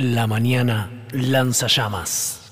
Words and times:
La 0.00 0.26
mañana 0.26 0.90
lanza 1.12 1.66
llamas. 1.66 2.50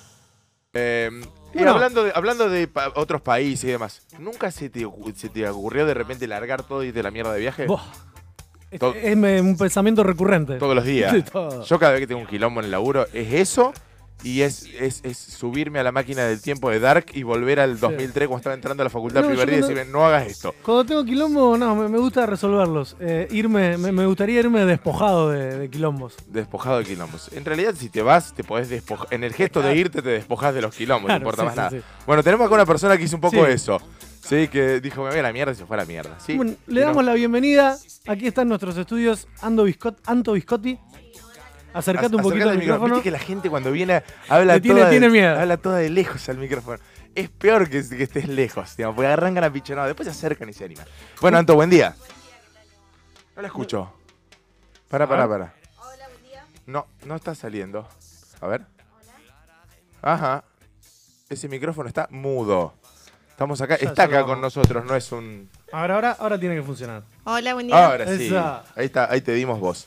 Eh, 0.74 1.08
y 1.54 1.56
Bueno. 1.56 1.72
hablando 1.72 2.04
de, 2.04 2.12
hablando 2.14 2.50
de 2.50 2.68
pa- 2.68 2.92
otros 2.94 3.22
países 3.22 3.64
y 3.64 3.68
demás, 3.68 4.02
¿nunca 4.18 4.50
se 4.50 4.68
te, 4.68 4.86
se 5.16 5.30
te 5.30 5.48
ocurrió 5.48 5.86
de 5.86 5.94
repente 5.94 6.26
largar 6.26 6.62
todo 6.62 6.84
y 6.84 6.90
a 6.90 7.02
la 7.02 7.10
mierda 7.10 7.32
de 7.32 7.40
viaje? 7.40 7.64
Buah. 7.64 7.80
Es, 8.70 9.16
un 9.16 9.56
pensamiento 9.56 10.02
recurrente. 10.04 10.58
Todos 10.58 10.74
los 10.74 10.84
días. 10.84 11.10
Sí, 11.14 11.22
todo. 11.22 11.64
Yo 11.64 11.78
cada 11.78 11.92
vez 11.92 12.02
que 12.02 12.06
tengo 12.06 12.20
un 12.20 12.26
quilombo 12.26 12.60
en 12.60 12.66
el 12.66 12.70
laburo 12.70 13.06
es 13.14 13.32
eso 13.32 13.72
y 14.24 14.40
es, 14.42 14.66
es, 14.80 15.00
es 15.04 15.16
subirme 15.16 15.78
a 15.78 15.82
la 15.84 15.92
máquina 15.92 16.24
del 16.24 16.40
tiempo 16.42 16.70
de 16.70 16.80
Dark 16.80 17.06
y 17.14 17.22
volver 17.22 17.60
al 17.60 17.78
2003 17.78 18.26
cuando 18.26 18.36
estaba 18.38 18.54
entrando 18.54 18.82
a 18.82 18.84
la 18.84 18.90
facultad 18.90 19.22
No, 19.22 19.28
día 19.30 19.44
y 19.44 19.46
decirme, 19.60 19.84
no 19.84 20.04
hagas 20.04 20.26
esto. 20.26 20.54
Cuando 20.64 20.84
tengo 20.84 21.04
quilombo, 21.04 21.56
no, 21.56 21.76
me, 21.76 21.88
me 21.88 21.98
gusta 21.98 22.26
resolverlos. 22.26 22.96
Eh, 23.00 23.28
irme, 23.30 23.78
me, 23.78 23.92
me 23.92 24.06
gustaría 24.06 24.40
irme 24.40 24.64
despojado 24.64 25.30
de, 25.30 25.58
de 25.58 25.70
quilombos. 25.70 26.14
Despojado 26.26 26.78
de 26.78 26.84
quilombos. 26.84 27.30
En 27.32 27.44
realidad, 27.44 27.74
si 27.78 27.88
te 27.90 28.02
vas, 28.02 28.34
te 28.34 28.42
podés 28.42 28.68
despojar. 28.68 29.06
En 29.12 29.22
el 29.24 29.32
gesto 29.32 29.62
de 29.62 29.76
irte, 29.76 30.02
te 30.02 30.08
despojas 30.10 30.52
de 30.54 30.62
los 30.62 30.74
quilombos, 30.74 31.06
Claro, 31.06 31.20
no 31.20 31.30
importa 31.30 31.42
sí, 31.42 31.46
más 31.46 31.56
nada. 31.56 31.70
sí. 31.70 31.80
Bueno, 32.06 32.22
tenemos 32.24 32.44
acá 32.46 32.54
una 32.56 32.66
persona 32.66 32.96
que 32.98 33.04
hizo 33.04 33.14
un 33.16 33.22
poco 33.22 33.46
eso. 33.46 33.80
Sí, 34.20 34.48
que 34.48 34.80
dijo, 34.80 35.02
me 35.04 35.10
voy 35.10 35.18
a 35.20 35.22
la 35.22 35.32
mierda 35.32 35.52
y 35.52 35.54
se 35.54 35.64
fue 35.64 35.76
a 35.76 35.80
la 35.80 35.86
mierda. 35.86 36.18
¿sí? 36.20 36.36
Bueno, 36.36 36.52
le 36.66 36.80
no- 36.82 36.88
damos 36.88 37.04
la 37.04 37.14
bienvenida. 37.14 37.78
Aquí 38.06 38.26
están 38.26 38.48
nuestros 38.48 38.76
estudios. 38.76 39.26
Ando 39.40 39.64
Biscot, 39.64 39.96
Anto 40.06 40.32
Biscotti. 40.32 40.78
Acercate 41.74 42.16
un 42.16 42.22
poquito 42.22 42.48
al 42.48 42.58
micrófono. 42.58 42.94
Viste 42.94 43.02
que 43.04 43.10
la 43.10 43.18
gente 43.18 43.50
cuando 43.50 43.70
viene 43.70 44.02
habla 44.28 44.58
tiene- 44.60 44.80
toda, 44.80 44.90
tiene 44.90 45.06
de, 45.06 45.12
miedo. 45.12 45.38
habla 45.38 45.56
toda 45.58 45.78
de 45.78 45.90
lejos 45.90 46.28
al 46.28 46.38
micrófono. 46.38 46.78
Es 47.14 47.28
peor 47.30 47.68
que, 47.68 47.86
que 47.88 48.02
estés 48.02 48.28
lejos, 48.28 48.76
digamos, 48.76 48.96
porque 48.96 49.08
arrancan 49.08 49.44
a 49.44 49.52
pichonado, 49.52 49.86
después 49.88 50.06
se 50.06 50.10
acercan 50.12 50.48
y 50.48 50.52
se 50.52 50.64
animan. 50.64 50.86
Bueno, 51.20 51.38
Anto, 51.38 51.54
buen 51.54 51.68
día. 51.70 51.94
No 53.36 53.42
la 53.42 53.48
escucho. 53.48 53.92
Para, 54.88 55.06
para, 55.06 55.28
para. 55.28 55.54
No, 56.66 56.86
no 57.04 57.16
está 57.16 57.34
saliendo. 57.34 57.88
A 58.40 58.46
ver. 58.46 58.62
Ajá. 60.02 60.44
Ese 61.28 61.48
micrófono 61.48 61.88
está 61.88 62.06
mudo. 62.10 62.74
Estamos 63.30 63.60
acá, 63.60 63.78
Ya, 63.78 63.88
está 63.88 64.04
ya 64.06 64.10
lo 64.10 64.16
acá 64.16 64.20
con 64.22 64.30
vamos. 64.40 64.42
nosotros, 64.56 64.84
no 64.84 64.96
es 64.96 65.12
un. 65.12 65.48
Ahora, 65.72 65.94
ahora, 65.94 66.16
ahora 66.18 66.40
tiene 66.40 66.56
que 66.56 66.62
funcionar. 66.62 67.02
Hola, 67.24 67.54
buen 67.54 67.66
día. 67.68 67.86
Ahora 67.86 68.06
sí. 68.16 68.26
Esa. 68.26 68.64
Ahí 68.74 68.86
está, 68.86 69.10
ahí 69.10 69.20
te 69.20 69.32
dimos 69.32 69.60
voz. 69.60 69.86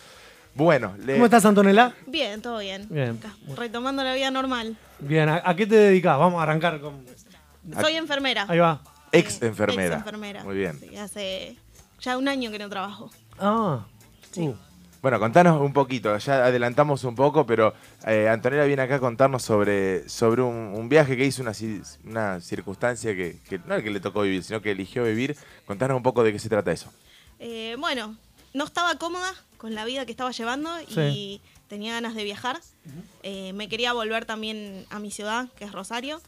Bueno, 0.54 0.96
le- 1.06 1.14
¿Cómo 1.14 1.26
estás, 1.26 1.46
Antonella? 1.46 1.94
Bien, 2.08 2.42
todo 2.42 2.60
bien. 2.60 2.88
Bien. 2.90 3.20
Retomando 3.56 4.04
la 4.04 4.14
vida 4.14 4.30
normal. 4.32 4.76
Bien, 5.00 5.30
¿a, 5.30 5.42
a 5.46 5.56
qué 5.56 5.66
te 5.66 5.76
dedicas? 5.76 6.18
Vamos 6.18 6.40
a 6.40 6.44
arrancar 6.44 6.80
con. 6.82 7.06
Soy 7.80 7.94
enfermera. 7.96 8.46
Ahí 8.50 8.60
va. 8.60 8.82
ex 9.12 9.42
enfermera. 9.42 9.96
Ex 9.96 10.06
enfermera. 10.06 10.44
Muy 10.44 10.56
bien. 10.58 10.80
Sí, 10.80 10.98
hace 10.98 11.56
ya 12.00 12.18
un 12.18 12.28
año 12.28 12.52
que 12.52 12.60
no 12.60 12.70
trabajo. 12.70 13.10
Ah. 13.40 13.86
Sí. 14.32 14.42
Uh, 14.48 14.56
Bueno, 15.02 15.20
contanos 15.20 15.60
un 15.62 15.74
poquito, 15.74 16.16
ya 16.18 16.46
adelantamos 16.46 17.04
un 17.06 17.16
poco, 17.16 17.46
pero 17.46 17.74
eh, 18.06 18.30
Antonella 18.30 18.66
viene 18.66 18.84
acá 18.84 18.96
a 18.96 19.00
contarnos 19.00 19.42
sobre, 19.42 20.08
sobre 20.08 20.42
un, 20.44 20.74
un 20.76 20.90
viaje 20.90 21.18
que 21.18 21.26
hizo, 21.26 21.42
una, 21.42 21.54
una 22.04 22.40
circunstancia 22.40 23.16
que, 23.16 23.38
que 23.50 23.58
no 23.66 23.74
es 23.76 23.84
que 23.84 23.90
le 23.90 24.00
tocó 24.00 24.22
vivir, 24.22 24.44
sino 24.44 24.62
que 24.62 24.72
eligió 24.72 25.04
vivir. 25.06 25.36
Contanos 25.66 25.98
un 25.98 26.04
poco 26.04 26.24
de 26.24 26.32
qué 26.34 26.38
se 26.40 26.50
trata 26.50 26.72
eso. 26.72 26.92
Eh, 27.40 27.76
bueno, 27.80 28.16
no 28.54 28.66
estaba 28.66 28.96
cómoda 28.96 29.34
con 29.58 29.76
la 29.76 29.86
vida 29.86 30.06
que 30.06 30.12
estaba 30.12 30.32
llevando 30.32 30.70
y 30.82 31.42
tenía 31.68 31.94
ganas 31.94 32.16
de 32.16 32.24
viajar. 32.24 32.60
Eh, 33.24 33.54
me 33.54 33.70
quería 33.70 33.94
volver 33.94 34.26
también 34.26 34.86
a 34.90 35.00
mi 35.00 35.12
ciudad, 35.12 35.48
que 35.56 35.66
es 35.66 35.72
Rosario. 35.72 36.22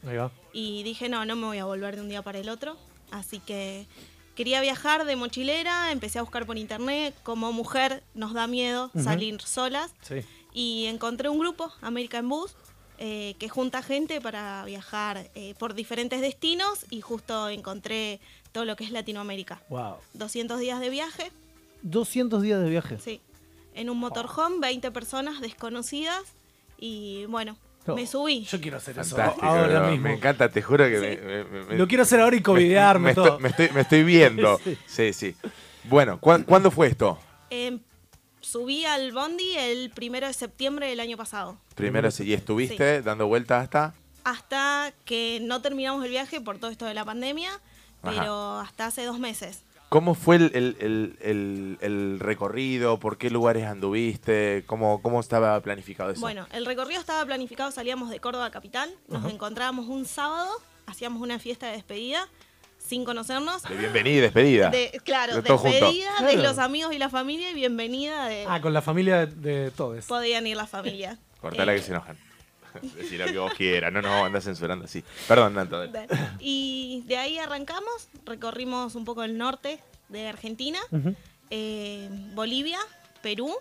Y 0.52 0.82
dije, 0.84 1.08
no, 1.08 1.24
no 1.24 1.36
me 1.36 1.46
voy 1.46 1.58
a 1.58 1.64
volver 1.64 1.96
de 1.96 2.02
un 2.02 2.08
día 2.08 2.22
para 2.22 2.38
el 2.38 2.48
otro. 2.48 2.76
Así 3.10 3.40
que 3.40 3.86
quería 4.34 4.60
viajar 4.60 5.04
de 5.04 5.16
mochilera, 5.16 5.92
empecé 5.92 6.18
a 6.18 6.22
buscar 6.22 6.46
por 6.46 6.56
internet. 6.56 7.14
Como 7.22 7.52
mujer 7.52 8.02
nos 8.14 8.32
da 8.32 8.46
miedo 8.46 8.90
salir 8.94 9.40
solas. 9.42 9.90
Sí. 10.02 10.20
Y 10.52 10.86
encontré 10.86 11.28
un 11.28 11.40
grupo, 11.40 11.72
American 11.82 12.28
Bus, 12.28 12.54
eh, 12.98 13.34
que 13.40 13.48
junta 13.48 13.82
gente 13.82 14.20
para 14.20 14.64
viajar 14.64 15.28
eh, 15.34 15.54
por 15.58 15.74
diferentes 15.74 16.20
destinos 16.20 16.86
y 16.90 17.00
justo 17.00 17.48
encontré 17.48 18.20
todo 18.52 18.64
lo 18.64 18.76
que 18.76 18.84
es 18.84 18.92
Latinoamérica. 18.92 19.60
Wow. 19.68 19.96
200 20.14 20.60
días 20.60 20.78
de 20.78 20.90
viaje, 20.90 21.32
200 21.84 22.42
días 22.42 22.60
de 22.60 22.68
viaje. 22.68 22.98
sí. 22.98 23.20
En 23.76 23.90
un 23.90 23.98
motorhome, 23.98 24.58
20 24.60 24.92
personas 24.92 25.40
desconocidas 25.40 26.22
y 26.78 27.24
bueno, 27.26 27.56
No, 27.86 27.96
me 27.96 28.06
subí. 28.06 28.44
Yo 28.44 28.60
quiero 28.60 28.76
hacer 28.76 28.96
eso 28.98 29.16
ahora 29.42 29.80
no, 29.80 29.90
mismo. 29.90 30.04
me 30.04 30.14
encanta, 30.14 30.48
te 30.48 30.62
juro 30.62 30.84
que 30.86 31.00
Sí. 31.00 31.20
me, 31.26 31.44
me- 31.44 31.64
me- 31.64 31.76
Lo 31.76 31.88
quiero 31.88 32.04
hacer 32.04 32.20
ahora 32.20 32.36
y 32.36 32.40
covidearme 32.40 33.08
me, 33.08 33.14
todo. 33.14 33.24
estoy, 33.26 33.42
me, 33.42 33.48
estoy, 33.48 33.68
me 33.70 33.80
estoy 33.80 34.04
viendo. 34.04 34.58
Sí. 34.64 34.78
Sí, 34.86 35.12
sí. 35.12 35.36
Bueno, 35.84 36.18
¿cuán- 36.20 36.44
¿cuándo 36.44 36.70
fue 36.70 36.86
esto? 36.86 37.18
Eh, 37.50 37.78
subí 38.40 38.84
al 38.84 39.10
Bondi 39.12 39.56
el 39.56 39.90
primero 39.90 40.28
de 40.28 40.32
septiembre 40.34 40.86
del 40.88 41.00
año 41.00 41.16
pasado. 41.16 41.58
Primero, 41.74 42.10
sí, 42.12 42.22
y 42.24 42.32
estuviste 42.32 43.02
dando 43.02 43.26
vueltas 43.26 43.64
hasta... 43.64 43.92
Hasta 44.22 44.94
que 45.04 45.40
no 45.42 45.60
terminamos 45.60 46.02
el 46.04 46.10
viaje 46.10 46.40
por 46.40 46.58
todo 46.58 46.70
esto 46.70 46.86
de 46.86 46.94
la 46.94 47.04
pandemia, 47.04 47.50
Ajá. 47.50 47.60
pero 48.02 48.60
hasta 48.60 48.86
hace 48.86 49.04
dos 49.04 49.18
meses. 49.18 49.64
¿Cómo 49.88 50.14
fue 50.14 50.36
el, 50.36 50.50
el- 50.54 50.76
el- 50.80 51.18
el- 51.20 51.78
el 51.80 52.20
recorrido? 52.20 52.98
¿Por 52.98 53.16
qué 53.16 53.30
lugares 53.30 53.64
anduviste? 53.64 54.64
¿Cómo, 54.66 55.00
cómo 55.00 55.20
estaba 55.20 55.60
planificado 55.60 56.10
eso? 56.10 56.20
Bueno, 56.20 56.46
el 56.52 56.66
recorrido 56.66 56.98
estaba 57.00 57.24
planificado, 57.24 57.70
salíamos 57.70 58.10
de 58.10 58.18
Córdoba 58.18 58.50
capital, 58.50 58.90
nos 59.08 59.30
encontrábamos 59.32 59.86
un 59.86 60.04
sábado, 60.04 60.50
hacíamos 60.86 61.22
una 61.22 61.38
fiesta 61.38 61.66
de 61.68 61.74
despedida 61.74 62.28
sin 62.78 63.04
conocernos. 63.04 63.62
De 63.62 63.76
bienvenida 63.76 64.16
y 64.16 64.20
despedida. 64.20 64.70
De- 64.70 65.00
claro, 65.04 65.36
De 65.36 65.42
despedida 65.42 66.10
de 66.20 66.32
Claro. 66.32 66.42
los 66.42 66.58
amigos 66.58 66.92
y 66.92 66.98
la 66.98 67.08
familia 67.08 67.50
y 67.50 67.54
bienvenida 67.54 68.26
de... 68.26 68.46
Ah, 68.48 68.60
con 68.60 68.72
la 68.74 68.82
familia 68.82 69.26
de, 69.26 69.62
de 69.64 69.70
todos. 69.70 70.04
Podían 70.06 70.46
ir 70.46 70.56
la 70.56 70.66
familia. 70.66 71.18
Cortala 71.40 71.72
Eh, 71.72 71.76
que 71.76 71.82
se 71.82 71.92
enojan. 71.92 72.18
Decí 72.96 73.16
lo 73.16 73.26
que 73.26 73.38
vos 73.38 73.52
quieras, 73.54 73.92
no 73.92 74.02
nos 74.02 74.12
andás 74.24 74.44
censurando 74.44 74.84
así. 74.84 75.02
Perdón, 75.28 75.54
dale. 75.54 75.88
de- 75.88 76.06
Y 76.40 77.02
de 77.06 77.16
ahí 77.18 77.38
arrancamos, 77.38 78.08
recorrimos 78.24 78.94
un 78.94 79.04
poco 79.04 79.22
el 79.24 79.36
norte 79.38 79.78
de 80.08 80.28
Argentina, 80.28 80.78
eh, 81.50 82.08
Bolivia, 82.34 82.78
Perú 83.22 83.54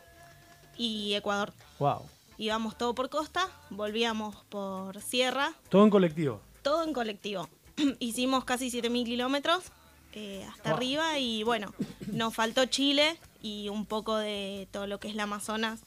y 0.77 1.13
Ecuador. 1.13 1.53
Wow. 1.79 2.01
Íbamos 2.37 2.77
todo 2.77 2.95
por 2.95 3.09
costa, 3.09 3.47
volvíamos 3.69 4.35
por 4.49 4.99
sierra, 5.01 5.53
Todo 5.69 5.83
en 5.83 5.89
colectivo. 5.89 6.41
todo 6.63 6.83
en 6.83 6.93
colectivo. 6.93 7.47
Hicimos 7.99 8.43
casi 8.43 8.69
7.000 8.71 9.05
kilómetros 9.05 9.65
eh, 10.13 10.45
hasta 10.49 10.69
Wow. 10.69 10.77
arriba 10.77 11.19
y 11.19 11.43
bueno, 11.43 11.73
nos 12.07 12.33
faltó 12.33 12.65
Chile 12.65 13.17
y 13.41 13.69
un 13.69 13.85
poco 13.85 14.15
de 14.17 14.67
todo 14.71 14.87
lo 14.87 14.99
que 14.99 15.07
es 15.09 15.15
la 15.15 15.23
Amazonas 15.23 15.81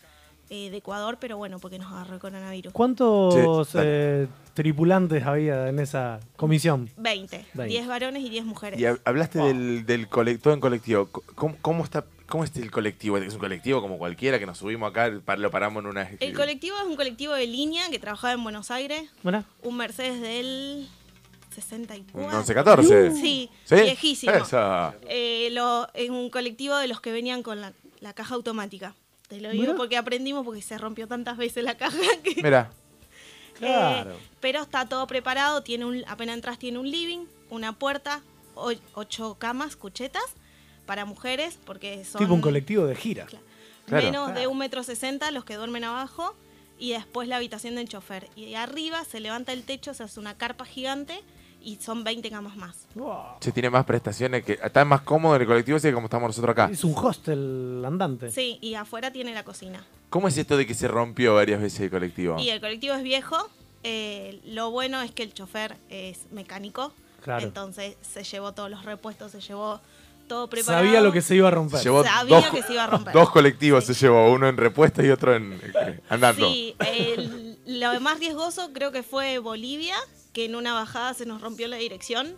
eh, 0.51 0.71
de 0.71 0.77
Ecuador, 0.77 1.19
pero 1.21 1.37
bueno, 1.37 1.59
porque 1.59 1.79
nos 1.79 1.91
agarró 1.93 2.15
el 2.15 2.21
coronavirus. 2.21 2.73
¿Cuántos 2.73 3.69
Sí, 3.69 3.79
eh, 3.81 4.27
tripulantes 4.55 5.25
había 5.25 5.69
en 5.69 5.79
esa 5.81 6.21
comisión? 6.37 6.89
20, 6.97 7.45
20. 7.55 7.65
10 7.73 7.87
varones 7.89 8.23
y 8.23 8.29
10 8.31 8.45
mujeres. 8.45 8.79
Y 8.79 8.85
hab- 8.85 9.01
hablaste 9.05 9.39
Wow. 9.39 9.49
del, 9.49 9.87
del 9.87 10.09
colec- 10.09 10.41
todo 10.41 10.55
en 10.55 10.61
colectivo. 10.61 11.09
¿Cómo, 11.35 11.57
cómo 11.63 11.85
está, 11.85 12.05
¿Cómo 12.29 12.43
es 12.45 12.57
el 12.57 12.71
colectivo? 12.71 13.19
¿Es 13.19 13.35
un 13.35 13.39
colectivo 13.41 13.81
como 13.81 13.99
cualquiera 13.99 14.39
que 14.39 14.47
nos 14.47 14.59
subimos 14.59 14.91
acá, 14.91 15.09
lo 15.09 15.51
paramos 15.51 15.83
en 15.85 15.91
una... 15.91 16.11
El 16.21 16.33
colectivo 16.35 16.77
es 16.77 16.85
un 16.85 16.97
colectivo 16.97 17.33
de 17.35 17.47
línea 17.47 17.89
que 17.91 17.99
trabajaba 18.01 18.33
en 18.33 18.43
Buenos 18.43 18.71
Aires, 18.73 19.09
Mira. 19.23 19.45
un 19.63 19.77
Mercedes 19.77 20.21
del 20.21 20.89
64. 21.55 22.19
Un 22.21 22.27
1114. 22.27 23.13
Sí, 23.13 23.51
¿Sí? 23.65 23.75
viejísimo. 23.77 24.33
Esa. 24.33 24.95
Eh, 25.09 25.49
lo, 25.53 25.87
en 25.95 26.13
un 26.13 26.31
colectivo 26.31 26.77
de 26.77 26.89
los 26.89 27.01
que 27.01 27.13
venían 27.13 27.43
con 27.43 27.61
la, 27.61 27.73
la 28.01 28.13
caja 28.13 28.35
automática. 28.35 28.95
Te 29.29 29.41
lo 29.41 29.51
digo 29.51 29.75
porque 29.77 29.97
aprendimos 29.97 30.45
porque 30.45 30.63
se 30.63 30.79
rompió 30.79 31.09
tantas 31.09 31.37
veces 31.37 31.65
la 31.65 31.77
caja 31.77 31.99
que... 32.23 32.43
Mira, 32.43 32.71
Claro. 33.55 34.11
Eh, 34.13 34.17
pero 34.41 34.61
está 34.63 34.87
todo 34.87 35.07
preparado, 35.07 35.63
tiene 35.63 35.87
un, 35.87 36.05
apenas 36.09 36.35
entras 36.37 36.59
tiene 36.59 36.79
un 36.79 36.91
living, 36.91 37.25
una 37.49 37.73
puerta, 37.73 38.23
o- 38.55 38.73
ocho 38.95 39.37
camas, 39.39 39.77
cuchetas 39.77 40.23
para 40.85 41.07
mujeres, 41.07 41.59
porque 41.65 42.05
son 42.05 42.19
Tipo 42.19 42.35
un 42.35 42.43
colectivo 42.43 42.85
de 42.87 42.95
gira. 42.95 43.25
Claro. 43.25 43.45
Claro. 43.87 44.05
menos 44.05 44.35
de 44.35 44.47
un 44.47 44.59
metro 44.59 44.83
sesenta 44.83 45.31
los 45.31 45.45
que 45.45 45.55
duermen 45.55 45.85
abajo 45.85 46.35
y 46.79 46.91
después 46.93 47.29
la 47.29 47.37
habitación 47.37 47.77
del 47.77 47.89
chofer. 47.89 48.29
Y 48.37 48.55
arriba 48.55 49.05
se 49.05 49.21
levanta 49.21 49.53
el 49.55 49.63
techo, 49.63 49.95
se 49.95 50.03
hace 50.03 50.21
una 50.21 50.37
carpa 50.37 50.65
gigante 50.67 51.23
y 51.67 51.77
son 51.83 52.05
20 52.05 52.31
camas 52.31 52.57
más. 52.57 52.77
Wow. 52.95 53.17
se 53.41 53.51
tiene 53.53 53.69
más 53.71 53.85
prestaciones, 53.85 54.45
que 54.45 54.53
está 54.63 54.85
más 54.85 55.01
cómodo 55.03 55.35
en 55.37 55.43
el 55.43 55.47
colectivo 55.49 55.77
así 55.77 55.89
que 55.89 55.95
como 55.95 56.07
estamos 56.07 56.29
nosotros 56.29 56.53
acá. 56.53 56.69
Es 56.73 56.85
un 56.85 56.95
hostel 56.97 57.83
andante. 57.85 58.31
Sí, 58.31 58.59
y 58.63 58.75
afuera 58.75 59.11
tiene 59.13 59.35
la 59.35 59.43
cocina. 59.45 59.85
¿Cómo 60.09 60.29
es 60.29 60.39
esto 60.39 60.57
de 60.57 60.67
que 60.67 60.75
se 60.75 60.87
rompió 60.89 61.35
varias 61.35 61.61
veces 61.61 61.81
el 61.81 61.91
colectivo? 61.91 62.39
Y 62.39 62.51
el 62.51 62.61
colectivo 62.61 62.95
es 62.95 63.03
viejo. 63.03 63.37
eh, 63.83 64.41
lo 64.47 64.71
bueno 64.71 65.01
es 65.03 65.11
que 65.13 65.23
el 65.25 65.33
chofer 65.35 65.77
es 65.91 66.31
mecánico. 66.33 66.93
Claro. 67.23 67.45
Entonces 67.45 67.97
se 68.03 68.23
llevó 68.25 68.53
todos 68.53 68.71
los 68.71 68.85
repuestos, 68.85 69.33
se 69.33 69.41
llevó 69.41 69.81
todo 70.29 70.49
preparado. 70.49 70.85
Sabía 70.85 71.01
lo 71.01 71.13
que 71.13 71.21
se 71.23 71.35
iba 71.37 71.49
a 71.49 71.51
romper. 71.53 71.81
Llevó 71.83 72.03
Sabía 72.05 72.37
dos, 72.37 72.51
que 72.51 72.63
se 72.63 72.73
iba 72.73 72.85
a 72.85 72.87
romper. 72.89 73.13
dos 73.13 73.31
colectivos 73.31 73.85
Sí. 73.85 73.95
se 73.95 74.07
llevó, 74.07 74.33
uno 74.33 74.49
en 74.49 74.57
repuesto 74.57 75.05
y 75.05 75.11
otro 75.11 75.35
en 75.35 75.53
eh, 75.53 76.01
andando. 76.09 76.49
Sí, 76.49 76.75
el- 76.79 77.59
lo 77.67 78.01
más 78.01 78.19
riesgoso 78.21 78.71
creo 78.73 78.91
que 78.93 79.03
fue 79.03 79.39
Bolivia, 79.39 79.97
que 80.37 80.45
en 80.45 80.55
una 80.55 80.75
bajada 80.75 81.15
se 81.15 81.25
nos 81.25 81.41
rompió 81.41 81.67
la 81.67 81.77
dirección. 81.79 82.37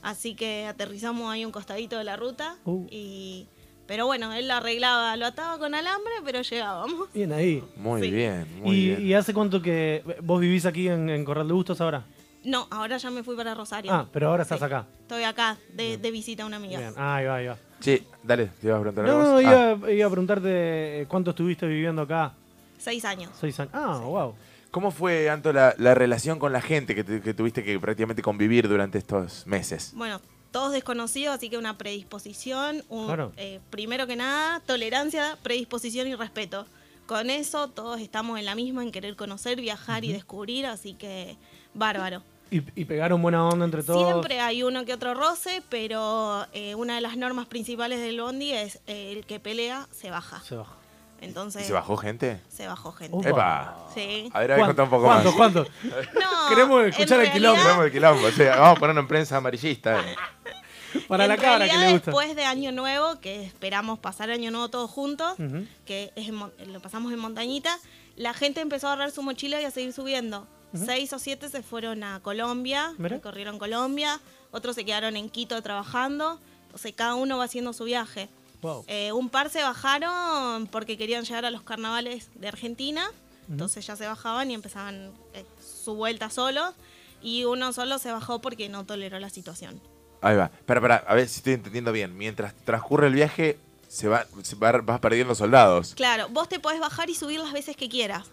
Así 0.00 0.34
que 0.34 0.64
aterrizamos 0.66 1.30
ahí 1.30 1.44
un 1.44 1.52
costadito 1.52 1.98
de 1.98 2.04
la 2.04 2.16
ruta 2.16 2.56
Uh. 2.64 2.86
y 2.90 3.46
Pero 3.86 4.06
bueno, 4.06 4.32
él 4.32 4.48
lo 4.48 4.54
arreglaba, 4.54 5.14
lo 5.18 5.26
ataba 5.26 5.58
con 5.58 5.74
alambre, 5.74 6.14
pero 6.24 6.40
llegábamos. 6.40 7.12
Bien 7.12 7.34
ahí. 7.34 7.62
Muy 7.76 8.00
Sí. 8.00 8.10
bien, 8.10 8.46
muy 8.62 8.74
¿Y, 8.76 8.86
bien. 8.86 9.06
y 9.08 9.12
hace 9.12 9.34
cuánto 9.34 9.60
que 9.60 10.02
vos 10.22 10.40
vivís 10.40 10.64
aquí 10.64 10.88
en, 10.88 11.10
en 11.10 11.22
Corral 11.22 11.46
de 11.46 11.52
Bustos 11.52 11.82
ahora? 11.82 12.02
No, 12.44 12.66
ahora 12.70 12.96
ya 12.96 13.10
me 13.10 13.22
fui 13.22 13.36
para 13.36 13.54
Rosario. 13.54 13.92
Ah, 13.92 14.06
pero 14.10 14.30
ahora 14.30 14.44
estás 14.44 14.60
Sí. 14.60 14.64
acá. 14.64 14.86
Estoy 15.02 15.24
acá 15.24 15.58
de, 15.74 15.98
de 15.98 16.10
visita 16.10 16.44
a 16.44 16.46
una 16.46 16.56
amiga. 16.56 16.78
Bien. 16.78 16.94
Ah, 16.96 17.16
ahí 17.16 17.26
va, 17.26 17.36
ahí 17.36 17.46
va. 17.48 17.58
Sí, 17.80 18.02
dale, 18.22 18.46
te 18.58 18.68
ibas 18.68 18.78
a 18.78 18.80
preguntar 18.80 19.04
No, 19.04 19.20
algo. 19.20 19.30
no, 19.32 19.36
Ah, 19.36 19.42
iba, 19.78 19.92
iba 19.92 20.06
a 20.06 20.10
preguntarte 20.10 20.48
eh, 21.02 21.06
cuánto 21.06 21.30
estuviste 21.32 21.66
viviendo 21.66 22.00
acá. 22.00 22.32
Seis 22.78 23.04
años. 23.04 23.32
Seis 23.38 23.60
años. 23.60 23.72
Ah, 23.74 23.98
wow. 24.02 24.34
¿Cómo 24.74 24.90
fue, 24.90 25.30
Anto, 25.30 25.52
la, 25.52 25.72
la 25.78 25.94
relación 25.94 26.40
con 26.40 26.52
la 26.52 26.60
gente 26.60 26.96
que 26.96 27.04
tuviste 27.32 27.62
que 27.62 27.78
prácticamente 27.78 28.22
convivir 28.22 28.66
durante 28.68 28.98
estos 28.98 29.46
meses? 29.46 29.92
Bueno, 29.94 30.20
todos 30.50 30.72
desconocidos, 30.72 31.36
así 31.36 31.48
que 31.48 31.56
una 31.58 31.78
predisposición, 31.78 32.82
un- 32.88 33.06
Claro. 33.06 33.30
eh, 33.36 33.60
primero 33.70 34.08
que 34.08 34.16
nada, 34.16 34.58
tolerancia, 34.66 35.38
predisposición 35.44 36.08
y 36.08 36.16
respeto. 36.16 36.66
Con 37.06 37.30
eso 37.30 37.68
todos 37.68 38.00
estamos 38.00 38.36
en 38.40 38.46
la 38.46 38.56
misma, 38.56 38.82
en 38.82 38.90
querer 38.90 39.14
conocer, 39.14 39.60
viajar 39.60 40.04
y 40.04 40.12
descubrir, 40.12 40.66
así 40.66 40.94
que 40.94 41.36
bárbaro. 41.72 42.24
Y, 42.50 42.56
y 42.74 42.84
pegaron 42.84 43.22
buena 43.22 43.46
onda 43.46 43.64
entre 43.66 43.84
todos. 43.84 44.04
Siempre 44.10 44.40
hay 44.40 44.64
uno 44.64 44.84
que 44.84 44.92
otro 44.94 45.14
roce, 45.14 45.62
pero 45.68 46.46
eh, 46.52 46.74
una 46.74 46.96
de 46.96 47.00
las 47.00 47.16
normas 47.16 47.46
principales 47.46 48.00
del 48.00 48.20
bondi 48.20 48.50
es 48.50 48.80
eh, 48.88 49.12
el 49.12 49.24
que 49.24 49.38
pelea 49.38 49.86
se 49.92 50.10
baja. 50.10 50.40
Se 50.42 50.56
baja. 50.56 50.74
Entonces 51.24 51.62
¿Y 51.62 51.66
se 51.66 51.72
bajó 51.72 51.96
gente? 51.96 52.40
se 52.48 52.66
bajó 52.66 52.92
gente. 52.92 53.16
Upa. 53.16 53.28
¡Epa! 53.28 53.76
Sí. 53.94 54.30
A 54.32 54.40
ver, 54.40 54.52
a 54.52 54.56
ver, 54.56 54.66
contá 54.66 54.82
un 54.84 54.90
poco 54.90 55.04
¿Cuánto, 55.04 55.28
más. 55.30 55.36
cuánto? 55.36 55.66
No, 56.14 56.48
Queremos 56.48 56.84
escuchar 56.86 57.20
el 57.20 57.32
quilombo. 57.32 57.62
Vamos 57.64 57.86
el 57.86 57.92
quilombo, 57.92 58.26
o 58.26 58.30
sea, 58.30 58.56
vamos 58.56 58.76
a 58.76 58.80
ponerlo 58.80 59.00
en 59.00 59.08
prensa 59.08 59.36
amarillista. 59.36 60.00
eh. 60.00 60.16
Para 61.08 61.24
en 61.24 61.30
la 61.30 61.36
cara 61.36 61.64
que 61.66 61.72
realidad, 61.72 61.86
le 61.86 61.92
gusta. 61.94 62.10
Después 62.12 62.36
de 62.36 62.44
Año 62.44 62.70
Nuevo, 62.70 63.18
que 63.20 63.42
esperamos 63.42 63.98
pasar 63.98 64.30
Año 64.30 64.50
Nuevo 64.52 64.68
todos 64.68 64.88
juntos, 64.90 65.34
que 65.84 66.12
es 66.14 66.28
en 66.28 66.72
lo 66.72 66.80
pasamos 66.80 67.12
en 67.12 67.18
montañita, 67.18 67.76
la 68.16 68.32
gente 68.32 68.60
empezó 68.60 68.86
a 68.86 68.92
agarrar 68.92 69.10
su 69.10 69.22
mochila 69.22 69.60
y 69.60 69.64
a 69.64 69.70
seguir 69.72 69.92
subiendo. 69.92 70.46
Seis 70.72 71.12
o 71.12 71.18
siete 71.18 71.48
se 71.48 71.62
fueron 71.62 72.02
a 72.04 72.20
Colombia, 72.20 72.92
Mira. 72.98 73.16
recorrieron 73.16 73.58
Colombia, 73.58 74.20
otros 74.52 74.74
se 74.76 74.84
quedaron 74.84 75.16
en 75.16 75.30
Quito 75.30 75.60
trabajando, 75.62 76.40
o 76.72 76.78
sea, 76.78 76.92
cada 76.92 77.14
uno 77.16 77.38
va 77.38 77.44
haciendo 77.44 77.72
su 77.72 77.84
viaje. 77.84 78.28
Wow. 78.64 78.84
Eh, 78.88 79.12
un 79.12 79.28
par 79.28 79.50
se 79.50 79.62
bajaron 79.62 80.66
porque 80.68 80.96
querían 80.96 81.24
llegar 81.24 81.44
a 81.44 81.50
los 81.50 81.62
carnavales 81.62 82.30
de 82.34 82.48
Argentina, 82.48 83.06
entonces 83.48 83.86
ya 83.86 83.94
se 83.94 84.06
bajaban 84.06 84.50
y 84.50 84.54
empezaban 84.54 85.12
eh, 85.34 85.44
su 85.84 85.94
vuelta 85.94 86.30
solos, 86.30 86.72
y 87.22 87.44
uno 87.44 87.72
solo 87.74 87.98
se 87.98 88.10
bajó 88.10 88.40
porque 88.40 88.68
no 88.70 88.84
toleró 88.86 89.18
la 89.20 89.28
situación. 89.30 89.80
Ahí 90.22 90.36
va. 90.36 90.46
Espera, 90.46 90.80
espera, 90.80 91.04
a 91.06 91.14
ver 91.14 91.28
si 91.28 91.36
estoy 91.38 91.52
entendiendo 91.52 91.92
bien. 91.92 92.16
Mientras 92.16 92.54
transcurre 92.64 93.08
el 93.08 93.12
viaje, 93.12 93.58
se 93.88 94.08
va, 94.08 94.26
se 94.42 94.56
va- 94.56 94.72
vas 94.80 94.98
perdiendo 95.00 95.34
soldados. 95.34 95.94
Claro, 95.94 96.28
vos 96.30 96.48
te 96.48 96.58
podés 96.58 96.80
bajar 96.80 97.10
y 97.10 97.14
subir 97.14 97.40
las 97.40 97.52
veces 97.52 97.76
que 97.76 97.88
quieras. 97.90 98.26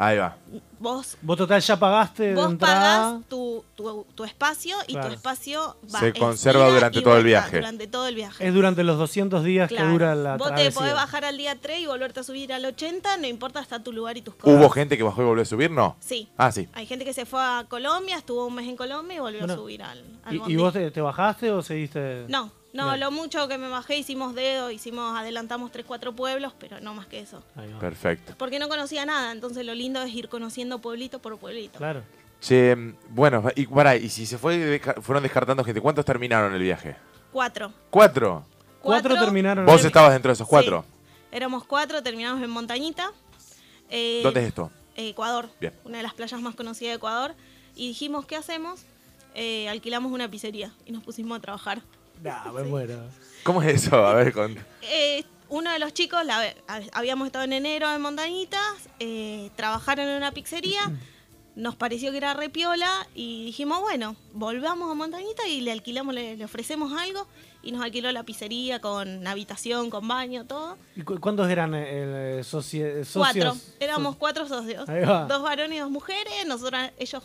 Ahí 0.00 0.16
va. 0.16 0.36
Vos, 0.78 1.16
Vos 1.22 1.36
total 1.36 1.60
ya 1.60 1.76
pagaste 1.76 2.22
de 2.28 2.34
vos 2.36 2.52
entrada. 2.52 2.80
pagás 3.10 3.28
tu, 3.28 3.64
tu, 3.74 4.06
tu 4.14 4.22
espacio 4.24 4.76
y 4.86 4.92
Claro. 4.92 5.08
tu 5.08 5.14
espacio 5.14 5.76
va 5.92 5.98
Se 5.98 6.12
conserva 6.12 6.68
durante 6.70 7.02
todo 7.02 7.16
el 7.16 7.24
viaje. 7.24 7.56
Durante 7.56 7.88
todo 7.88 8.06
el 8.06 8.14
viaje. 8.14 8.46
Es 8.46 8.54
durante 8.54 8.84
los 8.84 8.96
200 8.96 9.42
días 9.42 9.68
Claro. 9.68 9.86
que 9.86 9.92
dura 9.92 10.14
la 10.14 10.36
Vos 10.36 10.46
te 10.50 10.54
travesía. 10.54 10.78
podés 10.80 10.94
bajar 10.94 11.24
al 11.24 11.36
día 11.36 11.56
3 11.60 11.80
y 11.80 11.86
volverte 11.86 12.20
a 12.20 12.22
subir 12.22 12.52
al 12.52 12.64
80, 12.64 13.16
no 13.16 13.26
importa 13.26 13.58
hasta 13.58 13.82
tu 13.82 13.92
lugar 13.92 14.16
y 14.16 14.22
tus 14.22 14.36
cosas. 14.36 14.56
¿Hubo 14.56 14.70
gente 14.70 14.96
que 14.96 15.02
bajó 15.02 15.22
y 15.22 15.24
volvió 15.24 15.42
a 15.42 15.46
subir? 15.46 15.72
No. 15.72 15.96
Sí. 15.98 16.28
Ah, 16.36 16.52
sí. 16.52 16.68
Hay 16.74 16.86
gente 16.86 17.04
que 17.04 17.12
se 17.12 17.26
fue 17.26 17.40
a 17.42 17.66
Colombia, 17.68 18.16
estuvo 18.18 18.46
un 18.46 18.54
mes 18.54 18.68
en 18.68 18.76
Colombia 18.76 19.16
y 19.16 19.18
volvió 19.18 19.40
Bueno, 19.40 19.54
a 19.54 19.56
subir 19.56 19.82
al, 19.82 20.04
al 20.24 20.34
¿Y, 20.36 20.42
y 20.52 20.56
vos 20.56 20.72
te, 20.72 20.92
te 20.92 21.00
bajaste 21.00 21.50
o 21.50 21.60
seguiste? 21.60 22.24
No, 22.28 22.52
no, 22.72 22.86
Bien. 22.88 23.00
lo 23.00 23.10
mucho 23.10 23.48
que 23.48 23.58
me 23.58 23.68
bajé 23.68 23.96
hicimos 23.96 24.34
dedo, 24.34 24.70
hicimos, 24.70 25.18
adelantamos 25.18 25.72
3, 25.72 25.84
4 25.86 26.12
pueblos, 26.14 26.52
pero 26.58 26.80
no 26.80 26.94
más 26.94 27.06
que 27.06 27.20
eso. 27.20 27.42
Perfecto. 27.80 28.34
Porque 28.38 28.58
no 28.58 28.68
conocía 28.68 29.06
nada, 29.06 29.32
entonces 29.32 29.64
lo 29.64 29.74
lindo 29.74 30.02
es 30.02 30.12
ir 30.14 30.28
conociendo 30.28 30.78
pueblito 30.80 31.18
por 31.20 31.38
pueblito. 31.38 31.78
Claro. 31.78 32.02
Che, 32.40 32.76
mm, 32.76 32.94
bueno, 33.10 33.42
y, 33.56 33.66
pará, 33.66 33.96
y 33.96 34.08
si 34.08 34.26
se 34.26 34.38
fue, 34.38 34.80
fueron 35.02 35.22
descartando 35.22 35.64
gente, 35.64 35.80
¿cuántos 35.80 36.04
terminaron 36.04 36.54
el 36.54 36.62
viaje? 36.62 36.96
Cuatro. 37.32 37.72
¿Cuatro? 37.90 38.44
Cuatro 38.80 39.14
terminaron. 39.18 39.66
¿Vos 39.66 39.80
el- 39.80 39.88
estabas 39.88 40.12
dentro 40.12 40.28
de 40.30 40.34
esos 40.34 40.46
Sí. 40.46 40.50
cuatro? 40.50 40.84
Éramos 41.32 41.64
cuatro, 41.64 42.02
terminamos 42.02 42.42
en 42.42 42.50
Montañita. 42.50 43.10
Eh, 43.90 44.20
¿Dónde 44.22 44.40
es 44.40 44.46
esto? 44.48 44.70
Ecuador. 44.94 45.48
Bien. 45.60 45.72
Una 45.84 45.96
de 45.98 46.02
las 46.02 46.14
playas 46.14 46.40
más 46.40 46.54
conocidas 46.54 46.92
de 46.92 46.96
Ecuador. 46.96 47.34
Y 47.74 47.88
dijimos, 47.88 48.24
¿qué 48.26 48.36
hacemos? 48.36 48.82
Eh, 49.34 49.68
alquilamos 49.68 50.10
una 50.12 50.28
pizzería 50.30 50.72
y 50.86 50.92
nos 50.92 51.02
pusimos 51.04 51.38
a 51.38 51.40
trabajar. 51.40 51.82
Nah, 52.22 52.50
me 52.52 52.62
muero. 52.64 53.00
¿Cómo 53.44 53.62
es 53.62 53.84
eso? 53.84 54.04
A 54.06 54.14
ver, 54.14 54.32
con... 54.32 54.56
Eh, 54.82 55.24
uno 55.48 55.70
de 55.72 55.78
los 55.78 55.94
chicos, 55.94 56.24
la- 56.24 56.54
habíamos 56.92 57.26
estado 57.26 57.44
en 57.44 57.52
enero 57.54 57.90
en 57.94 58.00
Montañitas, 58.02 58.60
eh, 59.00 59.50
trabajaron 59.56 60.06
en 60.06 60.16
una 60.16 60.32
pizzería, 60.32 60.80
nos 61.56 61.74
pareció 61.76 62.10
que 62.10 62.18
era 62.18 62.34
repiola 62.34 63.06
y 63.14 63.46
dijimos, 63.46 63.80
bueno, 63.80 64.16
volvamos 64.32 64.90
a 64.90 64.94
Montañita 64.94 65.46
y 65.48 65.60
le 65.60 65.72
alquilamos, 65.72 66.14
le, 66.14 66.36
le 66.36 66.44
ofrecemos 66.44 66.92
algo 66.92 67.26
y 67.62 67.72
nos 67.72 67.82
alquiló 67.82 68.12
la 68.12 68.22
pizzería 68.24 68.80
con 68.80 69.26
habitación, 69.26 69.90
con 69.90 70.06
baño, 70.06 70.44
todo. 70.46 70.76
¿Y 70.96 71.02
cu- 71.02 71.18
cuántos 71.20 71.48
eran 71.50 71.72
eh, 71.74 72.40
socie- 72.44 73.04
socios? 73.04 73.14
Cuatro, 73.14 73.56
éramos 73.80 74.16
cuatro 74.16 74.46
socios, 74.46 74.86
dos 75.28 75.42
varones 75.42 75.76
y 75.76 75.80
dos 75.80 75.90
mujeres, 75.90 76.32
nosotros, 76.46 76.80
ellos 76.98 77.22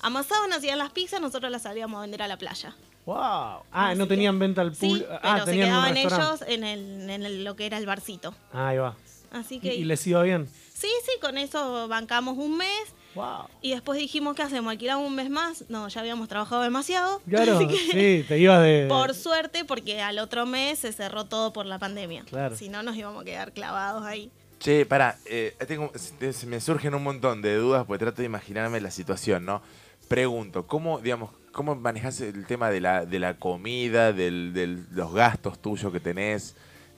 amasaban, 0.00 0.52
hacían 0.52 0.78
las 0.78 0.90
pizzas, 0.92 1.20
nosotros 1.20 1.50
las 1.50 1.62
salíamos 1.62 1.98
a 1.98 2.02
vender 2.02 2.22
a 2.22 2.28
la 2.28 2.36
playa. 2.36 2.74
Wow. 3.06 3.16
Ah, 3.16 3.62
Así 3.88 3.98
no 3.98 4.04
que- 4.04 4.08
tenían 4.10 4.38
venta 4.38 4.60
al 4.60 4.74
Sí, 4.74 4.88
pool. 4.88 4.98
pero 5.06 5.18
ah, 5.22 5.38
se 5.40 5.44
tenían 5.46 5.68
un 5.68 5.74
quedaban 5.74 5.96
ellos 5.96 6.44
en, 6.46 6.64
el, 6.64 7.10
en 7.10 7.22
el- 7.24 7.44
lo 7.44 7.56
que 7.56 7.66
era 7.66 7.78
el 7.78 7.86
barcito. 7.86 8.34
Ah, 8.52 8.68
ahí 8.68 8.78
va. 8.78 8.96
Así 9.32 9.56
¿Y, 9.56 9.60
que 9.60 9.74
y 9.74 9.84
les 9.84 10.06
iba 10.06 10.22
bien? 10.22 10.48
Sí, 10.74 10.88
sí, 11.04 11.12
con 11.20 11.38
eso 11.38 11.88
bancamos 11.88 12.36
un 12.38 12.56
mes 12.56 12.94
Wow. 13.14 13.46
y 13.60 13.72
después 13.72 13.98
dijimos, 13.98 14.34
¿qué 14.34 14.42
hacemos? 14.42 14.70
¿Alquilamos 14.70 15.06
un 15.06 15.14
mes 15.14 15.30
más? 15.30 15.64
No, 15.68 15.86
ya 15.88 16.00
habíamos 16.00 16.28
trabajado 16.28 16.62
demasiado. 16.62 17.20
Claro, 17.28 17.56
Así 17.56 17.66
que, 17.68 17.76
sí, 18.22 18.24
te 18.28 18.38
ibas 18.38 18.62
de. 18.62 18.86
por 18.88 19.14
suerte, 19.14 19.64
porque 19.64 20.00
al 20.00 20.18
otro 20.18 20.46
mes 20.46 20.78
se 20.80 20.92
cerró 20.92 21.24
todo 21.26 21.52
por 21.52 21.66
la 21.66 21.78
pandemia. 21.78 22.24
Claro. 22.24 22.56
Si 22.56 22.68
no, 22.68 22.82
nos 22.82 22.96
íbamos 22.96 23.22
a 23.22 23.24
quedar 23.24 23.52
clavados 23.52 24.04
ahí. 24.04 24.30
Che, 24.60 24.86
pará, 24.86 25.18
eh, 25.26 25.56
tengo- 25.66 25.90
se 25.96 26.32
se 26.32 26.46
me 26.46 26.60
surgen 26.60 26.94
un 26.94 27.02
montón 27.02 27.42
de 27.42 27.56
dudas 27.56 27.84
porque 27.86 28.04
trato 28.04 28.22
de 28.22 28.26
imaginarme 28.26 28.80
la 28.80 28.90
situación, 28.92 29.44
¿no? 29.44 29.60
Pregunto, 30.08 30.66
¿cómo, 30.66 30.98
digamos, 31.00 31.30
cómo 31.52 31.74
manejas 31.74 32.20
el 32.20 32.46
tema 32.46 32.70
de 32.70 32.80
la, 32.80 33.04
de 33.06 33.18
la 33.18 33.34
comida, 33.38 34.12
del, 34.12 34.52
del- 34.52 34.86
los 34.92 35.12
gastos 35.12 35.60
tuyos 35.60 35.92
que 35.92 36.00
tenés? 36.00 36.54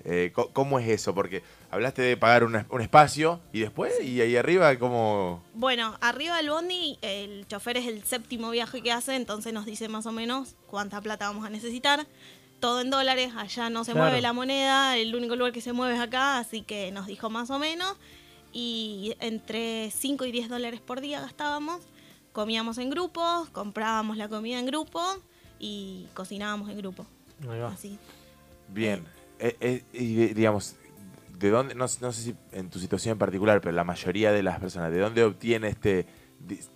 Eh, 0.06 0.32
¿Cómo 0.52 0.78
es 0.78 0.86
eso? 0.88 1.14
Porque 1.14 1.42
hablaste 1.70 2.02
de 2.02 2.16
pagar 2.18 2.44
un, 2.44 2.62
un 2.68 2.80
espacio 2.82 3.40
y 3.54 3.60
después, 3.60 3.94
y 4.02 4.20
ahí 4.20 4.36
arriba, 4.36 4.78
¿cómo...? 4.78 5.42
Bueno, 5.54 5.96
arriba 6.02 6.36
del 6.36 6.50
bondi, 6.50 6.98
el 7.00 7.46
chofer 7.48 7.78
es 7.78 7.86
el 7.86 8.04
séptimo 8.04 8.50
viaje 8.50 8.82
que 8.82 8.92
hace, 8.92 9.16
entonces 9.16 9.52
nos 9.54 9.64
dice 9.64 9.88
más 9.88 10.04
o 10.04 10.12
menos 10.12 10.56
cuánta 10.66 11.00
plata 11.00 11.26
vamos 11.28 11.46
a 11.46 11.50
necesitar. 11.50 12.06
Todo 12.60 12.82
en 12.82 12.90
dólares, 12.90 13.32
allá 13.36 13.70
no 13.70 13.82
se 13.84 13.92
Claro. 13.92 14.06
mueve 14.08 14.20
la 14.22 14.32
moneda, 14.34 14.96
el 14.98 15.14
único 15.14 15.36
lugar 15.36 15.52
que 15.52 15.60
se 15.62 15.72
mueve 15.72 15.94
es 15.94 16.00
acá, 16.00 16.38
así 16.38 16.60
que 16.62 16.90
nos 16.92 17.06
dijo 17.06 17.30
más 17.30 17.48
o 17.50 17.58
menos. 17.58 17.96
Y 18.52 19.16
entre 19.20 19.90
5 19.90 20.26
y 20.26 20.32
10 20.32 20.48
dólares 20.50 20.80
por 20.80 21.00
día 21.00 21.20
gastábamos. 21.20 21.80
Comíamos 22.34 22.78
en 22.78 22.90
grupos, 22.90 23.48
comprábamos 23.50 24.16
la 24.16 24.28
comida 24.28 24.58
en 24.58 24.66
grupo 24.66 25.00
y 25.60 26.08
cocinábamos 26.14 26.68
en 26.68 26.76
grupo. 26.78 27.06
Ahí 27.48 27.60
va. 27.60 27.68
Así. 27.68 27.96
Bien. 28.68 29.04
Eh, 29.38 29.56
eh, 29.60 29.84
y 29.92 30.14
de- 30.14 30.34
digamos, 30.34 30.74
¿de 31.38 31.50
dónde, 31.50 31.74
no, 31.76 31.86
no 32.00 32.12
sé 32.12 32.22
si 32.22 32.34
en 32.52 32.70
tu 32.70 32.80
situación 32.80 33.12
en 33.12 33.18
particular, 33.18 33.60
pero 33.60 33.72
la 33.72 33.84
mayoría 33.84 34.32
de 34.32 34.42
las 34.42 34.58
personas, 34.58 34.90
¿de 34.90 34.98
dónde 34.98 35.22
obtiene 35.22 35.68
este, 35.68 36.06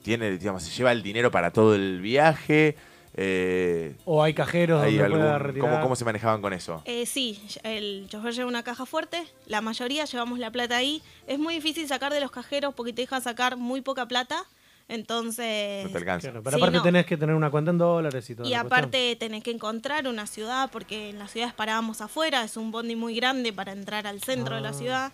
tiene, 0.02 0.38
digamos, 0.38 0.62
se 0.62 0.70
lleva 0.70 0.92
el 0.92 1.02
dinero 1.02 1.32
para 1.32 1.50
todo 1.50 1.74
el 1.74 2.00
viaje? 2.00 2.76
Eh, 3.20 3.96
O 4.04 4.22
hay 4.22 4.34
cajeros 4.34 4.80
¿hay 4.80 4.96
donde 4.96 5.10
pueda 5.16 5.34
algún- 5.34 5.46
retirar. 5.48 5.70
¿cómo, 5.70 5.82
¿Cómo 5.82 5.96
se 5.96 6.04
manejaban 6.04 6.40
con 6.40 6.52
eso? 6.52 6.82
Eh, 6.84 7.04
sí, 7.04 7.42
el 7.64 8.06
chofer 8.08 8.32
lleva 8.32 8.48
una 8.48 8.62
caja 8.62 8.86
fuerte, 8.86 9.26
la 9.46 9.60
mayoría 9.60 10.04
llevamos 10.04 10.38
la 10.38 10.52
plata 10.52 10.76
ahí. 10.76 11.02
Es 11.26 11.40
muy 11.40 11.54
difícil 11.54 11.88
sacar 11.88 12.12
de 12.12 12.20
los 12.20 12.30
cajeros 12.30 12.74
porque 12.74 12.92
te 12.92 13.02
dejan 13.02 13.20
sacar 13.20 13.56
muy 13.56 13.80
poca 13.80 14.06
plata, 14.06 14.44
entonces... 14.88 15.84
No 15.84 15.90
te 15.92 15.98
alcanza. 15.98 16.28
Claro, 16.28 16.42
pero 16.42 16.56
Sí, 16.56 16.62
aparte 16.62 16.78
no. 16.78 16.82
tenés 16.82 17.06
que 17.06 17.16
tener 17.16 17.34
una 17.34 17.50
cuenta 17.50 17.70
en 17.70 17.78
dólares 17.78 18.28
y 18.30 18.34
todo. 18.34 18.48
Y 18.48 18.54
aparte 18.54 19.16
tenés 19.16 19.42
que 19.42 19.50
encontrar 19.50 20.08
una 20.08 20.26
ciudad, 20.26 20.70
porque 20.70 21.10
en 21.10 21.18
las 21.18 21.30
ciudades 21.30 21.54
parábamos 21.54 22.00
afuera, 22.00 22.42
es 22.44 22.56
un 22.56 22.70
bondi 22.70 22.96
muy 22.96 23.14
grande 23.14 23.52
para 23.52 23.72
entrar 23.72 24.06
al 24.06 24.20
centro 24.22 24.56
de 24.56 24.60
la 24.62 24.70
Ah. 24.70 24.72
ciudad. 24.72 25.12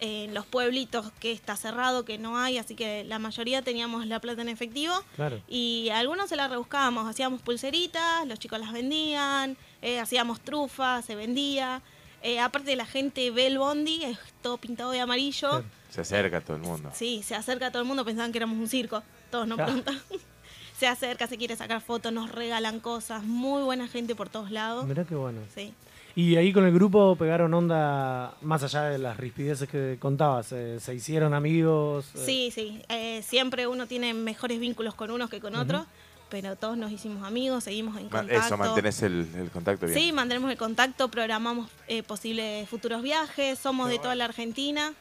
En 0.00 0.34
los 0.34 0.46
pueblitos 0.46 1.10
que 1.20 1.32
está 1.32 1.56
cerrado, 1.56 2.04
que 2.04 2.18
no 2.18 2.36
hay, 2.38 2.58
así 2.58 2.74
que 2.74 3.04
la 3.04 3.18
mayoría 3.18 3.62
teníamos 3.62 4.06
la 4.06 4.20
plata 4.20 4.42
en 4.42 4.48
efectivo. 4.48 4.94
Claro. 5.16 5.40
Y 5.48 5.88
algunos 5.90 6.28
se 6.28 6.36
la 6.36 6.48
rebuscábamos, 6.48 7.08
hacíamos 7.08 7.42
pulseritas, 7.42 8.26
los 8.26 8.38
chicos 8.38 8.58
las 8.60 8.72
vendían, 8.72 9.56
eh, 9.82 10.00
hacíamos 10.00 10.40
trufas, 10.40 11.04
se 11.04 11.14
vendía. 11.14 11.82
Eh, 12.22 12.38
aparte 12.38 12.76
la 12.76 12.86
gente 12.86 13.30
ve 13.32 13.46
el 13.48 13.58
bondi, 13.58 14.04
es 14.04 14.18
todo 14.42 14.56
pintado 14.58 14.90
de 14.92 15.00
amarillo. 15.00 15.48
Claro. 15.48 15.64
Se 15.92 16.00
acerca 16.00 16.40
todo 16.40 16.56
el 16.56 16.62
mundo. 16.62 16.90
Sí, 16.94 17.22
se 17.22 17.34
acerca 17.34 17.70
todo 17.70 17.82
el 17.82 17.88
mundo, 17.88 18.04
pensaban 18.04 18.32
que 18.32 18.38
éramos 18.38 18.58
un 18.58 18.66
circo. 18.68 19.02
Todos 19.30 19.46
nos 19.46 19.56
Claro. 19.56 19.72
preguntan. 19.72 19.98
se 20.78 20.86
acerca, 20.88 21.26
se 21.26 21.36
quiere 21.36 21.54
sacar 21.54 21.80
fotos, 21.80 22.12
nos 22.12 22.32
regalan 22.32 22.80
cosas. 22.80 23.22
Muy 23.22 23.62
buena 23.62 23.86
gente 23.88 24.14
por 24.14 24.28
todos 24.28 24.50
lados. 24.50 24.86
Mirá 24.86 25.04
qué 25.04 25.14
bueno. 25.14 25.40
Sí. 25.54 25.74
Y 26.14 26.36
ahí 26.36 26.52
con 26.52 26.64
el 26.66 26.72
grupo 26.74 27.16
pegaron 27.16 27.54
onda, 27.54 28.34
más 28.42 28.62
allá 28.62 28.82
de 28.84 28.98
las 28.98 29.16
rispideces 29.16 29.68
que 29.68 29.96
contabas, 29.98 30.52
eh, 30.52 30.78
se 30.80 30.94
hicieron 30.94 31.32
amigos. 31.34 32.06
eh, 32.14 32.22
Sí, 32.24 32.50
sí. 32.54 32.82
eh, 32.88 33.22
siempre 33.22 33.66
uno 33.66 33.86
tiene 33.86 34.12
mejores 34.12 34.60
vínculos 34.60 34.94
con 34.94 35.10
unos 35.10 35.30
que 35.30 35.40
con 35.40 35.54
otros, 35.54 35.86
pero 36.28 36.56
todos 36.56 36.76
nos 36.76 36.90
hicimos 36.92 37.22
amigos, 37.26 37.64
seguimos 37.64 37.96
en 37.98 38.08
contacto. 38.10 38.46
Eso, 38.46 38.56
mantenés 38.58 39.02
el, 39.02 39.26
el 39.36 39.50
contacto 39.50 39.86
bien. 39.86 39.98
Sí, 39.98 40.12
mantenemos 40.12 40.50
el 40.50 40.58
contacto, 40.58 41.08
programamos 41.08 41.70
eh, 41.88 42.02
posibles 42.02 42.68
futuros 42.68 43.02
viajes, 43.02 43.58
somos 43.58 43.88
de 43.88 43.98
toda 43.98 44.14
la 44.14 44.24
Argentina. 44.26 44.92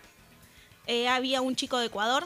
Eh, 0.88 1.08
había 1.08 1.42
un 1.42 1.56
chico 1.56 1.78
de 1.78 1.88
Ecuador 1.88 2.26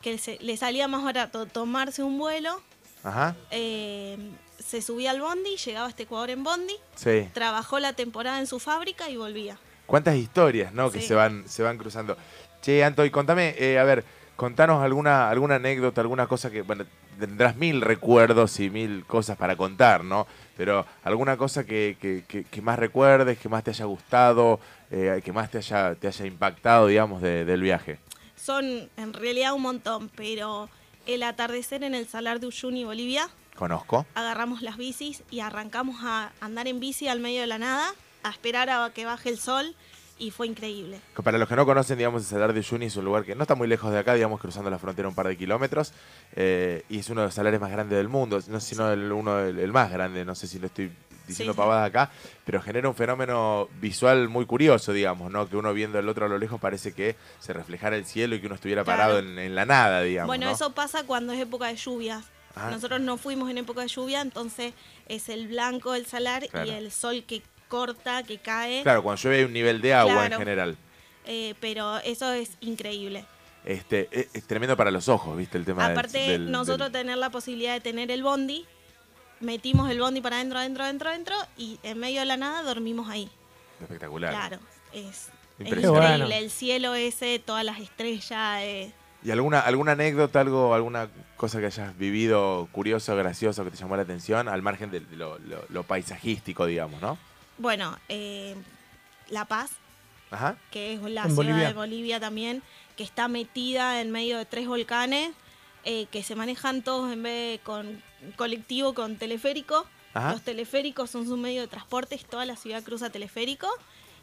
que 0.00 0.16
se- 0.18 0.38
le 0.40 0.56
salía 0.56 0.88
más 0.88 1.04
barato 1.04 1.46
tomarse 1.46 2.02
un 2.02 2.18
vuelo, 2.18 2.60
Ajá. 3.04 3.36
eh, 3.50 4.16
se 4.58 4.80
subía 4.82 5.10
al 5.10 5.20
bondi, 5.20 5.56
llegaba 5.56 5.86
hasta 5.86 6.02
Ecuador 6.04 6.30
en 6.30 6.42
bondi, 6.44 6.74
Sí. 6.94 7.28
trabajó 7.32 7.78
la 7.78 7.92
temporada 7.94 8.38
en 8.38 8.46
su 8.46 8.58
fábrica 8.60 9.08
y 9.10 9.16
volvía. 9.16 9.58
¿Cuántas 9.86 10.14
historias, 10.16 10.72
no? 10.72 10.90
Que 10.90 11.00
Sí. 11.00 11.08
se 11.08 11.14
van, 11.14 11.44
se 11.48 11.62
van 11.62 11.76
cruzando. 11.76 12.16
Che, 12.62 12.84
Anto, 12.84 13.04
y 13.04 13.10
contame, 13.10 13.54
eh, 13.58 13.78
a 13.78 13.84
ver, 13.84 14.04
contanos 14.36 14.82
alguna, 14.82 15.28
alguna 15.28 15.56
anécdota, 15.56 16.00
alguna 16.00 16.26
cosa 16.26 16.50
que, 16.50 16.62
bueno, 16.62 16.84
tendrás 17.18 17.56
mil 17.56 17.80
recuerdos 17.82 18.58
y 18.60 18.70
mil 18.70 19.04
cosas 19.06 19.36
para 19.36 19.56
contar, 19.56 20.04
¿no? 20.04 20.26
Pero 20.56 20.86
alguna 21.04 21.36
cosa 21.36 21.64
que, 21.64 21.96
que- 22.00 22.24
que- 22.26 22.44
que 22.44 22.62
más 22.62 22.78
recuerdes, 22.78 23.38
que 23.38 23.48
más 23.50 23.64
te 23.64 23.70
haya 23.70 23.84
gustado, 23.86 24.60
eh, 24.90 25.20
que 25.24 25.32
más 25.32 25.50
te 25.50 25.58
haya, 25.58 25.94
te 25.94 26.08
haya 26.08 26.26
impactado, 26.26 26.86
digamos, 26.86 27.22
de- 27.22 27.44
del 27.44 27.62
viaje. 27.62 27.98
Son 28.36 28.64
en 28.96 29.12
realidad 29.12 29.52
un 29.54 29.62
montón, 29.62 30.10
pero 30.16 30.68
el 31.06 31.22
atardecer 31.22 31.82
en 31.84 31.94
el 31.94 32.06
Salar 32.08 32.40
de 32.40 32.46
Uyuni, 32.46 32.84
Bolivia, 32.84 33.28
Conozco. 33.56 34.06
agarramos 34.14 34.62
las 34.62 34.76
bicis 34.76 35.22
y 35.30 35.40
arrancamos 35.40 35.96
a 36.02 36.32
andar 36.40 36.66
en 36.68 36.80
bici 36.80 37.08
al 37.08 37.20
medio 37.20 37.40
de 37.42 37.46
la 37.46 37.58
nada, 37.58 37.88
a 38.22 38.30
esperar 38.30 38.70
a 38.70 38.90
que 38.94 39.04
baje 39.04 39.28
el 39.28 39.38
sol 39.38 39.74
y 40.18 40.30
fue 40.30 40.46
increíble. 40.46 41.00
Para 41.22 41.38
los 41.38 41.48
que 41.48 41.56
no 41.56 41.64
conocen, 41.64 41.96
digamos, 41.98 42.22
el 42.22 42.28
Salar 42.28 42.52
de 42.52 42.60
Uyuni 42.60 42.86
es 42.86 42.96
un 42.96 43.04
lugar 43.06 43.24
que 43.24 43.34
no 43.34 43.42
está 43.42 43.54
muy 43.54 43.68
lejos 43.68 43.90
de 43.92 43.98
acá, 43.98 44.14
digamos, 44.14 44.40
cruzando 44.40 44.70
la 44.70 44.78
frontera 44.78 45.08
un 45.08 45.14
par 45.14 45.26
de 45.28 45.36
kilómetros, 45.36 45.92
eh, 46.36 46.82
y 46.88 46.98
es 46.98 47.08
uno 47.10 47.22
de 47.22 47.28
los 47.28 47.34
salares 47.34 47.60
más 47.60 47.70
grandes 47.70 47.96
del 47.96 48.08
mundo, 48.08 48.38
no 48.48 48.60
sé 48.60 48.68
si 48.70 48.76
no 48.76 48.90
el, 48.92 49.10
uno, 49.12 49.40
el, 49.40 49.58
el 49.58 49.72
más 49.72 49.90
grande, 49.90 50.24
no 50.24 50.34
sé 50.34 50.46
si 50.46 50.58
lo 50.58 50.66
estoy 50.66 50.90
diciendo 51.30 51.52
Sí, 51.52 51.56
sí. 51.56 51.58
pavada 51.60 51.84
acá, 51.84 52.10
pero 52.44 52.60
genera 52.60 52.88
un 52.88 52.94
fenómeno 52.94 53.68
visual 53.80 54.28
muy 54.28 54.46
curioso, 54.46 54.92
digamos, 54.92 55.30
¿no? 55.32 55.48
Que 55.48 55.56
uno 55.56 55.72
viendo 55.72 55.98
el 55.98 56.08
otro 56.08 56.26
a 56.26 56.28
lo 56.28 56.38
lejos 56.38 56.60
parece 56.60 56.92
que 56.92 57.16
se 57.38 57.52
reflejara 57.52 57.96
el 57.96 58.04
cielo 58.04 58.34
y 58.36 58.40
que 58.40 58.46
uno 58.46 58.54
estuviera 58.56 58.84
Claro. 58.84 58.98
parado 58.98 59.18
en, 59.18 59.38
en 59.38 59.54
la 59.54 59.64
nada, 59.66 60.02
digamos. 60.02 60.26
bueno, 60.28 60.46
¿no? 60.46 60.52
eso 60.52 60.72
pasa 60.74 61.04
cuando 61.04 61.32
es 61.32 61.40
época 61.40 61.66
de 61.68 61.76
lluvias. 61.76 62.24
Ah. 62.54 62.68
Nosotros 62.70 63.00
no 63.00 63.16
fuimos 63.16 63.48
en 63.50 63.58
época 63.58 63.82
de 63.82 63.88
lluvia, 63.88 64.20
entonces 64.20 64.74
es 65.08 65.28
el 65.28 65.48
blanco 65.48 65.92
del 65.92 66.04
salar 66.06 66.46
Claro. 66.48 66.66
y 66.66 66.70
el 66.74 66.90
sol 66.90 67.24
que 67.26 67.42
corta, 67.68 68.24
que 68.24 68.38
cae. 68.38 68.82
Claro, 68.82 69.02
cuando 69.04 69.22
llueve 69.22 69.38
hay 69.38 69.44
un 69.44 69.52
nivel 69.52 69.80
de 69.80 69.94
agua 69.94 70.26
en 70.26 70.32
general. 70.32 70.76
Eh, 71.26 71.54
pero 71.60 71.98
eso 71.98 72.32
es 72.32 72.50
increíble. 72.60 73.24
Este, 73.64 74.08
es, 74.10 74.28
es 74.32 74.44
tremendo 74.46 74.76
para 74.76 74.90
los 74.90 75.08
ojos, 75.08 75.36
¿viste? 75.36 75.58
El 75.58 75.64
tema 75.64 75.84
del- 75.84 75.92
Aparte, 75.92 76.18
del- 76.18 76.50
nosotros 76.50 76.90
del- 76.90 77.02
tener 77.02 77.18
la 77.18 77.30
posibilidad 77.30 77.74
de 77.74 77.80
tener 77.80 78.10
el 78.10 78.22
bondi, 78.24 78.66
metimos 79.40 79.90
el 79.90 79.98
bondi 80.00 80.20
para 80.20 80.36
adentro, 80.36 80.58
adentro, 80.58 80.84
adentro, 80.84 81.08
adentro, 81.10 81.34
y 81.56 81.78
en 81.82 81.98
medio 81.98 82.20
de 82.20 82.26
la 82.26 82.36
nada 82.36 82.62
dormimos 82.62 83.08
ahí. 83.08 83.30
Espectacular. 83.80 84.30
Claro, 84.32 84.58
es, 84.92 85.28
increíble. 85.58 85.88
Bueno. 85.88 86.26
El 86.26 86.50
cielo 86.50 86.94
ese, 86.94 87.38
todas 87.38 87.64
las 87.64 87.78
estrellas. 87.80 88.60
eh, 88.62 88.92
¿Y 89.22 89.30
alguna, 89.30 89.60
alguna 89.60 89.92
anécdota, 89.92 90.40
algo, 90.40 90.74
alguna 90.74 91.08
cosa 91.36 91.58
que 91.60 91.66
hayas 91.66 91.96
vivido 91.98 92.68
curioso, 92.72 93.14
gracioso, 93.16 93.64
que 93.64 93.70
te 93.70 93.76
llamó 93.76 93.96
la 93.96 94.02
atención, 94.02 94.48
al 94.48 94.62
margen 94.62 94.90
de 94.90 95.00
lo, 95.00 95.38
lo- 95.40 95.64
lo 95.68 95.82
paisajístico, 95.82 96.64
digamos, 96.66 97.00
¿no? 97.02 97.18
Bueno, 97.58 97.98
eh, 98.08 98.54
La 99.28 99.44
Paz, 99.44 99.70
Ajá. 100.30 100.56
que 100.70 100.94
es 100.94 101.00
la 101.02 101.22
En 101.24 101.30
ciudad 101.30 101.34
Bolivia. 101.36 101.68
de 101.68 101.74
Bolivia 101.74 102.20
también, 102.20 102.62
que 102.96 103.02
está 103.04 103.28
metida 103.28 104.00
en 104.00 104.10
medio 104.10 104.38
de 104.38 104.46
tres 104.46 104.66
volcanes, 104.66 105.32
eh, 105.84 106.06
que 106.10 106.22
se 106.22 106.34
manejan 106.34 106.80
todos 106.82 107.12
en 107.12 107.22
vez 107.22 107.58
de 107.58 107.64
con 107.64 108.02
colectivo, 108.36 108.94
con 108.94 109.16
teleférico. 109.16 109.86
Ajá. 110.14 110.32
Los 110.32 110.42
teleféricos 110.42 111.10
son 111.10 111.26
su 111.26 111.36
medio 111.36 111.60
de 111.60 111.68
transporte, 111.68 112.18
toda 112.28 112.44
la 112.44 112.56
ciudad 112.56 112.82
cruza 112.82 113.10
teleférico. 113.10 113.68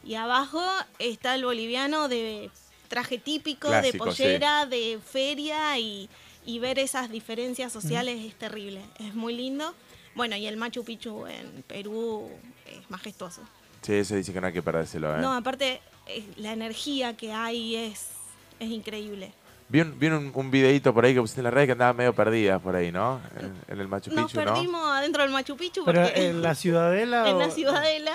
Y 0.04 0.16
abajo 0.16 0.62
está 1.00 1.36
el 1.36 1.46
boliviano 1.46 2.08
de 2.08 2.52
traje 2.88 3.18
típico, 3.18 3.70
de 3.70 3.94
pollera, 3.94 4.66
de 4.66 5.00
feria 5.04 5.78
y, 5.80 6.10
y 6.46 6.60
ver 6.60 6.80
esas 6.80 7.10
diferencias 7.10 7.74
sociales 7.74 8.24
es 8.24 8.36
terrible, 8.36 8.82
es 9.00 9.14
muy 9.16 9.36
lindo. 9.36 9.74
Bueno, 10.16 10.36
y 10.36 10.48
el 10.48 10.58
Machu 10.58 10.84
Picchu 10.84 11.28
en 11.28 11.64
Perú 11.64 12.30
es 12.66 12.90
majestuoso. 12.90 13.42
Sí, 13.82 13.94
eso 13.94 14.16
dice 14.16 14.34
que 14.34 14.42
no 14.42 14.48
hay 14.48 14.54
que 14.54 14.64
perdérselo, 14.64 15.16
¿eh? 15.16 15.22
No, 15.22 15.34
aparte, 15.34 15.82
eh, 16.08 16.26
la 16.38 16.54
energía 16.54 17.16
que 17.16 17.32
hay 17.34 17.76
es, 17.76 18.08
es 18.60 18.70
increíble. 18.70 19.34
Vi, 19.70 19.82
un, 19.82 20.00
vi 20.00 20.08
un, 20.08 20.32
un 20.34 20.52
videíto 20.52 20.94
por 20.94 21.04
ahí 21.06 21.14
que 21.14 21.20
pusiste 21.22 21.42
en 21.42 21.46
la 21.46 21.52
red 21.52 21.66
que 21.66 21.74
andaba 21.74 21.92
medio 21.94 22.14
perdida 22.14 22.58
por 22.60 22.76
ahí, 22.76 22.92
¿no? 22.92 23.20
En, 23.40 23.54
en 23.68 23.80
el 23.82 23.88
Machu 23.88 24.12
Nos 24.14 24.32
Picchu, 24.32 24.46
¿no? 24.46 24.54
perdimos 24.54 24.82
adentro 24.92 25.24
del 25.24 25.32
Machu 25.32 25.58
Picchu 25.58 25.84
Pero 25.86 26.04
porque 26.04 26.28
en 26.28 26.42
la 26.42 26.56
ciudadela. 26.56 27.30
en 27.30 27.38
la 27.38 27.50
ciudadela, 27.52 28.14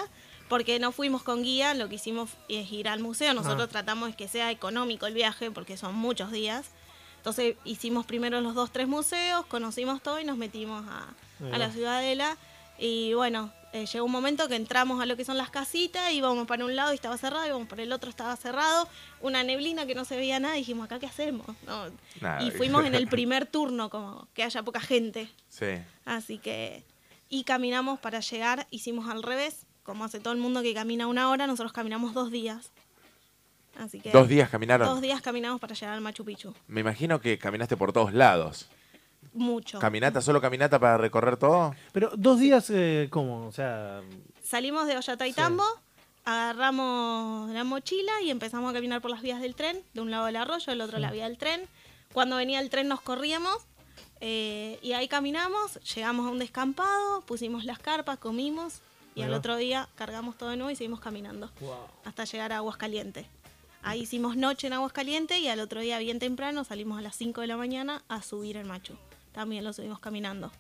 porque 0.49 0.79
no 0.79 0.93
fuimos 0.93 1.23
con 1.23 1.43
guía, 1.43 1.75
lo 1.75 1.89
que 1.91 1.97
hicimos 1.97 2.31
es 2.49 2.71
ir 2.73 2.89
al 2.89 3.01
museo. 3.01 3.35
Nosotros 3.35 3.69
Ah. 3.69 3.73
tratamos 3.73 4.09
de 4.11 4.17
que 4.17 4.29
sea 4.29 4.51
económico 4.51 5.07
el 5.07 5.15
viaje, 5.15 5.51
porque 5.51 5.77
son 5.77 5.95
muchos 5.95 6.31
días. 6.33 6.71
Entonces 7.19 7.57
hicimos 7.65 8.07
primero 8.07 8.41
los 8.41 8.55
dos, 8.55 8.71
tres 8.73 8.89
museos, 8.89 9.45
conocimos 9.47 10.03
todo 10.03 10.19
y 10.21 10.25
nos 10.25 10.37
metimos 10.39 10.85
a, 10.89 11.55
a 11.55 11.59
la 11.59 11.71
ciudadela. 11.71 12.37
Y 12.79 13.13
bueno, 13.15 13.53
eh, 13.73 13.87
llegó 13.87 14.05
un 14.05 14.13
momento 14.13 14.49
que 14.49 14.57
entramos 14.57 15.01
a 15.01 15.07
lo 15.07 15.17
que 15.17 15.25
son 15.25 15.39
las 15.39 15.51
casitas, 15.51 16.13
íbamos 16.13 16.47
para 16.47 16.65
un 16.65 16.77
lado 16.77 16.93
y 16.93 16.97
estaba 16.97 17.17
cerrado, 17.17 17.47
íbamos 17.47 17.69
para 17.69 17.83
el 17.83 17.93
otro 17.93 18.11
estaba 18.11 18.37
cerrado, 18.37 18.87
una 19.21 19.43
neblina 19.43 19.87
que 19.87 19.95
no 19.95 20.05
se 20.05 20.17
veía 20.17 20.39
nada, 20.41 20.57
y 20.57 20.61
dijimos, 20.61 20.85
¿acá 20.85 20.99
qué 20.99 21.07
hacemos? 21.07 21.47
No, 21.67 21.87
y 22.41 22.51
fuimos 22.51 22.85
en 22.85 22.95
el 22.95 23.09
primer 23.09 23.47
turno, 23.47 23.89
como 23.89 24.29
que 24.35 24.43
haya 24.43 24.63
poca 24.63 24.81
gente. 24.81 25.31
Sí. 25.49 25.79
Así 26.05 26.39
que. 26.39 26.85
Y 27.29 27.45
caminamos 27.45 27.99
para 27.99 28.21
llegar, 28.21 28.67
hicimos 28.71 29.09
al 29.09 29.23
revés, 29.23 29.65
como 29.85 30.05
hace 30.05 30.21
todo 30.21 30.35
el 30.35 30.39
mundo 30.39 30.61
que 30.61 30.75
camina 30.75 31.07
una 31.07 31.31
hora, 31.31 31.47
nosotros 31.47 31.73
caminamos 31.73 32.13
dos 32.13 32.31
días. 32.31 32.73
Así 33.79 34.01
que. 34.01 34.11
Dos 34.11 34.29
días 34.29 34.51
caminaron. 34.51 34.87
Dos 34.87 35.01
días 35.01 35.23
caminamos 35.23 35.61
para 35.61 35.75
llegar 35.75 35.95
al 35.95 36.03
Machu 36.03 36.27
Picchu. 36.27 36.55
Me 36.67 36.81
imagino 36.81 37.23
que 37.23 37.39
caminaste 37.39 37.77
por 37.79 37.95
todos 37.95 38.13
lados. 38.13 38.69
Mucho. 39.35 39.79
¿Caminata, 39.79 40.21
solo 40.21 40.41
caminata 40.41 40.79
para 40.79 40.99
recorrer 40.99 41.37
todo? 41.37 41.75
Pero 41.93 42.11
dos 42.17 42.39
días, 42.39 42.69
eh, 42.71 43.09
¿cómo? 43.11 43.47
O 43.47 43.53
sea, 43.53 44.03
Salimos 44.43 44.87
de 44.87 44.97
Ollantaytambo, 44.97 45.65
agarramos 46.25 47.51
la 47.51 47.65
mochila 47.65 48.13
y 48.23 48.31
empezamos 48.31 48.71
a 48.71 48.75
caminar 48.75 49.01
por 49.01 49.11
las 49.11 49.23
vías 49.23 49.41
del 49.41 49.55
tren, 49.55 49.83
de 49.95 50.01
un 50.01 50.11
lado 50.11 50.27
del 50.27 50.37
arroyo, 50.37 50.67
del 50.67 50.81
otro 50.81 50.99
la 50.99 51.11
vía 51.11 51.25
del 51.25 51.39
tren. 51.39 51.63
Cuando 52.13 52.37
venía 52.37 52.61
el 52.61 52.69
tren 52.69 52.89
nos 52.89 53.01
corríamos 53.01 53.57
eh, 54.21 54.79
y 54.83 54.93
ahí 54.93 55.09
caminamos, 55.09 55.81
llegamos 55.95 56.27
a 56.27 56.31
un 56.31 56.39
descampado, 56.39 57.23
pusimos 57.23 57.65
las 57.65 57.79
carpas, 57.79 58.19
comimos 58.19 58.83
y 59.15 59.23
al 59.23 59.33
otro 59.33 59.57
día 59.57 59.89
cargamos 59.95 60.37
todo 60.37 60.51
de 60.51 60.57
nuevo 60.57 60.71
y 60.71 60.77
seguimos 60.77 61.01
caminando 61.01 61.51
hasta 62.05 62.25
llegar 62.25 62.53
a 62.53 62.59
Aguascalientes. 62.59 63.27
Ahí 63.83 64.03
hicimos 64.03 64.37
noche 64.37 64.69
en 64.69 64.75
Aguascalientes 64.75 65.39
y 65.39 65.49
al 65.49 65.61
otro 65.61 65.81
día 65.81 65.99
bien 65.99 66.19
temprano 66.19 66.63
salimos 66.65 66.99
a 66.99 67.03
las 67.03 67.17
5 67.17 67.41
de 67.41 67.47
la 67.47 67.57
mañana 67.57 68.03
a 68.09 68.23
subir 68.23 68.57
el 68.57 68.65
Machu. 68.65 68.97
También 69.33 69.65
lo 69.65 69.73
subimos 69.73 69.99
caminando. 69.99 70.51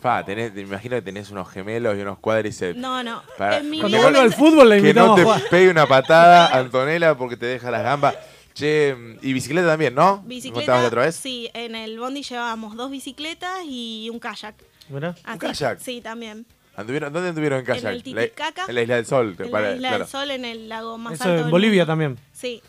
Fa, 0.00 0.24
tenés, 0.24 0.54
me 0.54 0.60
imagino 0.60 0.94
que 0.96 1.02
tenés 1.02 1.30
unos 1.30 1.48
gemelos 1.50 1.96
y 1.96 2.00
unos 2.02 2.18
cuádriceps. 2.18 2.76
No, 2.78 3.02
no. 3.02 3.22
Para- 3.36 3.58
en 3.58 3.68
mi 3.70 3.80
cuando 3.80 3.98
vuelva 4.00 4.20
al 4.22 4.32
fútbol 4.32 4.68
le 4.68 4.80
que 4.80 4.94
no 4.94 5.14
te 5.16 5.24
pegue 5.50 5.70
una 5.70 5.86
patada, 5.86 6.56
Antonella, 6.56 7.16
porque 7.16 7.36
te 7.36 7.46
deja 7.46 7.70
las 7.70 7.82
gambas. 7.82 8.14
Che, 8.54 8.96
y 9.22 9.32
bicicleta 9.32 9.68
también, 9.68 9.94
¿no? 9.94 10.20
¿Me 10.22 10.28
Bicicleta, 10.34 10.84
otra 10.84 11.02
vez? 11.02 11.14
sí, 11.16 11.48
en 11.54 11.74
el 11.76 11.98
bondi 11.98 12.22
llevábamos 12.22 12.76
dos 12.76 12.90
bicicletas 12.90 13.60
y 13.66 14.08
un 14.12 14.18
kayak. 14.18 14.54
Mirá. 14.88 15.14
Así- 15.24 15.38
kayak? 15.38 15.78
Sí, 15.80 16.00
también. 16.00 16.44
¿Anduvieron, 16.76 17.12
¿Dónde 17.12 17.28
anduvieron 17.30 17.60
en 17.60 17.64
kayak? 17.64 17.82
En 17.84 17.88
el 17.90 18.02
Titicaca. 18.02 18.62
La- 18.62 18.68
en 18.68 18.74
la 18.74 18.82
Isla 18.82 18.94
del 18.96 19.06
Sol. 19.06 19.34
te 19.36 19.44
En 19.44 19.50
para- 19.50 19.70
la 19.70 19.74
Isla 19.76 19.88
claro. 19.88 20.04
del 20.04 20.10
Sol, 20.10 20.30
en 20.32 20.44
el 20.44 20.68
lago 20.68 20.98
más 20.98 21.14
Eso 21.14 21.24
alto 21.30 21.44
en 21.44 21.50
Bolivia 21.50 21.82
mundo. 21.82 21.92
también. 21.92 22.18
Sí, 22.32 22.62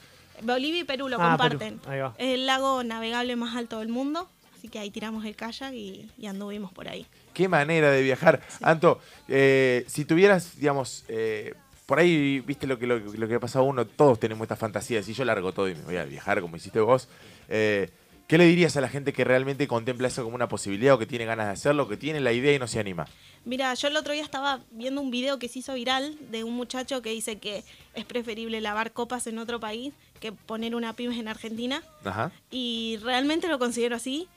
Bolivia 0.43 0.79
y 0.79 0.83
Perú 0.83 1.09
lo 1.09 1.17
Ah, 1.21 1.29
comparten. 1.29 1.79
Perú, 1.79 1.91
ahí 1.93 1.99
va. 1.99 2.13
Es 2.17 2.33
el 2.35 2.45
lago 2.45 2.83
navegable 2.83 3.35
más 3.35 3.55
alto 3.55 3.79
del 3.79 3.89
mundo, 3.89 4.27
así 4.59 4.67
que 4.67 4.77
ahí 4.77 4.91
tiramos 4.91 5.23
el 5.25 5.35
kayak 5.35 5.73
y, 5.73 6.09
y 6.17 6.27
anduvimos 6.27 6.71
por 6.73 6.87
ahí. 6.89 7.05
Qué 7.33 7.47
manera 7.47 7.89
de 7.91 8.03
viajar. 8.03 8.41
Anto, 8.61 8.99
eh, 9.29 9.85
si 9.87 10.03
tuvieras, 10.05 10.57
digamos, 10.57 11.05
eh, 11.07 11.53
por 11.85 11.97
ahí, 11.99 12.41
viste 12.41 12.67
lo 12.67 12.77
que, 12.77 12.85
lo, 12.85 12.99
lo 12.99 13.27
que 13.27 13.35
ha 13.35 13.39
pasado 13.39 13.65
a 13.65 13.67
uno, 13.67 13.85
todos 13.87 14.19
tenemos 14.19 14.43
esta 14.43 14.55
fantasía 14.57 14.97
de 14.97 15.03
si 15.03 15.13
yo 15.13 15.23
largo 15.25 15.53
todo 15.53 15.69
y 15.69 15.75
me 15.75 15.81
voy 15.83 15.95
a 15.95 16.03
viajar 16.03 16.41
como 16.41 16.55
hiciste 16.57 16.79
vos. 16.81 17.07
eh, 17.47 17.89
¿Qué 18.27 18.37
le 18.37 18.45
dirías 18.45 18.77
a 18.77 18.81
la 18.81 18.89
gente 18.89 19.11
que 19.11 19.23
realmente 19.23 19.67
contempla 19.67 20.07
eso 20.07 20.23
como 20.23 20.35
una 20.35 20.47
posibilidad 20.47 20.93
o 20.93 20.99
que 20.99 21.07
tiene 21.07 21.25
ganas 21.25 21.47
de 21.47 21.53
hacerlo, 21.53 21.87
que 21.89 21.97
tiene 21.97 22.19
la 22.19 22.31
idea 22.31 22.53
y 22.53 22.59
no 22.59 22.67
se 22.67 22.79
anima? 22.79 23.07
Mira, 23.43 23.73
yo 23.73 23.87
el 23.87 23.97
otro 23.97 24.13
día 24.13 24.21
estaba 24.21 24.59
viendo 24.69 25.01
un 25.01 25.09
video 25.09 25.39
que 25.39 25.47
se 25.47 25.57
hizo 25.59 25.73
viral 25.73 26.15
de 26.29 26.43
un 26.43 26.53
muchacho 26.53 27.01
que 27.01 27.09
dice 27.09 27.39
que 27.39 27.63
es 27.95 28.05
preferible 28.05 28.61
lavar 28.61 28.91
copas 28.91 29.25
en 29.25 29.39
otro 29.39 29.59
país 29.59 29.95
que 30.19 30.31
poner 30.31 30.75
una 30.75 30.93
pymes 30.95 31.17
en 31.17 31.27
Argentina. 31.27 31.81
Ajá. 32.05 32.31
y 32.51 32.99
realmente 33.01 33.47
lo 33.47 33.57
considero 33.57 33.95
así. 33.95 34.27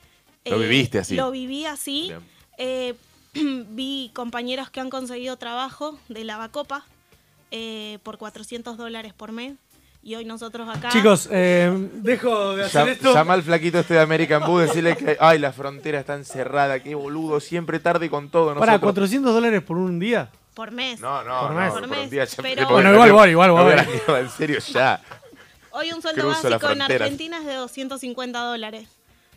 Lo 0.44 0.58
viviste 0.58 0.98
así. 0.98 1.14
Lo 1.14 1.30
viví 1.30 1.66
así. 1.66 2.12
Eh, 2.58 2.94
vi 3.34 4.10
compañeros 4.14 4.70
que 4.70 4.80
han 4.80 4.90
conseguido 4.90 5.36
trabajo 5.36 5.98
de 6.08 6.24
lavacopa 6.24 6.84
eh, 7.50 7.98
por 8.02 8.18
400 8.18 8.76
dólares 8.76 9.12
por 9.14 9.32
mes. 9.32 9.54
Y 10.04 10.16
hoy 10.16 10.24
nosotros 10.24 10.68
acá... 10.68 10.88
Chicos, 10.88 11.28
eh, 11.30 11.70
dejo 11.94 12.56
de 12.56 12.64
hacer 12.64 12.86
Llam- 12.86 12.90
esto. 12.90 13.14
Llama 13.14 13.34
al 13.34 13.42
flaquito 13.44 13.78
este 13.78 13.94
de 13.94 14.00
American 14.00 14.44
Boo, 14.44 14.58
decirle 14.58 14.96
que 14.96 15.16
ay, 15.20 15.38
la 15.38 15.52
frontera 15.52 16.00
está 16.00 16.14
encerrada, 16.14 16.80
qué 16.82 16.96
boludo, 16.96 17.38
siempre 17.38 17.78
tarde 17.78 18.10
con 18.10 18.28
todo. 18.28 18.46
Para, 18.54 18.72
nosotros. 18.72 18.80
400 18.94 19.32
dólares 19.32 19.62
por 19.62 19.76
un 19.76 20.00
día. 20.00 20.28
Por 20.54 20.72
mes. 20.72 20.98
No, 20.98 21.22
no, 21.22 21.40
Por 21.42 21.50
no, 21.52 21.60
mes. 21.60 21.70
por, 21.70 21.80
Por 21.82 21.90
un 21.90 21.96
mes, 21.98 22.10
día 22.10 22.24
ya- 22.24 22.42
pero- 22.42 22.68
Bueno, 22.68 22.88
no 22.88 22.94
igual, 22.96 23.08
igual, 23.10 23.30
igual, 23.30 23.48
no 23.54 23.60
igual. 23.70 23.86
mierda, 23.86 24.20
en 24.20 24.30
serio, 24.30 24.58
ya. 24.58 25.00
Hoy 25.70 25.92
un 25.92 26.02
sueldo 26.02 26.20
Cruzo 26.22 26.50
básico 26.50 26.70
en. 26.72 26.82
Argentina 26.82 27.38
es 27.38 27.46
de 27.46 27.54
250 27.54 28.38
dólares. 28.40 28.88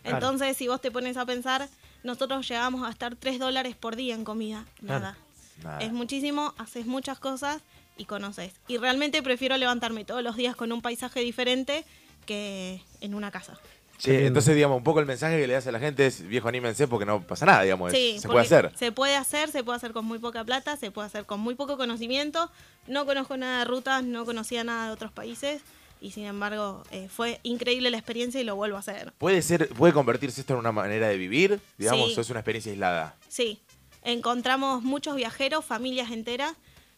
Claro. 0.05 0.17
Entonces, 0.17 0.55
si 0.55 0.67
vos 0.67 0.79
te 0.79 0.91
pones 0.91 1.17
a 1.17 1.25
pensar, 1.25 1.67
nosotros 2.03 2.47
llegamos 2.47 2.83
a 2.83 2.87
gastar 2.87 3.15
3 3.15 3.39
dólares 3.39 3.75
por 3.75 3.95
día 3.95 4.13
en 4.13 4.23
comida. 4.23 4.65
Nada. 4.81 5.17
Nada. 5.63 5.79
Es 5.79 5.91
muchísimo, 5.91 6.53
haces 6.57 6.85
muchas 6.85 7.19
cosas 7.19 7.61
y 7.97 8.05
conoces. 8.05 8.53
Y 8.67 8.77
realmente 8.77 9.23
prefiero 9.23 9.57
levantarme 9.57 10.05
todos 10.05 10.21
los 10.21 10.35
días 10.35 10.55
con 10.55 10.71
un 10.71 10.81
paisaje 10.81 11.21
diferente 11.21 11.85
que 12.25 12.81
en 13.01 13.15
una 13.15 13.31
casa. 13.31 13.57
Che, 13.97 14.27
entonces, 14.27 14.53
digamos, 14.53 14.77
un 14.77 14.83
poco 14.83 14.99
el 14.99 15.05
mensaje 15.05 15.39
que 15.39 15.47
le 15.47 15.53
das 15.53 15.65
a 15.67 15.71
la 15.71 15.79
gente 15.79 16.05
es, 16.05 16.27
viejo, 16.27 16.49
anímense 16.49 16.87
porque 16.87 17.05
no 17.05 17.21
pasa 17.21 17.45
nada, 17.45 17.61
digamos, 17.61 17.93
Sí, 17.93 18.17
se 18.19 18.27
puede 18.27 18.41
hacer. 18.41 18.71
Se 18.75 18.91
puede 18.91 19.15
hacer, 19.15 19.49
se 19.49 19.63
puede 19.63 19.77
hacer 19.77 19.93
con 19.93 20.05
muy 20.05 20.19
poca 20.19 20.43
plata, 20.43 20.75
se 20.75 20.91
puede 20.91 21.07
hacer 21.07 21.25
con 21.25 21.39
muy 21.39 21.55
poco 21.55 21.77
conocimiento. 21.77 22.51
No 22.87 23.05
conozco 23.05 23.37
nada 23.37 23.59
de 23.59 23.65
rutas, 23.65 24.03
no 24.03 24.25
conocía 24.25 24.63
nada 24.65 24.87
de 24.87 24.91
otros 24.91 25.13
países 25.13 25.61
y 26.05 26.11
sin 26.11 26.25
embargo 26.25 26.83
eh, 26.91 27.07
fue 27.09 27.39
increíble 27.43 27.89
la 27.89 27.97
experiencia 27.97 28.39
y 28.39 28.43
lo 28.43 28.55
vuelvo 28.55 28.77
a 28.77 28.81
hacer. 28.81 29.11
¿Puede 29.17 29.41
ser, 29.41 29.69
puede 29.69 29.91
convertirse 29.93 30.41
esto 30.41 30.53
en 30.53 30.59
una 30.59 30.71
manera 30.71 31.07
de 31.07 31.17
vivir, 31.17 31.59
digamos, 31.77 32.09
Sí. 32.13 32.17
o 32.17 32.21
es 32.21 32.29
una 32.29 32.39
experiencia 32.41 32.71
aislada? 32.71 33.15
Sí, 33.27 33.59
encontramos 34.03 34.83
muchos 34.83 35.15
viajeros, 35.15 35.65
familias 35.65 36.11
enteras. 36.11 36.53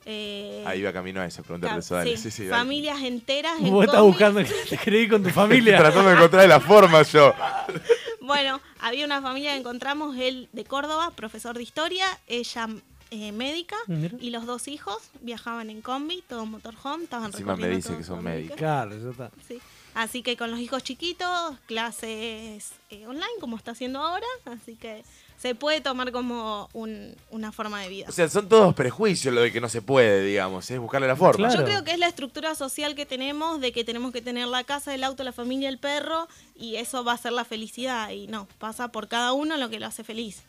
eh, 0.05 0.63
Ahí 0.65 0.81
va 0.83 0.93
camino 0.93 1.19
a 1.21 1.25
eso, 1.25 1.43
preguntarle 1.43 1.79
eso, 1.79 1.95
dale. 1.95 2.15
sí, 2.17 2.31
Sí, 2.31 2.45
dale. 2.45 2.57
familias 2.59 3.01
enteras. 3.01 3.59
en 3.59 3.71
Vos 3.71 3.85
estás 3.85 4.01
buscando 4.01 4.39
que 4.43 4.53
te 4.69 4.77
creí 4.77 5.07
con 5.09 5.21
tu 5.23 5.29
familia. 5.41 5.77
tratando 5.77 6.09
de 6.09 6.15
encontrar 6.15 6.47
la 6.47 6.59
forma 6.59 7.01
yo. 7.03 7.33
Bueno, 8.21 8.59
había 8.79 9.05
una 9.05 9.21
familia 9.21 9.51
que 9.53 9.59
encontramos, 9.59 10.17
él 10.17 10.49
de 10.53 10.63
Córdoba, 10.65 11.11
profesor 11.15 11.55
de 11.57 11.63
historia, 11.63 12.05
ella 12.27 12.67
eh, 13.11 13.31
médica, 13.31 13.75
Mira. 13.87 14.15
y 14.19 14.29
los 14.31 14.45
dos 14.45 14.67
hijos 14.67 14.97
viajaban 15.21 15.69
en 15.69 15.81
combi, 15.81 16.23
todo 16.27 16.45
motorhome, 16.45 17.03
estaban 17.05 17.27
Encima 17.31 17.55
me 17.55 17.69
dice 17.69 17.89
todo 17.89 17.97
que 17.97 18.03
son 18.03 18.23
médicos. 18.23 18.57
Claro, 18.57 18.91
ya 18.97 19.09
está. 19.11 19.31
Sí. 19.47 19.59
Así 19.93 20.21
que 20.21 20.37
con 20.37 20.51
los 20.51 20.59
hijos 20.59 20.83
chiquitos, 20.83 21.55
clases 21.65 22.71
eh, 22.89 23.07
online, 23.07 23.25
como 23.39 23.57
está 23.57 23.71
haciendo 23.71 23.99
ahora, 23.99 24.25
así 24.45 24.75
que 24.75 25.03
se 25.39 25.53
puede 25.55 25.81
tomar 25.81 26.11
como 26.11 26.69
un- 26.73 27.15
una 27.31 27.51
forma 27.51 27.81
de 27.81 27.89
vida. 27.89 28.05
O 28.09 28.11
sea, 28.11 28.27
son 28.29 28.47
todos 28.49 28.73
prejuicios 28.75 29.33
lo 29.33 29.41
de 29.41 29.51
que 29.51 29.61
no 29.61 29.69
se 29.69 29.81
puede, 29.81 30.23
digamos, 30.23 30.69
es 30.69 30.79
buscarle 30.79 31.07
la 31.07 31.15
forma. 31.15 31.47
Claro. 31.47 31.59
Yo 31.61 31.65
creo 31.65 31.83
que 31.83 31.91
es 31.91 31.99
la 31.99 32.07
estructura 32.07 32.55
social 32.55 32.95
que 32.95 33.05
tenemos, 33.05 33.59
de 33.61 33.71
que 33.71 33.83
tenemos 33.83 34.11
que 34.11 34.21
tener 34.21 34.47
la 34.47 34.63
casa, 34.63 34.93
el 34.95 35.03
auto, 35.03 35.23
la 35.23 35.31
familia, 35.31 35.69
el 35.69 35.77
perro, 35.79 36.27
y 36.55 36.75
eso 36.77 37.03
va 37.03 37.13
a 37.13 37.17
ser 37.17 37.33
la 37.33 37.45
felicidad. 37.45 38.09
Y 38.11 38.27
no, 38.27 38.47
pasa 38.59 38.87
por 38.89 39.07
cada 39.07 39.33
uno 39.33 39.57
lo 39.57 39.69
que 39.69 39.79
lo 39.79 39.85
hace 39.87 40.03
feliz. 40.03 40.43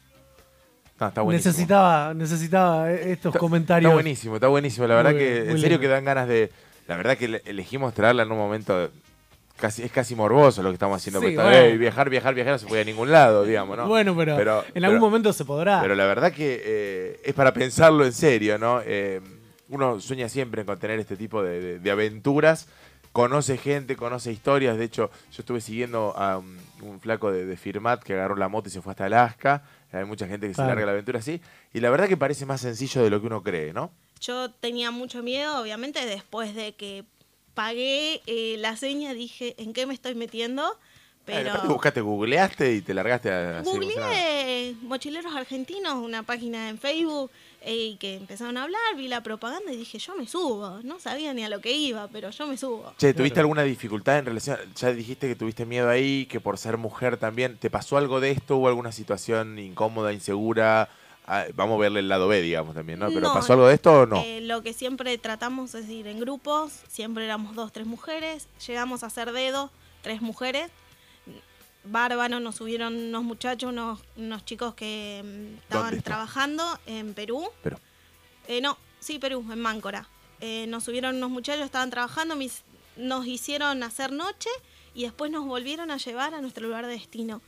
No, 1.01 1.09
está 1.09 1.23
buenísimo. 1.23 1.51
Necesitaba, 1.53 2.15
necesitaba 2.15 2.91
eh, 2.93 3.13
estos 3.13 3.31
Está- 3.31 3.39
comentarios. 3.39 3.89
Está 3.91 3.95
buenísimo, 3.95 4.35
está 4.35 4.49
buenísimo. 4.49 4.87
La 4.87 4.95
verdad 4.97 5.11
Muy 5.13 5.21
que, 5.21 5.37
en 5.39 5.45
serio, 5.53 5.61
lindo. 5.69 5.81
que 5.81 5.89
dan 5.89 6.05
ganas 6.05 6.27
de. 6.29 6.51
La 6.89 6.97
verdad 6.97 7.17
que 7.17 7.29
le- 7.29 7.43
elegimos 7.47 7.95
traerla 7.95 8.23
en 8.25 8.33
un 8.33 8.39
momento. 8.39 8.91
Casi, 9.59 9.83
es 9.83 9.91
casi 9.91 10.15
morboso 10.15 10.63
lo 10.63 10.69
que 10.71 10.75
estamos 10.75 10.97
haciendo. 10.99 11.21
Sí, 11.21 11.35
bueno. 11.35 11.51
"Ey, 11.51 11.77
viajar, 11.77 12.09
viajar, 12.09 12.33
viajar 12.33 12.53
no 12.53 12.59
se 12.61 12.67
puede 12.67 12.83
a 12.83 12.85
ningún 12.85 13.11
lado, 13.11 13.43
digamos, 13.45 13.77
¿no? 13.77 13.89
Bueno, 13.89 14.15
pero, 14.17 14.33
en 14.33 14.37
pero- 14.37 14.65
algún 14.87 15.01
momento 15.01 15.33
se 15.33 15.45
podrá. 15.45 15.81
Pero 15.83 15.97
la 15.97 16.07
verdad 16.07 16.33
que 16.33 16.63
eh, 16.65 17.21
es 17.25 17.35
para 17.35 17.53
pensarlo 17.53 18.05
en 18.05 18.13
serio, 18.13 18.57
¿no? 18.57 18.81
Eh, 18.85 19.21
uno 19.69 19.99
sueña 20.01 20.29
siempre 20.29 20.65
con 20.65 20.79
tener 20.79 21.01
este 21.01 21.17
tipo 21.17 21.43
de, 21.43 21.61
de- 21.61 21.79
de 21.81 21.91
aventuras. 21.91 22.69
Conoce 23.11 23.57
gente, 23.57 23.97
conoce 23.97 24.31
historias. 24.31 24.77
De 24.79 24.85
hecho, 24.85 25.11
yo 25.33 25.41
estuve 25.41 25.61
siguiendo 25.61 26.15
a 26.17 26.39
un, 26.39 26.57
un 26.83 27.01
flaco 27.01 27.33
de, 27.33 27.45
de 27.45 27.57
Firmat 27.57 28.01
que 28.03 28.13
agarró 28.15 28.37
la 28.37 28.49
moto 28.49 28.69
y 28.69 28.73
se 28.73 28.81
fue 28.81 28.93
hasta 28.93 29.07
Alaska. 29.07 29.63
Hay 29.93 30.05
mucha 30.05 30.27
gente 30.27 30.47
que 30.49 30.55
Claro. 30.55 30.69
se 30.69 30.75
larga 30.75 30.87
la 30.87 30.93
aventura 30.93 31.19
así. 31.21 31.41
Y 31.73 31.81
la 31.81 31.91
verdad 31.91 32.09
que 32.09 32.17
parece 32.17 32.45
más 32.47 32.61
sencillo 32.61 33.03
de 33.03 33.11
lo 33.11 33.21
que 33.21 33.27
uno 33.27 33.43
cree, 33.43 33.73
¿no? 33.73 33.91
Yo 34.21 34.51
tenía 34.51 34.91
mucho 34.91 35.23
miedo, 35.23 35.61
obviamente, 35.61 36.05
después 36.05 36.55
de 36.55 36.75
que 36.75 37.05
pagué 37.55 38.21
eh, 38.27 38.57
la 38.59 38.77
seña, 38.77 39.15
dije, 39.15 39.55
¿en 39.59 39.73
qué 39.73 39.87
me 39.87 39.95
estoy 39.95 40.15
metiendo? 40.15 40.79
Pero... 41.25 41.53
Pero 41.53 41.69
buscaste, 41.69 42.01
googleaste 42.01 42.75
y 42.75 42.81
te 42.81 42.95
largaste 42.95 43.31
a 43.31 43.63
googleé 43.63 44.75
Mochileros 44.83 45.35
Argentinos, 45.35 45.95
una 45.95 46.23
página 46.23 46.69
en 46.69 46.79
Facebook, 46.79 47.31
y 47.67 47.97
que 47.97 48.15
empezaron 48.17 48.57
a 48.57 48.63
hablar, 48.65 48.81
vi 48.97 49.09
la 49.09 49.23
propaganda 49.23 49.73
y 49.73 49.77
dije, 49.77 49.99
yo 49.99 50.15
me 50.17 50.27
subo. 50.27 50.81
No 50.85 51.01
sabía 51.01 51.35
ni 51.35 51.45
a 51.45 51.49
lo 51.49 51.61
que 51.61 51.73
iba, 51.73 52.09
pero 52.09 52.31
yo 52.31 52.47
me 52.47 52.57
subo. 52.57 52.93
Che, 52.99 53.13
¿tuviste 53.15 53.35
Claro. 53.35 53.47
alguna 53.47 53.63
dificultad 53.65 54.19
en 54.19 54.27
relación? 54.27 54.59
Ya 54.77 54.93
dijiste 54.93 55.27
que 55.29 55.35
tuviste 55.35 55.67
miedo 55.67 55.89
ahí, 55.91 56.27
que 56.27 56.41
por 56.41 56.57
ser 56.59 56.77
mujer 56.77 57.17
también. 57.17 57.59
¿Te 57.59 57.69
pasó 57.71 57.97
algo 57.99 58.21
de 58.21 58.31
esto? 58.31 58.57
¿Hubo 58.59 58.69
alguna 58.69 58.93
situación 58.93 59.59
incómoda, 59.59 60.13
insegura? 60.13 60.89
Ah, 61.27 61.45
vamos 61.55 61.77
a 61.77 61.81
verle 61.81 62.01
el 62.01 62.09
lado 62.09 62.27
B, 62.29 62.41
digamos, 62.41 62.75
también, 62.75 62.99
¿no? 63.01 63.09
¿Pero 63.09 63.21
No, 63.29 63.35
pasó 63.35 63.53
algo 63.53 63.67
de 63.67 63.75
esto 63.75 63.93
o 64.03 64.07
no? 64.07 64.23
Eh, 64.25 64.41
lo 64.41 64.63
que 64.63 64.73
siempre 64.73 65.19
tratamos 65.19 65.75
es 65.75 65.89
ir 65.91 66.07
en 66.07 66.21
grupos, 66.21 66.73
siempre 66.89 67.25
éramos 67.27 67.55
dos, 67.55 67.71
tres 67.71 67.87
mujeres, 67.87 68.49
llegamos 68.67 69.03
a 69.03 69.09
hacer 69.09 69.33
dedo, 69.33 69.71
tres 70.03 70.23
mujeres. 70.23 70.71
Bárbaro, 71.91 72.41
nos 72.41 72.57
subieron 72.57 72.95
unos 72.97 73.23
muchachos, 73.25 73.71
unos, 73.71 74.01
unos 74.17 74.45
chicos 74.45 74.75
que 74.75 75.23
mm, 75.25 75.59
estaban 75.59 75.95
está? 75.95 76.05
trabajando 76.11 76.65
en 76.87 77.15
Perú. 77.15 77.49
Pero, 77.63 77.79
Eh, 78.47 78.61
no, 78.61 78.79
sí, 79.01 79.19
Perú, 79.19 79.45
en 79.53 79.61
Máncora. 79.61 80.09
Eh, 80.41 80.67
nos 80.69 80.85
subieron 80.85 81.17
unos 81.17 81.31
muchachos, 81.31 81.65
estaban 81.65 81.91
trabajando, 81.91 82.35
mis- 82.37 82.63
nos 82.97 83.27
hicieron 83.27 83.83
hacer 83.83 84.13
noche 84.13 84.49
y 84.95 85.03
después 85.03 85.31
nos 85.31 85.45
volvieron 85.45 85.91
a 85.91 85.97
llevar 85.99 86.35
a 86.35 86.41
nuestro 86.41 86.67
lugar 86.67 86.87
de 86.87 86.93
destino. 86.93 87.43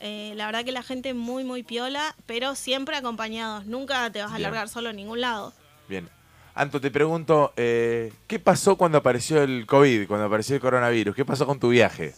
Eh, 0.00 0.32
la 0.36 0.46
verdad 0.46 0.64
que 0.64 0.72
la 0.72 0.82
gente 0.82 1.14
muy, 1.14 1.44
muy 1.44 1.62
piola, 1.62 2.14
pero 2.26 2.54
siempre 2.56 2.96
acompañados. 2.96 3.64
Nunca 3.66 4.10
te 4.10 4.20
vas 4.20 4.32
a 4.32 4.36
Bien. 4.36 4.42
largar 4.42 4.68
solo 4.68 4.90
en 4.90 4.96
ningún 4.96 5.20
lado. 5.20 5.52
bien. 5.88 6.08
Anto, 6.56 6.80
te 6.80 6.90
pregunto, 6.92 7.52
eh, 7.56 8.12
¿qué 8.28 8.38
pasó 8.38 8.76
cuando 8.76 8.98
apareció 8.98 9.42
el 9.42 9.66
COVID, 9.66 10.06
cuando 10.06 10.26
apareció 10.26 10.54
el 10.54 10.60
coronavirus? 10.60 11.16
¿Qué 11.16 11.24
pasó 11.24 11.46
con 11.46 11.58
tu 11.58 11.70
viaje? 11.70 12.14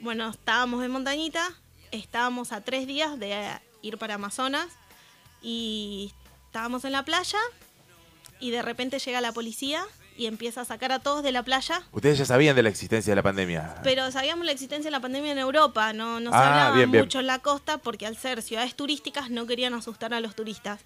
Bueno, 0.00 0.28
estábamos 0.30 0.84
en 0.84 0.90
Montañita, 0.90 1.48
estábamos 1.90 2.52
a 2.52 2.60
tres 2.60 2.86
días 2.86 3.18
de 3.18 3.48
ir 3.82 3.98
para 3.98 4.14
Amazonas 4.14 4.68
y 5.42 6.12
estábamos 6.46 6.84
en 6.84 6.92
la 6.92 7.04
playa 7.04 7.38
y 8.40 8.50
de 8.50 8.62
repente 8.62 8.98
llega 8.98 9.20
la 9.20 9.32
policía 9.32 9.84
y 10.16 10.26
empieza 10.26 10.62
a 10.62 10.64
sacar 10.64 10.92
a 10.92 10.98
todos 11.00 11.22
de 11.22 11.32
la 11.32 11.42
playa. 11.42 11.82
Ustedes 11.92 12.18
ya 12.18 12.24
sabían 12.24 12.54
de 12.56 12.62
la 12.62 12.68
existencia 12.68 13.10
de 13.12 13.16
la 13.16 13.22
pandemia. 13.22 13.76
Pero 13.84 14.10
sabíamos 14.10 14.44
la 14.46 14.52
existencia 14.52 14.88
de 14.88 14.92
la 14.92 15.00
pandemia 15.00 15.32
en 15.32 15.38
Europa, 15.38 15.92
no, 15.92 16.20
no 16.20 16.30
se 16.30 16.36
Ah, 16.36 16.50
hablaba 16.50 16.76
bien, 16.76 16.90
bien. 16.90 17.04
mucho 17.04 17.20
en 17.20 17.26
la 17.26 17.38
costa 17.40 17.78
porque 17.78 18.06
al 18.06 18.16
ser 18.16 18.42
ciudades 18.42 18.74
turísticas 18.74 19.30
no 19.30 19.46
querían 19.46 19.74
asustar 19.74 20.14
a 20.14 20.20
los 20.20 20.34
turistas. 20.34 20.80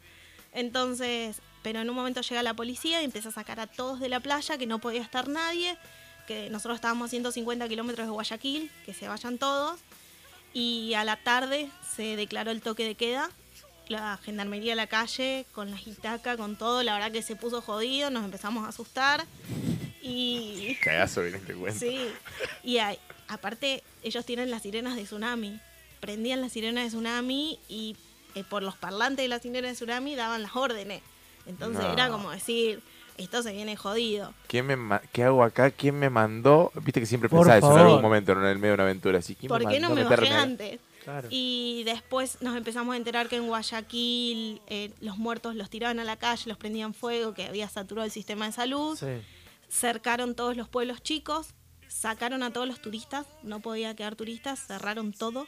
Entonces, 0.55 1.41
pero 1.63 1.81
en 1.81 1.89
un 1.89 1.97
momento 1.97 2.21
llega 2.21 2.43
la 2.43 2.53
policía 2.55 3.01
y 3.01 3.05
empieza 3.07 3.31
a 3.31 3.33
sacar 3.33 3.59
a 3.61 3.67
todos 3.67 4.01
de 4.01 4.11
la 4.11 4.21
playa, 4.21 4.59
que 4.59 4.67
no 4.67 4.81
podía 4.81 5.01
estar 5.01 5.29
nadie, 5.29 5.79
que 6.27 6.49
nosotros 6.51 6.77
estábamos 6.77 7.07
a 7.07 7.11
150 7.11 7.69
kilómetros 7.69 8.07
de 8.07 8.11
Guayaquil, 8.13 8.71
que 8.87 8.95
se 8.95 9.09
vayan 9.09 9.39
todos. 9.39 9.79
Y 10.55 10.95
a 10.95 11.05
la 11.05 11.17
tarde 11.17 11.69
se 11.97 12.17
declaró 12.17 12.51
el 12.51 12.61
toque 12.61 12.85
de 12.85 12.95
queda. 12.95 13.31
La 13.89 14.19
gendarmería 14.23 14.75
a 14.75 14.77
la 14.77 14.87
calle, 14.87 15.45
con 15.53 15.71
la 15.71 15.77
gitaca, 15.77 16.37
con 16.37 16.57
todo, 16.57 16.83
la 16.83 16.95
verdad 16.95 17.11
que 17.13 17.23
se 17.23 17.37
puso 17.37 17.61
jodido, 17.61 18.11
nos 18.11 18.25
empezamos 18.25 18.65
a 18.65 18.69
asustar. 18.69 19.25
Y 20.01 20.77
Cagazo, 20.81 21.23
bien 21.23 21.41
te 21.45 21.55
cuento. 21.55 21.79
Sí, 21.81 21.99
y 22.65 22.79
aparte 23.29 23.83
ellos 24.03 24.25
tienen 24.25 24.51
las 24.51 24.63
sirenas 24.63 24.97
de 24.97 25.05
tsunami. 25.05 25.61
Prendían 26.01 26.41
las 26.41 26.53
sirenas 26.53 26.85
de 26.85 26.89
tsunami 26.91 27.59
y 27.69 27.97
eh, 28.35 28.45
por 28.45 28.63
los 28.63 28.77
parlantes 28.77 29.25
de 29.25 29.29
las 29.29 29.43
sirenas 29.43 29.71
de 29.73 29.75
tsunami 29.77 30.15
daban 30.17 30.43
las 30.43 30.57
órdenes. 30.57 31.03
Entonces 31.47 31.83
No. 31.85 31.93
era 31.93 32.09
como 32.09 32.31
decir, 32.31 32.83
esto 33.23 33.43
se 33.43 33.53
viene 33.53 33.77
jodido. 33.77 34.33
¿Quién 34.47 34.67
me 34.67 34.77
ma- 34.77 35.01
¿Qué 35.13 35.25
hago 35.25 35.43
acá? 35.43 35.71
¿Quién 35.71 35.99
me 35.99 36.11
mandó? 36.11 36.71
Viste 36.83 37.01
que 37.01 37.07
siempre 37.07 37.29
pensaba 37.29 37.59
eso 37.59 37.73
en 37.73 37.79
algún 37.87 38.03
momento, 38.03 38.33
en 38.33 38.45
el 38.45 38.57
medio 38.59 38.71
de 38.73 38.75
una 38.75 38.83
aventura. 38.85 39.19
Así, 39.19 39.35
¿quién 39.35 39.49
¿Por 39.49 39.67
qué 39.69 39.81
no 39.81 39.89
mandó 39.91 40.09
me 40.09 40.15
a 40.15 40.17
bajé 40.19 40.29
antes? 40.33 40.81
Claro. 41.05 41.27
Y 41.31 41.83
después 41.85 42.39
nos 42.43 42.57
empezamos 42.57 42.95
a 42.95 42.97
enterar 42.97 43.29
que 43.29 43.37
en 43.37 43.47
Guayaquil 43.49 44.61
eh, 44.69 44.93
los 45.01 45.19
muertos 45.19 45.57
los 45.57 45.69
tiraban 45.69 45.99
a 45.99 46.05
la 46.05 46.17
calle, 46.17 46.45
los 46.47 46.59
prendían 46.59 46.95
fuego, 46.95 47.35
que 47.35 47.47
había 47.47 47.69
saturado 47.69 48.05
el 48.05 48.13
sistema 48.13 48.47
de 48.47 48.53
salud. 48.53 48.97
Sí. 48.99 49.07
cercaron 49.69 50.35
todos 50.35 50.57
los 50.57 50.69
pueblos 50.69 51.03
chicos, 51.03 51.55
sacaron 51.89 52.43
a 52.43 52.53
todos 52.53 52.69
los 52.69 52.81
turistas, 52.81 53.27
no 53.43 53.61
podía 53.61 53.95
quedar 53.97 54.17
turistas, 54.17 54.61
cerraron 54.67 55.13
todo. 55.13 55.47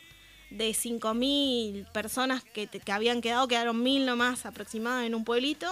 De 0.51 0.71
5.000 0.73 1.91
personas 1.93 2.45
que, 2.45 2.67
te- 2.67 2.79
que 2.81 2.93
habían 2.93 3.21
quedado, 3.21 3.49
quedaron 3.49 3.83
1.000 3.83 4.05
nomás 4.05 4.47
aproximadas 4.47 5.07
en 5.07 5.15
un 5.15 5.25
pueblito. 5.25 5.67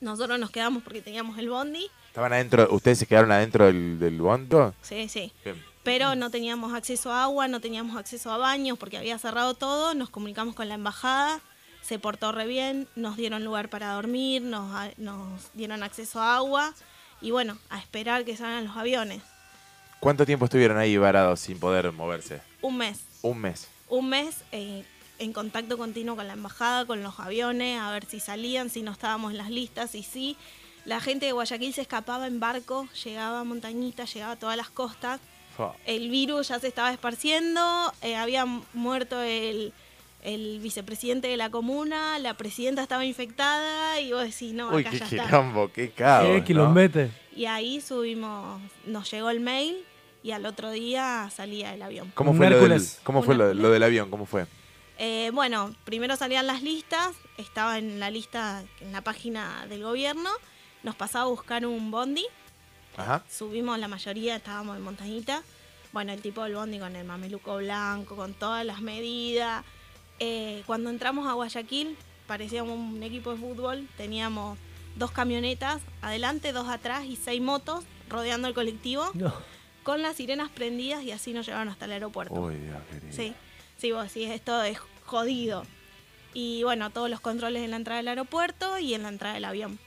Nosotros 0.00 0.38
nos 0.38 0.50
quedamos 0.50 0.82
porque 0.82 1.02
teníamos 1.02 1.38
el 1.38 1.50
bondi. 1.50 1.90
¿Estaban 2.08 2.32
adentro? 2.32 2.68
¿Ustedes 2.70 2.98
se 2.98 3.06
quedaron 3.06 3.32
adentro 3.32 3.66
del, 3.66 3.98
del 3.98 4.20
bondo? 4.20 4.74
Sí, 4.82 5.08
sí. 5.08 5.32
Bien. 5.44 5.62
Pero 5.82 6.14
no 6.14 6.30
teníamos 6.30 6.74
acceso 6.74 7.12
a 7.12 7.24
agua, 7.24 7.48
no 7.48 7.60
teníamos 7.60 7.96
acceso 7.96 8.30
a 8.30 8.36
baños 8.38 8.78
porque 8.78 8.98
había 8.98 9.18
cerrado 9.18 9.54
todo. 9.54 9.94
Nos 9.94 10.10
comunicamos 10.10 10.54
con 10.54 10.68
la 10.68 10.74
embajada, 10.74 11.40
se 11.82 11.98
portó 11.98 12.32
re 12.32 12.46
bien, 12.46 12.88
nos 12.96 13.16
dieron 13.16 13.44
lugar 13.44 13.68
para 13.70 13.94
dormir, 13.94 14.42
nos 14.42 15.52
dieron 15.54 15.82
acceso 15.82 16.20
a 16.20 16.36
agua 16.36 16.74
y 17.20 17.30
bueno, 17.30 17.58
a 17.68 17.78
esperar 17.78 18.24
que 18.24 18.36
salgan 18.36 18.64
los 18.66 18.76
aviones. 18.76 19.22
¿Cuánto 20.00 20.24
tiempo 20.24 20.46
estuvieron 20.46 20.78
ahí 20.78 20.96
varados 20.96 21.40
sin 21.40 21.58
poder 21.60 21.92
moverse? 21.92 22.40
Un 22.62 22.78
mes. 22.78 23.00
Un 23.22 23.38
mes. 23.38 23.68
un 23.88 24.08
mes 24.08 24.36
eh, 24.52 24.84
en 25.20 25.32
contacto 25.32 25.78
continuo 25.78 26.16
con 26.16 26.26
la 26.26 26.32
embajada, 26.32 26.86
con 26.86 27.02
los 27.02 27.20
aviones, 27.20 27.78
a 27.78 27.92
ver 27.92 28.06
si 28.06 28.18
salían, 28.20 28.70
si 28.70 28.82
no 28.82 28.90
estábamos 28.90 29.30
en 29.32 29.38
las 29.38 29.50
listas 29.50 29.94
y 29.94 30.02
sí. 30.02 30.36
La 30.86 31.00
gente 31.00 31.26
de 31.26 31.32
Guayaquil 31.32 31.74
se 31.74 31.82
escapaba 31.82 32.26
en 32.26 32.40
barco, 32.40 32.88
llegaba 33.04 33.40
a 33.40 33.44
Montañita, 33.44 34.06
llegaba 34.06 34.32
a 34.32 34.36
todas 34.36 34.56
las 34.56 34.70
costas. 34.70 35.20
El 35.84 36.08
virus 36.08 36.48
ya 36.48 36.58
se 36.58 36.68
estaba 36.68 36.90
esparciendo, 36.90 37.92
eh, 38.00 38.16
había 38.16 38.46
muerto 38.72 39.20
el, 39.20 39.74
el 40.22 40.58
vicepresidente 40.60 41.28
de 41.28 41.36
la 41.36 41.50
comuna, 41.50 42.18
la 42.18 42.32
presidenta 42.34 42.80
estaba 42.80 43.04
infectada 43.04 44.00
y 44.00 44.10
vos 44.12 44.22
decís, 44.24 44.54
no, 44.54 44.70
Uy, 44.70 44.80
acá 44.80 44.90
qué 44.92 44.98
ya 45.00 45.04
está. 45.04 45.26
quilombo, 45.26 45.70
qué 45.70 45.90
caos. 45.90 46.42
Qué 46.46 46.54
¿no? 46.54 46.74
Y 47.36 47.44
ahí 47.44 47.82
subimos, 47.82 48.58
nos 48.86 49.10
llegó 49.10 49.28
el 49.28 49.40
mail 49.40 49.76
y 50.22 50.30
al 50.30 50.46
otro 50.46 50.70
día 50.70 51.28
salía 51.34 51.74
el 51.74 51.82
avión. 51.82 52.10
¿Cómo 52.14 52.32
fue, 52.32 52.48
lo 52.48 52.56
del, 52.56 52.64
Hércules. 52.64 53.00
cómo 53.04 53.22
fue 53.22 53.34
Un 53.34 53.38
lo, 53.38 53.44
Hércules. 53.48 53.62
lo 53.62 53.70
del 53.70 53.82
avión? 53.82 54.10
¿Cómo 54.10 54.24
fue? 54.24 54.46
Eh, 55.02 55.30
bueno, 55.32 55.74
primero 55.84 56.14
salían 56.16 56.46
las 56.46 56.62
listas, 56.62 57.16
estaba 57.38 57.78
en 57.78 57.98
la 58.00 58.10
lista, 58.10 58.62
en 58.80 58.92
la 58.92 59.00
página 59.00 59.64
del 59.66 59.82
gobierno, 59.82 60.28
nos 60.82 60.94
pasaba 60.94 61.24
a 61.24 61.28
buscar 61.28 61.64
un 61.64 61.90
bondi, 61.90 62.26
Ajá. 62.98 63.24
subimos 63.30 63.78
la 63.78 63.88
mayoría, 63.88 64.36
estábamos 64.36 64.76
en 64.76 64.82
Montañita, 64.82 65.42
bueno, 65.92 66.12
el 66.12 66.20
tipo 66.20 66.42
del 66.44 66.54
bondi 66.54 66.78
con 66.78 66.94
el 66.96 67.06
mameluco 67.06 67.56
blanco, 67.56 68.14
con 68.14 68.34
todas 68.34 68.62
las 68.66 68.82
medidas. 68.82 69.64
Eh, 70.18 70.62
cuando 70.66 70.90
entramos 70.90 71.26
a 71.26 71.32
Guayaquil, 71.32 71.96
parecíamos 72.26 72.76
un 72.78 73.02
equipo 73.02 73.30
de 73.30 73.38
fútbol, 73.38 73.88
teníamos 73.96 74.58
dos 74.96 75.12
camionetas 75.12 75.80
adelante, 76.02 76.52
dos 76.52 76.68
atrás 76.68 77.06
y 77.06 77.16
seis 77.16 77.40
motos 77.40 77.84
rodeando 78.10 78.48
el 78.48 78.54
colectivo, 78.54 79.10
No. 79.14 79.32
con 79.82 80.02
las 80.02 80.16
sirenas 80.16 80.50
prendidas 80.50 81.02
y 81.04 81.10
así 81.10 81.32
nos 81.32 81.46
llevaron 81.46 81.70
hasta 81.70 81.86
el 81.86 81.92
aeropuerto. 81.92 82.34
Uy, 82.34 82.56
Dios 82.56 82.76
querido. 82.90 83.12
Sí, 83.16 83.32
sí, 83.78 83.92
vos 83.92 84.04
decís, 84.12 84.28
esto 84.30 84.62
es 84.62 84.78
jodido. 85.10 85.64
Y 86.32 86.62
bueno, 86.62 86.90
todos 86.90 87.10
los 87.10 87.20
controles 87.20 87.64
en 87.64 87.70
la 87.72 87.76
entrada 87.76 87.98
del 87.98 88.08
aeropuerto 88.08 88.78
y 88.78 88.94
en 88.94 89.02
la 89.02 89.08
entrada 89.08 89.34
del 89.34 89.44
avión. 89.44 89.78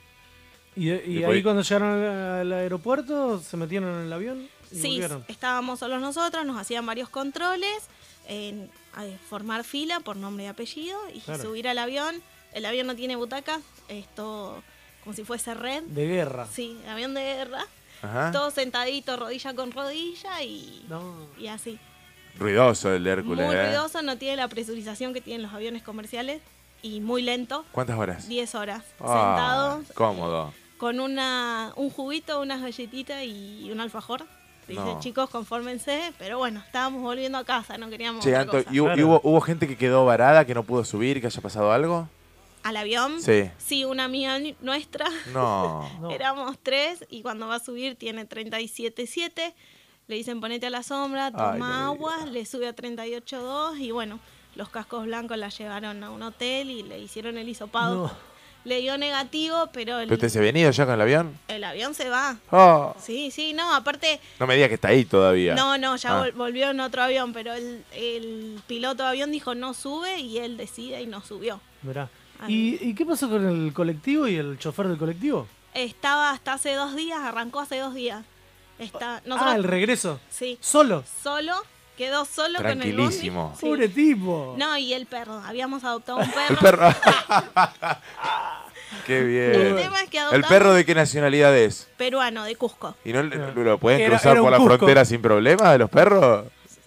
Y, 0.76 0.90
ahí 0.90 1.42
cuando 1.42 1.62
llegaron 1.62 2.02
al, 2.04 2.52
aeropuerto, 2.52 3.40
se 3.40 3.56
metieron 3.56 3.94
en 4.00 4.06
el 4.06 4.12
avión 4.12 4.48
y 4.72 4.76
Sí, 4.76 4.88
volvieron. 4.88 5.24
estábamos 5.28 5.78
solos 5.78 6.00
nosotros, 6.00 6.44
nos 6.44 6.58
hacían 6.60 6.84
varios 6.84 7.08
controles, 7.08 7.84
en, 8.26 8.68
a 8.94 9.04
formar 9.30 9.62
fila 9.64 10.00
por 10.00 10.16
nombre 10.16 10.44
y 10.44 10.48
apellido 10.48 10.98
y 11.14 11.20
Claro. 11.20 11.42
subir 11.42 11.68
al 11.68 11.78
avión. 11.78 12.20
El 12.52 12.66
avión 12.66 12.86
no 12.86 12.94
tiene 12.96 13.16
butacas, 13.16 13.60
es 13.88 14.06
todo 14.14 14.62
como 15.04 15.14
si 15.14 15.24
fuese 15.24 15.54
red. 15.54 15.82
De 15.84 16.06
guerra. 16.06 16.46
Sí, 16.52 16.76
avión 16.88 17.14
de 17.14 17.22
guerra. 17.22 17.66
Ajá. 18.02 18.32
Todo 18.32 18.50
sentadito, 18.50 19.16
rodilla 19.16 19.54
con 19.54 19.70
rodilla 19.72 20.42
y, 20.42 20.84
No. 20.88 21.28
y 21.38 21.46
así. 21.46 21.78
Ruidoso 22.38 22.92
el 22.94 23.04
de 23.04 23.10
Hércules, 23.10 23.46
Muy 23.46 23.54
¿eh? 23.54 23.66
ruidoso, 23.68 24.02
no 24.02 24.16
tiene 24.18 24.36
la 24.36 24.48
presurización 24.48 25.14
que 25.14 25.20
tienen 25.20 25.42
los 25.42 25.52
aviones 25.52 25.82
comerciales 25.82 26.40
y 26.82 27.00
muy 27.00 27.22
lento. 27.22 27.64
¿Cuántas 27.72 27.98
horas? 27.98 28.28
10 28.28 28.54
horas 28.56 28.82
Ah, 29.00 29.34
sentados 29.36 29.92
Cómodo. 29.94 30.52
con 30.76 31.00
una, 31.00 31.72
un 31.76 31.90
juguito, 31.90 32.40
unas 32.40 32.60
galletitas 32.60 33.22
y 33.24 33.70
un 33.70 33.80
alfajor. 33.80 34.24
Dice, 34.66 34.80
No. 34.80 34.98
chicos, 35.00 35.28
confórmense, 35.30 36.12
pero 36.18 36.38
bueno, 36.38 36.60
estábamos 36.64 37.02
volviendo 37.02 37.36
a 37.38 37.44
casa, 37.44 37.76
no 37.76 37.90
queríamos 37.90 38.24
Che, 38.24 38.30
otra 38.30 38.40
Anto, 38.40 38.52
cosa. 38.64 38.74
¿y, 38.74 38.80
hubo, 38.80 38.88
y 38.88 38.94
Claro. 38.94 39.08
hubo, 39.08 39.20
hubo 39.22 39.40
gente 39.42 39.68
que 39.68 39.76
quedó 39.76 40.06
varada, 40.06 40.46
que 40.46 40.54
no 40.54 40.64
pudo 40.64 40.84
subir, 40.84 41.20
que 41.20 41.26
haya 41.26 41.40
pasado 41.42 41.70
algo? 41.70 42.08
¿Al 42.62 42.78
avión? 42.78 43.20
Sí. 43.20 43.50
Sí, 43.58 43.84
una 43.84 44.04
amiga 44.04 44.38
nuestra, 44.62 45.06
No. 45.34 45.86
No. 46.00 46.10
éramos 46.10 46.56
tres 46.62 47.04
y 47.10 47.20
cuando 47.20 47.46
va 47.46 47.56
a 47.56 47.60
subir 47.60 47.96
tiene 47.96 48.26
37.7, 48.26 49.52
le 50.06 50.16
dicen 50.16 50.40
ponete 50.40 50.66
a 50.66 50.70
la 50.70 50.82
sombra, 50.82 51.30
toma 51.30 51.86
agua, 51.86 52.26
le 52.26 52.44
sube 52.46 52.68
a 52.68 52.74
38.2 52.76 53.78
y 53.80 53.90
bueno, 53.90 54.20
los 54.54 54.68
cascos 54.68 55.04
blancos 55.06 55.36
la 55.38 55.48
llevaron 55.48 56.02
a 56.04 56.10
un 56.10 56.22
hotel 56.22 56.70
y 56.70 56.82
le 56.82 56.98
hicieron 56.98 57.38
el 57.38 57.48
hisopado. 57.48 58.08
No. 58.08 58.34
Le 58.66 58.80
dio 58.80 58.96
negativo, 58.96 59.68
pero 59.74 59.98
el, 59.98 60.06
¿Pero 60.08 60.14
usted 60.14 60.28
se 60.30 60.38
ha 60.38 60.42
venido 60.42 60.70
ya 60.70 60.86
con 60.86 60.94
el 60.94 61.00
avión? 61.02 61.38
el 61.48 61.64
avión 61.64 61.92
se 61.94 62.08
va. 62.08 62.38
Oh. 62.50 62.94
Sí, 62.98 63.30
sí, 63.30 63.52
no, 63.52 63.74
aparte 63.74 64.20
No 64.40 64.46
me 64.46 64.54
diga 64.54 64.68
que 64.68 64.74
está 64.76 64.88
ahí 64.88 65.04
todavía. 65.04 65.54
No, 65.54 65.76
no, 65.76 65.96
ya 65.96 66.16
Ah. 66.18 66.24
vol- 66.26 66.32
volvió 66.32 66.70
en 66.70 66.80
otro 66.80 67.02
avión, 67.02 67.34
pero 67.34 67.52
el, 67.52 67.84
el 67.92 68.58
piloto 68.66 69.02
de 69.02 69.10
avión 69.10 69.30
dijo 69.32 69.54
no 69.54 69.74
sube 69.74 70.18
y 70.20 70.38
él 70.38 70.56
decide 70.56 71.02
y 71.02 71.06
no 71.06 71.20
subió. 71.20 71.60
Ay. 72.40 72.54
¿Y, 72.80 72.88
y 72.88 72.94
qué 72.94 73.04
pasó 73.04 73.28
con 73.28 73.46
el 73.46 73.72
colectivo 73.74 74.26
y 74.28 74.36
el 74.36 74.58
chofer 74.58 74.88
del 74.88 74.96
colectivo? 74.96 75.46
Estaba 75.74 76.30
hasta 76.30 76.54
hace 76.54 76.72
dos 76.74 76.96
días, 76.96 77.18
arrancó 77.20 77.60
hace 77.60 77.78
dos 77.78 77.92
días. 77.94 78.24
Está, 78.78 79.22
nosotros, 79.24 79.52
Ah, 79.52 79.56
el 79.56 79.64
regreso. 79.64 80.20
sí, 80.30 80.58
Solo. 80.60 81.04
solo, 81.22 81.54
quedó 81.96 82.24
solo 82.24 82.58
con 82.58 82.66
el 82.66 82.74
bondi. 82.78 82.90
Tranquilísimo. 82.92 83.54
Sí. 83.58 83.66
Pobre 83.66 83.88
tipo. 83.88 84.54
No, 84.58 84.76
y 84.76 84.92
el 84.94 85.06
perro, 85.06 85.40
habíamos 85.46 85.84
adoptado 85.84 86.18
un 86.18 86.30
perro. 86.30 86.48
El 86.50 86.56
perro. 86.56 86.88
Qué 89.06 89.18
El 89.18 89.26
bien. 89.26 89.76
tema 89.76 90.02
es 90.02 90.08
que 90.10 90.18
¿El 90.32 90.44
perro 90.44 90.72
de 90.72 90.84
qué 90.84 90.94
nacionalidad 90.94 91.56
es? 91.56 91.88
peruano 91.96 92.44
de 92.44 92.54
Cusco. 92.56 92.94
¿Y 93.04 93.12
no 93.12 93.22
lo 93.22 93.78
pueden 93.78 94.00
Era- 94.00 94.10
cruzar 94.16 94.32
era 94.32 94.40
por 94.42 94.50
la 94.52 94.58
Cusco. 94.58 94.76
frontera 94.76 95.04
sin 95.04 95.20
problema 95.20 95.72
de 95.72 95.78
los 95.78 95.90
perros? 95.90 96.46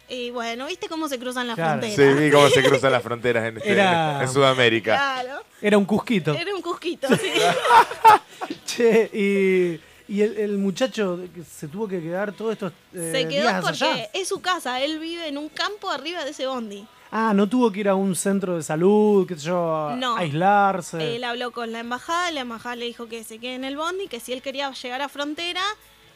Y 0.10 0.32
bueno, 0.32 0.68
¿viste 0.68 0.88
cómo 0.88 1.10
se 1.10 1.20
cruzan 1.20 1.48
las 1.48 1.56
Claro. 1.58 1.82
Sí, 1.84 1.96
fronteras? 1.96 2.20
vi 2.22 2.32
cómo 2.32 2.48
se 2.50 2.64
cruzan 2.70 2.92
las 2.94 3.04
fronteras 3.04 3.46
en, 3.46 3.58
este- 3.58 3.72
Era- 3.72 4.22
en 4.24 4.30
Sudamérica. 4.30 4.96
Claro, 4.96 5.42
Era 5.62 5.78
un 5.78 5.84
cusquito. 5.86 6.34
era 6.34 6.56
un 6.56 6.62
cusquito, 6.62 7.08
sí. 7.18 7.32
Che, 8.66 9.10
y, 9.14 9.80
y 10.08 10.22
el, 10.22 10.38
el 10.38 10.58
muchacho 10.58 11.20
que 11.34 11.44
se 11.44 11.68
tuvo 11.68 11.88
que 11.88 12.02
quedar 12.02 12.32
todos 12.32 12.54
estos 12.54 12.72
eh, 12.94 13.12
se 13.14 13.28
quedó 13.28 13.42
días 13.44 13.62
porque 13.62 13.84
allá. 13.84 14.10
es 14.14 14.28
su 14.28 14.40
casa, 14.42 14.82
él 14.82 15.00
vive 15.00 15.28
en 15.28 15.38
un 15.38 15.50
campo 15.50 15.90
arriba 15.90 16.24
de 16.24 16.32
ese 16.32 16.48
bondi. 16.48 16.86
Ah, 17.10 17.32
no 17.34 17.48
tuvo 17.48 17.72
que 17.72 17.80
ir 17.80 17.90
a 17.90 17.96
un 17.96 18.16
centro 18.16 18.58
de 18.58 18.64
salud, 18.64 19.26
qué 19.28 19.36
sé 19.36 19.46
yo, 19.48 19.74
a 19.76 20.18
aislarse. 20.18 21.16
Él 21.16 21.24
habló 21.24 21.52
con 21.52 21.72
la 21.72 21.80
embajada, 21.80 22.32
la 22.32 22.42
embajada 22.42 22.76
le 22.76 22.86
dijo 22.86 23.08
que 23.08 23.24
se 23.24 23.40
quede 23.40 23.56
en 23.56 23.64
el 23.64 23.78
bondi, 23.78 24.08
que 24.08 24.20
si 24.20 24.34
él 24.34 24.42
quería 24.42 24.70
llegar 24.72 25.02
a 25.02 25.08
frontera, 25.08 25.62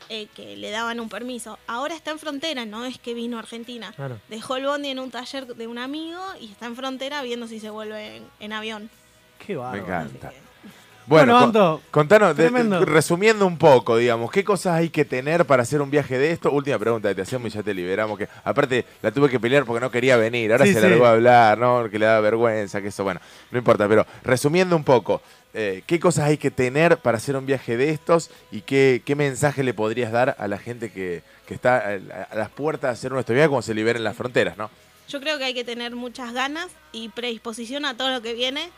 eh, 0.09 0.27
que 0.35 0.57
le 0.57 0.69
daban 0.69 0.99
un 0.99 1.07
permiso. 1.07 1.57
Ahora 1.67 1.95
está 1.95 2.11
en 2.11 2.19
frontera, 2.19 2.65
no 2.65 2.83
es 2.83 2.97
que 2.99 3.13
vino 3.13 3.37
a 3.37 3.39
Argentina. 3.39 3.93
Claro. 3.95 4.19
Dejó 4.27 4.57
el 4.57 4.65
bondi 4.65 4.89
en 4.89 4.99
un 4.99 5.11
taller 5.11 5.47
de 5.55 5.65
un 5.67 5.77
amigo 5.77 6.19
y 6.41 6.51
está 6.51 6.65
en 6.65 6.75
frontera 6.75 7.21
viendo 7.23 7.47
si 7.47 7.61
se 7.61 7.69
vuelve 7.69 8.17
en, 8.17 8.23
en 8.41 8.51
avión. 8.51 8.89
Qué 9.39 9.53
Me 9.53 9.59
bárbaro. 9.59 9.83
encanta. 9.85 10.33
Bueno, 11.11 11.33
Bueno, 11.33 11.51
co- 11.51 11.59
Anto, 11.59 11.81
contanos, 11.91 12.37
de- 12.37 12.85
resumiendo 12.85 13.45
un 13.45 13.57
poco, 13.57 13.97
digamos, 13.97 14.31
¿qué 14.31 14.45
cosas 14.45 14.77
hay 14.77 14.89
que 14.89 15.03
tener 15.03 15.43
para 15.45 15.63
hacer 15.63 15.81
un 15.81 15.91
viaje 15.91 16.17
de 16.17 16.31
esto? 16.31 16.49
Última 16.53 16.79
pregunta 16.79 17.09
que 17.09 17.15
te 17.15 17.21
hacemos 17.23 17.47
y 17.53 17.57
ya 17.57 17.61
te 17.61 17.73
liberamos, 17.73 18.17
que 18.17 18.29
aparte 18.45 18.85
la 19.01 19.11
tuve 19.11 19.27
que 19.29 19.37
pelear 19.37 19.65
porque 19.65 19.81
no 19.81 19.91
quería 19.91 20.15
venir, 20.15 20.53
ahora 20.53 20.65
Sí, 20.65 20.73
se 20.73 20.79
sí. 20.81 20.87
largó 20.87 21.05
a 21.05 21.11
hablar, 21.11 21.57
¿no? 21.57 21.89
Que 21.89 21.99
le 21.99 22.05
da 22.05 22.21
vergüenza, 22.21 22.81
que 22.81 22.87
eso, 22.87 23.03
bueno, 23.03 23.19
no 23.51 23.57
importa, 23.57 23.89
pero 23.89 24.05
resumiendo 24.23 24.73
un 24.73 24.85
poco, 24.85 25.21
eh, 25.53 25.83
¿qué 25.85 25.99
cosas 25.99 26.29
hay 26.29 26.37
que 26.37 26.49
tener 26.49 26.95
para 26.99 27.17
hacer 27.17 27.35
un 27.35 27.45
viaje 27.45 27.75
de 27.75 27.89
estos 27.89 28.29
y 28.49 28.61
qué, 28.61 29.01
qué 29.05 29.17
mensaje 29.17 29.63
le 29.63 29.73
podrías 29.73 30.13
dar 30.13 30.37
a 30.39 30.47
la 30.47 30.59
gente 30.59 30.93
que, 30.93 31.23
que 31.45 31.53
está 31.53 31.75
a, 31.89 31.89
a 32.31 32.35
las 32.35 32.49
puertas 32.51 32.89
de 32.89 32.93
hacer 32.93 33.11
nuestro 33.11 33.35
viaje 33.35 33.49
cuando 33.49 33.63
se 33.63 33.73
liberen 33.73 34.05
las 34.05 34.15
fronteras, 34.15 34.55
¿no? 34.57 34.69
Yo 35.09 35.19
creo 35.19 35.37
que 35.37 35.43
hay 35.43 35.53
que 35.53 35.65
tener 35.65 35.93
muchas 35.93 36.31
ganas 36.33 36.67
y 36.93 37.09
predisposición 37.09 37.83
a 37.83 37.97
todo 37.97 38.11
lo 38.11 38.21
que 38.21 38.33
viene, 38.33 38.69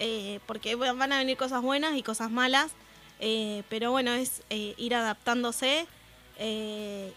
eh, 0.00 0.40
porque 0.46 0.76
van 0.76 1.12
a 1.12 1.18
venir 1.18 1.36
cosas 1.36 1.60
buenas 1.60 1.94
y 1.94 2.02
cosas 2.02 2.30
malas, 2.30 2.72
eh, 3.20 3.62
pero 3.68 3.90
bueno, 3.90 4.12
es 4.14 4.42
eh, 4.48 4.74
ir 4.78 4.94
adaptándose 4.94 5.86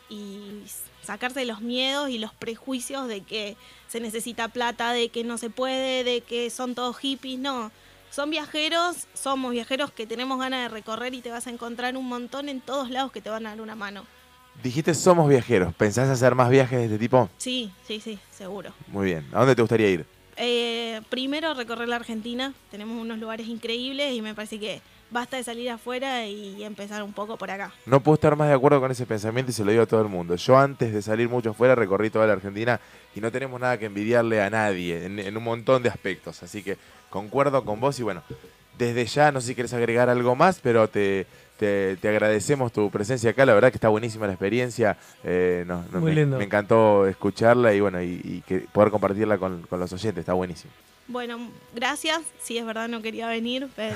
y 0.10 0.64
sacarse 1.02 1.46
los 1.46 1.62
miedos 1.62 2.10
y 2.10 2.18
los 2.18 2.34
prejuicios 2.34 3.08
de 3.08 3.22
que 3.22 3.56
se 3.88 4.02
necesita 4.02 4.50
plata, 4.50 4.92
de 4.92 5.08
que 5.08 5.24
no 5.24 5.38
se 5.38 5.50
puede, 5.50 6.04
de 6.04 6.20
que 6.20 6.50
son 6.50 6.76
todos 6.76 6.98
hippies, 6.98 7.40
no. 7.40 7.72
Son 8.12 8.30
viajeros, 8.30 9.08
somos 9.14 9.54
viajeros 9.54 9.92
que 9.92 10.06
tenemos 10.06 10.38
ganas 10.40 10.64
de 10.64 10.68
recorrer 10.68 11.14
y 11.14 11.22
te 11.22 11.32
vas 11.32 11.48
a 11.48 11.52
encontrar 11.52 11.96
un 11.96 12.06
montón 12.06 12.50
en 12.50 12.60
todos 12.60 12.90
lados 12.90 13.14
que 13.14 13.22
te 13.22 13.30
van 13.30 13.46
a 13.46 13.52
dar 13.52 13.62
una 13.62 13.76
mano. 13.76 14.06
Dijiste 14.62 14.94
somos 14.94 15.30
viajeros, 15.30 15.74
¿pensás 15.74 16.10
hacer 16.10 16.36
más 16.36 16.50
viajes 16.50 16.80
de 16.80 16.86
este 16.86 17.00
tipo? 17.00 17.30
Sí, 17.38 17.72
sí, 17.88 18.02
sí, 18.02 18.20
seguro. 18.30 18.74
Muy 18.88 19.06
bien, 19.06 19.26
¿a 19.32 19.40
dónde 19.40 19.56
te 19.56 19.62
gustaría 19.62 19.90
ir? 19.90 20.06
Eh, 20.38 21.02
primero 21.10 21.54
recorrer 21.54 21.88
la 21.88 21.98
Argentina, 21.98 22.54
tenemos 22.72 23.00
unos 23.00 23.20
lugares 23.20 23.48
increíbles 23.48 24.14
y 24.14 24.22
me 24.22 24.34
parece 24.34 24.60
que 24.60 24.82
basta 25.12 25.38
de 25.38 25.44
salir 25.44 25.70
afuera 25.70 26.26
y 26.26 26.64
empezar 26.64 27.04
un 27.04 27.14
poco 27.14 27.38
por 27.38 27.52
acá. 27.52 27.72
No 27.86 28.02
puedo 28.02 28.16
estar 28.16 28.36
más 28.36 28.48
de 28.48 28.56
acuerdo 28.56 28.80
con 28.80 28.90
ese 28.90 29.06
pensamiento 29.06 29.52
y 29.52 29.54
se 29.54 29.64
lo 29.64 29.72
digo 29.72 29.84
a 29.84 29.86
todo 29.86 30.02
el 30.02 30.08
mundo. 30.08 30.36
Yo 30.36 30.58
antes 30.58 30.92
de 30.92 31.02
salir 31.02 31.30
mucho 31.30 31.52
afuera 31.52 31.76
recorrí 31.76 32.10
toda 32.10 32.26
la 32.26 32.34
Argentina 32.34 32.80
y 33.16 33.22
no 33.22 33.32
tenemos 33.32 33.62
nada 33.62 33.78
que 33.78 33.86
envidiarle 33.86 34.42
a 34.42 34.50
nadie 34.50 35.06
en, 35.06 35.20
en 35.20 35.38
un 35.38 35.44
montón 35.44 35.84
de 35.84 35.90
aspectos. 35.90 36.42
Así 36.42 36.64
que 36.64 36.78
concuerdo 37.12 37.64
con 37.64 37.80
vos 37.80 38.00
y 38.00 38.04
bueno, 38.04 38.24
desde 38.78 39.06
ya 39.06 39.32
no 39.32 39.42
sé 39.42 39.48
si 39.48 39.56
quieres 39.56 39.74
agregar 39.74 40.10
algo 40.10 40.36
más, 40.36 40.60
pero 40.62 40.88
te, 40.88 41.28
te, 41.58 41.98
te 41.98 42.10
agradecemos 42.10 42.72
tu 42.72 42.90
presencia 42.92 43.32
acá. 43.32 43.46
La 43.46 43.54
verdad 43.54 43.70
que 43.72 43.78
está 43.78 43.90
buenísima 43.90 44.26
la 44.28 44.34
experiencia. 44.34 44.98
eh, 45.24 45.64
no- 45.68 45.84
no, 45.92 46.00
Muy 46.02 46.12
me, 46.12 46.16
lindo. 46.22 46.38
me 46.38 46.44
encantó 46.46 47.08
escucharla 47.08 47.74
y 47.74 47.80
bueno, 47.82 48.02
y, 48.02 48.20
y 48.24 48.44
que 48.48 48.60
poder 48.72 48.92
compartirla 48.92 49.38
con, 49.38 49.62
con 49.64 49.80
los 49.80 49.92
oyentes. 49.94 50.20
Está 50.22 50.34
buenísimo. 50.34 50.72
Bueno, 51.08 51.38
gracias. 51.76 52.22
Sí, 52.42 52.58
es 52.58 52.66
verdad, 52.66 52.88
no 52.88 53.02
quería 53.02 53.28
venir, 53.28 53.68
pero 53.76 53.96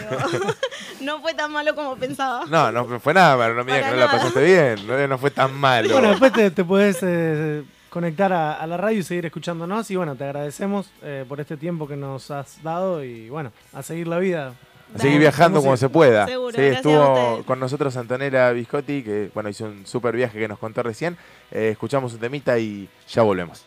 no 1.02 1.22
fue 1.22 1.34
tan 1.34 1.52
malo 1.52 1.74
como 1.76 1.96
pensaba. 1.96 2.46
No, 2.50 2.72
no 2.72 3.00
fue 3.00 3.14
nada, 3.14 3.38
pero 3.38 3.56
no 3.56 3.64
me 3.64 3.74
digas 3.74 3.90
que 3.92 3.96
no 3.96 4.06
la 4.06 4.12
pasaste 4.12 4.44
bien. 4.44 4.88
No, 4.88 5.08
no 5.08 5.18
fue 5.18 5.32
tan 5.32 5.54
malo. 5.54 5.90
Bueno, 5.94 6.10
después 6.10 6.34
te, 6.34 6.52
te 6.52 6.64
podés 6.66 6.98
eh, 7.04 7.64
conectar 7.90 8.34
a, 8.34 8.56
a 8.56 8.68
la 8.68 8.76
radio 8.76 9.00
y 9.00 9.04
seguir 9.04 9.26
escuchándonos. 9.26 9.90
Y 9.90 9.96
bueno, 9.96 10.16
te 10.16 10.26
agradecemos 10.26 10.90
eh, 11.02 11.24
por 11.28 11.40
este 11.40 11.56
tiempo 11.56 11.88
que 11.88 11.96
nos 11.96 12.30
has 12.30 12.62
dado 12.62 13.02
y 13.04 13.30
bueno, 13.30 13.52
a 13.74 13.82
seguir 13.84 14.08
la 14.08 14.20
vida. 14.20 14.54
A 14.96 15.00
seguir 15.00 15.20
viajando 15.20 15.62
como 15.62 15.78
se 15.78 15.90
pueda. 15.90 16.26
Seguro, 16.26 16.56
Sí, 16.56 16.62
estuvo 16.62 17.44
con 17.46 17.60
nosotros 17.60 17.96
Antonella 17.98 18.52
Biscotti, 18.52 19.04
que 19.04 19.30
bueno, 19.34 19.50
hizo 19.50 19.66
un 19.66 19.86
super 19.86 20.16
viaje 20.16 20.40
que 20.40 20.48
nos 20.48 20.60
contó 20.60 20.84
recién. 20.84 21.18
Eh, 21.52 21.70
escuchamos 21.72 22.14
un 22.14 22.20
temita 22.20 22.58
y 22.58 22.90
ya 23.10 23.22
volvemos. 23.22 23.66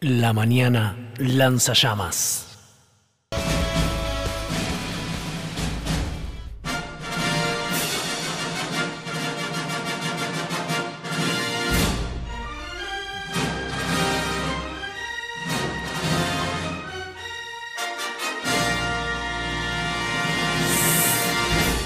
La 0.00 0.32
mañana 0.32 0.96
lanza 1.18 1.74
llamas. 1.74 2.48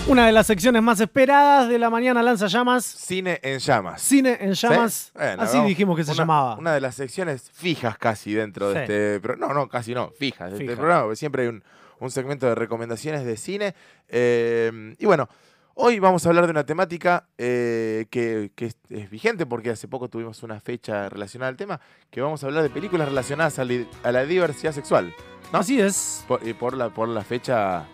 Una 0.09 0.27
de 0.27 0.33
las 0.33 0.47
secciones 0.47 0.83
más 0.83 1.01
esperadas 1.01 1.69
de 1.69 1.81
la 1.81 1.91
mañana 1.91 2.23
lanza 2.23 2.47
llamas. 2.47 2.85
Cine 2.85 3.41
en 3.43 3.59
llamas. 3.59 4.01
Cine 4.01 4.39
en 4.41 4.53
llamas. 4.53 4.93
¿Sí? 4.95 5.11
Bueno, 5.15 5.43
Así 5.43 5.57
vamos. 5.57 5.69
dijimos 5.69 5.97
que 5.97 6.05
se 6.05 6.13
Una- 6.13 6.19
llamaba. 6.19 6.55
Una 6.57 6.75
de 6.75 6.81
las 6.81 6.95
secciones 6.95 7.51
fijas 7.53 7.99
casi 7.99 8.33
dentro 8.33 8.71
de 8.71 8.83
este 8.83 9.21
programa. 9.21 9.53
No, 9.53 9.61
no, 9.63 9.69
casi 9.69 9.95
no, 9.95 10.13
fijas 10.17 10.53
de 10.53 10.59
Fija. 10.59 10.71
este 10.73 10.77
programa, 10.77 11.03
porque 11.03 11.17
siempre 11.17 11.43
hay 11.43 11.49
un, 11.49 11.65
un 11.99 12.11
segmento 12.13 12.47
de 12.47 12.55
recomendaciones 12.55 13.25
de 13.25 13.37
cine. 13.37 13.75
Eh, 14.09 14.95
y 14.97 15.07
bueno, 15.07 15.29
hoy 15.75 15.99
vamos 15.99 16.25
a 16.25 16.29
hablar 16.29 16.45
de 16.45 16.53
una 16.53 16.65
temática 16.65 17.27
eh, 17.37 18.07
que, 18.09 18.53
que 18.55 18.67
es, 18.67 18.77
es 18.91 19.11
vigente 19.11 19.45
porque 19.45 19.71
hace 19.71 19.89
poco 19.89 20.09
tuvimos 20.09 20.41
una 20.45 20.61
fecha 20.61 21.09
relacionada 21.09 21.49
al 21.49 21.57
tema, 21.57 21.81
que 22.13 22.21
vamos 22.21 22.45
a 22.45 22.47
hablar 22.47 22.63
de 22.63 22.71
películas 22.71 23.09
relacionadas 23.09 23.59
a, 23.59 23.65
li- 23.65 23.89
a 24.05 24.13
la 24.13 24.25
diversidad 24.25 24.71
sexual. 24.71 25.13
¿no? 25.53 25.59
Así 25.59 25.81
es. 25.81 26.25
Por, 26.29 26.47
y 26.47 26.53
por 26.55 26.77
la, 26.77 26.91
por 26.91 27.09
la 27.09 27.23
fecha 27.25 27.87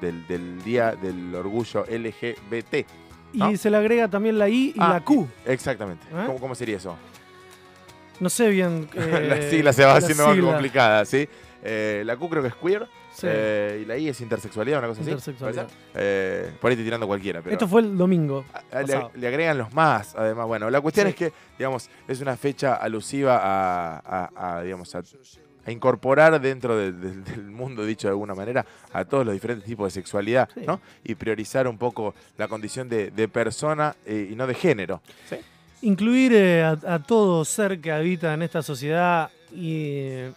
del, 0.00 0.26
del 0.26 0.62
Día 0.62 0.92
del 0.92 1.34
Orgullo 1.34 1.84
LGBT. 1.88 2.86
Y 3.32 3.56
se 3.56 3.68
le 3.70 3.76
agrega 3.76 4.08
también 4.08 4.38
la 4.38 4.48
I 4.48 4.72
y 4.74 4.74
Ah, 4.78 4.94
la 4.94 5.04
Q. 5.04 5.28
Exactamente. 5.44 6.06
¿Eh? 6.10 6.22
¿Cómo, 6.26 6.38
cómo 6.40 6.54
sería 6.54 6.76
eso? 6.78 6.96
No 8.20 8.28
sé 8.30 8.48
bien. 8.48 8.88
eh, 8.94 9.26
la 9.28 9.42
sigla 9.50 9.72
se 9.72 9.84
va 9.84 9.96
haciendo 9.96 10.26
más 10.26 10.38
complicada, 10.38 11.04
¿sí? 11.04 11.28
Eh, 11.62 12.02
la 12.06 12.16
Q 12.16 12.28
creo 12.30 12.42
que 12.42 12.48
es 12.48 12.54
queer. 12.54 12.86
Sí. 13.12 13.26
eh, 13.28 13.80
y 13.82 13.84
la 13.84 13.96
I 13.98 14.08
es 14.10 14.20
intersexualidad, 14.20 14.78
una 14.78 14.88
cosa 14.88 15.00
así. 15.00 15.10
Intersexualidad. 15.10 15.66
¿puede 15.66 15.74
ser? 15.76 15.92
Eh, 15.94 16.52
por 16.60 16.68
ahí 16.70 16.74
estoy 16.74 16.84
tirando 16.84 17.06
cualquiera, 17.06 17.42
pero. 17.42 17.52
Esto 17.52 17.66
fue 17.66 17.80
el 17.80 17.96
domingo. 17.98 18.44
a- 18.72 18.78
a- 18.78 18.82
le, 19.14 19.26
agregan 19.28 19.58
los 19.58 19.72
más, 19.74 20.14
además. 20.14 20.46
Bueno, 20.46 20.70
la 20.70 20.80
cuestión 20.80 21.06
Sí. 21.06 21.10
es 21.10 21.16
que, 21.16 21.32
digamos, 21.58 21.90
es 22.06 22.20
una 22.20 22.36
fecha 22.36 22.74
alusiva 22.76 23.38
a, 23.42 23.98
a- 23.98 24.58
a, 24.58 24.62
digamos, 24.62 24.94
a, 24.94 25.02
a 25.68 25.70
incorporar 25.70 26.40
dentro 26.40 26.76
de- 26.76 26.92
de- 26.92 27.20
del 27.22 27.42
mundo, 27.42 27.84
dicho 27.84 28.08
de 28.08 28.12
alguna 28.12 28.34
manera, 28.34 28.64
a 28.92 29.04
todos 29.04 29.24
los 29.26 29.34
diferentes 29.34 29.66
tipos 29.66 29.86
de 29.92 30.00
sexualidad, 30.00 30.48
Sí. 30.54 30.60
¿no? 30.66 30.80
Y 31.04 31.14
priorizar 31.14 31.68
un 31.68 31.76
poco 31.76 32.14
la 32.38 32.48
condición 32.48 32.88
de, 32.88 33.10
de 33.10 33.28
persona 33.28 33.94
eh, 34.06 34.28
y 34.32 34.34
no 34.34 34.46
de 34.46 34.54
género. 34.54 35.02
¿sí? 35.28 35.36
Incluir 35.82 36.32
eh, 36.34 36.62
a, 36.64 36.70
a 36.94 36.98
todo 37.02 37.44
ser 37.44 37.80
que 37.80 37.92
habita 37.92 38.32
en 38.34 38.42
esta 38.42 38.62
sociedad 38.62 39.30
y 39.52 39.72
eh, 39.74 40.32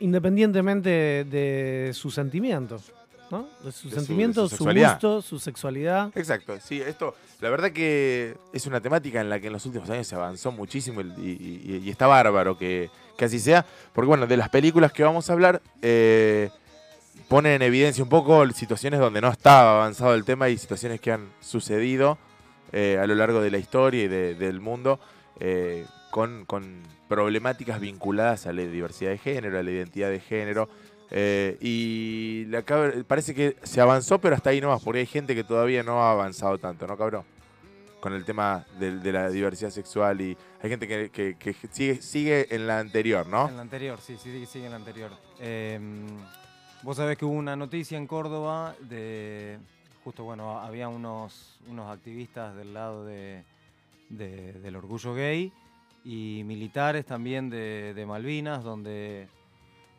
independientemente 0.00 1.24
de 1.24 1.90
sus 1.94 2.14
sentimientos, 2.14 2.92
¿no? 3.30 3.46
De 3.62 3.72
sus 3.72 3.90
De 3.92 4.00
su- 4.00 4.06
de 4.44 4.48
su 4.48 4.56
gusto, 4.92 5.22
su 5.22 5.38
sexualidad. 5.38 6.10
Exacto, 6.16 6.58
sí, 6.60 6.80
esto, 6.80 7.14
la 7.40 7.50
verdad 7.50 7.70
que 7.72 8.36
es 8.52 8.66
una 8.66 8.80
temática 8.80 9.20
en 9.20 9.28
la 9.28 9.38
que 9.40 9.48
en 9.48 9.52
los 9.52 9.64
últimos 9.66 9.88
años 9.90 10.06
se 10.06 10.14
avanzó 10.14 10.50
muchísimo 10.52 11.00
y, 11.00 11.04
y- 11.22 11.82
y 11.84 11.90
está 11.90 12.06
bárbaro 12.06 12.56
que, 12.56 12.90
que 13.16 13.24
así 13.24 13.38
sea, 13.38 13.64
porque 13.92 14.06
bueno, 14.08 14.26
de 14.26 14.36
las 14.36 14.48
películas 14.48 14.92
que 14.92 15.02
vamos 15.02 15.28
a 15.28 15.32
hablar, 15.34 15.60
eh, 15.82 16.50
ponen 17.28 17.52
en 17.52 17.62
evidencia 17.62 18.02
un 18.02 18.08
poco 18.08 18.46
situaciones 18.52 19.00
donde 19.00 19.20
no 19.20 19.28
estaba 19.28 19.76
avanzado 19.76 20.14
el 20.14 20.24
tema 20.24 20.48
y 20.48 20.56
situaciones 20.56 21.00
que 21.00 21.12
han 21.12 21.28
sucedido 21.40 22.16
eh, 22.72 22.98
a 23.02 23.06
lo 23.06 23.14
largo 23.14 23.40
de 23.40 23.50
la 23.50 23.58
historia 23.58 24.04
y 24.04 24.08
de- 24.08 24.34
del 24.34 24.60
mundo 24.60 24.98
eh, 25.40 25.84
con, 26.10 26.44
con 26.46 26.82
problemáticas 27.08 27.80
vinculadas 27.80 28.46
a 28.46 28.52
la 28.52 28.62
diversidad 28.62 29.10
de 29.10 29.18
género, 29.18 29.58
a 29.58 29.62
la 29.62 29.70
identidad 29.70 30.10
de 30.10 30.20
género. 30.20 30.68
Eh, 31.10 31.56
y 31.60 32.44
parece 33.04 33.34
que 33.34 33.56
se 33.62 33.80
avanzó, 33.80 34.18
pero 34.18 34.34
hasta 34.36 34.50
ahí 34.50 34.60
nomás, 34.60 34.82
porque 34.82 35.00
hay 35.00 35.06
gente 35.06 35.34
que 35.34 35.44
todavía 35.44 35.82
no 35.82 36.02
ha 36.02 36.12
avanzado 36.12 36.58
tanto, 36.58 36.86
¿no, 36.86 36.96
cabrón? 36.96 37.24
Con 38.00 38.12
el 38.12 38.24
tema 38.24 38.64
de, 38.78 39.12
la 39.12 39.28
diversidad 39.30 39.70
sexual 39.70 40.20
y 40.20 40.36
hay 40.62 40.70
gente 40.70 40.86
que, 40.86 41.54
sigue, 42.00 42.54
en 42.54 42.66
la 42.66 42.78
anterior, 42.78 43.26
¿no? 43.26 43.48
En 43.48 43.56
la 43.56 43.62
anterior, 43.62 44.00
sí, 44.00 44.16
sí, 44.22 44.46
sigue 44.46 44.66
en 44.66 44.70
la 44.70 44.76
anterior. 44.76 45.10
Eh, 45.40 45.80
vos 46.82 46.96
sabés 46.96 47.16
que 47.18 47.24
hubo 47.24 47.34
una 47.34 47.56
noticia 47.56 47.98
en 47.98 48.06
Córdoba 48.06 48.76
de. 48.80 49.58
Justo, 50.04 50.24
bueno, 50.24 50.60
había 50.60 50.88
unos, 50.88 51.58
unos 51.68 51.90
activistas 51.90 52.54
del 52.54 52.72
lado 52.72 53.04
de, 53.04 53.42
de- 54.08 54.52
del 54.52 54.76
orgullo 54.76 55.12
gay 55.14 55.52
y 56.04 56.42
militares 56.46 57.04
también 57.04 57.50
de 57.50 58.04
Malvinas, 58.06 58.62
donde 58.62 59.28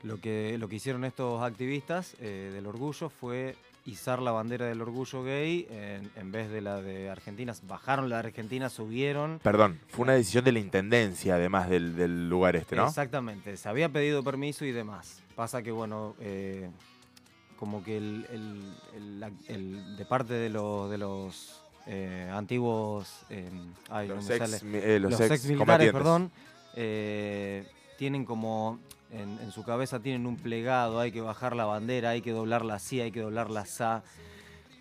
lo 0.03 0.19
que, 0.21 0.57
lo 0.57 0.67
que 0.69 0.75
hicieron 0.77 1.03
estos 1.05 1.41
activistas 1.43 2.15
eh, 2.19 2.51
del 2.53 2.65
orgullo 2.67 3.09
fue 3.09 3.55
izar 3.85 4.21
la 4.21 4.31
bandera 4.31 4.65
del 4.67 4.81
orgullo 4.81 5.23
gay 5.23 5.65
en, 5.71 6.11
en 6.15 6.31
vez 6.31 6.49
de 6.51 6.61
la 6.61 6.81
de 6.81 7.09
Argentina. 7.09 7.53
Bajaron 7.63 8.07
la 8.09 8.21
de 8.21 8.27
Argentina, 8.27 8.69
subieron. 8.69 9.39
Perdón, 9.41 9.79
fue 9.87 10.03
una 10.03 10.13
decisión 10.13 10.43
de 10.45 10.51
la 10.51 10.59
intendencia, 10.59 11.35
además 11.35 11.69
del, 11.69 11.95
del 11.95 12.29
lugar 12.29 12.55
este, 12.55 12.75
¿no? 12.75 12.87
Exactamente, 12.87 13.57
se 13.57 13.67
había 13.67 13.89
pedido 13.89 14.23
permiso 14.23 14.63
y 14.65 14.71
demás. 14.71 15.21
Pasa 15.35 15.63
que, 15.63 15.71
bueno, 15.71 16.15
eh, 16.19 16.69
como 17.57 17.83
que 17.83 17.97
el, 17.97 18.25
el- 19.47 19.95
de 19.97 20.05
parte 20.05 20.33
de 20.33 20.49
los, 20.49 20.89
de 20.89 20.97
los 20.97 21.61
eh, 21.87 22.29
antiguos, 22.31 23.21
eh, 23.29 23.49
ay, 23.89 24.07
Los 24.09 24.29
ex, 24.29 24.37
sale. 24.61 24.99
los 24.99 25.11
los 25.11 25.21
ex 25.21 25.45
militares, 25.45 25.91
perdón, 25.91 26.31
tienen 27.97 28.23
como 28.25 28.79
en, 29.11 29.39
en 29.41 29.51
su 29.51 29.63
cabeza 29.63 29.99
tienen 29.99 30.25
un 30.25 30.35
plegado, 30.35 30.99
hay 30.99 31.11
que 31.11 31.21
bajar 31.21 31.55
la 31.55 31.65
bandera, 31.65 32.09
hay 32.11 32.21
que 32.21 32.31
doblarla 32.31 32.75
así, 32.75 33.01
hay 33.01 33.11
que 33.11 33.21
doblarla 33.21 33.61
así, 33.61 33.83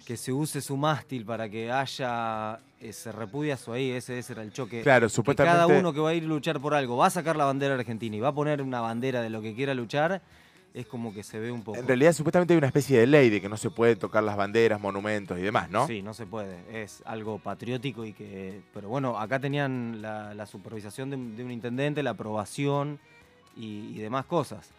que 0.06 0.16
se 0.16 0.32
use 0.32 0.60
su 0.60 0.76
mástil 0.76 1.24
para 1.24 1.48
que 1.48 1.70
haya, 1.70 2.60
eh, 2.80 2.92
se 2.92 3.12
repudia 3.12 3.54
eso 3.54 3.72
ahí, 3.72 3.90
ese, 3.90 4.18
ese 4.18 4.32
era 4.32 4.42
el 4.42 4.52
choque. 4.52 4.82
Claro, 4.82 5.06
Que 5.06 5.10
supuestamente. 5.10 5.54
cada 5.58 5.66
uno 5.66 5.92
que 5.92 6.00
va 6.00 6.10
a 6.10 6.14
ir 6.14 6.24
a 6.24 6.26
luchar 6.26 6.60
por 6.60 6.74
algo 6.74 6.96
va 6.96 7.06
a 7.06 7.10
sacar 7.10 7.36
la 7.36 7.44
bandera 7.44 7.74
argentina 7.74 8.16
y 8.16 8.20
va 8.20 8.28
a 8.28 8.34
poner 8.34 8.62
una 8.62 8.80
bandera 8.80 9.20
de 9.22 9.30
lo 9.30 9.42
que 9.42 9.54
quiera 9.54 9.74
luchar, 9.74 10.22
es 10.74 10.86
como 10.86 11.12
que 11.12 11.22
se 11.22 11.38
ve 11.38 11.50
un 11.50 11.62
poco. 11.62 11.78
En 11.78 11.86
realidad, 11.88 12.12
supuestamente 12.12 12.54
hay 12.54 12.58
una 12.58 12.66
especie 12.68 13.00
de 13.00 13.06
ley 13.06 13.30
de 13.30 13.40
que 13.40 13.48
no 13.48 13.56
se 13.56 13.68
puede 13.70 13.96
tocar 13.96 14.22
las 14.22 14.36
banderas, 14.36 14.80
monumentos 14.80 15.38
y 15.38 15.42
demás, 15.42 15.70
¿no? 15.70 15.86
Sí, 15.86 16.02
no 16.02 16.14
se 16.14 16.26
puede. 16.26 16.82
Es 16.82 17.02
algo 17.04 17.38
patriótico 17.38 18.04
y 18.04 18.12
que. 18.12 18.60
Pero 18.72 18.88
bueno, 18.88 19.18
acá 19.18 19.40
tenían 19.40 20.00
la, 20.02 20.34
la 20.34 20.46
supervisación 20.46 21.10
de, 21.10 21.16
de 21.16 21.44
un 21.44 21.50
intendente, 21.50 22.02
la 22.02 22.10
aprobación 22.10 23.00
y, 23.56 23.98
demás 23.98 24.24
cosas. 24.26 24.70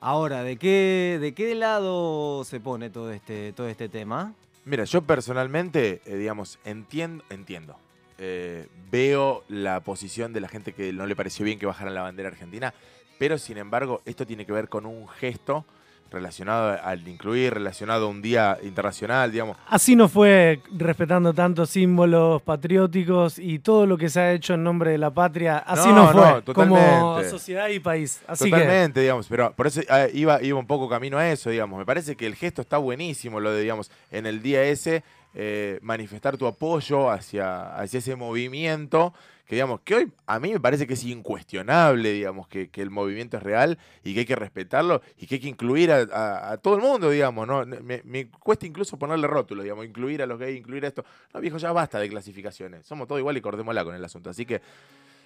Ahora, 0.00 0.42
¿de 0.42 0.56
qué, 0.56 1.18
¿de 1.20 1.34
qué 1.34 1.54
lado 1.54 2.44
se 2.44 2.60
pone 2.60 2.90
todo 2.90 3.10
este, 3.10 3.52
todo 3.52 3.68
este 3.68 3.88
tema? 3.88 4.34
Mira, 4.64 4.84
yo 4.84 5.02
personalmente, 5.02 6.02
eh, 6.04 6.16
digamos, 6.16 6.58
entiendo, 6.64 7.24
entiendo. 7.30 7.76
Eh, 8.18 8.68
veo 8.90 9.44
la 9.48 9.80
posición 9.80 10.32
de 10.32 10.40
la 10.40 10.48
gente 10.48 10.72
que 10.72 10.92
no 10.92 11.06
le 11.06 11.16
pareció 11.16 11.44
bien 11.44 11.58
que 11.58 11.66
bajaran 11.66 11.94
la 11.94 12.02
bandera 12.02 12.28
argentina, 12.28 12.74
pero 13.18 13.38
sin 13.38 13.58
embargo, 13.58 14.02
esto 14.04 14.26
tiene 14.26 14.44
que 14.44 14.52
ver 14.52 14.68
con 14.68 14.86
un 14.86 15.08
gesto 15.08 15.64
relacionado 16.10 16.78
al 16.82 17.06
incluir, 17.06 17.54
relacionado 17.54 18.06
a 18.06 18.08
un 18.08 18.22
día 18.22 18.58
internacional, 18.62 19.30
digamos. 19.30 19.56
Así 19.66 19.96
no 19.96 20.08
fue 20.08 20.60
respetando 20.76 21.34
tantos 21.34 21.70
símbolos 21.70 22.42
patrióticos 22.42 23.38
y 23.38 23.58
todo 23.58 23.86
lo 23.86 23.98
que 23.98 24.08
se 24.08 24.20
ha 24.20 24.32
hecho 24.32 24.54
en 24.54 24.62
nombre 24.62 24.92
de 24.92 24.98
la 24.98 25.10
patria. 25.10 25.58
Así 25.58 25.88
No, 25.88 26.12
no, 26.12 26.12
fue 26.12 26.42
no, 26.46 26.54
como 26.54 27.22
sociedad 27.24 27.68
y 27.68 27.80
país. 27.80 28.20
Así 28.26 28.44
que 28.44 28.50
Totalmente, 28.50 29.00
digamos, 29.00 29.26
pero 29.28 29.52
por 29.52 29.66
eso 29.66 29.80
ah, 29.88 30.06
iba, 30.12 30.42
iba 30.42 30.58
un 30.58 30.66
poco 30.66 30.88
camino 30.88 31.18
a 31.18 31.28
eso, 31.28 31.50
digamos. 31.50 31.78
Me 31.78 31.86
parece 31.86 32.16
que 32.16 32.26
el 32.26 32.34
gesto 32.34 32.62
está 32.62 32.78
buenísimo, 32.78 33.40
lo 33.40 33.52
de, 33.52 33.62
digamos, 33.62 33.90
en 34.10 34.26
el 34.26 34.42
día 34.42 34.64
ese, 34.64 35.02
eh, 35.34 35.78
manifestar 35.82 36.36
tu 36.36 36.46
apoyo 36.46 37.10
hacia, 37.10 37.76
hacia 37.76 37.98
ese 37.98 38.16
movimiento, 38.16 39.12
que 39.48 39.56
digamos, 39.56 39.80
que 39.80 39.94
hoy 39.94 40.12
a 40.26 40.38
mí 40.38 40.52
me 40.52 40.60
parece 40.60 40.86
que 40.86 40.92
es 40.92 41.02
incuestionable, 41.04 42.12
digamos, 42.12 42.46
que, 42.48 42.68
que 42.68 42.82
el 42.82 42.90
movimiento 42.90 43.38
es 43.38 43.42
real 43.42 43.78
y 44.04 44.12
que 44.12 44.20
hay 44.20 44.26
que 44.26 44.36
respetarlo 44.36 45.00
y 45.16 45.26
que 45.26 45.36
hay 45.36 45.40
que 45.40 45.48
incluir 45.48 45.90
a, 45.90 46.02
a- 46.12 46.52
a 46.52 46.56
todo 46.58 46.76
el 46.76 46.82
mundo, 46.82 47.08
digamos, 47.10 47.46
¿no? 47.48 47.64
Me, 47.64 48.02
me 48.04 48.28
cuesta 48.30 48.66
incluso 48.66 48.98
ponerle 48.98 49.26
rótulo, 49.26 49.62
digamos, 49.62 49.86
incluir 49.86 50.22
a 50.22 50.26
los 50.26 50.38
gays, 50.38 50.58
incluir 50.58 50.84
esto. 50.84 51.04
No, 51.32 51.40
viejo, 51.40 51.56
ya 51.56 51.72
basta 51.72 51.98
de 51.98 52.08
clasificaciones. 52.10 52.86
Somos 52.86 53.08
todos 53.08 53.18
igual 53.20 53.36
y 53.36 53.40
cordémosla 53.40 53.84
con 53.84 53.94
el 53.94 54.04
asunto. 54.04 54.30
Así 54.30 54.44
que 54.44 54.60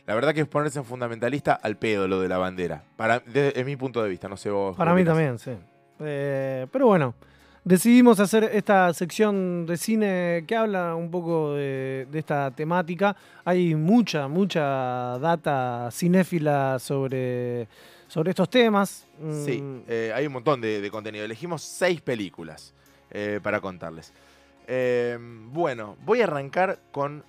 La 0.07 0.15
verdad 0.15 0.35
que 0.35 0.41
es 0.41 0.49
ponerse 0.49 0.79
en 0.79 0.85
fundamentalista 0.85 1.53
al 1.55 1.77
pedo 1.77 2.07
lo 2.09 2.21
de 2.21 2.29
la 2.29 2.39
bandera. 2.39 2.83
Para, 2.97 3.21
desde 3.21 3.65
mi 3.65 3.77
punto 3.77 4.03
de 4.03 4.09
vista, 4.09 4.29
no 4.29 4.37
sé 4.37 4.51
vos. 4.51 4.77
Para 4.77 4.95
mí 4.95 5.03
opinás. 5.03 5.15
también, 5.17 5.39
sí. 5.39 5.53
Eh, 6.01 6.67
pero 6.73 6.87
bueno, 6.87 7.15
decidimos 7.65 8.19
hacer 8.21 8.45
esta 8.53 8.93
sección 8.95 9.67
de 9.67 9.77
cine 9.77 10.45
que 10.47 10.57
habla 10.57 10.95
un 10.95 11.11
poco 11.11 11.55
de, 11.55 12.07
de 12.11 12.19
esta 12.19 12.51
temática. 12.51 13.15
Hay 13.45 13.75
mucha, 13.75 14.29
mucha 14.29 15.19
data 15.19 15.89
cinéfila 15.93 16.79
sobre, 16.79 17.69
sobre 18.09 18.31
estos 18.31 18.51
temas. 18.51 19.07
Sí, 19.45 19.61
Mm, 19.61 19.83
eh, 19.89 20.13
hay 20.15 20.27
un 20.27 20.33
montón 20.33 20.61
de, 20.61 20.81
de 20.81 20.91
contenido. 20.91 21.25
Elegimos 21.25 21.63
seis 21.63 22.01
películas 22.01 22.75
eh, 23.11 23.39
para 23.43 23.61
contarles. 23.61 24.13
Eh, 24.67 25.19
bueno, 25.21 25.97
voy 26.05 26.21
a 26.21 26.25
arrancar 26.25 26.79
con... 26.91 27.25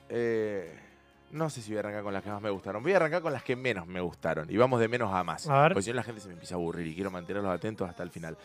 no 1.31 1.49
sé 1.49 1.61
si 1.61 1.69
voy 1.71 1.77
a 1.77 1.79
arrancar 1.81 2.03
con 2.03 2.13
las 2.13 2.23
que 2.23 2.29
más 2.29 2.41
me 2.41 2.49
gustaron. 2.49 2.81
Voy 2.83 2.93
a 2.93 2.97
arrancar 2.97 3.21
con 3.21 3.33
las 3.33 3.43
que 3.43 3.55
menos 3.55 3.85
me 3.87 4.01
gustaron. 4.01 4.49
Y 4.49 4.57
vamos 4.57 4.79
de 4.79 4.87
menos 4.87 5.11
a 5.13 5.23
más. 5.23 5.47
A 5.47 5.63
ver. 5.63 5.73
Porque 5.73 5.83
si 5.83 5.89
no 5.91 5.95
la 5.97 6.03
gente 6.03 6.21
se 6.21 6.27
me 6.27 6.33
empieza 6.33 6.55
a 6.55 6.57
aburrir 6.57 6.87
y 6.87 6.95
quiero 6.95 7.11
mantenerlos 7.11 7.51
atentos 7.51 7.89
hasta 7.89 8.03
el 8.03 8.09
final. 8.11 8.37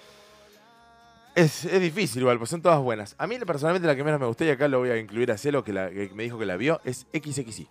Es, 1.39 1.65
es 1.65 1.81
difícil 1.81 2.23
igual, 2.23 2.39
pues 2.39 2.51
son 2.51 2.61
todas 2.63 2.81
buenas. 2.81 3.15
A 3.19 3.27
mí 3.27 3.39
personalmente 3.41 3.87
la 3.87 3.95
que 3.95 4.03
menos 4.05 4.19
me 4.21 4.27
gustó, 4.27 4.45
y 4.45 4.51
acá 4.51 4.67
lo 4.69 4.79
voy 4.81 4.91
a 4.91 4.97
incluir 4.97 5.31
a 5.31 5.39
Celo, 5.39 5.63
que, 5.63 5.73
la- 5.73 5.89
que 5.91 6.11
me 6.15 6.23
dijo 6.25 6.39
que 6.39 6.47
la 6.47 6.57
vio, 6.57 6.81
es 6.85 7.07
XXI. 7.13 7.67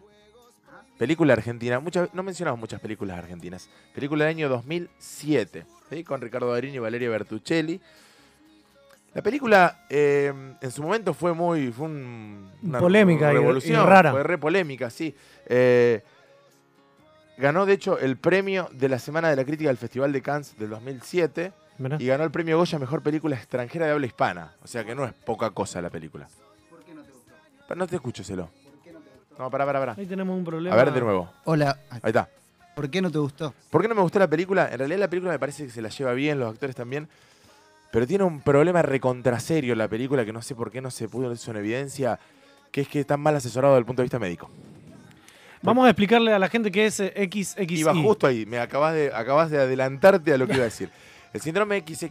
Película 0.97 1.33
argentina. 1.33 1.79
Muchas, 1.79 2.13
no 2.13 2.23
mencionamos 2.23 2.59
muchas 2.59 2.79
películas 2.79 3.17
argentinas. 3.19 3.69
Película 3.93 4.25
del 4.25 4.35
año 4.35 4.49
2007. 4.49 5.65
¿sí? 5.89 6.03
Con 6.03 6.21
Ricardo 6.21 6.51
Darín 6.51 6.73
y 6.73 6.79
Valeria 6.79 7.09
Bertuccelli. 7.09 7.79
La 9.13 9.21
película 9.21 9.85
eh, 9.89 10.33
en 10.61 10.71
su 10.71 10.81
momento 10.83 11.13
fue 11.13 11.33
muy. 11.33 11.71
Fue 11.71 11.85
un- 11.85 12.49
una 12.63 12.79
Polémica 12.79 13.31
y 13.31 13.35
revolución. 13.35 13.85
rara. 13.85 14.11
Fue 14.11 14.23
re 14.23 14.37
polémica, 14.37 14.89
sí. 14.89 15.13
Eh, 15.47 16.01
ganó, 17.37 17.65
de 17.65 17.73
hecho, 17.73 17.99
el 17.99 18.17
premio 18.17 18.69
de 18.71 18.89
la 18.89 18.99
Semana 18.99 19.29
de 19.29 19.35
la 19.35 19.45
Crítica 19.45 19.69
del 19.69 19.77
Festival 19.77 20.11
de 20.11 20.21
Cannes 20.21 20.57
del 20.57 20.69
2007. 20.69 21.51
Y 21.99 22.07
ganó 22.07 22.23
el 22.23 22.31
premio 22.31 22.57
Goya 22.57 22.77
a 22.77 22.79
Mejor 22.79 23.01
Película 23.01 23.35
Extranjera 23.35 23.85
de 23.85 23.91
Habla 23.91 24.07
Hispana. 24.07 24.53
O 24.63 24.67
sea 24.67 24.83
que 24.83 24.95
no 24.95 25.05
es 25.05 25.13
poca 25.13 25.51
cosa 25.51 25.81
la 25.81 25.89
película. 25.89 26.27
¿Por 26.69 26.83
qué 26.83 26.93
no 26.93 27.03
te 27.03 27.11
gustó? 27.11 27.75
No 27.75 27.87
te 27.87 27.95
escucho, 27.95 28.23
Celo. 28.23 28.49
¿Por 28.63 28.81
qué 28.83 28.91
no 28.91 28.99
te 28.99 29.09
gustó? 29.09 29.43
No, 29.43 29.51
pará, 29.51 29.65
pará, 29.65 29.79
pará. 29.79 29.95
Ahí 29.97 30.05
tenemos 30.05 30.37
un 30.37 30.43
problema. 30.43 30.75
A 30.75 30.77
ver 30.77 30.91
de 30.91 31.01
nuevo. 31.01 31.29
Hola, 31.45 31.79
Ahí 31.89 31.99
está. 32.05 32.29
¿por 32.75 32.89
qué 32.91 33.01
no 33.01 33.09
te 33.09 33.17
gustó? 33.17 33.55
¿Por 33.71 33.81
qué 33.81 33.87
no 33.87 33.95
me 33.95 34.01
gustó 34.01 34.19
la 34.19 34.27
película? 34.27 34.69
En 34.71 34.77
realidad 34.77 34.99
la 34.99 35.09
película 35.09 35.31
me 35.31 35.39
parece 35.39 35.65
que 35.65 35.71
se 35.71 35.81
la 35.81 35.89
lleva 35.89 36.13
bien, 36.13 36.39
los 36.39 36.53
actores 36.53 36.75
también. 36.75 37.07
Pero 37.91 38.05
tiene 38.05 38.23
un 38.23 38.41
problema 38.41 38.81
recontraserio 38.81 39.73
la 39.73 39.87
película 39.87 40.23
que 40.25 40.33
no 40.33 40.41
sé 40.41 40.53
por 40.53 40.69
qué 40.69 40.81
no 40.81 40.91
se 40.91 41.09
pudo 41.09 41.31
eso 41.31 41.51
en 41.51 41.57
evidencia, 41.57 42.19
que 42.71 42.81
es 42.81 42.87
que 42.87 42.99
está 42.99 43.17
mal 43.17 43.35
asesorado 43.35 43.73
desde 43.73 43.79
el 43.79 43.85
punto 43.85 44.01
de 44.01 44.05
vista 44.05 44.19
médico. 44.19 44.49
Vamos 45.63 45.87
a 45.87 45.89
explicarle 45.89 46.33
a 46.33 46.39
la 46.39 46.49
gente 46.49 46.71
qué 46.71 46.85
es 46.85 46.99
eh, 46.99 47.29
XXI. 47.31 47.79
Iba 47.79 47.95
justo 47.95 48.27
ahí, 48.27 48.45
me 48.45 48.59
acabas 48.59 48.93
de, 48.93 49.11
acabas 49.11 49.49
de 49.49 49.57
adelantarte 49.57 50.33
a 50.33 50.37
lo 50.37 50.45
que 50.45 50.53
iba 50.53 50.61
a 50.61 50.65
decir. 50.65 50.89
El 51.33 51.41
síndrome 51.41 51.79
XX 51.79 52.09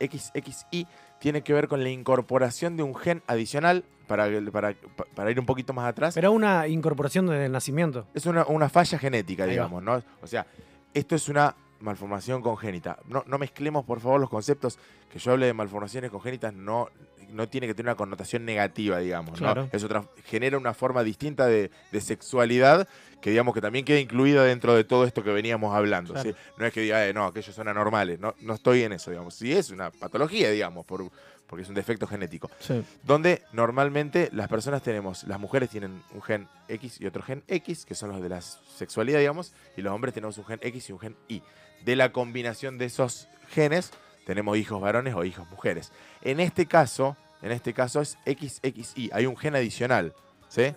XXI 0.00 0.86
tiene 1.18 1.42
que 1.42 1.52
ver 1.52 1.68
con 1.68 1.82
la 1.82 1.88
incorporación 1.90 2.76
de 2.76 2.82
un 2.82 2.94
gen 2.94 3.22
adicional, 3.26 3.84
para, 4.06 4.26
para, 4.50 4.74
para 5.14 5.30
ir 5.30 5.38
un 5.38 5.44
poquito 5.46 5.72
más 5.74 5.86
atrás, 5.86 6.14
Pero 6.14 6.32
una 6.32 6.66
incorporación 6.66 7.26
de 7.26 7.48
nacimiento. 7.48 8.06
es 8.14 8.24
una, 8.26 8.46
una 8.46 8.68
falla 8.68 8.98
genética, 8.98 9.42
Ahí 9.44 9.48
va. 9.50 9.52
digamos, 9.52 9.82
¿no? 9.82 10.02
O 10.22 10.26
sea, 10.26 10.46
esto 10.94 11.14
es 11.14 11.28
una 11.28 11.54
malformación 11.80 12.40
congénita. 12.40 12.98
No, 13.06 13.22
no 13.26 13.38
mezclemos, 13.38 13.84
por 13.84 14.00
favor, 14.00 14.20
los 14.20 14.30
conceptos. 14.30 14.78
Que 15.12 15.18
yo 15.18 15.32
hable 15.32 15.46
de 15.46 15.52
malformaciones 15.52 16.10
congénitas 16.10 16.54
no, 16.54 16.88
no 17.32 17.48
tiene 17.48 17.66
que 17.66 17.74
tener 17.74 17.90
una 17.90 17.96
connotación 17.96 18.44
negativa, 18.44 18.98
digamos, 18.98 19.32
¿no? 19.40 19.46
Claro. 19.52 19.68
Es 19.72 19.84
otra, 19.84 20.04
genera 20.24 20.56
una 20.58 20.74
forma 20.74 21.02
distinta 21.02 21.46
de, 21.46 21.70
de 21.92 22.00
sexualidad 22.00 22.88
que, 23.20 23.30
digamos, 23.30 23.54
que 23.54 23.60
también 23.60 23.84
queda 23.84 23.98
incluida 24.00 24.44
dentro 24.44 24.74
de 24.74 24.84
todo 24.84 25.04
esto 25.04 25.22
que 25.24 25.30
veníamos 25.32 25.74
hablando. 25.74 26.12
Claro. 26.14 26.30
¿sí? 26.30 26.36
No 26.56 26.66
es 26.66 26.72
que 26.72 26.80
diga, 26.82 27.06
eh, 27.06 27.12
no, 27.12 27.24
aquellos 27.24 27.54
son 27.54 27.68
anormales. 27.68 28.18
No, 28.20 28.34
no 28.40 28.54
estoy 28.54 28.82
en 28.82 28.92
eso, 28.92 29.10
digamos. 29.10 29.34
Sí 29.34 29.52
es 29.52 29.70
una 29.70 29.90
patología, 29.90 30.50
digamos, 30.50 30.86
por, 30.86 31.10
porque 31.46 31.62
es 31.62 31.68
un 31.68 31.74
defecto 31.74 32.06
genético 32.06 32.50
Sí. 32.60 32.82
donde 33.02 33.42
normalmente 33.52 34.28
las 34.32 34.48
personas 34.48 34.82
tenemos, 34.82 35.24
las 35.24 35.40
mujeres 35.40 35.68
tienen 35.70 36.02
un 36.14 36.22
gen 36.22 36.48
X 36.68 37.00
y 37.00 37.06
otro 37.06 37.22
gen 37.22 37.42
X, 37.48 37.84
que 37.84 37.94
son 37.94 38.10
los 38.10 38.22
de 38.22 38.28
la 38.28 38.40
sexualidad, 38.40 39.18
digamos, 39.18 39.52
y 39.76 39.82
los 39.82 39.92
hombres 39.92 40.14
tenemos 40.14 40.38
un 40.38 40.44
gen 40.44 40.60
X 40.62 40.88
y 40.88 40.92
un 40.92 40.98
gen 41.00 41.16
Y. 41.28 41.42
De 41.84 41.96
la 41.96 42.12
combinación 42.12 42.78
de 42.78 42.84
esos 42.86 43.28
genes 43.50 43.90
tenemos 44.28 44.58
hijos 44.58 44.78
varones 44.78 45.14
o 45.14 45.24
hijos 45.24 45.48
mujeres. 45.48 45.90
En 46.20 46.38
este 46.38 46.66
caso, 46.66 47.16
en 47.40 47.50
este 47.50 47.72
caso 47.72 48.02
es 48.02 48.18
XXY, 48.26 49.08
hay 49.10 49.24
un 49.24 49.34
gen 49.38 49.56
adicional, 49.56 50.12
¿sí? 50.50 50.74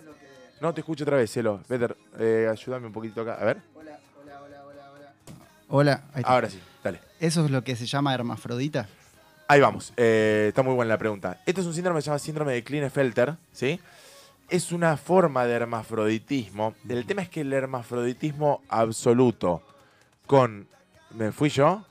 No 0.62 0.72
te 0.72 0.80
escucho 0.80 1.04
otra 1.04 1.18
vez, 1.18 1.30
Celo. 1.30 1.60
Peter, 1.68 1.94
eh, 2.18 2.48
ayúdame 2.50 2.86
un 2.86 2.94
poquito 2.94 3.20
acá. 3.20 3.34
A 3.34 3.44
ver. 3.44 3.58
Hola, 3.74 3.98
hola, 4.22 4.40
hola, 4.40 4.64
hola, 4.64 4.90
hola. 4.92 5.12
Hola, 5.68 6.04
ahí 6.14 6.20
está. 6.20 6.32
Ahora 6.32 6.48
sí, 6.48 6.62
dale. 6.82 7.00
¿Eso 7.20 7.44
es 7.44 7.50
lo 7.50 7.62
que 7.62 7.76
se 7.76 7.84
llama 7.84 8.14
hermafrodita? 8.14 8.88
Ahí 9.48 9.60
vamos. 9.60 9.92
Eh, 9.98 10.46
está 10.48 10.62
muy 10.62 10.72
buena 10.74 10.88
la 10.88 10.98
pregunta. 10.98 11.42
Esto 11.44 11.60
es 11.60 11.66
un 11.66 11.74
síndrome 11.74 11.98
que 11.98 12.04
se 12.04 12.06
llama 12.06 12.18
síndrome 12.20 12.52
de 12.54 12.64
Klinefelter, 12.64 13.36
¿sí? 13.52 13.78
Es 14.48 14.72
una 14.72 14.96
forma 14.96 15.44
de 15.44 15.52
hermafroditismo. 15.52 16.74
El 16.88 17.04
tema 17.04 17.20
es 17.20 17.28
que 17.28 17.42
el 17.42 17.52
hermafroditismo 17.52 18.62
absoluto 18.70 19.60
con... 20.26 20.68
¿Me 21.10 21.32
fui 21.32 21.50
yo? 21.50 21.84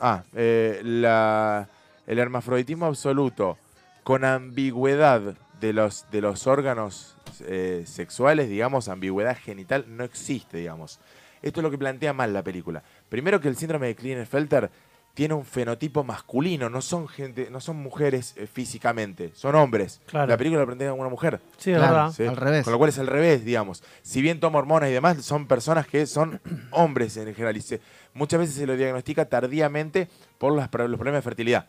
Ah, 0.00 0.22
eh, 0.34 0.80
la, 0.84 1.68
el 2.06 2.18
hermafroditismo 2.18 2.86
absoluto 2.86 3.58
con 4.04 4.24
ambigüedad 4.24 5.34
de 5.60 5.72
los, 5.72 6.06
de 6.10 6.20
los 6.20 6.46
órganos 6.46 7.16
eh, 7.46 7.84
sexuales, 7.86 8.48
digamos, 8.48 8.88
ambigüedad 8.88 9.36
genital, 9.36 9.84
no 9.88 10.04
existe, 10.04 10.58
digamos. 10.58 11.00
Esto 11.42 11.60
es 11.60 11.62
lo 11.64 11.70
que 11.70 11.78
plantea 11.78 12.12
mal 12.12 12.32
la 12.32 12.42
película. 12.42 12.82
Primero 13.08 13.40
que 13.40 13.48
el 13.48 13.56
síndrome 13.56 13.88
de 13.88 13.94
Klinefelter 13.96 14.70
tiene 15.14 15.34
un 15.34 15.44
fenotipo 15.44 16.04
masculino, 16.04 16.70
no 16.70 16.80
son 16.80 17.08
gente, 17.08 17.48
no 17.50 17.60
son 17.60 17.76
mujeres 17.76 18.34
eh, 18.36 18.46
físicamente, 18.46 19.32
son 19.34 19.56
hombres. 19.56 20.00
Claro. 20.06 20.28
La 20.28 20.36
película 20.36 20.60
la 20.60 20.66
plantea 20.66 20.90
como 20.90 21.00
una 21.02 21.10
mujer. 21.10 21.40
Sí, 21.56 21.72
es 21.72 21.76
Claro, 21.78 21.92
verdad. 21.94 22.12
¿sí? 22.12 22.24
Al 22.24 22.36
revés. 22.36 22.64
Con 22.64 22.72
lo 22.72 22.78
cual 22.78 22.90
es 22.90 22.98
al 23.00 23.08
revés, 23.08 23.44
digamos. 23.44 23.82
Si 24.02 24.22
bien 24.22 24.38
toma 24.38 24.60
hormonas 24.60 24.90
y 24.90 24.92
demás, 24.92 25.24
son 25.24 25.46
personas 25.48 25.88
que 25.88 26.06
son 26.06 26.40
hombres 26.70 27.16
en 27.16 27.34
general. 27.34 27.56
Y 27.56 27.60
se- 27.62 27.80
muchas 28.18 28.40
veces 28.40 28.54
se 28.56 28.66
lo 28.66 28.76
diagnostica 28.76 29.24
tardíamente 29.26 30.08
por 30.38 30.52
las- 30.54 30.68
los 30.72 30.96
problemas 30.98 31.18
de 31.18 31.22
fertilidad. 31.22 31.66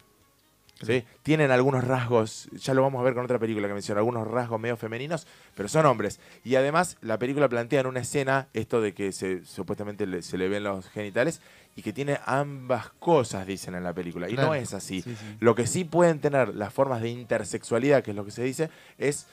¿sí? 0.82 1.04
Tienen 1.24 1.52
algunos 1.52 1.84
rasgos, 1.84 2.48
ya 2.54 2.74
lo 2.74 2.82
vamos 2.82 3.02
a 3.02 3.04
ver 3.04 3.14
con 3.14 3.26
otra 3.26 3.38
película 3.38 3.68
que 3.68 3.74
menciona, 3.74 4.00
algunos 4.00 4.26
rasgos 4.26 4.62
medio 4.62 4.78
femeninos, 4.78 5.28
pero 5.54 5.68
son 5.68 5.86
hombres. 5.86 6.22
Y 6.46 6.56
además 6.56 6.96
la 7.02 7.20
película 7.20 7.50
plantea 7.50 7.82
en 7.82 7.88
una 7.88 8.00
escena 8.00 8.48
esto 8.54 8.80
de 8.80 8.94
que 8.94 9.12
se, 9.12 9.44
supuestamente 9.46 10.08
le- 10.08 10.22
se 10.22 10.38
le 10.38 10.48
ven 10.48 10.64
los 10.64 10.88
genitales 10.90 11.42
y 11.76 11.82
que 11.82 11.92
tiene 11.92 12.18
ambas 12.26 12.92
cosas, 13.00 13.46
dicen 13.46 13.76
en 13.76 13.84
la 13.84 13.92
película. 13.92 14.30
Y 14.30 14.36
no 14.36 14.54
es 14.56 14.74
así. 14.74 15.02
Sí, 15.02 15.16
sí. 15.18 15.26
Lo 15.42 15.54
que 15.54 15.68
sí 15.68 15.84
pueden 15.84 16.20
tener 16.22 16.56
las 16.56 16.74
formas 16.74 17.02
de 17.02 17.10
intersexualidad, 17.10 18.02
que 18.02 18.12
es 18.12 18.16
lo 18.16 18.24
que 18.24 18.32
se 18.32 18.44
dice, 18.44 18.70
es 18.98 19.28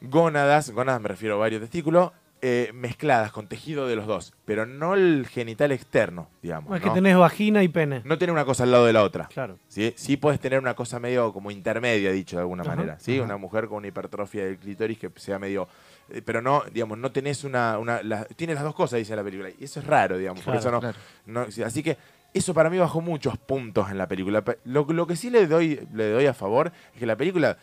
gónadas, 0.00 0.70
gónadas 0.70 1.00
me 1.00 1.08
refiero 1.08 1.36
a 1.36 1.38
varios 1.38 1.60
testículos, 1.60 2.10
eh, 2.42 2.70
mezcladas 2.74 3.32
con 3.32 3.48
tejido 3.48 3.88
de 3.88 3.96
los 3.96 4.06
dos, 4.06 4.34
pero 4.44 4.66
no 4.66 4.94
el 4.94 5.26
genital 5.28 5.72
externo, 5.72 6.28
digamos. 6.42 6.68
No 6.70 6.76
es 6.76 6.82
¿no? 6.82 6.88
que 6.88 6.94
tenés 6.94 7.16
vagina 7.16 7.62
y 7.62 7.68
pene. 7.68 8.02
No 8.04 8.18
tener 8.18 8.32
una 8.32 8.44
cosa 8.44 8.64
al 8.64 8.70
lado 8.72 8.84
de 8.86 8.92
la 8.92 9.02
otra. 9.02 9.26
Claro. 9.28 9.58
¿sí? 9.68 9.94
Sí 9.96 10.16
puedes 10.16 10.38
tener 10.38 10.58
una 10.58 10.74
cosa 10.74 10.98
medio 11.00 11.32
como 11.32 11.50
intermedia, 11.50 12.12
dicho 12.12 12.36
de 12.36 12.42
alguna 12.42 12.62
Ajá, 12.62 12.76
manera. 12.76 12.98
¿sí? 13.00 13.16
ajá. 13.16 13.24
Una 13.24 13.36
mujer 13.38 13.66
con 13.68 13.78
una 13.78 13.88
hipertrofia 13.88 14.44
del 14.44 14.58
clítoris 14.58 14.98
que 14.98 15.10
sea 15.16 15.38
medio... 15.38 15.66
eh, 16.10 16.20
Pero 16.24 16.42
no, 16.42 16.62
digamos, 16.72 16.98
no 16.98 17.10
tenés 17.10 17.42
una... 17.44 17.78
una 17.78 18.02
la- 18.02 18.24
tiene 18.26 18.54
las 18.54 18.62
dos 18.64 18.74
cosas, 18.74 18.98
dice 18.98 19.16
la 19.16 19.24
película. 19.24 19.48
Y 19.58 19.64
eso 19.64 19.80
es 19.80 19.86
raro, 19.86 20.18
digamos. 20.18 20.42
por 20.42 20.56
eso 20.56 20.70
no, 20.70 20.80
claro. 20.80 20.98
no- 21.26 21.50
sí, 21.50 21.62
así 21.62 21.82
que 21.82 21.96
eso 22.34 22.52
para 22.52 22.68
mí 22.68 22.76
bajó 22.76 23.00
muchos 23.00 23.38
puntos 23.38 23.90
en 23.90 23.96
la 23.96 24.06
película. 24.06 24.42
Pe- 24.44 24.58
Lo, 24.66 24.84
lo 24.84 25.06
que 25.06 25.16
sí 25.16 25.30
le 25.30 25.46
doy, 25.46 25.80
le 25.94 26.10
doy 26.10 26.26
a 26.26 26.34
favor 26.34 26.70
es 26.92 26.98
que 27.00 27.06
la 27.06 27.16
película 27.16 27.56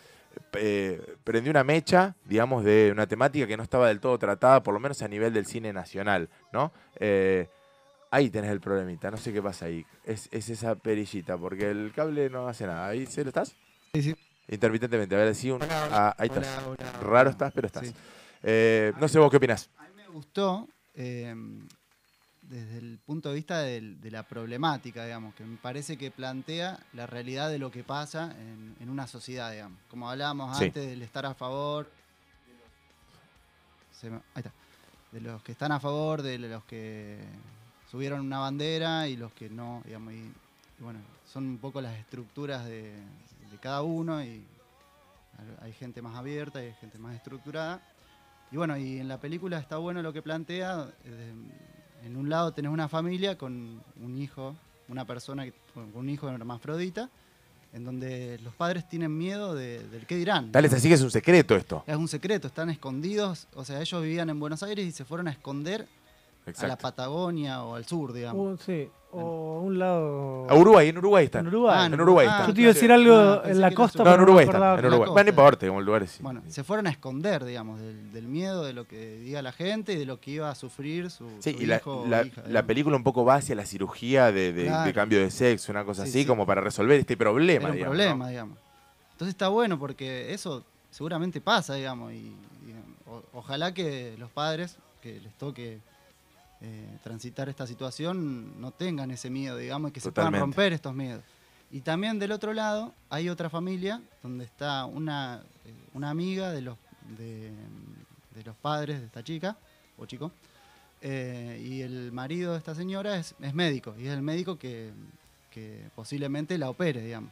eh, 0.54 1.16
prendió 1.24 1.50
una 1.50 1.64
mecha, 1.64 2.14
digamos, 2.24 2.64
de 2.64 2.90
una 2.92 3.06
temática 3.06 3.46
que 3.46 3.56
no 3.56 3.62
estaba 3.62 3.88
del 3.88 4.00
todo 4.00 4.18
tratada, 4.18 4.62
por 4.62 4.74
lo 4.74 4.80
menos 4.80 5.02
a 5.02 5.08
nivel 5.08 5.32
del 5.32 5.46
cine 5.46 5.72
nacional, 5.72 6.28
¿no? 6.52 6.72
Eh, 7.00 7.48
ahí 8.10 8.30
tenés 8.30 8.50
el 8.50 8.60
problemita, 8.60 9.10
no 9.10 9.16
sé 9.16 9.32
qué 9.32 9.42
pasa 9.42 9.66
ahí. 9.66 9.84
Es, 10.04 10.28
es 10.32 10.48
esa 10.48 10.74
perillita, 10.74 11.36
porque 11.36 11.70
el 11.70 11.92
cable 11.94 12.30
no 12.30 12.48
hace 12.48 12.66
nada. 12.66 12.88
¿Ahí 12.88 13.06
se 13.06 13.22
lo 13.22 13.28
estás? 13.28 13.56
Sí, 13.92 14.02
sí. 14.02 14.16
Intermitentemente, 14.48 15.14
a 15.14 15.18
ver 15.18 15.34
si 15.34 15.50
un... 15.50 15.60
ah, 15.62 16.14
ahí 16.18 16.28
estás. 16.28 16.58
Hola, 16.66 16.76
hola, 16.78 16.92
Raro 17.00 17.30
estás, 17.30 17.52
pero 17.52 17.66
estás. 17.66 17.88
Sí. 17.88 17.94
Eh, 18.42 18.92
no 19.00 19.08
sé 19.08 19.18
vos 19.18 19.30
qué 19.30 19.38
opinás. 19.38 19.70
A 19.78 19.88
mí 19.88 19.94
me 19.96 20.06
gustó 20.08 20.68
eh, 20.94 21.34
desde 22.54 22.78
el 22.78 22.98
punto 23.04 23.30
de 23.30 23.34
vista 23.34 23.58
del- 23.62 24.00
de 24.00 24.10
la 24.12 24.22
problemática, 24.22 25.04
digamos, 25.04 25.34
que 25.34 25.44
me 25.44 25.56
parece 25.56 25.96
que 25.96 26.10
plantea 26.12 26.78
la 26.92 27.06
realidad 27.06 27.50
de 27.50 27.58
lo 27.58 27.70
que 27.72 27.82
pasa 27.82 28.30
en, 28.38 28.76
en 28.80 28.88
una 28.90 29.06
sociedad, 29.08 29.50
digamos. 29.50 29.78
Como 29.90 30.08
hablábamos 30.08 30.56
Sí. 30.58 30.66
antes 30.66 30.86
del 30.86 31.02
estar 31.02 31.26
a 31.26 31.34
favor. 31.34 31.90
se 34.00 34.10
me- 34.10 34.16
ahí 34.16 34.22
está. 34.44 34.52
De 35.12 35.20
los 35.20 35.42
que 35.42 35.52
están 35.52 35.72
a 35.72 35.80
favor, 35.80 36.22
de 36.22 36.38
los 36.38 36.64
que 36.64 37.18
subieron 37.90 38.20
una 38.20 38.38
bandera 38.40 39.08
y 39.08 39.16
los 39.16 39.32
que 39.32 39.48
no, 39.48 39.82
digamos. 39.84 40.12
Y, 40.12 40.16
y 40.18 40.82
bueno, 40.82 40.98
son 41.32 41.44
un 41.46 41.58
poco 41.58 41.80
las 41.80 41.96
estructuras 41.96 42.64
de, 42.66 42.92
de 43.50 43.58
cada 43.60 43.82
uno 43.82 44.22
y 44.22 44.44
hay- 45.60 45.72
gente 45.72 46.02
más 46.02 46.16
abierta 46.16 46.62
y 46.62 46.66
hay 46.66 46.74
gente 46.74 46.98
más 46.98 47.14
estructurada. 47.16 47.80
y 48.52 48.56
bueno, 48.56 48.76
y 48.76 48.98
en 48.98 49.08
la 49.08 49.18
película 49.20 49.58
está 49.58 49.78
bueno 49.78 50.02
lo 50.02 50.12
que 50.12 50.22
plantea. 50.22 50.88
En 52.04 52.16
un 52.16 52.28
lado 52.28 52.52
tenés 52.52 52.70
una 52.70 52.88
familia 52.88 53.36
con 53.38 53.80
un 54.02 54.18
hijo, 54.18 54.54
una 54.88 55.04
persona, 55.06 55.44
que- 55.44 55.54
con 55.74 55.90
un 55.94 56.08
hijo 56.08 56.28
hermafrodita, 56.28 57.08
en 57.72 57.84
donde 57.84 58.38
los 58.44 58.54
padres 58.54 58.88
tienen 58.88 59.16
miedo 59.16 59.54
de- 59.54 59.82
del 59.88 60.06
qué 60.06 60.16
dirán. 60.16 60.52
Tal 60.52 60.64
es 60.64 60.72
así 60.72 60.88
que 60.88 60.94
es 60.94 61.00
un 61.02 61.10
secreto 61.10 61.56
esto. 61.56 61.82
Es 61.86 61.96
un 61.96 62.06
secreto, 62.08 62.46
están 62.46 62.70
escondidos. 62.70 63.48
O 63.54 63.64
sea, 63.64 63.80
ellos 63.80 64.02
vivían 64.02 64.30
en 64.30 64.38
Buenos 64.38 64.62
Aires 64.62 64.86
y 64.86 64.92
se 64.92 65.04
fueron 65.04 65.26
a 65.28 65.32
esconder 65.32 65.88
a 66.58 66.66
la. 66.66 66.76
Patagonia 66.76 67.64
o 67.64 67.74
al 67.74 67.84
sur, 67.86 68.12
digamos. 68.12 68.60
Uh, 68.60 68.62
sí, 68.64 68.88
o 69.22 69.60
un 69.60 69.78
lado. 69.78 70.46
A 70.50 70.54
Uruguay, 70.56 70.88
en 70.88 70.98
Uruguay 70.98 71.24
están. 71.26 71.42
En 71.42 71.48
Uruguay. 71.48 71.76
Ah, 71.80 71.86
En 71.86 72.00
Uruguay 72.00 72.26
Ah, 72.28 72.32
están. 72.32 72.46
Yo 72.48 72.54
te 72.54 72.60
iba 72.60 72.70
a 72.70 72.74
decir 72.74 72.88
Sí. 72.88 72.92
algo 72.92 73.14
Ah, 73.14 73.42
en 73.46 73.60
la 73.60 73.70
costa. 73.72 74.04
No, 74.04 74.14
en 74.14 74.20
Uruguay 74.20 74.44
acordaba. 74.46 74.78
En 74.78 74.86
Uruguay. 74.86 75.24
no 75.24 75.28
importa, 75.30 75.66
como 75.68 75.80
lugares. 75.80 76.18
Bueno, 76.20 76.42
se 76.48 76.64
fueron 76.64 76.86
a 76.86 76.90
esconder, 76.90 77.44
digamos, 77.44 77.80
del, 77.80 78.12
del 78.12 78.26
miedo 78.28 78.64
de 78.64 78.72
lo 78.72 78.86
que 78.86 79.18
diga 79.18 79.40
la 79.42 79.52
gente 79.52 79.92
y 79.92 79.96
de 79.96 80.06
lo 80.06 80.20
que 80.20 80.32
iba 80.32 80.50
a 80.50 80.54
sufrir 80.54 81.10
su, 81.10 81.28
Sí, 81.40 81.52
su 81.54 81.62
y 81.62 81.66
la, 81.66 81.76
hijo 81.76 82.02
o 82.02 82.06
la- 82.06 82.24
hija. 82.26 82.42
la 82.48 82.62
película 82.66 82.96
un 82.96 83.04
poco 83.04 83.24
va 83.24 83.36
hacia 83.36 83.54
la 83.54 83.64
cirugía 83.66 84.32
de, 84.32 84.52
de- 84.52 84.66
Claro. 84.66 84.84
de 84.86 84.92
cambio 84.94 85.18
de 85.20 85.30
sexo, 85.30 85.72
una 85.72 85.84
cosa 85.84 86.04
Sí, 86.04 86.10
así, 86.10 86.20
sí. 86.22 86.26
como 86.26 86.44
para 86.46 86.60
resolver 86.60 86.98
este 87.00 87.16
problema. 87.16 87.64
Era 87.64 87.70
un 87.70 87.76
digamos, 87.76 87.96
problema, 87.96 88.24
¿no? 88.24 88.30
digamos. 88.30 88.58
Entonces 89.12 89.32
está 89.34 89.48
bueno 89.48 89.78
porque 89.78 90.32
eso 90.34 90.64
seguramente 90.90 91.40
pasa, 91.40 91.74
digamos, 91.74 92.12
y, 92.12 92.16
y, 92.16 92.74
o- 93.08 93.22
ojalá 93.32 93.72
que 93.72 94.14
los 94.18 94.30
padres 94.30 94.76
que 95.00 95.20
les 95.20 95.32
toque 95.34 95.78
eh, 96.64 96.98
transitar 97.02 97.50
esta 97.50 97.66
situación 97.66 98.58
no 98.58 98.70
tengan 98.70 99.10
ese 99.10 99.28
miedo, 99.28 99.58
digamos, 99.58 99.90
y 99.90 99.92
que 99.92 100.00
se 100.00 100.10
puedan 100.10 100.32
romper 100.32 100.72
estos 100.72 100.94
miedos. 100.94 101.22
Y 101.70 101.80
también 101.80 102.18
del 102.18 102.32
otro 102.32 102.54
lado 102.54 102.94
hay 103.10 103.28
otra 103.28 103.50
familia 103.50 104.00
donde 104.22 104.44
está 104.44 104.86
una, 104.86 105.42
eh, 105.66 105.74
una 105.92 106.08
amiga 106.08 106.50
de 106.52 106.62
los, 106.62 106.78
de, 107.18 107.50
de 108.34 108.44
los 108.44 108.56
padres 108.56 109.00
de 109.00 109.06
esta 109.06 109.22
chica 109.22 109.58
o 109.98 110.06
chico, 110.06 110.32
eh, 111.02 111.62
y 111.62 111.82
el 111.82 112.12
marido 112.12 112.52
de 112.52 112.58
esta 112.58 112.74
señora 112.74 113.18
es, 113.18 113.34
es 113.40 113.52
médico, 113.52 113.94
y 113.98 114.06
es 114.06 114.14
el 114.14 114.22
médico 114.22 114.56
que, 114.58 114.90
que 115.50 115.90
posiblemente 115.94 116.56
la 116.56 116.70
opere, 116.70 117.02
digamos. 117.02 117.30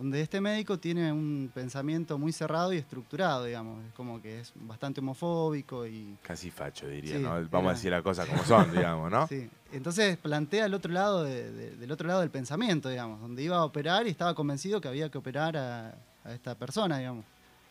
Donde 0.00 0.22
este 0.22 0.40
médico 0.40 0.78
tiene 0.78 1.12
un 1.12 1.50
pensamiento 1.52 2.18
muy 2.18 2.32
cerrado 2.32 2.72
y 2.72 2.78
estructurado, 2.78 3.44
digamos. 3.44 3.84
Es 3.84 3.92
como 3.92 4.22
que 4.22 4.40
es 4.40 4.50
bastante 4.56 5.00
homofóbico 5.00 5.86
y... 5.86 6.16
Casi 6.22 6.50
facho, 6.50 6.88
diría, 6.88 7.18
Sí, 7.18 7.22
¿no? 7.22 7.30
Vamos 7.32 7.50
era- 7.52 7.70
a 7.70 7.74
decir 7.74 7.90
las 7.90 8.02
cosas 8.02 8.26
como 8.26 8.42
son, 8.44 8.72
digamos, 8.72 9.10
¿no? 9.10 9.26
Sí. 9.26 9.46
Entonces 9.72 10.16
plantea 10.16 10.64
el 10.64 10.72
otro 10.72 10.90
lado 10.90 11.22
de- 11.22 11.52
de- 11.52 11.76
del 11.76 11.92
otro 11.92 12.08
lado 12.08 12.20
del 12.20 12.30
pensamiento, 12.30 12.88
digamos, 12.88 13.20
donde 13.20 13.42
iba 13.42 13.58
a 13.58 13.64
operar 13.64 14.06
y 14.06 14.10
estaba 14.10 14.34
convencido 14.34 14.80
que 14.80 14.88
había 14.88 15.10
que 15.10 15.18
operar 15.18 15.56
a, 15.58 15.94
a 16.24 16.32
esta 16.32 16.54
persona, 16.54 16.96
digamos, 16.96 17.26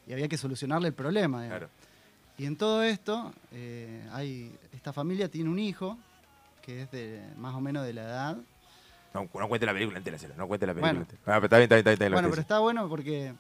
y 0.06 0.14
había 0.14 0.28
que 0.28 0.38
solucionarle 0.38 0.90
el 0.90 0.94
problema. 0.94 1.42
digamos. 1.42 1.60
Claro. 1.68 1.74
Y 2.38 2.46
en 2.46 2.56
todo 2.58 2.84
esto, 2.84 3.34
eh, 3.52 4.08
hay, 4.12 4.56
esta 4.72 4.94
familia 4.94 5.30
tiene 5.30 5.50
un 5.50 5.58
hijo 5.58 5.98
que 6.62 6.84
es 6.84 6.92
de 6.92 7.22
más 7.38 7.56
o 7.56 7.60
menos 7.60 7.84
de 7.86 7.94
la 7.94 8.04
edad. 8.04 8.38
No, 9.14 9.22
no 9.34 9.48
cuente 9.48 9.66
la 9.66 9.74
película 9.74 9.98
entera, 9.98 10.18
no 10.38 10.48
cuente 10.48 10.68
la 10.68 10.74
película 10.74 10.92
Bueno. 10.94 11.02
entera. 11.02 11.22
Ah, 11.26 11.42
pero 11.42 11.46
está 11.46 11.58
bien, 11.58 11.64
está 11.64 11.76
bien, 11.76 11.80
está 11.80 11.90
bien, 11.90 11.94
está 11.94 12.04
bien 12.06 12.12
lo 12.12 12.16
Bueno, 12.16 12.30
pero 12.30 12.42
está 12.42 12.60
bueno 12.60 12.90
porque, 12.90 13.34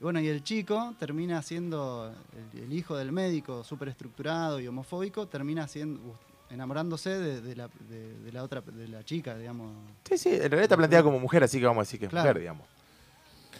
bueno, 0.00 0.20
y 0.20 0.28
el 0.28 0.42
chico 0.42 0.94
termina 0.98 1.40
siendo, 1.42 2.12
el, 2.54 2.62
el 2.64 2.72
hijo 2.72 2.96
del 2.96 3.12
médico 3.12 3.62
súper 3.62 3.88
estructurado 3.88 4.58
y 4.60 4.66
homofóbico, 4.66 5.26
termina 5.26 5.68
siendo, 5.68 6.18
enamorándose 6.50 7.10
de, 7.10 7.40
de 7.40 7.56
la, 7.56 7.68
de- 7.88 8.18
de 8.18 8.32
la 8.32 8.42
otra, 8.42 8.60
de 8.62 8.88
la 8.88 9.04
chica, 9.04 9.36
digamos. 9.36 9.72
Sí, 10.08 10.18
sí, 10.18 10.28
en 10.30 10.40
realidad 10.40 10.62
está 10.64 10.76
planteada 10.76 11.04
como 11.04 11.18
mujer, 11.20 11.44
así 11.44 11.60
que 11.60 11.66
vamos 11.66 11.82
a 11.82 11.84
decir 11.86 12.00
que 12.00 12.06
es 12.06 12.10
Claro. 12.10 12.28
mujer, 12.28 12.40
digamos. 12.40 12.66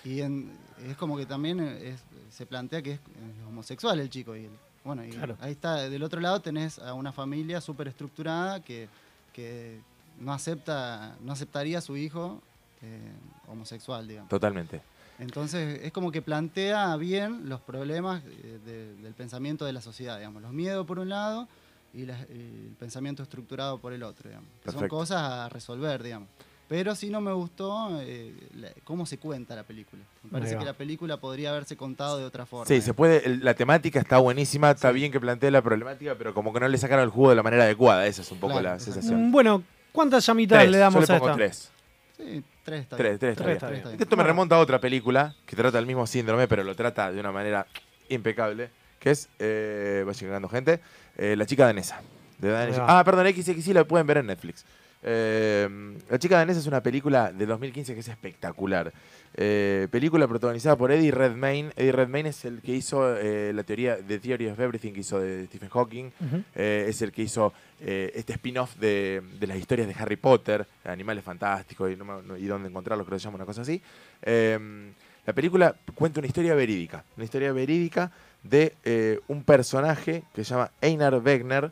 Y 0.04 0.20
en- 0.20 0.50
es 0.84 0.96
como 0.96 1.16
que 1.16 1.26
también 1.26 1.60
es- 1.60 2.02
se 2.30 2.44
plantea 2.44 2.82
que 2.82 2.92
es, 2.94 2.98
es 3.00 3.46
homosexual 3.46 4.00
el 4.00 4.10
chico. 4.10 4.34
Y 4.36 4.46
el- 4.46 4.50
bueno, 4.84 5.04
y 5.04 5.10
Claro. 5.10 5.36
ahí 5.40 5.52
está, 5.52 5.76
del 5.88 6.02
otro 6.02 6.20
lado 6.20 6.40
tenés 6.40 6.80
a 6.80 6.92
una 6.94 7.12
familia 7.12 7.60
súper 7.60 7.86
estructurada 7.86 8.62
que, 8.64 8.88
que 9.32 9.80
no 10.18 10.32
acepta, 10.32 11.16
no 11.20 11.32
aceptaría 11.32 11.78
a 11.78 11.80
su 11.80 11.96
hijo 11.96 12.40
eh, 12.82 13.12
homosexual, 13.48 14.06
digamos. 14.08 14.28
Totalmente. 14.28 14.80
Entonces 15.18 15.80
es 15.82 15.92
como 15.92 16.10
que 16.10 16.22
plantea 16.22 16.96
bien 16.96 17.48
los 17.48 17.60
problemas 17.60 18.22
eh, 18.26 18.58
de- 18.64 18.94
del 18.96 19.14
pensamiento 19.14 19.64
de 19.64 19.72
la 19.72 19.80
sociedad, 19.80 20.16
digamos. 20.18 20.42
Los 20.42 20.52
miedos 20.52 20.86
por 20.86 20.98
un 20.98 21.08
lado 21.08 21.46
y, 21.94 22.06
la- 22.06 22.18
y 22.28 22.66
el 22.68 22.74
pensamiento 22.78 23.22
estructurado 23.22 23.78
por 23.78 23.92
el 23.92 24.02
otro, 24.02 24.28
digamos. 24.30 24.48
Que 24.64 24.72
Son 24.72 24.88
cosas 24.88 25.20
a 25.22 25.48
resolver, 25.48 26.02
digamos. 26.02 26.28
Pero 26.68 26.94
sí 26.94 27.10
no 27.10 27.20
me 27.20 27.32
gustó 27.32 28.00
eh, 28.00 28.34
la- 28.56 28.70
cómo 28.84 29.04
se 29.04 29.18
cuenta 29.18 29.54
la 29.54 29.62
película. 29.62 30.02
Me 30.24 30.30
parece 30.30 30.56
que 30.56 30.64
la 30.64 30.72
película 30.72 31.18
podría 31.18 31.50
haberse 31.50 31.76
contado 31.76 32.16
de 32.18 32.24
otra 32.24 32.46
forma. 32.46 32.64
Sí, 32.66 32.80
se 32.80 32.94
puede, 32.94 33.24
el- 33.26 33.44
la 33.44 33.52
temática 33.54 34.00
está 34.00 34.18
buenísima, 34.18 34.70
está 34.70 34.90
bien 34.90 35.12
que 35.12 35.20
plantee 35.20 35.50
la 35.50 35.60
problemática, 35.62 36.14
pero 36.16 36.32
como 36.32 36.52
que 36.52 36.60
no 36.60 36.68
le 36.68 36.78
sacaron 36.78 37.04
el 37.04 37.10
jugo 37.10 37.28
de 37.30 37.36
la 37.36 37.42
manera 37.42 37.64
adecuada, 37.64 38.06
esa 38.06 38.22
es 38.22 38.32
un 38.32 38.38
poco 38.40 38.54
Claro, 38.54 38.68
la 38.70 38.78
sensación. 38.80 39.30
Bueno, 39.30 39.62
¿cuántas 39.92 40.26
llamitas 40.26 40.58
Tres, 40.58 40.70
le 40.70 40.78
damos 40.78 41.06
yo 41.06 41.12
le 41.12 41.16
a 41.16 41.18
pongo 41.20 41.30
esta? 41.30 41.36
tres. 41.36 41.70
Sí, 42.16 42.44
tres 42.64 42.80
está 42.82 42.96
Tres, 42.96 43.08
bien. 43.10 43.18
tres, 43.18 43.30
está 43.32 43.44
Tres 43.44 43.82
bien. 43.82 43.92
está 43.92 44.02
Esto 44.04 44.16
me 44.16 44.22
remonta 44.24 44.56
a 44.56 44.58
otra 44.58 44.80
película 44.80 45.34
que 45.46 45.54
trata 45.56 45.78
el 45.78 45.86
mismo 45.86 46.06
síndrome, 46.06 46.48
pero 46.48 46.64
lo 46.64 46.74
trata 46.74 47.10
de 47.12 47.20
una 47.20 47.32
manera 47.32 47.66
impecable, 48.08 48.70
que 48.98 49.10
es, 49.10 49.28
eh, 49.38 50.04
va 50.06 50.12
llegando 50.12 50.48
gente, 50.48 50.80
eh, 51.16 51.34
La 51.36 51.46
chica 51.46 51.66
danesa. 51.66 52.00
De 52.38 52.50
danesa. 52.50 52.82
Ahí 52.82 52.86
va. 52.88 52.98
Ah, 53.00 53.04
perdón, 53.04 53.26
XX 53.28 53.62
sí 53.64 53.72
la 53.72 53.84
pueden 53.84 54.06
ver 54.06 54.18
en 54.18 54.26
Netflix. 54.26 54.64
Eh, 55.04 55.68
la 56.08 56.18
chica 56.18 56.38
danesa 56.38 56.60
es 56.60 56.66
una 56.66 56.82
película 56.82 57.32
de 57.32 57.46
2015 57.46 57.94
que 57.94 58.00
es 58.00 58.08
espectacular. 58.08 58.92
Eh, 59.34 59.88
película 59.90 60.28
protagonizada 60.28 60.76
por 60.76 60.92
Eddie 60.92 61.10
Redmayne. 61.10 61.72
Eddie 61.76 61.92
Redmayne 61.92 62.28
es 62.28 62.44
el 62.44 62.60
que 62.60 62.72
hizo 62.74 63.16
eh, 63.16 63.52
la 63.54 63.62
teoría 63.64 63.96
de 63.96 64.18
Theory 64.18 64.48
of 64.48 64.60
Everything 64.60 64.92
que 64.92 65.00
hizo 65.00 65.18
de 65.20 65.46
Stephen 65.46 65.70
Hawking. 65.70 66.10
Eh, 66.54 66.86
es 66.88 67.02
el 67.02 67.12
que 67.12 67.22
hizo 67.22 67.52
este 67.80 68.34
spin-off 68.34 68.76
de, 68.76 69.22
de 69.40 69.46
las 69.48 69.56
historias 69.58 69.88
de 69.88 69.94
Harry 69.98 70.14
Potter, 70.16 70.64
Animales 70.84 71.24
Fantásticos 71.24 71.90
y, 71.90 71.96
no 71.96 72.04
me- 72.04 72.22
no- 72.22 72.36
y 72.36 72.46
dónde 72.46 72.68
encontrarlos, 72.68 73.04
creo 73.06 73.16
que 73.16 73.20
se 73.20 73.24
llama 73.24 73.36
una 73.36 73.44
cosa 73.46 73.62
así. 73.62 73.82
Eh, 74.22 74.92
la 75.26 75.32
película 75.32 75.74
cuenta 75.94 76.20
una 76.20 76.28
historia 76.28 76.54
verídica, 76.54 77.04
una 77.16 77.24
historia 77.24 77.52
verídica 77.52 78.12
de 78.44 79.20
un 79.28 79.42
personaje 79.44 80.22
que 80.34 80.44
se 80.44 80.50
llama 80.50 80.70
Einar 80.80 81.14
Wegner, 81.16 81.70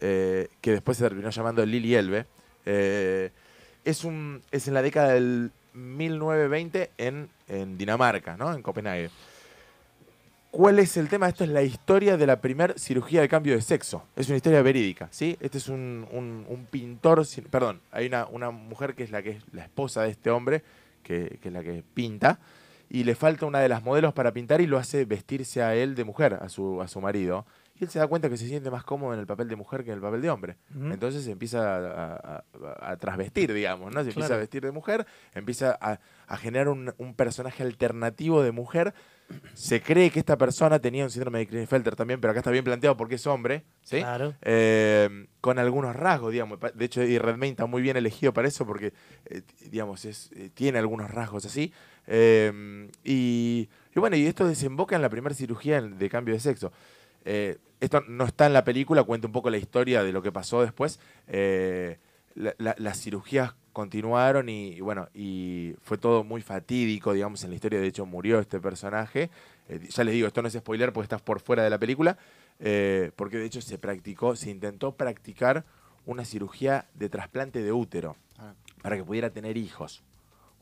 que 0.00 0.48
después 0.62 0.98
se 0.98 1.04
terminó 1.04 1.30
llamando 1.30 1.64
Lily 1.66 1.94
Elbe. 1.94 2.26
Eh, 2.66 3.30
es, 3.84 4.04
un, 4.04 4.42
es 4.50 4.68
en 4.68 4.74
la 4.74 4.82
década 4.82 5.12
del 5.14 5.50
1920 5.74 6.90
en, 6.98 7.28
en 7.48 7.78
Dinamarca, 7.78 8.36
¿no? 8.36 8.52
en 8.54 8.62
Copenhague. 8.62 9.10
¿Cuál 10.50 10.78
es 10.80 10.98
el 10.98 11.08
tema? 11.08 11.28
Esto 11.28 11.44
es 11.44 11.50
la 11.50 11.62
historia 11.62 12.18
de 12.18 12.26
la 12.26 12.40
primera 12.42 12.74
cirugía 12.76 13.22
de 13.22 13.28
cambio 13.28 13.54
de 13.54 13.62
sexo. 13.62 14.04
Es 14.16 14.28
una 14.28 14.36
historia 14.36 14.60
verídica, 14.60 15.08
¿sí? 15.10 15.36
Este 15.40 15.56
es 15.56 15.68
un, 15.68 16.06
un- 16.12 16.44
un 16.46 16.66
pintor, 16.66 17.22
perdón, 17.50 17.80
hay 17.90 18.06
una, 18.06 18.26
una 18.26 18.50
mujer 18.50 18.94
que 18.94 19.02
es 19.02 19.10
la 19.10 19.22
que 19.22 19.30
es 19.30 19.42
la 19.52 19.62
esposa 19.62 20.02
de 20.02 20.10
este 20.10 20.28
hombre, 20.30 20.62
que, 21.02 21.38
que 21.40 21.48
es 21.48 21.54
la 21.54 21.62
que 21.62 21.82
pinta, 21.94 22.38
y 22.90 23.04
le 23.04 23.14
falta 23.14 23.46
una 23.46 23.60
de 23.60 23.70
las 23.70 23.82
modelos 23.82 24.12
para 24.12 24.32
pintar 24.32 24.60
y 24.60 24.66
lo 24.66 24.76
hace 24.76 25.06
vestirse 25.06 25.62
a 25.62 25.74
él 25.74 25.94
de 25.94 26.04
mujer, 26.04 26.34
a 26.34 26.50
su, 26.50 26.82
a 26.82 26.88
su 26.88 27.00
marido. 27.00 27.46
Y 27.74 27.84
él 27.84 27.90
se 27.90 27.98
da 27.98 28.06
cuenta 28.06 28.28
que 28.28 28.36
se 28.36 28.46
siente 28.46 28.70
más 28.70 28.84
cómodo 28.84 29.14
en 29.14 29.20
el 29.20 29.26
papel 29.26 29.48
de 29.48 29.56
mujer 29.56 29.82
que 29.82 29.90
en 29.90 29.96
el 29.96 30.02
papel 30.02 30.20
de 30.22 30.30
hombre. 30.30 30.56
Entonces 30.74 31.24
se 31.24 31.30
empieza 31.32 31.76
a, 31.76 32.44
a- 32.80 32.96
trasvestir, 32.96 33.52
digamos, 33.52 33.92
¿no? 33.92 34.02
Se 34.02 34.08
empieza 34.10 34.26
Claro. 34.28 34.34
a 34.34 34.38
vestir 34.38 34.62
de 34.62 34.72
mujer, 34.72 35.06
empieza 35.34 35.76
a, 35.80 35.98
a 36.26 36.36
generar 36.36 36.68
un, 36.68 36.92
un 36.98 37.14
personaje 37.14 37.62
alternativo 37.62 38.42
de 38.42 38.52
mujer. 38.52 38.92
Se 39.54 39.80
cree 39.80 40.10
que 40.10 40.18
esta 40.18 40.36
persona 40.36 40.78
tenía 40.78 41.04
un 41.04 41.10
síndrome 41.10 41.38
de 41.38 41.46
Klinefelter 41.46 41.96
también, 41.96 42.20
pero 42.20 42.32
acá 42.32 42.40
está 42.40 42.50
bien 42.50 42.64
planteado 42.64 42.96
porque 42.98 43.14
es 43.14 43.26
hombre, 43.26 43.64
¿sí? 43.82 44.00
Claro. 44.00 44.34
Eh, 44.42 45.26
con 45.40 45.58
algunos 45.58 45.96
rasgos, 45.96 46.32
digamos. 46.32 46.58
De 46.74 46.84
hecho, 46.84 47.00
Eddie 47.00 47.18
Redmayne 47.18 47.52
está 47.52 47.64
muy 47.64 47.80
bien 47.80 47.96
elegido 47.96 48.34
para 48.34 48.46
eso 48.48 48.66
porque, 48.66 48.92
eh, 49.24 49.40
digamos, 49.70 50.04
es, 50.04 50.30
eh, 50.36 50.50
tiene 50.52 50.78
algunos 50.78 51.10
rasgos 51.10 51.46
así. 51.46 51.72
Y, 53.04 53.68
y 53.94 54.00
bueno, 54.00 54.16
y 54.16 54.26
esto 54.26 54.46
desemboca 54.46 54.96
en 54.96 55.02
la 55.02 55.08
primera 55.08 55.34
cirugía 55.34 55.80
de 55.80 56.08
cambio 56.10 56.34
de 56.34 56.40
sexo. 56.40 56.72
Eh, 57.24 57.58
esto 57.80 58.00
no 58.08 58.24
está 58.24 58.46
en 58.46 58.52
la 58.52 58.64
película, 58.64 59.02
cuenta 59.04 59.26
un 59.26 59.32
poco 59.32 59.50
la 59.50 59.56
historia 59.58 60.02
de 60.04 60.12
lo 60.12 60.22
que 60.22 60.30
pasó 60.32 60.62
después. 60.62 61.00
Eh, 61.28 61.98
la- 62.34 62.54
la- 62.58 62.74
las 62.78 63.00
cirugías 63.00 63.54
continuaron 63.72 64.48
y, 64.48 64.68
y 64.74 64.80
bueno, 64.80 65.08
y 65.14 65.74
fue 65.82 65.98
todo 65.98 66.24
muy 66.24 66.42
fatídico, 66.42 67.12
digamos, 67.12 67.42
en 67.44 67.50
la 67.50 67.56
historia. 67.56 67.80
De 67.80 67.86
hecho, 67.86 68.06
murió 68.06 68.38
este 68.38 68.60
personaje. 68.60 69.30
Eh, 69.68 69.80
ya 69.88 70.04
les 70.04 70.14
digo, 70.14 70.26
esto 70.28 70.42
no 70.42 70.48
es 70.48 70.54
spoiler 70.54 70.92
porque 70.92 71.04
estás 71.06 71.22
por 71.22 71.40
fuera 71.40 71.62
de 71.64 71.70
la 71.70 71.78
película. 71.78 72.16
porque 73.16 73.38
de 73.38 73.46
hecho 73.46 73.60
se 73.60 73.76
practicó, 73.78 74.36
se 74.36 74.48
intentó 74.50 74.92
practicar 74.92 75.64
una 76.06 76.24
cirugía 76.24 76.86
de 76.94 77.08
trasplante 77.08 77.60
de 77.62 77.72
útero 77.72 78.14
Ah. 78.38 78.54
para 78.82 78.96
que 78.96 79.02
pudiera 79.02 79.30
tener 79.30 79.56
hijos. 79.56 80.02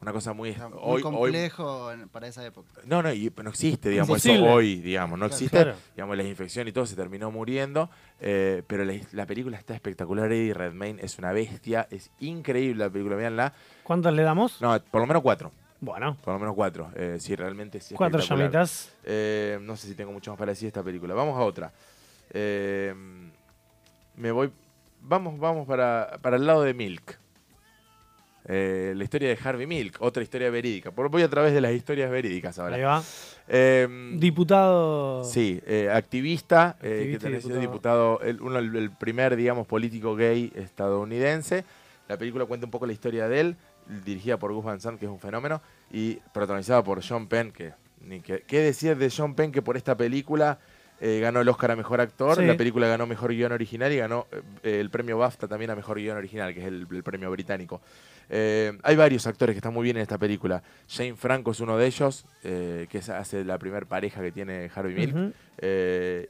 Una 0.02 0.12
cosa 0.12 0.32
muy... 0.32 0.50
Era 0.50 0.68
muy 0.68 0.78
hoy- 0.80 0.94
hoy- 0.96 1.02
complejo 1.02 1.90
para 2.10 2.26
esa 2.28 2.44
época. 2.44 2.68
no, 2.86 3.02
no, 3.02 3.12
y 3.12 3.30
no 3.42 3.50
existe, 3.50 3.90
digamos, 3.90 4.24
eso 4.24 4.42
hoy, 4.44 4.76
digamos, 4.80 5.18
no 5.18 5.26
Claro, 5.26 5.34
existe. 5.34 5.56
claro. 5.62 5.76
Digamos, 5.94 6.16
la 6.16 6.22
infección 6.22 6.68
y 6.68 6.72
todo 6.72 6.86
se 6.86 6.96
terminó 6.96 7.30
muriendo, 7.30 7.90
eh, 8.20 8.62
pero 8.66 8.84
la, 8.84 8.94
la 9.12 9.26
película 9.26 9.58
está 9.58 9.74
espectacular. 9.74 10.32
Eddie 10.32 10.54
Redmayne 10.54 11.00
es 11.02 11.18
una 11.18 11.32
bestia, 11.32 11.86
es 11.90 12.10
increíble 12.20 12.84
la 12.84 12.90
película, 12.90 13.16
véanla. 13.16 13.52
¿Cuántas 13.82 14.14
le 14.14 14.22
damos? 14.22 14.60
No, 14.62 14.80
por 14.90 15.02
lo 15.02 15.06
menos 15.06 15.22
cuatro, 15.22 15.52
Bueno, 15.80 16.16
por 16.24 16.32
lo 16.32 16.40
menos 16.40 16.54
cuatro. 16.54 16.90
Eh, 16.96 17.16
sí, 17.20 17.36
realmente 17.36 17.76
es 17.78 17.92
cuatro 17.94 18.20
llamitas. 18.20 18.94
Eh, 19.04 19.58
no 19.60 19.76
sé 19.76 19.86
si 19.88 19.94
tengo 19.94 20.12
mucho 20.12 20.30
más 20.30 20.38
para 20.38 20.52
decir 20.52 20.62
de 20.62 20.68
esta 20.68 20.82
película. 20.82 21.12
Vamos 21.14 21.36
a 21.38 21.42
otra. 21.42 21.72
Eh, 22.30 22.94
me 24.16 24.30
voy. 24.32 24.50
Vamos, 25.02 25.38
vamos 25.38 25.66
para, 25.66 26.18
para 26.22 26.36
el 26.36 26.46
lado 26.46 26.62
de 26.62 26.72
Milk. 26.74 27.18
Eh, 28.52 28.94
la 28.96 29.04
historia 29.04 29.28
de 29.28 29.38
Harvey 29.42 29.64
Milk, 29.66 29.96
otra 30.00 30.24
historia 30.24 30.50
verídica. 30.50 30.90
Por- 30.90 31.08
Voy 31.08 31.22
a 31.22 31.28
través 31.28 31.54
de 31.54 31.60
las 31.60 31.72
historias 31.72 32.10
verídicas 32.10 32.58
ahora. 32.58 32.74
Ahí 32.74 32.82
va. 32.82 33.00
Eh, 33.46 33.86
Diputado. 34.16 35.22
Sí, 35.24 35.60
eh, 35.66 35.88
activista, 35.88 36.76
eh, 36.82 37.16
que 37.20 37.40
sido 37.40 37.58
diputado. 37.60 37.60
diputado, 37.60 38.20
el, 38.22 38.40
uno, 38.40 38.58
el, 38.58 38.74
el 38.74 38.90
primer, 38.90 39.36
digamos, 39.36 39.68
político 39.68 40.16
gay 40.16 40.50
estadounidense. 40.56 41.64
La 42.08 42.16
película 42.18 42.44
cuenta 42.46 42.66
un 42.66 42.72
poco 42.72 42.86
la 42.86 42.92
historia 42.92 43.28
de 43.28 43.40
él, 43.40 43.56
dirigida 44.04 44.36
por 44.36 44.52
Gus 44.52 44.64
Van 44.64 44.80
Sant, 44.80 44.98
que 44.98 45.06
es 45.06 45.10
un 45.12 45.20
fenómeno, 45.20 45.62
y 45.92 46.14
protagonizada 46.32 46.82
por 46.82 47.00
John 47.06 47.28
Penn, 47.28 47.52
que, 47.52 47.72
ni 48.00 48.20
que 48.20 48.42
¿qué 48.42 48.60
decir 48.60 48.96
de 48.96 49.12
John 49.16 49.34
Penn 49.36 49.52
que 49.52 49.62
por 49.62 49.76
esta 49.76 49.96
película 49.96 50.58
eh, 51.00 51.18
ganó 51.20 51.40
el 51.40 51.48
Oscar 51.48 51.70
a 51.72 51.76
Mejor 51.76 52.00
Actor, 52.00 52.36
Sí. 52.36 52.44
la 52.44 52.56
película 52.56 52.86
ganó 52.86 53.06
Mejor 53.06 53.30
Guión 53.34 53.52
Original 53.52 53.90
y 53.92 53.96
ganó 53.96 54.26
eh, 54.62 54.80
el 54.80 54.90
premio 54.90 55.16
BAFTA 55.18 55.48
también 55.48 55.70
a 55.70 55.74
Mejor 55.76 55.96
Guión 55.98 56.16
Original, 56.16 56.52
que 56.54 56.60
es 56.60 56.66
el, 56.66 56.86
el 56.90 57.02
premio 57.02 57.30
británico. 57.30 57.80
Eh, 58.32 58.78
hay 58.84 58.94
varios 58.94 59.26
actores 59.26 59.54
que 59.54 59.58
están 59.58 59.74
muy 59.74 59.82
bien 59.84 59.96
en 59.96 60.02
esta 60.02 60.16
película. 60.18 60.62
Jane 60.88 61.16
Franco 61.16 61.50
es 61.50 61.58
uno 61.60 61.76
de 61.76 61.86
ellos, 61.86 62.24
que 62.42 62.88
es- 62.92 63.08
hace 63.08 63.44
la 63.44 63.58
primer 63.58 63.86
pareja 63.86 64.20
que 64.22 64.30
tiene 64.30 64.70
Harvey 64.74 64.94
Milk. 64.94 65.34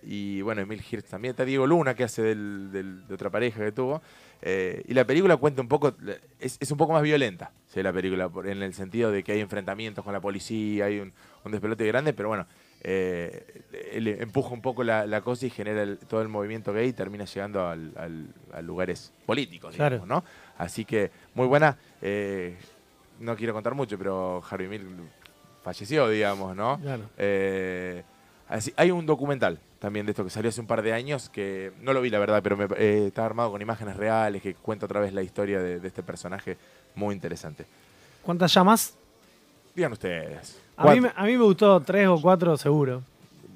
Y 0.03 0.41
bueno, 0.43 0.63
Emil 0.63 0.83
Hirsch 0.91 1.07
también. 1.09 1.31
Está 1.33 1.45
Diego 1.45 1.67
Luna, 1.67 1.95
que 1.95 2.05
hace 2.05 2.23
del- 2.23 2.71
del- 2.73 3.07
de 3.07 3.15
otra 3.15 3.31
pareja 3.31 3.63
que 3.65 3.73
tuvo. 3.73 4.01
Y 4.43 4.95
la 4.95 5.05
película 5.05 5.37
cuenta 5.37 5.61
un 5.61 5.69
poco, 5.69 5.95
es, 6.39 6.57
es 6.61 6.71
un 6.71 6.79
poco 6.79 6.93
más 6.95 7.03
violenta, 7.03 7.53
¿sí? 7.67 7.83
la 7.83 7.93
película, 7.93 8.31
en 8.45 8.63
el 8.63 8.73
sentido 8.75 9.11
de 9.13 9.23
que 9.23 9.33
hay 9.33 9.41
enfrentamientos 9.41 10.03
con 10.03 10.15
la 10.15 10.21
policía, 10.21 10.87
hay 10.87 11.01
un, 11.01 11.13
un 11.45 11.53
despelote 11.53 11.87
grande, 11.87 12.13
pero 12.15 12.29
bueno, 12.31 12.47
eh, 12.83 13.63
empuja 14.21 14.51
un 14.55 14.63
poco 14.63 14.83
la, 14.85 15.07
la 15.07 15.21
cosa 15.21 15.47
y 15.47 15.51
genera 15.51 15.83
el- 15.83 15.99
todo 15.99 16.23
el 16.23 16.29
movimiento 16.29 16.73
gay 16.73 16.89
y 16.89 16.93
termina 16.93 17.25
llegando 17.25 17.67
al- 17.67 17.93
al- 17.97 18.29
a 18.53 18.63
lugares 18.63 19.13
políticos, 19.27 19.75
Claro. 19.77 19.97
digamos, 19.97 20.09
¿no? 20.25 20.25
Así 20.59 20.85
que 20.85 21.11
muy 21.35 21.47
buena. 21.47 21.77
eh, 22.03 22.57
no 23.19 23.37
quiero 23.37 23.53
contar 23.53 23.75
mucho, 23.75 23.99
pero 23.99 24.43
Harvey 24.51 24.67
Milk 24.69 24.87
falleció, 25.63 26.09
digamos, 26.09 26.57
¿no? 26.57 26.79
Claro. 26.81 27.03
Eh, 27.19 28.03
así, 28.49 28.73
hay 28.77 28.91
un 28.91 29.05
documental 29.05 29.59
también 29.79 30.07
de 30.07 30.13
esto 30.13 30.25
que 30.25 30.31
salió 30.31 30.49
hace 30.49 30.61
un 30.61 30.67
par 30.67 30.81
de 30.83 30.93
años 30.95 31.29
que 31.29 31.73
no 31.83 31.93
lo 31.93 32.01
vi, 32.01 32.09
la 32.11 32.19
verdad, 32.19 32.43
pero 32.43 32.57
me, 32.57 32.67
está 33.07 33.27
armado 33.27 33.51
con 33.51 33.61
imágenes 33.61 33.97
reales 33.97 34.41
que 34.43 34.55
cuenta 34.55 34.87
otra 34.87 35.01
vez 35.01 35.13
la 35.13 35.23
historia 35.23 35.61
de, 35.61 35.81
de 35.81 35.89
este 35.89 36.03
personaje 36.03 36.57
muy 36.95 37.15
interesante. 37.15 37.67
¿Cuántas 38.23 38.53
llamas? 38.55 38.95
Digan 39.75 39.93
ustedes. 39.93 40.59
A 40.77 40.93
mí, 40.93 41.01
me, 41.01 41.11
a 41.15 41.25
mí 41.25 41.37
me 41.37 41.45
gustó 41.45 41.81
tres 41.81 42.09
o 42.09 42.21
cuatro 42.21 42.57
seguro. 42.57 43.03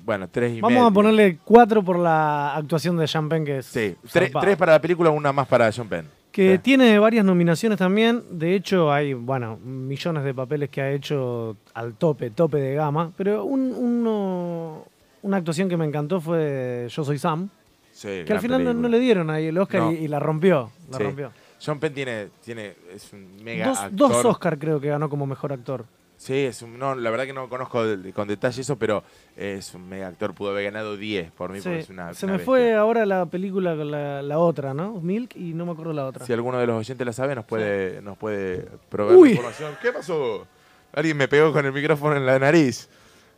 Bueno, 0.05 0.29
tres 0.29 0.53
y 0.53 0.61
Vamos 0.61 0.75
medio. 0.77 0.87
a 0.87 0.91
ponerle 0.91 1.39
cuatro 1.45 1.83
por 1.83 1.99
la 1.99 2.55
actuación 2.55 2.97
de 2.99 3.09
Sean 3.09 3.29
Penn, 3.29 3.45
que 3.45 3.59
es 3.59 3.67
Sí, 3.67 3.97
tres, 4.13 4.31
para 4.31 4.73
la 4.73 4.81
película, 4.81 5.09
una 5.11 5.33
más 5.33 5.49
para 5.49 5.71
John 5.73 5.89
Penn. 5.89 6.07
Que 6.31 6.57
Sí. 6.57 6.59
tiene 6.59 6.99
varias 6.99 7.25
nominaciones 7.25 7.79
también. 7.79 8.23
De 8.31 8.55
hecho, 8.55 8.93
hay, 8.93 9.15
bueno, 9.15 9.57
millones 9.65 10.25
de 10.25 10.35
papeles 10.35 10.69
que 10.69 10.83
ha 10.83 10.91
hecho 10.91 11.57
al 11.73 11.95
tope, 11.95 12.31
tope 12.31 12.59
de 12.59 12.75
gama. 12.75 13.13
Pero 13.17 13.45
un- 13.45 13.73
uno- 13.73 14.85
una 15.23 15.37
actuación 15.39 15.69
que 15.69 15.77
me 15.77 15.87
encantó 15.87 16.21
fue 16.21 16.87
Yo 16.91 17.05
Soy 17.05 17.19
Sam. 17.19 17.49
Sí, 17.93 18.09
Que 18.09 18.25
gran 18.25 18.37
al 18.39 18.43
final 18.43 18.59
no, 18.65 18.71
película. 18.71 18.83
no 18.83 18.89
le 18.89 18.99
dieron 19.01 19.31
ahí 19.31 19.47
el 19.47 19.57
Oscar 19.59 19.83
No. 19.83 19.93
y, 19.93 19.95
y 19.97 20.09
la 20.09 20.19
rompió. 20.19 20.71
La 20.91 20.99
Sí. 20.99 21.05
rompió. 21.05 21.31
John 21.65 21.79
Penn 21.79 21.95
tiene, 21.95 22.29
tiene, 22.45 22.75
es 22.93 23.11
un 23.13 23.43
mega 23.43 23.69
Dos, 23.69 23.79
actor. 23.79 23.97
dos 24.13 24.25
Oscar 24.25 24.59
creo 24.59 24.81
que 24.81 24.89
ganó 24.89 25.09
como 25.09 25.27
mejor 25.27 25.53
actor. 25.53 25.85
Sí, 26.17 26.35
es 26.45 26.63
un, 26.63 26.79
no, 26.79 26.95
la 26.95 27.11
verdad 27.11 27.25
que 27.27 27.33
no 27.33 27.49
conozco 27.49 27.83
con 28.15 28.29
detalle 28.29 28.61
eso, 28.61 28.77
pero 28.77 29.03
es 29.37 29.75
un 29.75 29.89
mega 29.89 30.07
actor. 30.07 30.33
Pudo 30.33 30.51
haber 30.51 30.65
ganado 30.65 30.97
10 30.97 31.31
por 31.33 31.51
mí, 31.51 31.59
Sí. 31.59 31.65
porque 31.65 31.79
es 31.81 31.91
una. 31.91 32.15
Se 32.15 32.25
una 32.25 32.33
me 32.35 32.39
bestia. 32.39 32.45
fue 32.47 32.75
ahora 32.75 33.05
la 33.05 33.27
película, 33.27 33.77
con 33.77 33.91
la, 33.91 34.23
la 34.23 34.39
otra, 34.39 34.73
¿no? 34.75 35.01
Milk 35.01 35.37
y 35.37 35.53
no 35.55 35.67
me 35.67 35.73
acuerdo 35.73 35.93
la 35.93 36.07
otra. 36.07 36.25
Si 36.25 36.33
alguno 36.33 36.59
de 36.59 36.67
los 36.67 36.77
oyentes 36.79 37.05
la 37.07 37.13
sabe, 37.13 37.35
nos 37.35 37.45
puede, 37.45 38.01
nos 38.01 38.17
puede 38.17 38.67
proveer 38.89 39.19
Uy. 39.19 39.31
información. 39.31 39.77
¿Qué 39.83 39.93
pasó? 39.93 40.47
Alguien 40.93 41.17
me 41.17 41.27
pegó 41.29 41.53
con 41.53 41.67
el 41.67 41.73
micrófono 41.73 42.17
en 42.17 42.25
la 42.25 42.39
nariz. 42.39 42.89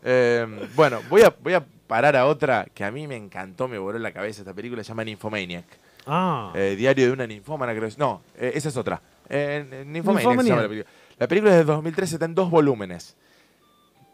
Eh, 0.05 0.47
bueno, 0.77 1.01
voy 1.09 1.23
a, 1.23 1.35
voy 1.43 1.55
a 1.55 1.65
parar 1.87 2.15
a 2.17 2.27
otra 2.27 2.67
que 2.75 2.85
a 2.85 2.91
mí 2.91 3.07
me 3.09 3.17
encantó, 3.17 3.67
me 3.67 3.79
voló 3.79 3.99
la 3.99 4.13
cabeza 4.13 4.43
esta 4.43 4.53
película, 4.55 4.85
se 4.85 4.89
llama 4.89 5.03
Nymphomaniac. 5.05 5.65
Ah, 6.07 6.53
Eh, 6.55 6.77
Diario 6.77 7.07
de 7.07 7.13
una 7.13 7.27
ninfómana, 7.27 7.75
creo. 7.75 7.89
No, 7.97 8.23
eh, 8.37 8.53
esa 8.55 8.69
es 8.69 8.77
otra. 8.77 9.01
Eh, 9.29 9.67
eh, 9.73 9.85
Nymphomaniac 9.87 10.41
se 10.43 10.49
llama 10.49 10.63
la 10.63 10.69
película. 10.69 10.95
La 11.19 11.27
película 11.29 11.53
es 11.53 11.59
de 11.59 11.65
2013, 11.65 12.17
está 12.17 12.25
en 12.27 12.35
dos 12.35 12.51
volúmenes. 12.51 13.17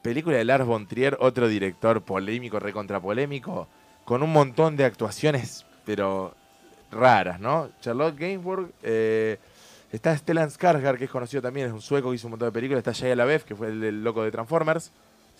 Película 0.02 0.36
de 0.36 0.44
Lars 0.44 0.66
von 0.66 0.86
Trier, 0.86 1.16
otro 1.20 1.48
director 1.48 2.02
polémico, 2.02 2.58
recontrapolémico, 2.58 3.68
con 4.04 4.22
un 4.22 4.32
montón 4.32 4.76
de 4.76 4.84
actuaciones, 4.84 5.64
pero 5.84 6.34
raras, 6.90 7.40
¿no? 7.40 7.70
Charlotte 7.80 8.18
Gainsbourg, 8.18 8.70
eh, 8.82 9.38
está 9.92 10.16
Stellan 10.16 10.50
Skarsgård, 10.50 10.98
que 10.98 11.04
es 11.04 11.10
conocido 11.10 11.40
también, 11.42 11.68
es 11.68 11.72
un 11.72 11.80
sueco 11.80 12.10
que 12.10 12.16
hizo 12.16 12.26
un 12.26 12.32
montón 12.32 12.48
de 12.48 12.52
películas, 12.52 12.78
está 12.78 12.92
Shia 12.92 13.14
LaBeouf, 13.16 13.44
que 13.44 13.54
fue 13.54 13.68
el, 13.68 13.80
del 13.80 14.02
loco 14.04 14.22
de 14.24 14.30
Transformers, 14.32 14.90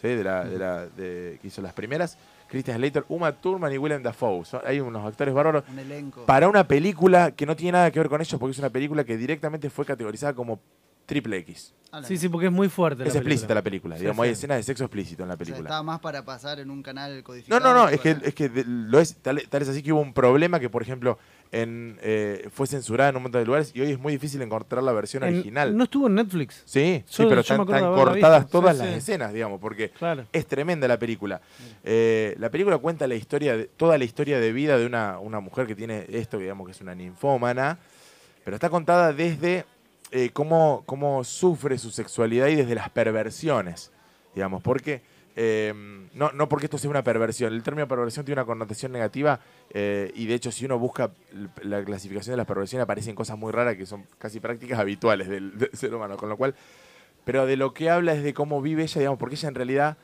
¿sí? 0.01 0.09
de 0.09 0.25
la, 0.25 0.45
de 0.45 0.59
la, 0.59 0.87
de- 0.87 1.39
que 1.43 1.49
hizo 1.49 1.61
las 1.61 1.73
primeras, 1.73 2.17
Christian 2.49 2.77
Slater, 2.77 3.05
Uma 3.09 3.33
Thurman 3.33 3.73
y 3.73 3.79
Willem 3.79 4.03
Dafoe. 4.03 4.45
Son- 4.45 4.61
hay 4.65 4.79
unos 4.81 5.05
actores 5.05 5.35
bárbaros 5.35 5.65
Un 5.69 5.79
elenco. 5.81 6.25
para 6.27 6.49
una 6.49 6.67
película 6.69 7.33
que 7.33 7.47
no 7.47 7.57
tiene 7.57 7.73
nada 7.73 7.91
que 7.91 7.99
ver 7.99 8.09
con 8.09 8.21
ellos, 8.21 8.39
porque 8.39 8.53
es 8.53 8.59
una 8.59 8.71
película 8.71 9.03
que 9.05 9.17
directamente 9.17 9.71
fue 9.71 9.85
categorizada 9.85 10.35
como 10.35 10.61
triple 11.07 11.39
X. 11.39 11.75
Sí, 12.05 12.17
sí, 12.17 12.31
porque 12.31 12.47
es 12.47 12.53
muy 12.53 12.71
fuerte. 12.71 13.03
Es 13.07 13.13
la 13.13 13.21
explícita 13.21 13.49
película. 13.49 13.55
la 13.55 13.63
película, 13.63 13.97
Sí, 13.97 14.01
digamos, 14.01 14.25
sí. 14.25 14.27
hay 14.29 14.33
escenas 14.33 14.57
de 14.57 14.63
sexo 14.63 14.85
explícito 14.85 15.25
en 15.25 15.29
la 15.29 15.35
O 15.35 15.37
sea, 15.37 15.45
película. 15.45 15.69
estaba 15.69 15.83
más 15.83 16.01
para 16.01 16.25
pasar 16.25 16.59
en 16.59 16.71
un 16.71 16.83
canal 16.83 17.19
No, 17.19 17.23
codificado. 17.23 17.61
no, 17.61 17.75
no, 17.75 17.89
es 17.91 18.01
que, 18.01 18.17
es 18.23 18.35
que 18.35 18.51
lo 18.67 18.99
es, 18.99 19.15
tal, 19.17 19.43
tal 19.51 19.61
es 19.61 19.69
así 19.69 19.83
que 19.83 19.93
hubo 19.93 20.01
un 20.01 20.15
problema 20.15 20.59
que, 20.59 20.71
por 20.71 20.81
ejemplo, 20.81 21.19
en, 21.51 21.99
eh, 22.01 22.49
fue 22.51 22.67
censurada 22.67 23.11
en 23.11 23.17
un 23.17 23.25
montón 23.25 23.43
de 23.43 23.45
lugares 23.47 23.73
y 23.75 23.83
hoy 23.83 23.91
es 23.91 23.99
muy 23.99 24.15
difícil 24.15 24.41
encontrar 24.41 24.83
la 24.83 24.93
versión 24.93 25.23
En- 25.23 25.35
original. 25.35 25.77
No 25.77 25.85
estuvo 25.85 26.07
en 26.07 26.15
Netflix. 26.15 26.63
sí, 26.65 27.05
sí, 27.07 27.27
pero 27.29 27.43
están, 27.43 27.59
cortadas 27.67 28.49
todas 28.49 28.75
Sí, 28.79 28.83
las 28.85 28.93
sí. 28.93 28.99
escenas, 28.99 29.35
digamos, 29.35 29.61
porque 29.61 29.91
Claro. 29.91 30.25
es 30.33 30.47
tremenda 30.47 30.89
la 30.89 30.99
película. 30.99 31.43
Eh, 31.85 32.35
la 32.39 32.49
película 32.49 32.79
cuenta 32.79 33.07
la 33.07 33.17
historia, 33.17 33.55
de, 33.55 33.65
toda 33.67 33.99
la 33.99 34.05
historia 34.05 34.41
de 34.41 34.51
vida 34.55 34.79
de 34.79 34.87
una, 34.87 35.19
una 35.19 35.41
mujer 35.41 35.67
que 35.67 35.75
tiene 35.75 36.07
esto, 36.09 36.39
digamos 36.39 36.65
que 36.67 36.71
es 36.73 36.81
una 36.81 36.95
ninfómana, 36.95 37.79
pero 38.47 38.55
está 38.57 38.71
contada 38.71 39.13
desde 39.13 39.67
eh, 40.13 40.31
cómo, 40.33 40.83
cómo 40.87 41.25
sufre 41.25 41.79
su 41.79 41.91
sexualidad 41.91 42.49
y 42.49 42.57
desde 42.57 42.75
las 42.75 42.91
perversiones, 42.91 43.91
digamos, 44.35 44.63
porque 44.63 45.03
eh, 45.35 45.73
no, 46.15 46.31
no 46.33 46.49
porque 46.49 46.67
esto 46.67 46.79
sea 46.79 46.91
una 46.91 47.03
perversión, 47.03 47.53
el 47.53 47.63
término 47.63 47.89
perversión 47.89 48.25
tiene 48.25 48.41
una 48.41 48.47
connotación 48.47 48.93
negativa 48.93 49.41
eh, 49.71 50.13
y 50.15 50.27
de 50.27 50.35
hecho 50.35 50.53
si 50.53 50.67
uno 50.67 50.79
busca 50.79 51.13
la 51.63 51.83
clasificación 51.83 52.35
de 52.35 52.37
las 52.37 52.47
perversiones 52.47 52.85
aparecen 52.85 53.15
cosas 53.15 53.39
muy 53.39 53.51
raras 53.51 53.77
que 53.77 53.87
son 53.87 54.07
casi 54.19 54.41
prácticas 54.41 54.79
habituales 54.79 55.29
del, 55.29 55.59
del 55.59 55.71
ser 55.73 55.95
humano, 55.95 56.17
con 56.19 56.29
lo 56.29 56.37
cual, 56.37 56.55
pero 57.25 57.47
de 57.47 57.57
lo 57.57 57.73
que 57.73 57.89
habla 57.89 58.13
es 58.13 58.23
de 58.23 58.35
cómo 58.35 58.61
vive 58.61 58.83
ella, 58.83 59.01
digamos, 59.01 59.19
porque 59.19 59.37
ella 59.37 59.49
en 59.49 59.55
realidad 59.55 59.97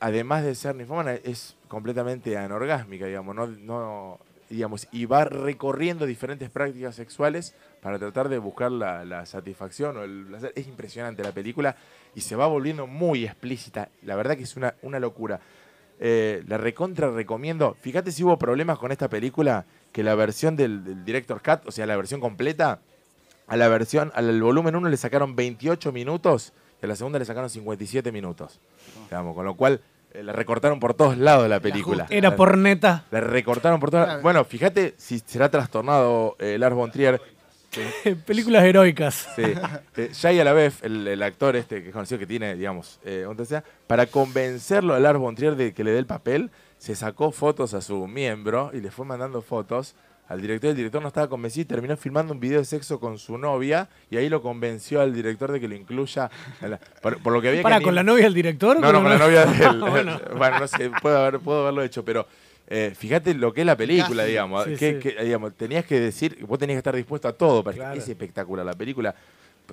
además 0.00 0.44
de 0.44 0.54
ser 0.54 0.74
ninfómana, 0.74 1.14
es 1.14 1.56
completamente 1.66 2.36
anorgásmica, 2.36 3.06
digamos, 3.06 3.34
no, 3.34 3.46
no, 3.46 4.18
digamos, 4.54 4.88
y 4.92 5.06
va 5.06 5.24
recorriendo 5.24 6.06
diferentes 6.06 6.50
prácticas 6.50 6.94
sexuales 6.94 7.54
para 7.82 7.98
tratar 7.98 8.28
de 8.28 8.38
buscar 8.38 8.70
la, 8.72 9.04
la 9.04 9.26
satisfacción 9.26 9.96
o 9.96 10.02
el 10.04 10.26
placer. 10.26 10.52
Es 10.54 10.66
impresionante 10.66 11.22
la 11.22 11.32
película 11.32 11.76
y 12.14 12.20
se 12.20 12.36
va 12.36 12.46
volviendo 12.46 12.86
muy 12.86 13.24
explícita. 13.24 13.88
La 14.02 14.16
verdad 14.16 14.36
que 14.36 14.44
es 14.44 14.56
una, 14.56 14.74
una 14.82 15.00
locura. 15.00 15.40
Eh, 16.00 16.42
la 16.46 16.58
recontra 16.58 17.10
recomiendo. 17.10 17.76
Fíjate 17.80 18.12
si 18.12 18.24
hubo 18.24 18.38
problemas 18.38 18.78
con 18.78 18.92
esta 18.92 19.08
película, 19.08 19.64
que 19.92 20.02
la 20.02 20.14
versión 20.14 20.56
del, 20.56 20.84
del 20.84 21.04
Director 21.04 21.40
Cut, 21.42 21.66
o 21.66 21.72
sea, 21.72 21.86
la 21.86 21.96
versión 21.96 22.20
completa, 22.20 22.80
a 23.46 23.56
la 23.56 23.68
versión, 23.68 24.10
al 24.14 24.40
volumen 24.40 24.74
1 24.74 24.88
le 24.88 24.96
sacaron 24.96 25.36
28 25.36 25.92
minutos 25.92 26.52
y 26.80 26.86
a 26.86 26.88
la 26.88 26.96
segunda 26.96 27.18
le 27.18 27.24
sacaron 27.24 27.50
57 27.50 28.10
minutos. 28.10 28.60
Digamos, 29.04 29.34
con 29.34 29.44
lo 29.44 29.54
cual 29.54 29.80
la 30.22 30.32
recortaron 30.32 30.80
por 30.80 30.94
todos 30.94 31.16
lados 31.18 31.48
la 31.48 31.60
película. 31.60 32.06
Era 32.10 32.36
por 32.36 32.56
neta. 32.56 33.04
La 33.10 33.20
recortaron 33.20 33.80
por 33.80 33.90
todos 33.90 34.06
lados. 34.06 34.22
Bueno, 34.22 34.44
fíjate 34.44 34.94
si 34.96 35.18
será 35.18 35.50
trastornado 35.50 36.36
eh, 36.38 36.56
Lars 36.58 36.74
von 36.74 36.90
Trier. 36.90 37.20
Películas 38.26 38.64
heroicas. 38.64 39.28
Sí. 39.34 39.42
Eh, 39.96 40.10
Shia 40.12 40.44
LaBeouf, 40.44 40.84
el, 40.84 41.08
el 41.08 41.22
actor 41.22 41.56
este 41.56 41.82
que 41.82 41.88
es 41.88 41.92
conocido 41.92 42.18
que 42.18 42.26
tiene, 42.26 42.54
digamos, 42.54 43.00
eh, 43.04 43.26
TCA, 43.36 43.64
para 43.86 44.06
convencerlo 44.06 44.94
a 44.94 45.00
Lars 45.00 45.18
von 45.18 45.34
Trier 45.34 45.56
de 45.56 45.74
que 45.74 45.82
le 45.82 45.90
dé 45.90 45.98
el 45.98 46.06
papel, 46.06 46.50
se 46.78 46.94
sacó 46.94 47.32
fotos 47.32 47.74
a 47.74 47.80
su 47.80 48.06
miembro 48.06 48.70
y 48.72 48.80
le 48.80 48.90
fue 48.90 49.04
mandando 49.04 49.42
fotos 49.42 49.96
al 50.28 50.40
director. 50.40 50.70
El 50.70 50.76
director 50.76 51.02
no 51.02 51.08
estaba 51.08 51.28
convencido 51.28 51.62
y 51.62 51.64
terminó 51.66 51.96
filmando 51.96 52.32
un 52.32 52.40
video 52.40 52.58
de 52.58 52.64
sexo 52.64 52.98
con 52.98 53.18
su 53.18 53.36
novia 53.38 53.88
y 54.10 54.16
ahí 54.16 54.28
lo 54.28 54.40
convenció 54.42 55.00
al 55.00 55.12
director 55.14 55.52
de 55.52 55.60
que 55.60 55.68
lo 55.68 55.74
incluya. 55.74 56.30
la- 56.60 56.78
por, 57.02 57.22
por 57.22 57.32
lo 57.32 57.42
que 57.42 57.48
había 57.50 57.62
¿Para 57.62 57.78
que 57.78 57.84
con 57.84 57.94
la 57.94 58.02
novia 58.02 58.24
del 58.24 58.34
director? 58.34 58.78
no, 58.80 58.92
no, 58.92 59.00
con 59.02 59.10
la 59.10 59.18
novia 59.18 59.46
de 59.46 59.64
él. 59.64 59.80
Bueno. 59.80 60.20
bueno. 60.36 60.58
no 60.60 60.66
sé, 60.68 60.90
puedo, 61.02 61.18
haber, 61.18 61.40
puedo 61.40 61.62
haberlo 61.62 61.82
hecho, 61.82 62.04
pero 62.04 62.26
eh, 62.66 62.94
fíjate 62.96 63.34
lo 63.34 63.52
que 63.52 63.60
es 63.60 63.66
la 63.66 63.76
película, 63.76 64.22
Casi. 64.22 64.30
digamos. 64.30 64.64
Sí, 64.64 64.76
que, 64.76 64.92
sí. 64.94 64.98
que, 65.14 65.24
digamos. 65.24 65.54
Tenías 65.54 65.84
que 65.84 66.00
decir, 66.00 66.38
vos 66.46 66.58
tenías 66.58 66.76
que 66.76 66.78
estar 66.78 66.96
dispuesto 66.96 67.28
a 67.28 67.32
todo, 67.32 67.62
para 67.62 67.76
Claro. 67.76 67.98
es 67.98 68.08
espectacular 68.08 68.64
la 68.64 68.72
película. 68.74 69.14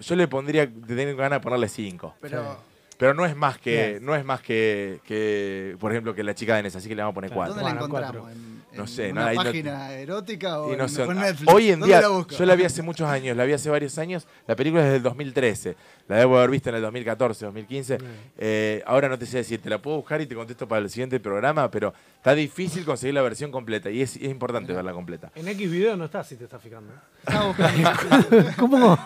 Yo 0.02 0.16
le 0.16 0.28
pondría, 0.28 0.70
tengo 0.70 1.16
ganas 1.18 1.40
de 1.40 1.44
ponerle 1.44 1.68
5. 1.70 2.16
Pero, 2.22 2.58
Pero 2.98 3.14
no 3.14 3.26
es 3.26 3.36
más 3.36 3.58
que, 3.58 4.00
no 4.02 4.16
es 4.16 4.24
más 4.26 4.42
que, 4.42 5.00
que, 5.06 5.76
por 5.80 5.92
ejemplo, 5.92 6.14
que 6.14 6.24
la 6.24 6.36
chica 6.36 6.56
de 6.56 6.64
Ness, 6.64 6.76
así 6.76 6.88
que 6.90 6.96
le 6.96 7.02
vamos 7.02 7.14
a 7.14 7.16
poner 7.16 7.32
Claro. 7.32 7.54
4. 7.54 7.56
¿dónde 7.56 7.64
la 7.64 7.80
Bueno, 7.82 7.86
encontramos? 7.98 8.30
cuatro. 8.30 8.42
En- 8.58 8.61
No 8.74 8.84
¿En 8.84 8.88
sé, 8.88 9.12
no, 9.14 9.22
una 9.22 9.34
no- 9.34 9.44
página 9.44 9.92
erótica 9.94 10.62
o 10.62 10.68
no 10.68 10.74
en, 10.74 10.82
ah, 10.82 11.14
Netflix? 11.14 11.54
Hoy 11.54 11.72
en 11.72 11.80
¿Dónde 11.82 11.88
día, 11.96 12.02
la 12.02 12.08
busco? 12.08 12.36
yo 12.36 12.46
la 12.46 12.56
vi 12.56 12.64
hace 12.64 12.82
muchos 12.82 13.08
años, 13.10 13.36
la 13.36 13.44
vi 13.46 13.54
hace 13.54 13.70
varios 13.70 13.98
años. 13.98 14.26
La 14.48 14.56
película 14.56 14.86
es 14.86 14.92
del 14.94 15.04
2013. 15.04 15.76
La 16.08 16.18
debo 16.18 16.38
haber 16.38 16.50
visto 16.50 16.70
en 16.70 16.76
el 16.76 16.82
2014, 16.82 17.46
2015. 17.46 17.98
Eh, 18.38 18.84
ahora 18.86 19.08
no 19.10 19.18
te 19.18 19.26
sé 19.26 19.38
decir, 19.38 19.62
te 19.62 19.70
la 19.70 19.82
puedo 19.82 19.98
buscar 19.98 20.20
y 20.22 20.26
te 20.26 20.36
contesto 20.36 20.68
para 20.68 20.82
el 20.82 20.90
siguiente 20.90 21.20
programa, 21.20 21.70
pero 21.72 21.94
está 22.18 22.34
difícil 22.34 22.84
conseguir 22.86 23.14
la 23.14 23.22
versión 23.22 23.52
completa 23.52 23.90
y 23.90 24.02
es, 24.02 24.16
es 24.18 24.24
importante 24.24 24.74
verla 24.74 24.92
completa. 24.94 25.32
En 25.36 25.48
X 25.48 25.72
video 25.72 25.96
no 25.96 26.06
está, 26.06 26.24
si 26.24 26.36
te 26.36 26.46
estás 26.46 26.62
fijando. 26.62 26.92
¿Cómo, 28.58 28.98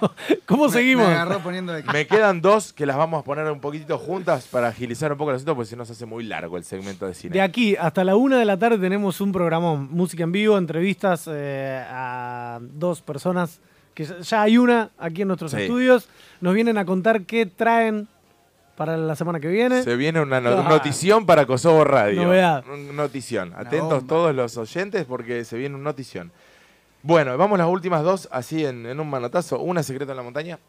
cómo 0.46 0.70
seguimos? 0.70 1.08
Me 1.08 1.14
agarró 1.14 1.40
poniendo 1.40 1.74
de 1.74 1.84
Me 1.84 2.08
quedan 2.08 2.42
dos 2.42 2.74
que 2.74 2.86
las 2.86 2.96
vamos 2.98 3.22
a 3.22 3.24
poner 3.24 3.46
un 3.52 3.60
poquitito 3.60 3.98
juntas 3.98 4.48
para 4.50 4.68
agilizar 4.70 5.12
un 5.12 5.18
poco 5.18 5.32
el 5.32 5.36
asunto, 5.36 5.56
porque 5.56 5.70
si 5.70 5.76
no 5.76 5.86
se 5.86 5.94
hace 5.94 6.06
muy 6.06 6.24
largo 6.24 6.58
el 6.58 6.64
segmento 6.64 7.06
de 7.06 7.14
cine. 7.14 7.34
De 7.34 7.42
aquí 7.42 7.76
hasta 7.76 8.04
la 8.04 8.16
una 8.16 8.38
de 8.40 8.46
la 8.46 8.58
tarde 8.58 8.78
tenemos 8.78 9.22
un 9.22 9.32
programón, 9.60 9.88
música 9.92 10.24
en 10.24 10.32
vivo, 10.32 10.58
entrevistas 10.58 11.30
eh, 11.32 11.84
a 11.90 12.60
dos 12.62 13.02
personas, 13.02 13.60
que 13.94 14.04
ya- 14.06 14.42
hay 14.42 14.58
una 14.58 14.90
aquí 14.98 15.22
en 15.22 15.30
nuestros 15.30 15.52
Sí. 15.52 15.62
estudios. 15.62 16.10
Nos 16.42 16.54
vienen 16.54 16.78
a 16.78 16.86
contar 16.86 17.22
qué 17.24 17.46
traen 17.46 18.08
para 18.76 18.98
la 18.98 19.16
semana 19.16 19.40
que 19.40 19.48
viene. 19.48 19.84
Se 19.84 19.96
viene 19.96 20.20
una 20.22 20.42
no- 20.42 20.50
Ah. 20.60 20.68
notición 20.70 21.26
para 21.26 21.46
Kosovo 21.46 21.86
Radio. 21.86 22.24
Novedad. 22.24 22.66
Notición. 22.94 23.54
Atentos 23.56 24.06
todos 24.06 24.36
los 24.36 24.58
oyentes 24.58 25.06
porque 25.06 25.46
se 25.46 25.58
viene 25.58 25.76
un 25.76 25.84
notición. 25.84 26.32
Bueno, 27.02 27.38
vamos 27.38 27.58
las 27.58 27.68
últimas 27.68 28.04
dos 28.04 28.28
así 28.32 28.66
en, 28.66 28.86
en 28.86 29.00
un 29.00 29.10
manotazo. 29.10 29.60
Una, 29.60 29.84
Secreto 29.84 30.12
en 30.12 30.18
la 30.18 30.24
Montaña. 30.24 30.60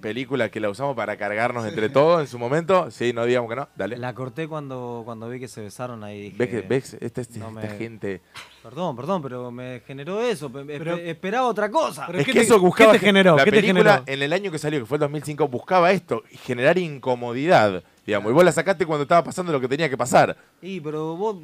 Película 0.00 0.50
que 0.50 0.60
la 0.60 0.68
usamos 0.70 0.94
para 0.94 1.16
cargarnos 1.16 1.64
entre 1.66 1.88
todos 1.88 2.20
en 2.20 2.26
su 2.26 2.38
momento. 2.38 2.90
Sí, 2.90 3.12
no 3.12 3.24
digamos 3.24 3.48
que 3.50 3.56
no. 3.56 3.68
Dale. 3.76 3.96
La 3.96 4.14
corté 4.14 4.46
cuando, 4.48 5.02
cuando 5.04 5.28
vi 5.28 5.40
que 5.40 5.48
se 5.48 5.62
besaron 5.62 6.04
ahí. 6.04 6.30
dije, 6.30 6.36
¿Ves 6.38 6.48
que 6.48 6.60
ves? 6.62 6.96
Esta, 7.00 7.20
esta- 7.22 7.38
no 7.38 7.48
esta 7.60 7.72
me- 7.72 7.78
gente. 7.78 8.20
Perdón, 8.62 8.94
perdón, 8.96 9.22
pero 9.22 9.50
me 9.50 9.80
generó 9.86 10.20
eso. 10.22 10.50
pe- 10.52 10.64
Pero- 10.64 10.96
espe- 10.96 11.06
esperaba 11.08 11.46
otra 11.48 11.70
cosa. 11.70 12.06
Pero 12.06 12.18
es 12.18 12.26
¿qué 12.26 12.32
que 12.32 12.38
te- 12.40 12.44
eso 12.44 12.60
buscaba. 12.60 12.92
qué 12.92 12.98
te 12.98 13.06
generó? 13.06 13.36
La 13.36 13.44
¿Qué 13.44 13.50
te 13.50 13.60
película 13.62 13.92
generó? 13.98 14.04
en 14.06 14.22
el 14.22 14.32
año 14.32 14.50
que 14.50 14.58
salió, 14.58 14.78
que 14.80 14.86
fue 14.86 14.96
el 14.96 15.00
2005, 15.00 15.48
buscaba 15.48 15.90
esto, 15.92 16.22
generar 16.44 16.76
incomodidad. 16.78 17.82
Digamos, 18.06 18.30
y 18.30 18.34
vos 18.34 18.44
la 18.44 18.52
sacaste 18.52 18.86
cuando 18.86 19.02
estaba 19.02 19.22
pasando 19.22 19.52
lo 19.52 19.60
que 19.60 19.68
tenía 19.68 19.88
que 19.88 19.96
pasar. 19.96 20.36
Y, 20.62 20.80
pero 20.80 21.16
vos, 21.16 21.36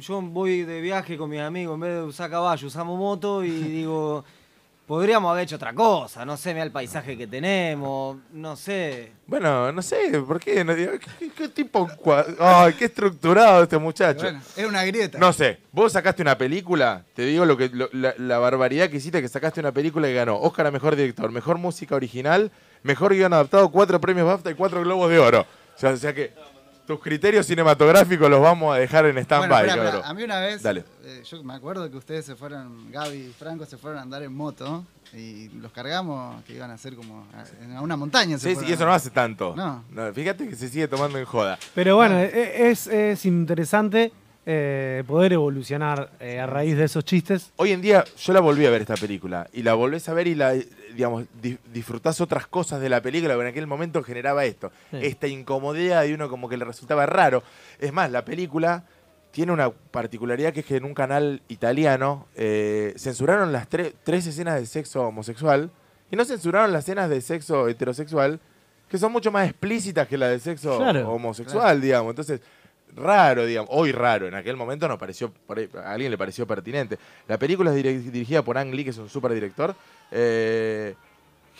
yo 0.00 0.22
voy 0.22 0.62
de 0.62 0.80
viaje 0.80 1.16
con 1.16 1.28
mis 1.30 1.40
amigos, 1.40 1.74
en 1.74 1.80
vez 1.80 1.94
de 1.94 2.02
usar 2.02 2.30
caballo, 2.30 2.66
usamos 2.66 2.98
moto 2.98 3.44
y 3.44 3.50
digo, 3.50 4.24
podríamos 4.88 5.30
haber 5.30 5.44
hecho 5.44 5.56
otra 5.56 5.72
cosa, 5.74 6.24
no 6.24 6.36
sé, 6.36 6.52
mira 6.54 6.64
el 6.64 6.72
paisaje 6.72 7.16
que 7.16 7.26
tenemos, 7.28 8.16
no 8.32 8.56
sé. 8.56 9.12
Bueno, 9.26 9.70
no 9.70 9.82
sé, 9.82 10.18
¿por 10.26 10.40
qué? 10.40 10.64
No 10.64 10.74
digo, 10.74 10.92
¿Qué, 11.18 11.30
qué 11.30 11.48
tipo 11.50 11.86
Ay, 12.40 12.72
qué 12.72 12.86
estructurado 12.86 13.62
este 13.62 13.76
muchacho. 13.78 14.22
Bueno, 14.22 14.40
es 14.56 14.66
una 14.66 14.84
grieta. 14.84 15.18
No 15.18 15.32
sé, 15.32 15.58
vos 15.70 15.92
sacaste 15.92 16.22
una 16.22 16.36
película, 16.38 17.04
te 17.14 17.22
digo 17.22 17.44
lo 17.44 17.56
que 17.56 17.68
lo- 17.68 17.90
la, 17.92 18.14
la 18.16 18.38
barbaridad 18.38 18.88
que 18.88 18.96
hiciste, 18.96 19.20
que 19.20 19.28
sacaste 19.28 19.60
una 19.60 19.72
película 19.72 20.08
que 20.08 20.14
ganó 20.14 20.40
Oscar 20.40 20.66
a 20.66 20.70
Mejor 20.70 20.96
Director, 20.96 21.30
Mejor 21.30 21.58
Música 21.58 21.94
Original, 21.94 22.50
Mejor 22.82 23.14
Guión 23.14 23.34
Adaptado, 23.34 23.70
cuatro 23.70 24.00
premios 24.00 24.26
BAFTA 24.26 24.50
y 24.50 24.54
cuatro 24.54 24.80
Globos 24.80 25.10
de 25.10 25.18
Oro. 25.18 25.42
O 25.76 25.80
sea, 25.80 25.90
o 25.90 25.96
sea 25.96 26.12
que 26.12 26.32
tus 26.88 27.00
criterios 27.00 27.44
cinematográficos 27.44 28.30
los 28.30 28.40
vamos 28.40 28.74
a 28.74 28.78
dejar 28.78 29.04
en 29.04 29.12
Bueno, 29.12 29.22
stand-by, 29.26 29.66
cabrón. 29.66 30.02
A 30.06 30.14
mí 30.14 30.22
una 30.22 30.40
vez, 30.40 30.62
Dale. 30.62 30.84
eh, 31.04 31.22
yo 31.22 31.44
me 31.44 31.52
acuerdo 31.52 31.90
que 31.90 31.98
ustedes 31.98 32.24
se 32.24 32.34
fueron, 32.34 32.90
Gaby 32.90 33.14
y 33.14 33.34
Franco 33.38 33.66
se 33.66 33.76
fueron 33.76 33.98
a 33.98 34.02
andar 34.02 34.22
en 34.22 34.34
moto 34.34 34.86
y 35.12 35.50
los 35.50 35.70
cargamos 35.70 36.42
que 36.44 36.54
iban 36.54 36.70
a 36.70 36.74
hacer 36.74 36.96
como 36.96 37.26
a, 37.76 37.82
una 37.82 37.94
montaña. 37.98 38.38
se 38.38 38.54
Sí, 38.54 38.60
sí, 38.60 38.70
y 38.70 38.72
eso 38.72 38.86
no 38.86 38.94
hace 38.94 39.10
tanto. 39.10 39.54
No. 39.54 40.14
fíjate 40.14 40.48
que 40.48 40.56
se 40.56 40.70
sigue 40.70 40.88
tomando 40.88 41.18
en 41.18 41.26
joda. 41.26 41.58
Pero 41.74 41.96
bueno, 41.96 42.18
e- 42.20 42.70
es, 42.70 42.86
es 42.86 43.22
interesante 43.26 44.10
eh, 44.50 45.04
poder 45.06 45.34
evolucionar 45.34 46.10
eh, 46.20 46.40
a 46.40 46.46
raíz 46.46 46.74
de 46.74 46.84
esos 46.84 47.04
chistes. 47.04 47.52
Hoy 47.56 47.72
en 47.72 47.82
día 47.82 48.02
yo 48.16 48.32
la 48.32 48.40
volví 48.40 48.64
a 48.64 48.70
ver 48.70 48.80
esta 48.80 48.94
película 48.96 49.46
y 49.52 49.62
la 49.62 49.74
volvés 49.74 50.08
a 50.08 50.14
ver 50.14 50.26
y 50.26 50.34
la 50.34 50.54
digamos 50.94 51.26
di- 51.42 51.58
disfrutás 51.70 52.18
otras 52.22 52.46
cosas 52.46 52.80
de 52.80 52.88
la 52.88 53.02
película 53.02 53.34
que 53.34 53.40
en 53.42 53.46
aquel 53.48 53.66
momento 53.66 54.02
generaba 54.02 54.46
esto, 54.46 54.72
Sí. 54.90 55.00
esta 55.02 55.26
incomodidad 55.26 56.02
y 56.06 56.14
uno 56.14 56.30
como 56.30 56.48
que 56.48 56.56
le 56.56 56.64
resultaba 56.64 57.04
raro. 57.04 57.42
Es 57.78 57.92
más, 57.92 58.10
la 58.10 58.24
película 58.24 58.84
tiene 59.32 59.52
una 59.52 59.68
particularidad 59.70 60.54
que 60.54 60.60
es 60.60 60.66
que 60.66 60.76
en 60.76 60.84
un 60.86 60.94
canal 60.94 61.42
italiano 61.48 62.26
eh, 62.34 62.94
censuraron 62.96 63.52
las 63.52 63.68
tre- 63.68 63.92
tres 64.02 64.26
escenas 64.26 64.58
de 64.58 64.64
sexo 64.64 65.02
homosexual 65.02 65.70
y 66.10 66.16
no 66.16 66.24
censuraron 66.24 66.72
las 66.72 66.84
escenas 66.84 67.10
de 67.10 67.20
sexo 67.20 67.68
heterosexual 67.68 68.40
que 68.88 68.96
son 68.96 69.12
mucho 69.12 69.30
más 69.30 69.46
explícitas 69.46 70.08
que 70.08 70.16
la 70.16 70.28
de 70.28 70.38
sexo 70.40 70.78
Claro. 70.78 71.10
homosexual, 71.12 71.78
digamos. 71.82 72.08
Entonces, 72.12 72.40
raro, 72.98 73.46
digamos, 73.46 73.70
hoy 73.72 73.92
raro, 73.92 74.26
en 74.28 74.34
aquel 74.34 74.56
momento 74.56 74.86
nos 74.88 74.98
pareció, 74.98 75.32
por 75.32 75.58
ahí- 75.58 75.68
a 75.82 75.92
alguien 75.92 76.10
le 76.10 76.18
pareció 76.18 76.46
pertinente. 76.46 76.98
La 77.26 77.38
película 77.38 77.74
es 77.74 78.12
dirigida 78.12 78.42
por 78.42 78.58
Ang 78.58 78.72
Lee, 78.74 78.84
que 78.84 78.90
es 78.90 78.98
un 78.98 79.08
super 79.08 79.32
director. 79.32 79.74
Eh, 80.10 80.94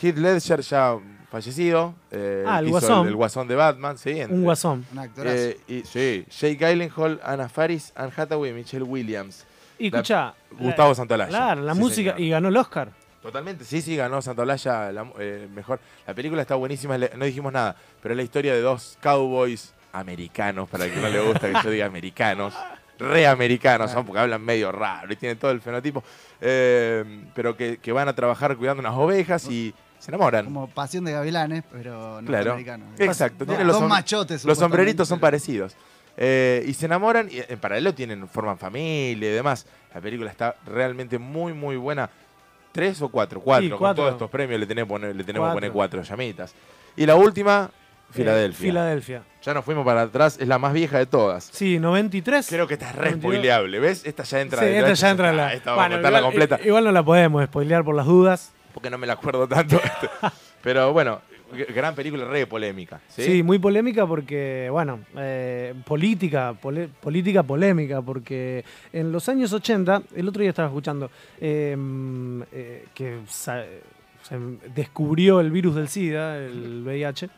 Heath 0.00 0.16
Ledger 0.16 0.60
ya 0.60 0.96
fallecido. 1.30 1.94
eh, 2.10 2.44
Ah, 2.46 2.60
el 2.60 2.68
Guasón. 2.70 3.08
El, 3.08 3.16
Guasón 3.16 3.48
de 3.48 3.54
Batman, 3.56 3.98
sí. 3.98 4.20
en- 4.20 4.32
Un 4.32 4.42
guasón. 4.44 4.86
Un 4.92 4.98
actorazo. 4.98 5.36
eh, 5.36 5.58
y, 5.68 5.82
sí, 5.82 6.24
Jake 6.30 6.54
Gyllenhaal, 6.56 7.20
Anna 7.22 7.48
Faris, 7.48 7.92
Anne 7.96 8.12
Hathaway 8.16 8.50
y 8.50 8.54
Michelle 8.54 8.84
Williams. 8.84 9.44
Y 9.78 9.90
La- 9.90 9.98
escucha. 9.98 10.34
Gustavo 10.58 10.94
Santaolalla. 10.94 11.28
Claro, 11.28 11.62
la 11.62 11.74
Sí, 11.74 11.80
música. 11.80 12.10
señor. 12.12 12.20
Y 12.20 12.30
ganó 12.30 12.48
el 12.48 12.56
Oscar. 12.56 12.90
Totalmente, 13.22 13.64
sí, 13.64 13.82
sí, 13.82 13.96
ganó 13.96 14.22
Santaolalla 14.22 14.92
la, 14.92 15.12
eh, 15.18 15.48
mejor. 15.52 15.80
La 16.06 16.14
película 16.14 16.40
está 16.42 16.54
buenísima, 16.54 16.96
no 16.96 17.24
dijimos 17.24 17.52
nada, 17.52 17.74
pero 18.00 18.14
es 18.14 18.16
la 18.16 18.22
historia 18.22 18.54
de 18.54 18.60
dos 18.60 18.96
cowboys 19.02 19.74
americanos, 19.98 20.68
para 20.68 20.84
el 20.86 20.92
que 20.94 21.00
no 21.00 21.08
le 21.08 21.20
gusta 21.20 21.48
que 21.52 21.54
yo 21.64 21.70
diga 21.70 21.86
americanos, 21.86 22.54
re 22.98 23.26
americanos, 23.26 23.90
son 23.90 24.04
porque 24.04 24.20
hablan 24.20 24.42
medio 24.42 24.72
raro 24.72 25.12
y 25.12 25.16
tienen 25.16 25.38
todo 25.38 25.50
el 25.50 25.60
fenotipo, 25.60 26.02
eh, 26.40 27.04
pero 27.34 27.56
que, 27.56 27.78
que 27.78 27.92
van 27.92 28.08
a 28.08 28.14
trabajar 28.14 28.56
cuidando 28.56 28.80
unas 28.80 28.94
ovejas 28.94 29.48
y 29.50 29.74
se 29.98 30.10
enamoran. 30.10 30.44
Como 30.46 30.68
pasión 30.68 31.04
de 31.04 31.12
gavilanes, 31.12 31.64
pero 31.70 32.20
Claro, 32.26 32.56
norteamericano. 32.56 32.84
exacto. 32.98 33.44
Los, 33.44 33.58
dos 33.66 33.82
som- 33.82 33.88
machotes. 33.88 34.44
los 34.44 34.58
sombreritos 34.58 35.08
son 35.08 35.20
parecidos. 35.20 35.76
Eh, 36.20 36.64
y 36.66 36.74
se 36.74 36.86
enamoran 36.86 37.28
y 37.30 37.40
en 37.48 37.58
paralelo 37.60 37.94
tienen, 37.94 38.26
forman 38.28 38.58
familia 38.58 39.28
y 39.30 39.32
demás. 39.32 39.66
La 39.94 40.00
película 40.00 40.30
está 40.30 40.56
realmente 40.66 41.16
muy, 41.18 41.52
muy 41.52 41.76
buena. 41.76 42.10
¿Tres 42.72 43.00
o 43.02 43.08
cuatro? 43.08 43.40
Cuatro. 43.40 43.64
Sí, 43.64 43.70
Con 43.70 43.78
cuatro. 43.78 44.02
todos 44.02 44.14
estos 44.14 44.30
premios 44.30 44.58
le 44.60 44.66
tenemos, 44.66 44.88
que 44.88 44.92
poner- 45.06 45.14
le 45.16 45.24
tenemos 45.24 45.48
que 45.50 45.54
poner 45.54 45.70
Cuatro. 45.72 45.98
cuatro 46.00 46.02
llamitas. 46.16 46.54
Y 46.96 47.06
la 47.06 47.14
última, 47.14 47.70
Filadelfia. 48.10 48.64
Eh, 48.66 48.70
Filadelfia. 48.70 49.22
ya 49.42 49.54
nos 49.54 49.64
fuimos 49.64 49.84
para 49.84 50.02
atrás, 50.02 50.38
es 50.40 50.48
la 50.48 50.58
más 50.58 50.72
vieja 50.72 50.98
de 50.98 51.06
todas. 51.06 51.44
Sí, 51.52 51.78
93. 51.78 52.46
Creo 52.48 52.66
que 52.66 52.74
esta 52.74 52.90
es 52.90 52.96
re 52.96 53.10
92. 53.10 53.32
spoileable, 53.34 53.78
¿ves? 53.80 54.04
Esta 54.06 54.22
ya 54.24 54.40
entra 54.40 54.60
Sí, 54.60 54.66
de- 54.66 54.78
esta 54.78 54.92
ya 54.94 55.10
entra 55.10 55.30
en 55.30 55.36
la. 55.36 55.52
Esta 55.54 55.70
vamos 55.72 55.82
Bueno, 55.82 55.94
a 55.94 55.98
contarla 55.98 56.18
igual, 56.18 56.32
completa. 56.32 56.58
i- 56.62 56.66
Igual 56.68 56.84
no 56.84 56.92
la 56.92 57.02
podemos 57.04 57.44
spoilear 57.44 57.84
por 57.84 57.94
las 57.94 58.06
dudas. 58.06 58.52
porque 58.74 58.90
no 58.90 58.98
me 58.98 59.06
la 59.06 59.14
acuerdo 59.14 59.46
tanto. 59.48 59.80
Pero 60.62 60.92
bueno, 60.92 61.20
gran 61.74 61.94
película, 61.94 62.24
re 62.26 62.46
polémica. 62.46 63.00
¿sí? 63.08 63.22
Sí, 63.24 63.42
muy 63.42 63.58
polémica 63.58 64.06
porque, 64.06 64.68
bueno, 64.70 65.00
eh, 65.16 65.74
política, 65.84 66.54
pole- 66.54 66.88
política 67.00 67.42
polémica, 67.42 68.02
porque 68.02 68.64
en 68.92 69.10
los 69.12 69.28
años 69.28 69.52
80, 69.52 70.02
el 70.14 70.28
otro 70.28 70.40
día 70.42 70.50
estaba 70.50 70.68
escuchando 70.68 71.10
eh, 71.40 71.76
eh, 72.52 72.84
que 72.94 73.18
sa- 73.28 73.64
se 74.22 74.36
descubrió 74.74 75.40
el 75.40 75.50
virus 75.50 75.74
del 75.76 75.88
SIDA, 75.88 76.36
el 76.38 76.82
VIH, 76.84 77.30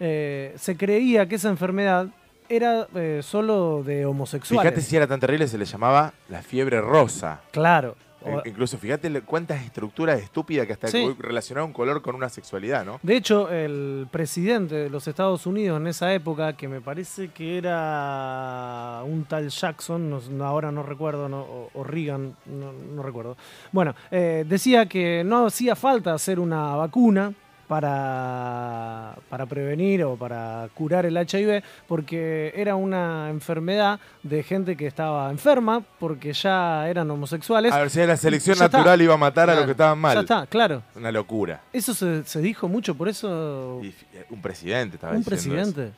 eh, 0.00 0.54
se 0.58 0.76
creía 0.76 1.26
que 1.28 1.36
esa 1.36 1.48
enfermedad 1.48 2.08
era 2.48 2.86
eh, 2.94 3.20
solo 3.22 3.82
de 3.84 4.06
homosexuales. 4.06 4.62
Fíjate 4.70 4.80
si 4.88 4.96
era 4.96 5.06
tan 5.06 5.18
terrible, 5.20 5.48
se 5.48 5.58
le 5.58 5.64
llamaba 5.64 6.12
la 6.28 6.42
fiebre 6.42 6.80
rosa. 6.80 7.40
Claro. 7.50 7.96
Eh, 8.24 8.34
O- 8.34 8.42
Incluso 8.48 8.78
fíjate 8.78 9.20
cuántas 9.22 9.62
estructuras 9.64 10.20
estúpidas 10.20 10.66
que 10.66 10.72
hasta 10.72 10.88
Sí. 10.88 10.98
hoy 10.98 11.16
relacionaron 11.18 11.68
un 11.68 11.72
color 11.72 12.02
con 12.02 12.14
una 12.14 12.28
sexualidad, 12.28 12.84
¿no? 12.84 12.98
De 13.02 13.16
hecho, 13.16 13.50
el 13.50 14.06
presidente 14.10 14.74
de 14.74 14.90
los 14.90 15.06
Estados 15.06 15.46
Unidos 15.46 15.80
en 15.80 15.86
esa 15.88 16.12
época, 16.14 16.54
que 16.56 16.66
me 16.66 16.80
parece 16.80 17.28
que 17.28 17.58
era 17.58 19.02
un 19.04 19.24
tal 19.24 19.48
Jackson, 19.48 20.08
no- 20.10 20.20
no- 20.30 20.44
ahora 20.44 20.72
no 20.72 20.82
recuerdo, 20.82 21.28
no- 21.28 21.42
o, 21.42 21.70
o 21.74 21.84
Reagan, 21.84 22.34
no, 22.46 22.72
no 22.72 23.02
recuerdo. 23.02 23.36
Bueno, 23.72 23.94
eh, 24.10 24.44
decía 24.48 24.86
que 24.86 25.22
no 25.24 25.46
hacía 25.46 25.76
falta 25.76 26.14
hacer 26.14 26.38
una 26.40 26.74
vacuna 26.76 27.32
para, 27.66 29.14
para 29.28 29.46
prevenir 29.46 30.04
o 30.04 30.16
para 30.16 30.68
curar 30.74 31.06
el 31.06 31.16
HIV, 31.16 31.62
porque 31.86 32.52
era 32.56 32.74
una 32.76 33.28
enfermedad 33.30 34.00
de 34.22 34.42
gente 34.42 34.76
que 34.76 34.86
estaba 34.86 35.30
enferma, 35.30 35.82
porque 35.98 36.32
ya 36.32 36.88
eran 36.88 37.10
homosexuales. 37.10 37.72
A 37.72 37.78
ver 37.80 37.90
si 37.90 38.04
la 38.04 38.16
selección 38.16 38.54
está. 38.54 38.68
natural 38.68 39.00
iba 39.02 39.14
a 39.14 39.18
matar 39.18 39.50
a 39.50 39.54
los 39.54 39.64
que 39.64 39.72
estaban 39.72 39.98
mal. 39.98 40.14
Ya 40.14 40.20
está, 40.20 40.46
claro. 40.46 40.82
Una 40.94 41.12
locura. 41.12 41.60
Eso 41.72 41.94
se, 41.94 42.24
se 42.24 42.40
dijo 42.40 42.68
mucho, 42.68 42.94
por 42.94 43.08
eso 43.08 43.80
Y 43.82 43.90
fi- 43.92 44.06
un 44.30 44.40
presidente 44.42 44.96
estaba 44.96 45.12
un 45.14 45.20
eso. 45.20 45.30
presidente. 45.30 45.90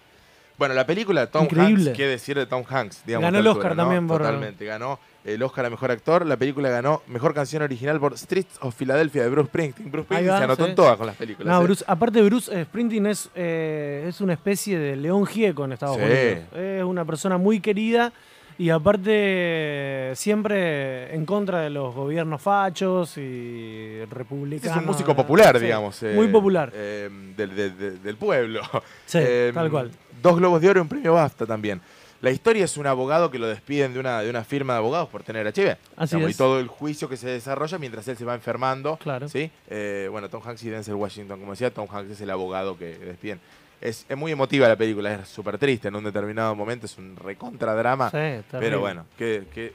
Bueno, 0.57 0.75
la 0.75 0.85
película 0.87 1.21
de 1.21 1.27
Tom 1.29 1.45
Increíble. 1.45 1.91
Hanks, 1.91 1.97
¿qué 1.97 2.07
decir 2.07 2.37
de 2.37 2.45
Tom 2.45 2.65
Hanks? 2.69 3.05
Digamos, 3.07 3.27
Ganó 3.27 3.39
el 3.39 3.47
Oscar 3.47 3.67
altura, 3.73 3.85
también 3.85 4.07
por- 4.09 4.19
Totalmente, 4.23 4.65
ganó 4.65 4.99
el 5.25 5.43
Oscar 5.43 5.67
a 5.67 5.71
Mejor 5.71 5.91
Actor. 5.91 6.25
La 6.27 6.37
película 6.37 6.69
ganó 6.71 7.03
Mejor 7.07 7.35
Canción 7.35 7.63
Original 7.63 7.99
por 8.01 8.17
Streets 8.17 8.57
of 8.61 8.75
Philadelphia 8.75 9.23
de 9.25 9.29
Bruce 9.31 9.49
Springsteen. 9.49 9.91
Bruce 9.91 10.05
Springsteen 10.07 10.33
va, 10.35 10.39
se 10.39 10.45
anotó 10.45 10.67
en 10.67 10.75
todas 10.75 10.97
con 10.97 11.07
las 11.07 11.17
películas. 11.17 11.53
No, 11.53 11.61
¿eh? 11.61 11.65
Bruce, 11.65 11.85
aparte 11.87 12.23
Bruce 12.23 12.51
eh, 12.61 12.65
Springsteen 12.65 13.07
es, 13.07 13.31
eh, 13.35 14.07
es 14.09 14.21
una 14.21 14.33
especie 14.35 14.79
de 14.79 14.97
león 14.97 15.27
gieco 15.27 15.65
en 15.65 15.73
Estados 15.73 15.97
Sí. 15.97 16.03
Unidos. 16.03 16.39
Es 16.57 16.83
una 16.85 17.05
persona 17.05 17.37
muy 17.39 17.61
querida 17.61 18.13
Y 18.61 18.71
aparte, 18.71 20.13
siempre 20.17 21.15
en 21.15 21.25
contra 21.27 21.61
de 21.61 21.71
los 21.71 21.95
gobiernos 21.95 22.43
fachos 22.43 23.17
y 23.17 24.05
republicanos. 24.11 24.77
Es 24.77 24.83
un 24.83 24.87
músico 24.89 25.15
popular, 25.15 25.57
Sí, 25.59 25.65
digamos. 25.65 26.03
eh, 26.03 26.13
Muy 26.15 26.27
popular. 26.29 26.73
del, 26.73 28.03
del- 28.03 28.17
pueblo. 28.17 28.61
Sí, 29.07 29.21
tal 29.55 29.71
cual. 29.71 29.91
Dos 30.21 30.37
Globos 30.37 30.61
de 30.61 30.71
Oro 30.71 30.81
y 30.81 30.83
un 30.83 30.89
premio 30.89 31.15
BAFTA 31.15 31.47
también. 31.47 31.81
La 32.21 32.31
historia 32.31 32.65
es 32.65 32.77
un 32.77 32.87
abogado 32.87 33.31
que 33.31 33.39
lo 33.39 33.47
despiden 33.47 33.95
de 33.95 34.01
una, 34.01 34.21
de 34.23 34.31
una 34.31 34.43
firma 34.43 34.73
de 34.73 34.79
abogados 34.79 35.09
por 35.09 35.23
tener 35.23 35.47
HIV. 35.47 35.77
Así 35.97 36.17
Digamos, 36.17 36.31
es. 36.31 36.37
Y 36.37 36.39
todo 36.39 36.59
el 36.59 36.67
juicio 36.67 37.09
que 37.09 37.17
se 37.17 37.29
desarrolla 37.29 37.79
mientras 37.79 38.09
él 38.09 38.17
se 38.17 38.25
va 38.25 38.35
enfermando. 38.35 38.97
Claro. 38.97 39.29
¿sí? 39.29 39.51
Eh, 39.69 40.09
bueno, 40.11 40.29
Tom 40.29 40.43
Hanks 40.45 40.65
y 40.65 40.71
Denzel 40.71 40.95
Washington, 40.95 41.39
como 41.39 41.53
decía, 41.53 41.73
Tom 41.73 41.87
Hanks 41.91 42.11
es 42.11 42.21
el 42.21 42.31
abogado 42.31 42.77
que 42.77 42.99
despiden. 42.99 43.41
Es, 43.81 44.05
es 44.09 44.17
muy 44.17 44.33
emotiva 44.33 44.67
la 44.67 44.75
película, 44.75 45.15
es 45.15 45.29
súper 45.29 45.57
triste 45.57 45.87
en 45.87 45.95
un 45.95 46.03
determinado 46.03 46.57
momento, 46.57 46.87
es 46.87 46.99
un 46.99 47.15
recontradrama. 47.15 48.11
Sí. 48.11 48.43
Pero 48.51 48.81
bueno, 48.81 49.07
que, 49.17 49.47
que 49.55 49.73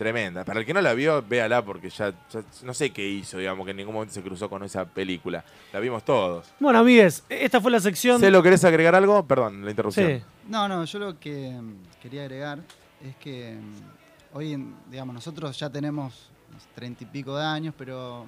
tremenda. 0.00 0.44
Para 0.46 0.60
el 0.60 0.66
que 0.66 0.72
no 0.72 0.80
la 0.80 0.94
vio, 0.94 1.22
véala 1.22 1.62
porque 1.62 1.90
ya, 1.90 2.10
ya 2.32 2.42
no 2.62 2.72
sé 2.72 2.88
qué 2.90 3.06
hizo, 3.06 3.36
digamos, 3.36 3.66
que 3.66 3.72
en 3.72 3.76
ningún 3.76 3.92
momento 3.92 4.14
se 4.14 4.22
cruzó 4.22 4.48
con 4.48 4.62
esa 4.64 4.86
película. 4.86 5.44
La 5.74 5.78
vimos 5.78 6.02
todos. 6.06 6.46
Bueno, 6.58 6.78
amigues, 6.78 7.22
esta 7.28 7.60
fue 7.60 7.70
la 7.70 7.80
sección. 7.80 8.18
¿Se 8.18 8.30
lo 8.30 8.42
querés 8.42 8.64
agregar 8.64 8.94
algo? 8.94 9.26
Perdón, 9.26 9.62
la 9.62 9.70
interrupción. 9.70 10.06
Sí. 10.18 10.24
No, 10.48 10.66
no, 10.68 10.86
yo 10.86 10.98
lo 10.98 11.20
que 11.20 11.50
mm, 11.50 11.74
quería 12.00 12.22
agregar 12.22 12.60
es 13.04 13.14
que 13.16 13.58
mm, 13.60 14.36
hoy, 14.38 14.54
en- 14.54 14.74
digamos, 14.90 15.14
nosotros 15.14 15.58
ya 15.58 15.68
tenemos 15.68 16.30
treinta 16.74 17.04
y 17.04 17.06
pico 17.06 17.36
de 17.36 17.44
años, 17.44 17.74
pero 17.76 18.24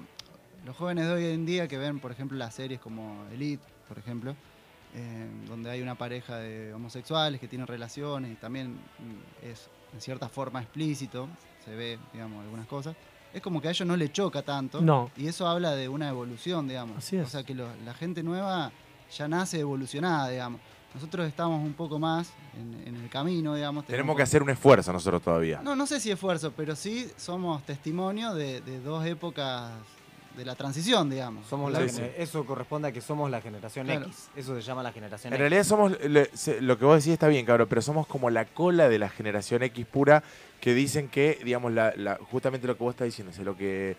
los 0.66 0.76
jóvenes 0.76 1.06
de 1.06 1.12
hoy 1.14 1.24
en 1.24 1.46
día 1.46 1.66
que 1.68 1.78
ven, 1.78 2.00
por 2.00 2.12
ejemplo, 2.12 2.36
las 2.36 2.54
series 2.54 2.80
como 2.80 3.24
Elite, 3.32 3.64
por 3.88 3.98
ejemplo, 3.98 4.36
eh, 4.94 5.26
donde 5.48 5.70
hay 5.70 5.80
una 5.80 5.94
pareja 5.94 6.36
de 6.36 6.74
homosexuales 6.74 7.40
que 7.40 7.48
tienen 7.48 7.66
relaciones 7.66 8.30
y 8.30 8.34
también 8.34 8.72
mm, 8.72 9.46
es 9.50 9.70
en 9.94 10.00
cierta 10.02 10.28
forma 10.28 10.60
explícito, 10.60 11.28
se 11.64 11.74
ve, 11.74 11.98
digamos, 12.12 12.42
algunas 12.44 12.66
cosas. 12.66 12.94
Es 13.32 13.40
como 13.40 13.62
que 13.62 13.68
a 13.68 13.70
ellos 13.70 13.86
no 13.88 13.96
le 13.96 14.12
choca 14.12 14.42
tanto. 14.42 14.80
No. 14.82 15.10
Y 15.16 15.26
eso 15.26 15.46
habla 15.46 15.72
de 15.74 15.88
una 15.88 16.08
evolución, 16.08 16.68
digamos. 16.68 16.98
Así 16.98 17.16
es. 17.16 17.26
O 17.26 17.30
sea 17.30 17.42
que 17.44 17.54
lo- 17.54 17.74
la 17.84 17.94
gente 17.94 18.22
nueva 18.22 18.70
ya 19.16 19.28
nace 19.28 19.58
evolucionada, 19.60 20.28
digamos. 20.28 20.60
Nosotros 20.94 21.26
estamos 21.26 21.64
un 21.64 21.72
poco 21.72 21.98
más 21.98 22.30
en, 22.54 22.86
en 22.86 23.02
el 23.02 23.08
camino, 23.08 23.54
digamos. 23.54 23.86
Tenemos 23.86 24.14
que 24.14 24.22
hacer 24.22 24.42
un 24.42 24.50
esfuerzo 24.50 24.92
nosotros 24.92 25.22
todavía. 25.22 25.62
No, 25.62 25.74
no 25.74 25.86
sé 25.86 25.98
si 26.00 26.10
esfuerzo, 26.10 26.52
pero 26.54 26.76
sí 26.76 27.10
somos 27.16 27.62
testimonio 27.64 28.34
de, 28.34 28.60
de 28.60 28.78
dos 28.80 29.02
épocas 29.06 29.70
de 30.36 30.44
la 30.44 30.54
transición, 30.54 31.08
digamos. 31.08 31.46
Somos 31.46 31.72
la 31.72 31.88
sí. 31.88 32.02
Eso 32.18 32.44
corresponde 32.44 32.88
a 32.88 32.92
que 32.92 33.00
somos 33.00 33.30
la 33.30 33.40
generación 33.40 33.86
Claro. 33.86 34.06
X. 34.06 34.28
Eso 34.36 34.54
se 34.54 34.60
llama 34.60 34.82
la 34.82 34.92
generación 34.92 35.32
En 35.32 35.36
X. 35.36 35.40
realidad 35.40 35.64
somos, 35.64 35.92
lo 36.60 36.78
que 36.78 36.84
vos 36.84 36.96
decís 36.98 37.14
está 37.14 37.28
bien, 37.28 37.46
cabrón, 37.46 37.66
pero 37.70 37.80
somos 37.80 38.06
como 38.06 38.28
la 38.28 38.44
cola 38.44 38.90
de 38.90 38.98
la 38.98 39.08
generación 39.08 39.62
X 39.62 39.86
pura 39.86 40.22
que 40.62 40.74
dicen 40.74 41.08
que, 41.08 41.40
digamos, 41.44 41.72
la, 41.72 41.92
la- 41.96 42.20
justamente 42.30 42.68
lo 42.68 42.76
que 42.76 42.84
vos 42.84 42.92
estás 42.94 43.06
diciendo, 43.06 43.32
lo 43.42 43.56
que 43.56 43.96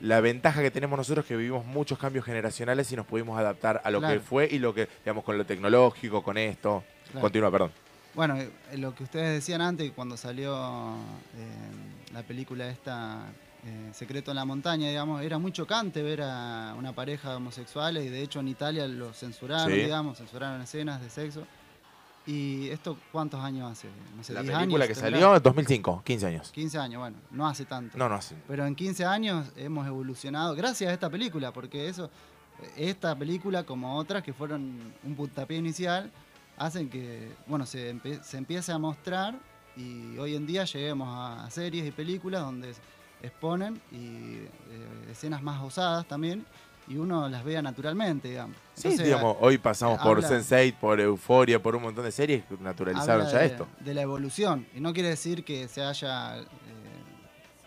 la 0.00 0.20
ventaja 0.20 0.62
que 0.62 0.70
tenemos 0.70 0.96
nosotros 0.96 1.24
es 1.24 1.28
que 1.28 1.36
vivimos 1.36 1.66
muchos 1.66 1.98
cambios 1.98 2.24
generacionales 2.24 2.90
y 2.92 2.94
nos 2.96 3.04
pudimos 3.04 3.36
adaptar 3.36 3.80
a 3.82 3.90
lo 3.90 3.98
Claro. 3.98 4.14
que 4.14 4.20
fue 4.20 4.48
y 4.48 4.60
lo 4.60 4.72
que, 4.72 4.88
digamos, 5.04 5.24
con 5.24 5.36
lo 5.36 5.44
tecnológico, 5.44 6.22
con 6.22 6.38
esto. 6.38 6.84
Claro. 7.10 7.20
Continúa, 7.20 7.50
perdón. 7.50 7.72
Bueno, 8.14 8.36
eh, 8.36 8.48
lo 8.78 8.94
que 8.94 9.02
ustedes 9.02 9.34
decían 9.34 9.60
antes, 9.60 9.90
cuando 9.90 10.16
salió 10.16 10.54
eh, 11.36 12.12
la 12.12 12.22
película 12.22 12.68
esta, 12.68 13.26
eh, 13.66 13.90
Secreto 13.92 14.30
en 14.30 14.36
la 14.36 14.44
Montaña, 14.44 14.88
digamos, 14.88 15.20
era 15.20 15.38
muy 15.38 15.50
chocante 15.50 16.00
ver 16.00 16.20
a 16.22 16.76
una 16.78 16.92
pareja 16.92 17.30
de 17.30 17.36
homosexuales 17.36 18.04
y 18.04 18.08
de 18.08 18.22
hecho 18.22 18.38
en 18.38 18.46
Italia 18.46 18.86
lo 18.86 19.12
censuraron, 19.14 19.68
Sí. 19.72 19.78
digamos, 19.80 20.18
censuraron 20.18 20.60
escenas 20.62 21.00
de 21.02 21.10
sexo. 21.10 21.44
¿Y 22.26 22.68
esto 22.70 22.96
cuántos 23.12 23.38
años 23.40 23.70
hace? 23.70 23.88
No 24.16 24.24
sé, 24.24 24.32
La 24.32 24.40
10 24.42 24.54
película 24.56 24.84
años 24.84 24.96
que 24.96 25.02
tendrá. 25.02 25.20
salió, 25.20 25.40
2005, 25.40 26.02
15 26.04 26.26
años. 26.26 26.50
15 26.52 26.78
años, 26.78 27.00
bueno, 27.00 27.16
no 27.30 27.46
hace 27.46 27.66
tanto. 27.66 27.98
No, 27.98 28.08
no 28.08 28.14
hace. 28.14 28.34
Pero 28.48 28.64
en 28.66 28.74
15 28.74 29.04
años 29.04 29.46
hemos 29.56 29.86
evolucionado 29.86 30.54
gracias 30.54 30.90
a 30.90 30.94
esta 30.94 31.10
película, 31.10 31.52
porque 31.52 31.86
eso, 31.88 32.10
esta 32.76 33.14
película 33.14 33.64
como 33.64 33.96
otras 33.98 34.22
que 34.22 34.32
fueron 34.32 34.78
un 35.02 35.14
puntapié 35.14 35.58
inicial, 35.58 36.10
hacen 36.56 36.88
que, 36.88 37.30
bueno, 37.46 37.66
se, 37.66 37.94
empe- 37.94 38.22
se 38.22 38.38
empiece 38.38 38.72
a 38.72 38.78
mostrar 38.78 39.34
y 39.76 40.16
hoy 40.16 40.34
en 40.34 40.46
día 40.46 40.64
lleguemos 40.64 41.08
a, 41.08 41.44
a 41.44 41.50
series 41.50 41.86
y 41.86 41.90
películas 41.90 42.40
donde 42.42 42.72
exponen 43.22 43.80
y 43.92 44.36
eh, 44.36 44.48
escenas 45.10 45.42
más 45.42 45.62
osadas 45.62 46.06
también 46.06 46.46
y 46.88 46.96
uno 46.96 47.28
las 47.28 47.44
vea 47.44 47.62
naturalmente, 47.62 48.28
digamos. 48.28 48.56
Sí, 48.74 48.96
digamos, 48.98 49.36
hoy 49.40 49.58
pasamos 49.58 49.98
por 50.00 50.24
habla- 50.24 50.28
Sense8, 50.28 50.74
por 50.78 51.00
Euforia, 51.00 51.62
por 51.62 51.74
un 51.76 51.82
montón 51.82 52.04
de 52.04 52.12
series 52.12 52.44
que 52.44 52.56
naturalizaron 52.60 53.26
ya 53.30 53.38
de, 53.38 53.46
esto. 53.46 53.66
de 53.80 53.94
la 53.94 54.02
evolución. 54.02 54.66
Y 54.74 54.80
no 54.80 54.92
quiere 54.92 55.08
decir 55.10 55.44
que 55.44 55.68
se 55.68 55.82
haya. 55.82 56.38
eh, 56.38 56.44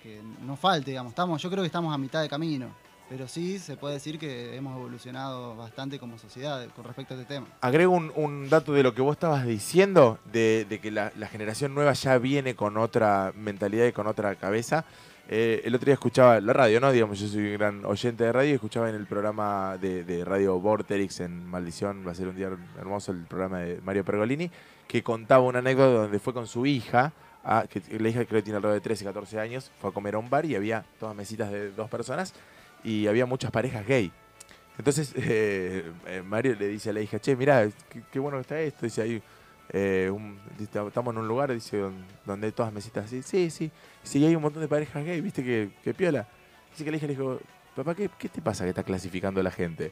que 0.03 0.21
no 0.45 0.55
falte, 0.55 0.91
digamos. 0.91 1.11
Estamos, 1.11 1.41
yo 1.41 1.49
creo 1.49 1.63
que 1.63 1.67
estamos 1.67 1.93
a 1.93 1.97
mitad 1.97 2.21
de 2.21 2.29
camino. 2.29 2.69
Pero 3.09 3.25
sí 3.29 3.57
se 3.57 3.77
puede 3.77 3.93
decir 3.93 4.19
que 4.19 4.53
hemos 4.57 4.75
evolucionado 4.75 5.55
bastante 5.55 5.97
como 5.97 6.17
sociedad 6.19 6.67
con 6.75 6.83
respecto 6.83 7.13
a 7.13 7.17
este 7.21 7.33
tema. 7.35 7.47
Agrego 7.61 7.93
un, 7.93 8.11
un 8.15 8.49
dato 8.49 8.73
de 8.73 8.83
lo 8.83 8.93
que 8.93 9.01
vos 9.01 9.15
estabas 9.15 9.45
diciendo, 9.45 10.19
de, 10.25 10.65
de 10.67 10.79
que 10.81 10.91
la, 10.91 11.13
la 11.15 11.27
generación 11.27 11.73
nueva 11.73 11.93
ya 11.93 12.17
viene 12.17 12.53
con 12.55 12.75
otra 12.77 13.31
mentalidad 13.33 13.85
y 13.85 13.93
con 13.93 14.07
otra 14.07 14.35
cabeza. 14.35 14.83
Eh, 15.29 15.61
el 15.65 15.75
otro 15.75 15.85
día 15.85 15.95
escuchaba 15.95 16.39
la 16.39 16.53
radio, 16.53 16.79
¿no? 16.79 16.89
Digamos, 16.91 17.19
yo 17.19 17.27
soy 17.27 17.47
un 17.47 17.53
gran 17.53 17.85
oyente 17.85 18.23
de 18.23 18.31
radio 18.31 18.51
y 18.51 18.53
escuchaba 18.53 18.89
en 18.89 18.95
el 18.95 19.05
programa 19.05 19.77
de, 19.77 20.23
Radio 20.23 20.57
Vorterix 20.59 21.19
en 21.19 21.45
Maldición, 21.45 22.05
va 22.07 22.11
a 22.11 22.15
ser 22.15 22.29
un 22.29 22.35
día 22.37 22.49
hermoso 22.79 23.11
el 23.11 23.25
programa 23.25 23.59
de 23.59 23.81
Mario 23.81 24.05
Pergolini, 24.05 24.49
que 24.87 25.03
contaba 25.03 25.43
una 25.43 25.59
anécdota 25.59 26.03
donde 26.03 26.19
fue 26.19 26.33
con 26.33 26.47
su 26.47 26.65
hija, 26.65 27.11
a- 27.43 27.65
que 27.67 27.81
la 27.99 28.07
hija 28.07 28.23
creo 28.25 28.39
que 28.39 28.43
tiene 28.43 28.57
alrededor 28.57 28.79
de 28.79 28.83
13, 28.83 29.03
14 29.03 29.39
años, 29.39 29.69
fue 29.81 29.89
a 29.89 29.93
comer 29.93 30.15
a 30.15 30.17
un 30.19 30.29
bar 30.29 30.45
y 30.45 30.55
había 30.55 30.85
todas 30.97 31.13
mesitas 31.13 31.51
de 31.51 31.71
dos 31.71 31.89
personas 31.89 32.33
y 32.83 33.07
había 33.07 33.25
muchas 33.25 33.51
parejas 33.51 33.85
gay. 33.85 34.11
Entonces 34.77 35.13
eh, 35.17 35.91
eh, 36.05 36.23
Mario 36.25 36.55
le 36.57 36.69
dice 36.69 36.91
a 36.91 36.93
la 36.93 37.01
hija, 37.01 37.19
che, 37.19 37.35
mirá, 37.35 37.67
qué, 37.89 38.01
qué 38.09 38.19
bueno 38.19 38.37
que 38.37 38.41
está 38.41 38.61
esto. 38.61 38.85
Dice, 38.85 39.01
ahí, 39.01 39.21
eh, 39.69 40.09
un- 40.13 40.39
estamos 40.59 41.13
en 41.13 41.19
un 41.19 41.27
lugar 41.27 41.53
dice, 41.53 41.77
don- 41.77 42.05
donde 42.25 42.47
hay 42.47 42.51
todas 42.53 42.71
mesitas 42.73 43.05
así. 43.05 43.21
Sí, 43.23 43.49
sí. 43.49 43.71
Sí, 44.03 44.25
hay 44.25 44.35
un 44.35 44.41
montón 44.41 44.61
de 44.61 44.67
parejas 44.67 45.03
gay, 45.03 45.19
viste 45.21 45.43
que, 45.43 45.69
que 45.83 45.93
piola. 45.93 46.27
Dice 46.71 46.83
que 46.85 46.91
la 46.91 46.97
hija 46.97 47.07
le 47.07 47.13
dijo, 47.13 47.39
papá, 47.75 47.95
¿qué, 47.95 48.09
qué 48.17 48.29
te 48.29 48.41
pasa 48.41 48.63
que 48.63 48.69
está 48.69 48.83
clasificando 48.83 49.39
a 49.39 49.43
la 49.43 49.51
gente? 49.51 49.91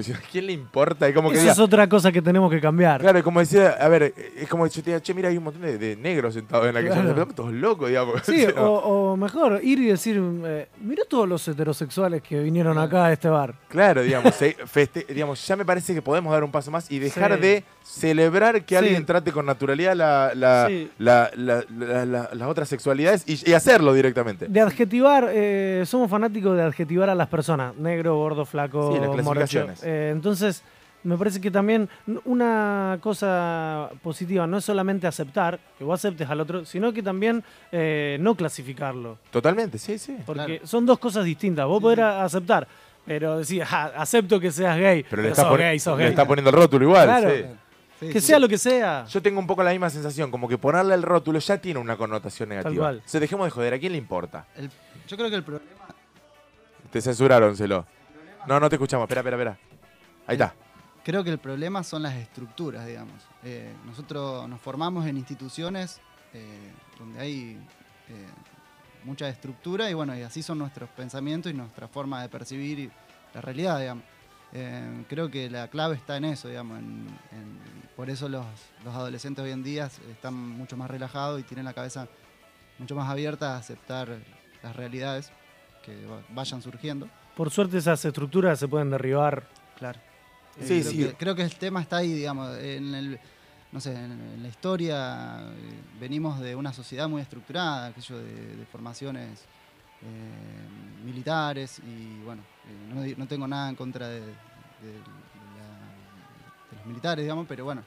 ¿A 0.00 0.20
quién 0.30 0.46
le 0.46 0.52
importa? 0.52 1.08
Y 1.08 1.12
como 1.12 1.30
que 1.30 1.38
diga, 1.38 1.52
es 1.52 1.58
otra 1.58 1.88
cosa 1.88 2.12
que 2.12 2.20
tenemos 2.22 2.50
que 2.50 2.60
cambiar. 2.60 3.00
Claro, 3.00 3.22
como 3.24 3.40
decía, 3.40 3.70
a 3.80 3.88
ver, 3.88 4.14
es 4.36 4.48
como 4.48 4.66
si 4.68 4.76
yo 4.76 4.82
te 4.84 4.90
diga, 4.90 5.00
che, 5.00 5.14
mira, 5.14 5.28
hay 5.28 5.36
un 5.38 5.44
montón 5.44 5.62
de, 5.62 5.78
de 5.78 5.96
negros 5.96 6.34
sentados 6.34 6.66
en 6.66 6.74
la 6.74 6.82
que 6.82 6.88
Claro. 6.88 7.26
todos 7.34 7.52
locos, 7.52 7.88
digamos. 7.88 8.20
Sí, 8.24 8.44
O 8.46 8.50
sea, 8.52 8.62
o, 8.62 9.12
o 9.12 9.16
mejor, 9.16 9.60
ir 9.62 9.78
y 9.78 9.86
decir, 9.86 10.20
eh, 10.44 10.68
mira 10.80 11.02
todos 11.08 11.28
los 11.28 11.46
heterosexuales 11.48 12.22
que 12.22 12.40
vinieron 12.42 12.78
acá 12.78 13.06
a 13.06 13.12
este 13.12 13.28
bar. 13.28 13.54
Claro, 13.68 14.02
digamos, 14.02 14.34
se- 14.34 14.56
feste- 14.66 15.06
digamos, 15.06 15.44
ya 15.46 15.56
me 15.56 15.64
parece 15.64 15.94
que 15.94 16.02
podemos 16.02 16.32
dar 16.32 16.44
un 16.44 16.50
paso 16.52 16.70
más 16.70 16.90
y 16.90 16.98
dejar 16.98 17.34
Sí. 17.36 17.40
de 17.40 17.64
celebrar 17.82 18.64
que 18.64 18.74
Sí. 18.74 18.84
alguien 18.84 19.06
trate 19.06 19.32
con 19.32 19.46
naturalidad 19.46 19.94
la, 19.94 20.32
la- 20.34 20.66
Sí. 20.68 20.90
la- 20.98 21.30
la- 21.36 21.64
la- 21.76 22.04
la- 22.04 22.30
las 22.32 22.48
otras 22.48 22.68
sexualidades 22.68 23.24
y, 23.26 23.50
y 23.50 23.54
hacerlo 23.54 23.92
directamente. 23.94 24.46
De 24.48 24.60
adjetivar, 24.60 25.28
eh, 25.32 25.84
somos 25.86 26.10
fanáticos 26.10 26.56
de 26.56 26.62
adjetivar 26.62 27.08
a 27.10 27.14
las 27.14 27.28
personas, 27.28 27.74
negro, 27.76 28.16
gordo, 28.16 28.44
flaco, 28.44 28.92
Sí, 28.92 29.00
las 29.00 29.24
morocho. 29.24 29.66
Eh, 29.88 30.10
entonces, 30.12 30.62
me 31.04 31.16
parece 31.16 31.40
que 31.40 31.50
también 31.52 31.88
una 32.24 32.98
cosa 33.00 33.88
positiva 34.02 34.46
no 34.46 34.58
es 34.58 34.64
solamente 34.64 35.06
aceptar, 35.06 35.60
que 35.78 35.84
vos 35.84 36.00
aceptes 36.00 36.28
al 36.28 36.40
otro, 36.40 36.64
sino 36.64 36.92
que 36.92 37.02
también 37.02 37.44
eh, 37.70 38.16
no 38.20 38.34
clasificarlo. 38.34 39.18
Totalmente, 39.30 39.78
sí, 39.78 39.98
sí. 39.98 40.16
Porque 40.26 40.44
Claro. 40.44 40.66
son 40.66 40.84
dos 40.84 40.98
cosas 40.98 41.24
distintas. 41.24 41.64
Vos 41.66 41.78
Sí, 41.78 41.82
podés 41.82 41.98
sí. 41.98 42.02
aceptar, 42.02 42.66
pero 43.06 43.38
decir, 43.38 43.62
"Ah, 43.70 43.92
acepto 43.96 44.40
que 44.40 44.50
seas 44.50 44.76
gay, 44.78 45.02
Pero 45.04 45.10
pero, 45.10 45.22
le 45.22 45.28
está, 45.28 45.42
sos 45.42 45.58
gay, 45.58 45.78
sos 45.78 45.96
le 45.98 46.04
gay. 46.04 46.10
está 46.10 46.26
poniendo 46.26 46.50
el 46.50 46.56
rótulo 46.56 46.84
igual. 46.84 47.04
Claro. 47.06 47.30
sí. 47.30 47.44
Sí, 48.00 48.08
Que 48.08 48.20
sí. 48.20 48.26
sea 48.26 48.38
lo 48.38 48.46
que 48.48 48.58
sea. 48.58 49.06
Yo 49.06 49.22
tengo 49.22 49.38
un 49.40 49.46
poco 49.46 49.62
la 49.62 49.70
misma 49.70 49.88
sensación, 49.88 50.30
como 50.30 50.48
que 50.48 50.58
ponerle 50.58 50.94
el 50.94 51.02
rótulo 51.02 51.38
ya 51.38 51.56
tiene 51.58 51.80
una 51.80 51.96
connotación 51.96 52.48
negativa. 52.50 52.76
cual. 52.76 53.02
Se 53.06 53.18
dejemos 53.20 53.46
de 53.46 53.50
joder, 53.52 53.72
¿a 53.74 53.78
quién 53.78 53.92
le 53.92 53.98
importa? 53.98 54.44
El- 54.56 54.70
yo 55.08 55.16
creo 55.16 55.30
que 55.30 55.36
el 55.36 55.42
problema 55.44 55.70
Te 56.90 57.00
censuraron, 57.00 57.56
Celo. 57.56 57.86
No, 58.46 58.60
no 58.60 58.68
te 58.68 58.76
escuchamos, 58.76 59.04
espera, 59.04 59.20
espera, 59.22 59.36
espera. 59.36 59.58
Ahí 60.26 60.34
está. 60.34 60.54
Creo 61.04 61.22
que 61.22 61.30
el 61.30 61.38
problema 61.38 61.84
son 61.84 62.02
las 62.02 62.14
estructuras, 62.14 62.84
digamos. 62.86 63.14
Eh, 63.44 63.72
nosotros 63.84 64.48
nos 64.48 64.60
formamos 64.60 65.06
en 65.06 65.16
instituciones 65.16 66.00
eh, 66.32 66.72
donde 66.98 67.20
hay 67.20 67.58
eh, 68.08 68.26
mucha 69.04 69.28
estructura 69.28 69.88
y 69.88 69.94
bueno, 69.94 70.16
y 70.16 70.22
así 70.22 70.42
son 70.42 70.58
nuestros 70.58 70.90
pensamientos 70.90 71.52
y 71.52 71.54
nuestra 71.54 71.86
forma 71.86 72.22
de 72.22 72.28
percibir 72.28 72.90
la 73.34 73.40
realidad, 73.40 73.78
digamos. 73.78 74.04
Eh, 74.52 75.04
creo 75.08 75.30
que 75.30 75.48
la 75.50 75.68
clave 75.68 75.94
está 75.96 76.16
en 76.16 76.24
eso, 76.24 76.48
digamos. 76.48 76.78
en- 76.78 77.06
en- 77.32 77.86
por 77.94 78.10
eso 78.10 78.28
los, 78.28 78.44
los 78.84 78.94
adolescentes 78.94 79.42
hoy 79.44 79.52
en 79.52 79.62
día 79.62 79.88
están 80.10 80.34
mucho 80.34 80.76
más 80.76 80.90
relajados 80.90 81.40
y 81.40 81.44
tienen 81.44 81.64
la 81.64 81.72
cabeza 81.72 82.08
mucho 82.78 82.94
más 82.94 83.08
abierta 83.08 83.54
a 83.54 83.58
aceptar 83.58 84.08
las 84.62 84.76
realidades 84.76 85.30
que 85.84 86.04
va- 86.06 86.20
vayan 86.30 86.60
surgiendo. 86.62 87.08
Por 87.36 87.50
suerte 87.50 87.78
esas 87.78 88.04
estructuras 88.04 88.58
se 88.58 88.66
pueden 88.68 88.90
derribar. 88.90 89.48
Claro. 89.78 89.98
Sí, 90.60 90.80
creo 90.80 90.90
sí. 90.90 90.98
Que, 90.98 91.14
creo 91.14 91.34
que 91.34 91.42
el 91.42 91.54
tema 91.56 91.80
está 91.82 91.98
ahí, 91.98 92.12
digamos. 92.12 92.56
En 92.58 92.94
el, 92.94 93.20
no 93.72 93.80
sé, 93.80 93.92
en, 93.94 94.42
la 94.42 94.48
historia 94.48 95.40
eh, 95.40 95.80
venimos 96.00 96.40
de 96.40 96.54
una 96.54 96.72
sociedad 96.72 97.08
muy 97.08 97.20
estructurada, 97.22 97.86
aquello 97.88 98.18
de, 98.18 98.56
de 98.56 98.66
formaciones 98.66 99.40
eh, 100.02 101.04
militares 101.04 101.80
y 101.80 102.22
bueno, 102.24 102.42
eh, 103.00 103.14
no, 103.16 103.26
tengo 103.26 103.46
nada 103.46 103.68
en 103.68 103.74
contra 103.76 104.08
de, 104.08 104.20
de- 104.20 104.26
de 104.26 104.32
la- 105.58 106.70
de 106.70 106.76
los 106.76 106.86
militares, 106.86 107.24
digamos, 107.24 107.46
pero 107.48 107.64
bueno, 107.64 107.82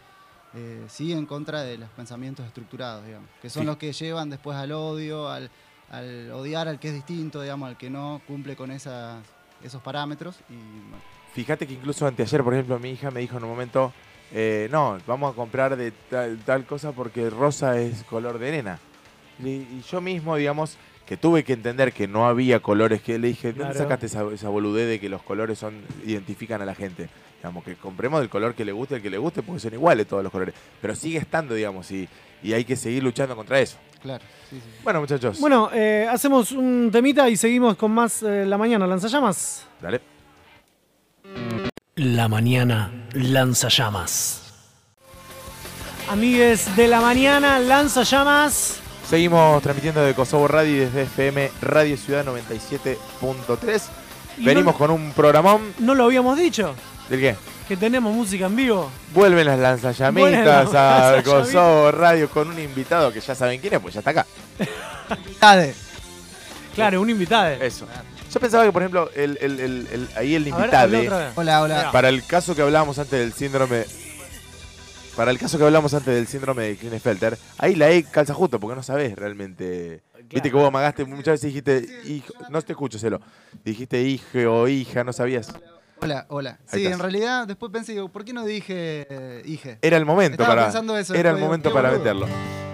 eh, 0.53 0.85
sí 0.89 1.11
en 1.13 1.25
contra 1.25 1.61
de 1.61 1.77
los 1.77 1.89
pensamientos 1.91 2.45
estructurados, 2.45 3.05
digamos, 3.05 3.29
que 3.41 3.49
son 3.49 3.63
Sí. 3.63 3.67
los 3.67 3.77
que 3.77 3.93
llevan 3.93 4.29
después 4.29 4.57
al 4.57 4.71
odio, 4.71 5.29
al, 5.29 5.49
al 5.91 6.31
odiar 6.31 6.67
al 6.67 6.79
que 6.79 6.89
es 6.89 6.93
distinto, 6.95 7.41
digamos, 7.41 7.69
al 7.69 7.77
que 7.77 7.89
no 7.89 8.21
cumple 8.27 8.55
con 8.55 8.71
esas, 8.71 9.23
esos 9.63 9.81
parámetros 9.81 10.35
y 10.49 10.53
bueno, 10.55 11.03
Fíjate 11.33 11.67
que 11.67 11.73
incluso 11.73 12.05
anteayer, 12.07 12.43
por 12.43 12.53
ejemplo, 12.53 12.79
mi 12.79 12.91
hija 12.91 13.11
me 13.11 13.19
dijo 13.21 13.37
en 13.37 13.43
un 13.43 13.49
momento, 13.49 13.93
eh, 14.33 14.67
no, 14.71 14.97
vamos 15.07 15.31
a 15.31 15.35
comprar 15.35 15.75
de 15.77 15.91
tal, 16.09 16.37
tal 16.45 16.65
cosa 16.65 16.91
porque 16.91 17.29
rosa 17.29 17.79
es 17.79 18.03
color 18.03 18.39
de 18.39 18.51
nena. 18.51 18.79
Y, 19.43 19.47
y 19.49 19.83
yo 19.89 20.01
mismo, 20.01 20.35
digamos, 20.35 20.77
que 21.05 21.17
tuve 21.17 21.43
que 21.43 21.53
entender 21.53 21.93
que 21.93 22.07
no 22.07 22.27
había 22.27 22.59
colores, 22.59 23.01
que 23.01 23.17
le 23.17 23.29
dije, 23.29 23.49
¿dónde 23.53 23.73
Claro. 23.73 23.79
sacaste 23.79 24.05
esa, 24.07 24.23
esa 24.33 24.49
boludez 24.49 24.87
de 24.87 24.99
que 24.99 25.07
los 25.09 25.21
colores 25.23 25.57
son 25.59 25.75
identifican 26.05 26.61
a 26.61 26.65
la 26.65 26.75
gente? 26.75 27.09
Digamos, 27.37 27.63
que 27.63 27.75
compremos 27.75 28.21
el 28.21 28.29
color 28.29 28.53
que 28.53 28.65
le 28.65 28.71
guste, 28.73 28.95
el 28.95 29.01
que 29.01 29.09
le 29.09 29.17
guste, 29.17 29.41
porque 29.41 29.61
son 29.61 29.73
iguales 29.73 30.05
todos 30.07 30.21
los 30.23 30.31
colores. 30.31 30.53
Pero 30.81 30.93
sigue 30.93 31.19
estando, 31.19 31.53
digamos, 31.55 31.89
y, 31.91 32.07
y 32.43 32.53
hay 32.53 32.65
que 32.65 32.75
seguir 32.75 33.01
luchando 33.01 33.35
contra 33.35 33.59
eso. 33.61 33.77
claro, 34.01 34.23
sí, 34.49 34.57
sí. 34.57 34.69
Bueno, 34.83 34.99
muchachos, 34.99 35.39
Bueno, 35.39 35.69
eh, 35.73 36.05
hacemos 36.09 36.51
un 36.51 36.89
temita 36.91 37.29
y 37.29 37.37
seguimos 37.37 37.77
con 37.77 37.91
más 37.91 38.21
eh, 38.23 38.45
La 38.45 38.57
Mañana 38.57 38.85
Lanzallamas. 38.85 39.65
dale. 39.81 40.01
La 41.99 42.29
mañana 42.29 42.91
lanza 43.11 43.67
llamas. 43.67 44.41
Amigues 46.09 46.73
de 46.77 46.87
La 46.87 47.01
Mañana 47.01 47.59
Lanzallamas. 47.59 48.77
Seguimos 49.09 49.61
transmitiendo 49.61 50.01
de 50.05 50.13
Kosovo 50.13 50.47
Radio 50.47 50.75
y 50.77 50.79
desde 50.79 51.01
FM 51.03 51.51
Radio 51.61 51.97
Ciudad 51.97 52.23
97.3. 52.25 53.81
Y 54.37 54.45
Venimos 54.45 54.75
no- 54.75 54.77
con 54.77 54.91
un 54.91 55.11
programón. 55.11 55.73
No 55.79 55.93
lo 55.93 56.05
habíamos 56.05 56.37
dicho, 56.37 56.73
¿Del 57.09 57.19
qué? 57.19 57.35
que 57.67 57.75
tenemos 57.75 58.15
música 58.15 58.45
en 58.45 58.55
vivo. 58.55 58.89
Vuelven 59.13 59.45
las 59.47 59.57
Vuelven 59.57 59.81
lanzallamitas 59.81 60.45
las 60.45 60.73
a 60.75 61.11
lanzallamitas. 61.11 61.33
Kosovo 61.33 61.91
Radio 61.91 62.29
con 62.29 62.47
un 62.47 62.59
invitado 62.59 63.11
que 63.11 63.19
ya 63.19 63.35
saben 63.35 63.59
quién 63.59 63.73
es, 63.73 63.79
pues 63.81 63.93
ya 63.95 63.99
está 63.99 64.11
acá. 64.11 64.25
Claro, 66.75 67.01
un 67.01 67.09
invitado. 67.09 67.47
Eso. 67.61 67.85
Yo 68.31 68.39
pensaba 68.39 68.63
que, 68.65 68.71
por 68.71 68.81
ejemplo, 68.83 69.09
el, 69.15 69.37
el- 69.41 69.59
el- 69.59 69.87
el- 69.91 70.09
ahí 70.15 70.35
el 70.35 70.47
invitado. 70.47 70.97
Hola, 71.35 71.61
hola. 71.61 71.89
para 71.91 72.09
el 72.09 72.23
caso 72.25 72.55
que 72.55 72.61
hablábamos 72.61 72.99
antes 72.99 73.19
del 73.19 73.33
síndrome. 73.33 73.85
Para 75.15 75.31
el 75.31 75.39
caso 75.39 75.57
que 75.57 75.63
hablamos 75.65 75.93
antes 75.93 76.13
del 76.13 76.27
síndrome 76.27 76.63
de 76.63 76.77
Klinefelter, 76.77 77.37
ahí 77.57 77.75
la 77.75 77.89
E 77.91 78.03
calza 78.03 78.33
justo, 78.33 78.59
porque 78.59 78.75
no 78.75 78.83
sabes 78.83 79.15
realmente. 79.15 80.01
Viste 80.29 80.49
que 80.49 80.55
vos 80.55 80.67
amagaste 80.67 81.03
muchas 81.05 81.33
veces 81.41 81.47
dijiste, 81.47 81.85
hijo, 82.05 82.31
no 82.49 82.61
te 82.61 82.73
escucho, 82.73 82.99
celo. 82.99 83.19
Dijiste 83.65 84.01
hijo 84.01 84.39
o 84.47 84.67
hija, 84.67 85.03
no 85.03 85.11
sabías. 85.11 85.51
Hola, 86.01 86.25
hola. 86.29 86.51
Ahí 86.71 86.79
Sí, 86.79 86.85
estás. 86.85 86.93
en 86.93 86.99
realidad 86.99 87.47
después 87.47 87.71
pensé, 87.71 87.93
digo, 87.93 88.07
¿por 88.09 88.23
qué 88.23 88.31
no 88.31 88.45
dije 88.45 89.07
eh, 89.09 89.41
hije? 89.43 89.79
Era 89.81 89.97
el 89.97 90.05
momento 90.05 90.35
Estaba 90.35 90.49
para. 90.49 90.63
pensando 90.67 90.95
eso, 90.97 91.13
era 91.15 91.31
el 91.31 91.35
digo, 91.37 91.47
momento 91.47 91.73
para 91.73 91.89
boludo. 91.89 92.03
meterlo. 92.03 92.27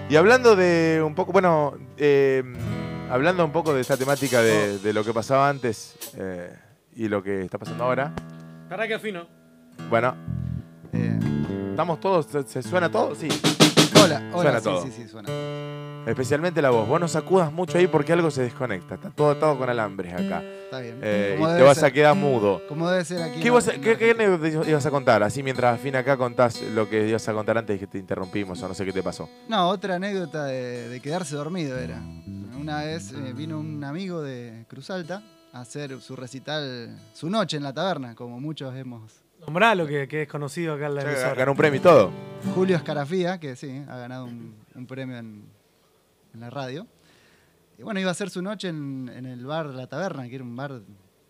Y 0.09 0.15
hablando 0.17 0.55
de 0.55 1.01
un 1.03 1.15
poco, 1.15 1.31
bueno, 1.31 1.73
eh, 1.97 2.43
hablando 3.09 3.45
un 3.45 3.51
poco 3.51 3.73
de 3.73 3.81
esta 3.81 3.97
temática 3.97 4.39
Oh. 4.39 4.43
de, 4.43 4.79
de 4.79 4.93
lo 4.93 5.03
que 5.03 5.13
pasaba 5.13 5.49
antes 5.49 5.95
eh, 6.17 6.53
y 6.95 7.07
lo 7.07 7.21
que 7.23 7.41
está 7.43 7.57
pasando 7.57 7.83
ahora. 7.83 8.13
Para 8.69 8.87
que 8.87 8.99
fino. 8.99 9.27
Bueno, 9.89 10.15
Eh, 10.93 11.19
estamos 11.71 11.99
todos, 11.99 12.25
¿se, 12.27 12.43
se 12.43 12.63
suena 12.63 12.89
todo? 12.89 13.15
Sí. 13.15 13.27
hola, 14.03 14.21
hola. 14.33 14.41
Suena 14.41 14.59
sí, 14.59 14.63
todo. 14.63 14.81
sí, 14.83 14.91
sí, 14.95 15.07
suena. 15.07 15.29
Especialmente 16.07 16.61
la 16.61 16.69
voz. 16.69 16.87
Vos 16.87 16.99
no 16.99 17.07
sacudas 17.07 17.51
mucho 17.51 17.77
ahí 17.79 17.87
porque 17.87 18.13
algo 18.13 18.29
se 18.29 18.43
desconecta. 18.43 18.95
Está 18.95 19.09
todo 19.09 19.31
atado 19.31 19.57
con 19.57 19.67
alambres 19.69 20.13
acá. 20.13 20.43
Está 20.43 20.79
bien. 20.79 20.99
Eh, 21.01 21.35
y 21.39 21.43
te 21.43 21.61
vas 21.63 21.77
ser. 21.77 21.85
a 21.85 21.91
quedar 21.91 22.15
mudo. 22.15 22.61
Como 22.69 22.87
debe 22.89 23.03
ser 23.03 23.23
aquí. 23.23 23.39
¿Qué, 23.41 23.47
en 23.47 23.81
qué, 23.81 24.69
ibas 24.69 24.85
a 24.85 24.91
contar? 24.91 25.23
Así 25.23 25.41
mientras 25.41 25.73
al 25.73 25.79
fin 25.79 25.95
acá 25.95 26.15
contás 26.15 26.61
lo 26.61 26.87
que 26.87 27.07
ibas 27.07 27.27
a 27.27 27.33
contar 27.33 27.57
antes 27.57 27.75
y 27.75 27.79
que 27.79 27.87
te 27.87 27.97
interrumpimos 27.97 28.61
o 28.61 28.67
no 28.67 28.73
sé 28.75 28.85
qué 28.85 28.93
te 28.93 29.01
pasó. 29.01 29.27
No, 29.49 29.67
otra 29.69 29.95
anécdota 29.95 30.45
de, 30.45 30.89
de 30.89 30.99
quedarse 31.01 31.35
dormido 31.35 31.77
era. 31.79 31.99
Una 32.65 32.81
vez 32.81 33.11
eh, 33.11 33.31
vino 33.33 33.59
un 33.59 33.83
amigo 33.83 34.23
de 34.23 34.65
Cruz 34.67 34.89
Alta 34.89 35.21
a 35.53 35.59
hacer 35.61 36.01
su 36.01 36.15
recital, 36.15 36.99
su 37.13 37.29
noche 37.29 37.57
en 37.57 37.61
la 37.63 37.71
taberna, 37.71 38.15
como 38.15 38.39
muchos 38.39 38.75
hemos. 38.75 39.21
Nombralo, 39.41 39.85
que, 39.85 40.07
que 40.07 40.23
es 40.23 40.27
conocido 40.27 40.73
acá 40.73 40.87
en 40.87 40.95
la 40.95 41.01
emisora. 41.03 41.35
Ganó 41.35 41.51
un 41.51 41.57
premio 41.57 41.79
y 41.79 41.83
todo. 41.83 42.09
Julio 42.55 42.75
Escarafía, 42.75 43.39
que 43.39 43.55
sí, 43.55 43.83
ha 43.87 43.97
ganado 43.99 44.25
un, 44.25 44.55
un 44.73 44.87
premio 44.87 45.15
en, 45.15 45.43
en 46.33 46.39
la 46.39 46.49
radio. 46.49 46.87
Y 47.77 47.83
bueno, 47.83 47.99
iba 47.99 48.09
a 48.09 48.13
hacer 48.13 48.31
su 48.31 48.41
noche 48.41 48.69
en, 48.69 49.11
en 49.15 49.27
el 49.27 49.45
bar 49.45 49.67
La 49.67 49.85
Taberna, 49.85 50.27
que 50.27 50.33
era 50.33 50.43
un 50.43 50.55
bar 50.55 50.81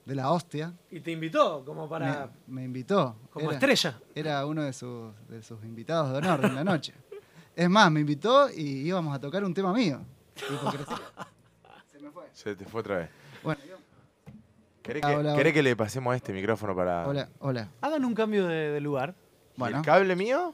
de 0.06 0.16
la 0.16 0.32
hostia. 0.32 0.74
Y 0.90 1.02
te 1.02 1.12
invitó 1.12 1.66
como 1.66 1.90
para... 1.90 2.30
Me, 2.48 2.62
me 2.62 2.64
invitó. 2.64 3.14
como 3.30 3.48
Era- 3.48 3.56
estrella. 3.56 4.00
Era 4.16 4.46
uno 4.46 4.64
de 4.64 4.72
sus, 4.72 5.12
de 5.28 5.44
sus 5.44 5.62
invitados 5.66 6.14
de 6.14 6.18
honor 6.20 6.46
en 6.46 6.56
la 6.56 6.64
noche. 6.64 6.94
Es 7.54 7.70
más, 7.70 7.92
me 7.92 8.00
invitó 8.00 8.50
y 8.50 8.88
íbamos 8.88 9.14
a 9.14 9.20
tocar 9.20 9.44
un 9.44 9.54
tema 9.54 9.74
mío. 9.74 10.00
Hipocresía. 10.36 10.98
Se 11.92 12.00
me 12.00 12.12
fue. 12.12 12.24
Se 12.34 12.56
te 12.56 12.66
fue 12.66 12.82
otra 12.82 12.98
vez. 13.00 13.10
Bueno, 13.44 13.62
yo- 13.68 13.76
¿Querés, 14.82 15.04
Ah, 15.04 15.10
que, 15.10 15.16
hola, 15.16 15.30
querés 15.36 15.46
hola. 15.46 15.54
que 15.54 15.64
le 15.64 15.76
pasemos 15.76 16.16
este 16.16 16.32
micrófono 16.34 16.76
para. 16.76 17.08
hola, 17.08 17.30
hola. 17.40 17.70
Hagan 17.82 18.06
un 18.06 18.14
cambio 18.14 18.46
de, 18.48 18.72
de 18.72 18.80
lugar. 18.82 19.16
¿Y 19.56 19.60
Bueno, 19.60 19.78
¿El 19.80 19.84
cable 19.84 20.16
mío? 20.16 20.54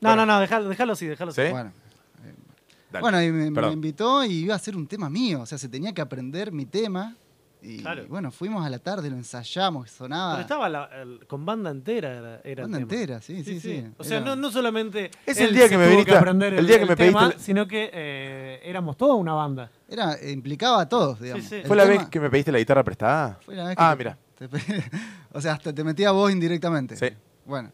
No, 0.00 0.08
Bueno. 0.08 0.24
no, 0.24 0.34
no, 0.34 0.40
déjalo, 0.40 0.68
déjalo 0.70 0.92
así, 0.94 1.06
déjalo 1.06 1.30
así. 1.32 1.42
¿Sí? 1.44 1.50
bueno. 1.50 1.72
Dale. 2.90 3.02
Bueno, 3.02 3.22
y 3.22 3.30
me, 3.30 3.50
me 3.50 3.72
invitó 3.72 4.24
y 4.24 4.32
iba 4.44 4.54
a 4.54 4.56
hacer 4.56 4.74
un 4.74 4.86
tema 4.86 5.08
mío. 5.10 5.42
O 5.42 5.46
sea, 5.46 5.58
se 5.58 5.68
tenía 5.68 5.92
que 5.92 6.00
aprender 6.00 6.50
mi 6.50 6.64
tema. 6.66 7.14
Y 7.62 7.78
Claro. 7.80 8.06
bueno, 8.08 8.30
fuimos 8.30 8.64
a 8.64 8.70
la 8.70 8.78
tarde, 8.78 9.10
lo 9.10 9.16
ensayamos, 9.16 9.90
sonaba. 9.90 10.32
Pero 10.32 10.42
estaba 10.42 10.68
la- 10.68 10.88
el- 11.02 11.26
con 11.26 11.44
banda 11.44 11.70
entera. 11.70 12.10
Era, 12.16 12.40
era 12.42 12.64
el 12.64 12.70
Banda 12.70 12.78
tema. 12.78 12.92
entera, 13.00 13.20
sí, 13.20 13.44
sí, 13.44 13.60
sí. 13.60 13.84
O 13.98 14.04
sea, 14.04 14.16
Era- 14.18 14.26
no, 14.26 14.36
no 14.36 14.50
solamente 14.50 15.10
Es 15.26 15.38
el 15.40 15.54
día 15.54 15.68
que 15.68 15.76
me 15.76 15.88
viniste 15.88 16.14
a- 16.14 16.18
aprender 16.20 16.54
el 16.54 16.66
día 16.66 16.78
que 16.78 16.86
me 16.86 16.96
pediste 16.96 17.18
tema, 17.18 17.34
sino 17.38 17.66
que 17.68 17.90
eh, 17.92 18.60
éramos 18.64 18.96
toda 18.96 19.14
una 19.14 19.34
banda. 19.34 19.70
Era, 19.88 20.16
implicaba 20.30 20.80
a 20.82 20.88
todos, 20.88 21.20
digamos. 21.20 21.44
sí. 21.44 21.62
¿Fue 21.66 21.76
la 21.76 21.84
tema- 21.84 21.98
vez 21.98 22.08
que 22.08 22.20
me 22.20 22.30
pediste 22.30 22.50
la 22.52 22.58
guitarra 22.58 22.82
prestada? 22.84 23.38
Fue 23.44 23.54
la 23.54 23.64
vez 23.68 23.76
que 23.76 23.82
Ah, 23.82 23.90
te- 23.92 23.98
mira. 23.98 24.18
te 24.38 24.48
pe- 24.48 24.58
o 25.32 25.40
sea, 25.40 25.52
hasta 25.52 25.72
te 25.74 25.84
metía 25.84 26.12
vos 26.12 26.32
indirectamente. 26.32 26.96
Sí. 26.96 27.14
Bueno, 27.44 27.72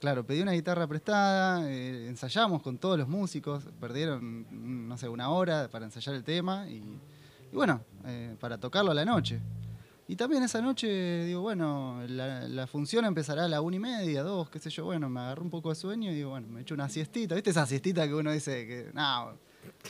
claro, 0.00 0.24
pedí 0.24 0.40
una 0.42 0.52
guitarra 0.52 0.86
prestada, 0.88 1.70
eh, 1.70 2.08
ensayamos 2.08 2.62
con 2.62 2.78
todos 2.78 2.98
los 2.98 3.06
músicos, 3.06 3.64
perdieron, 3.80 4.88
no 4.88 4.96
sé, 4.96 5.08
una 5.08 5.28
hora 5.30 5.68
para 5.70 5.84
ensayar 5.84 6.14
el 6.16 6.24
tema 6.24 6.66
y, 6.68 6.82
y 7.52 7.56
bueno, 7.56 7.80
eh, 8.06 8.36
para 8.40 8.58
tocarlo 8.58 8.90
a 8.90 8.94
la 8.94 9.04
noche. 9.04 9.40
Y 10.08 10.16
también 10.16 10.42
esa 10.42 10.60
noche, 10.60 11.24
digo, 11.24 11.40
bueno, 11.40 12.02
la, 12.08 12.48
la 12.48 12.66
función 12.66 13.04
empezará 13.04 13.44
a 13.44 13.48
la 13.48 13.60
una 13.60 13.76
y 13.76 13.78
media, 13.78 14.24
dos, 14.24 14.50
qué 14.50 14.58
sé 14.58 14.68
yo, 14.68 14.84
bueno, 14.84 15.08
me 15.08 15.20
agarré 15.20 15.42
un 15.42 15.50
poco 15.50 15.68
de 15.68 15.76
sueño 15.76 16.10
y 16.10 16.14
digo, 16.16 16.30
bueno, 16.30 16.48
me 16.48 16.62
echo 16.62 16.74
una 16.74 16.88
siestita. 16.88 17.36
¿Viste 17.36 17.50
esa 17.50 17.64
siestita 17.64 18.08
que 18.08 18.14
uno 18.14 18.32
dice 18.32 18.66
que, 18.66 18.90
no, 18.92 19.34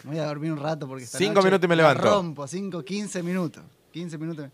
me 0.04 0.10
voy 0.10 0.18
a 0.18 0.26
dormir 0.26 0.52
un 0.52 0.58
rato 0.58 0.86
porque 0.86 1.04
esta 1.04 1.16
Cinco 1.16 1.36
noche 1.36 1.46
minutos 1.46 1.64
y 1.64 1.68
me 1.68 1.76
levanto. 1.76 2.02
rompo, 2.02 2.46
cinco, 2.46 2.84
quince 2.84 3.22
minutos, 3.22 3.64
15 3.92 4.18
minutos. 4.18 4.50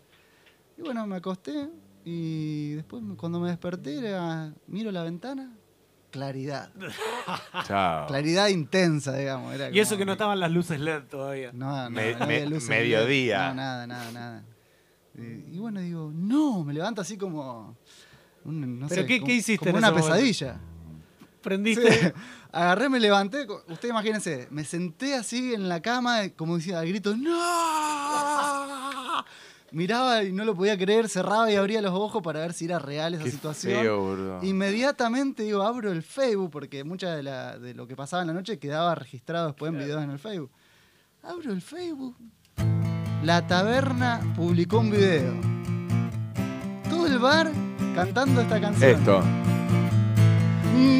Y 0.77 0.81
bueno, 0.83 1.05
me 1.05 1.17
acosté 1.17 1.69
y 2.05 2.73
después 2.75 3.03
cuando 3.17 3.39
me 3.39 3.49
desperté 3.49 3.97
era, 3.99 4.53
miro 4.67 4.91
la 4.91 5.03
ventana, 5.03 5.51
claridad. 6.17 6.69
Chao. 7.67 8.07
Claridad 8.07 8.47
intensa, 8.47 9.15
digamos. 9.15 9.53
Era 9.53 9.69
Y 9.69 9.79
eso 9.79 9.91
como- 9.91 9.99
que 9.99 10.05
no 10.05 10.11
estaban 10.13 10.39
las 10.39 10.51
luces 10.51 10.79
LED 10.79 11.03
todavía. 11.03 11.51
No, 11.53 11.83
no, 11.83 11.89
Me- 11.91 12.15
no 12.15 12.23
había 12.23 12.39
me- 12.39 12.47
luces 12.49 12.69
mediodía. 12.69 13.49
No, 13.49 13.55
nada, 13.55 13.85
nada, 13.87 14.11
nada. 14.11 14.43
Y, 15.15 15.55
y 15.55 15.59
bueno, 15.59 15.79
digo, 15.79 16.11
no, 16.13 16.63
me 16.63 16.73
levanto 16.73 17.01
así 17.01 17.17
como... 17.17 17.77
un- 18.45 18.79
no 18.79 18.87
¿Pero 18.87 19.01
sé, 19.01 19.07
qué- 19.07 19.19
como- 19.19 19.27
qué 19.27 19.33
hiciste 19.35 19.65
Como 19.65 19.77
en 19.77 19.83
una 19.83 19.91
momento? 19.91 20.09
pesadilla. 20.11 20.59
Prendiste. 21.41 21.91
Sí. 21.93 22.07
Agarré, 22.51 22.89
me 22.89 22.99
levanté. 22.99 23.45
Ustedes 23.67 23.91
imagínense, 23.91 24.47
me 24.51 24.63
senté 24.63 25.13
así 25.15 25.53
en 25.53 25.69
la 25.69 25.81
cama, 25.81 26.29
como 26.35 26.57
decía, 26.57 26.79
al 26.79 26.87
grito, 26.87 27.15
¡No! 27.15 27.31
Miraba 29.71 30.23
y 30.23 30.31
no 30.31 30.45
lo 30.45 30.55
podía 30.55 30.77
creer, 30.77 31.09
cerraba 31.09 31.51
y 31.51 31.55
abría 31.55 31.81
los 31.81 31.91
ojos 31.93 32.23
para 32.23 32.39
ver 32.39 32.53
si 32.53 32.65
era 32.65 32.79
real 32.79 33.13
esa 33.15 33.23
Qué 33.25 33.31
situación. 33.31 33.81
feo. 33.81 34.39
Inmediatamente 34.43 35.43
digo, 35.43 35.61
abro 35.61 35.91
el 35.91 36.03
Facebook, 36.03 36.49
porque 36.51 36.83
mucha 36.85 37.13
de, 37.15 37.23
la- 37.23 37.57
de 37.59 37.73
lo 37.73 37.85
que 37.85 37.95
pasaba 37.95 38.21
en 38.21 38.27
la 38.27 38.33
noche 38.33 38.59
quedaba 38.59 38.95
registrado 38.95 39.47
después 39.47 39.71
en 39.73 39.79
videos 39.79 40.03
en 40.03 40.11
el 40.11 40.19
Facebook. 40.19 40.51
Abro 41.23 41.51
el 41.51 41.61
Facebook. 41.61 42.15
La 43.23 43.45
taberna 43.45 44.21
publicó 44.35 44.79
un 44.79 44.89
video. 44.91 45.33
Todo 46.89 47.07
el 47.07 47.19
bar 47.19 47.51
cantando 47.93 48.39
esta 48.41 48.61
canción. 48.61 48.91
Esto. 48.91 49.21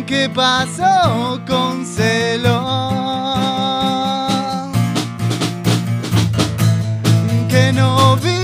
¿Qué 0.05 0.29
pasó 0.33 1.41
con 1.47 1.85
Celo? 1.85 2.87
Que 7.49 7.71
no 7.73 8.15
vino 8.17 8.36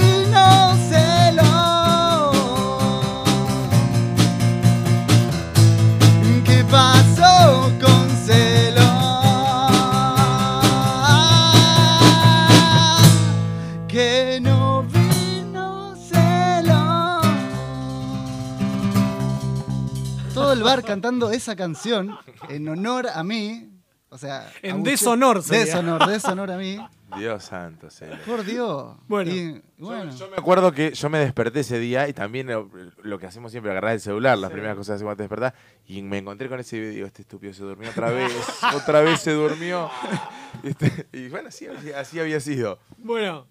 bar 20.75 20.83
cantando 20.85 21.31
esa 21.31 21.55
canción 21.55 22.17
en 22.49 22.67
honor 22.69 23.07
a 23.07 23.23
mí. 23.23 23.69
O 24.09 24.17
sea, 24.17 24.47
En 24.61 24.83
deshonor 24.83 25.41
sería. 25.41 25.65
Deshonor, 25.65 26.07
deshonor 26.07 26.51
a 26.51 26.57
mí. 26.57 26.77
Dios 27.17 27.43
santo, 27.45 27.89
señor. 27.89 28.19
Por 28.21 28.43
Dios. 28.43 28.95
Bueno. 29.07 29.31
Y, 29.31 29.61
bueno. 29.79 30.15
Yo 30.15 30.29
me 30.29 30.37
acuerdo 30.37 30.71
que 30.71 30.93
yo 30.93 31.09
me 31.09 31.17
desperté 31.19 31.61
ese 31.61 31.79
día 31.79 32.07
y 32.07 32.13
también 32.13 32.45
lo, 32.47 32.69
lo 33.01 33.17
que 33.19 33.25
hacemos 33.25 33.51
siempre, 33.51 33.71
agarrar 33.71 33.93
el 33.93 34.01
celular, 34.01 34.37
las 34.37 34.51
primeras 34.51 34.75
cosas 34.77 34.93
que 34.93 34.95
hacemos 34.97 35.11
antes 35.11 35.17
de 35.17 35.23
despertar, 35.35 35.53
y 35.87 36.01
me 36.03 36.19
encontré 36.19 36.47
con 36.49 36.59
ese 36.59 36.77
video 36.77 36.91
y 36.91 36.95
digo, 36.95 37.07
este 37.07 37.21
estúpido 37.23 37.53
se 37.53 37.63
durmió 37.63 37.89
otra 37.89 38.09
vez, 38.11 38.31
otra 38.75 39.01
vez 39.01 39.19
se 39.19 39.31
durmió. 39.31 39.89
Este, 40.63 41.07
y 41.11 41.27
bueno, 41.29 41.49
así, 41.49 41.65
así- 41.67 41.91
así 41.91 42.19
había 42.19 42.39
sido. 42.39 42.77
Bueno, 42.97 43.47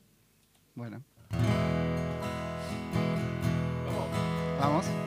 Bueno. 0.76 1.02
Vamos. 4.60 4.86
Antes, 4.86 5.01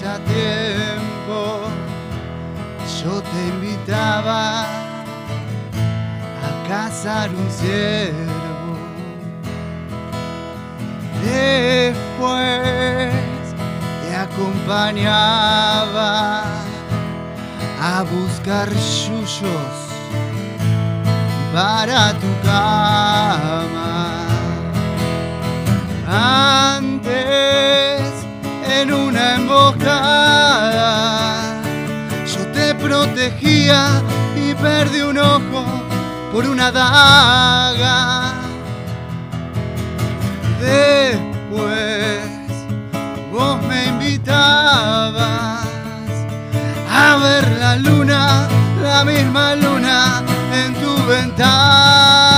ya 0.00 0.18
tiempo, 0.18 1.68
yo 3.02 3.20
te 3.20 3.48
invitaba 3.48 4.62
a 4.62 4.64
cazar 6.68 7.30
un 7.30 7.50
ciervo. 7.50 8.78
Después 11.24 13.12
te 14.02 14.16
acompañaba 14.16 16.44
a 17.82 18.04
buscar 18.04 18.72
yuyos 18.72 19.74
para 21.52 22.14
tu 22.14 22.28
cama. 22.44 24.26
Antes, 26.06 27.67
en 28.82 28.92
una 28.92 29.34
emboscada, 29.36 29.94
yo 32.26 32.46
te 32.52 32.74
protegía 32.74 34.02
y 34.36 34.54
perdí 34.54 35.00
un 35.00 35.18
ojo 35.18 35.64
por 36.32 36.46
una 36.46 36.70
daga. 36.70 38.34
Después 40.60 42.20
vos 43.32 43.62
me 43.68 43.86
invitabas 43.86 45.66
a 46.90 47.16
ver 47.22 47.48
la 47.58 47.76
luna, 47.76 48.48
la 48.82 49.04
misma 49.04 49.54
luna 49.56 50.22
en 50.52 50.74
tu 50.74 50.98
Antes, 51.10 52.37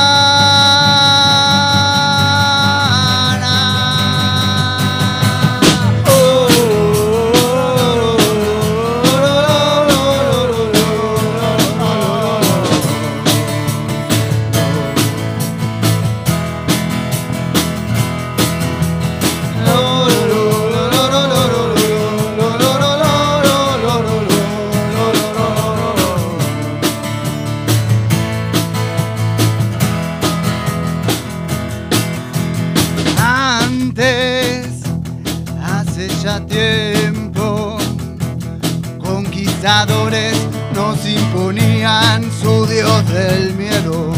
del 43.09 43.55
miedo. 43.55 44.12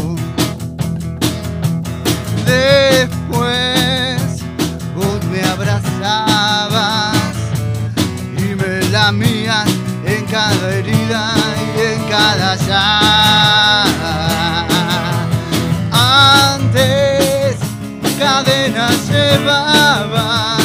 Después, 2.45 4.21
vos 4.95 5.23
me 5.31 5.41
abrazabas 5.43 7.15
y 8.37 8.55
me 8.55 8.89
lamías 8.89 9.67
en 10.05 10.25
cada 10.25 10.69
herida 10.69 11.33
y 11.75 11.79
en 11.93 12.03
cada 12.09 12.55
llaga. 12.55 13.85
Antes 15.91 17.57
cadenas 18.19 19.07
llevaba 19.09 20.57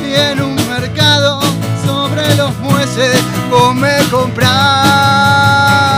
y 0.00 0.14
en 0.14 0.42
un 0.42 0.54
mercado 0.68 1.40
sobre 1.84 2.34
los 2.36 2.56
muelles 2.58 3.22
vos 3.50 3.74
me 3.74 3.98
comprás. 4.10 5.93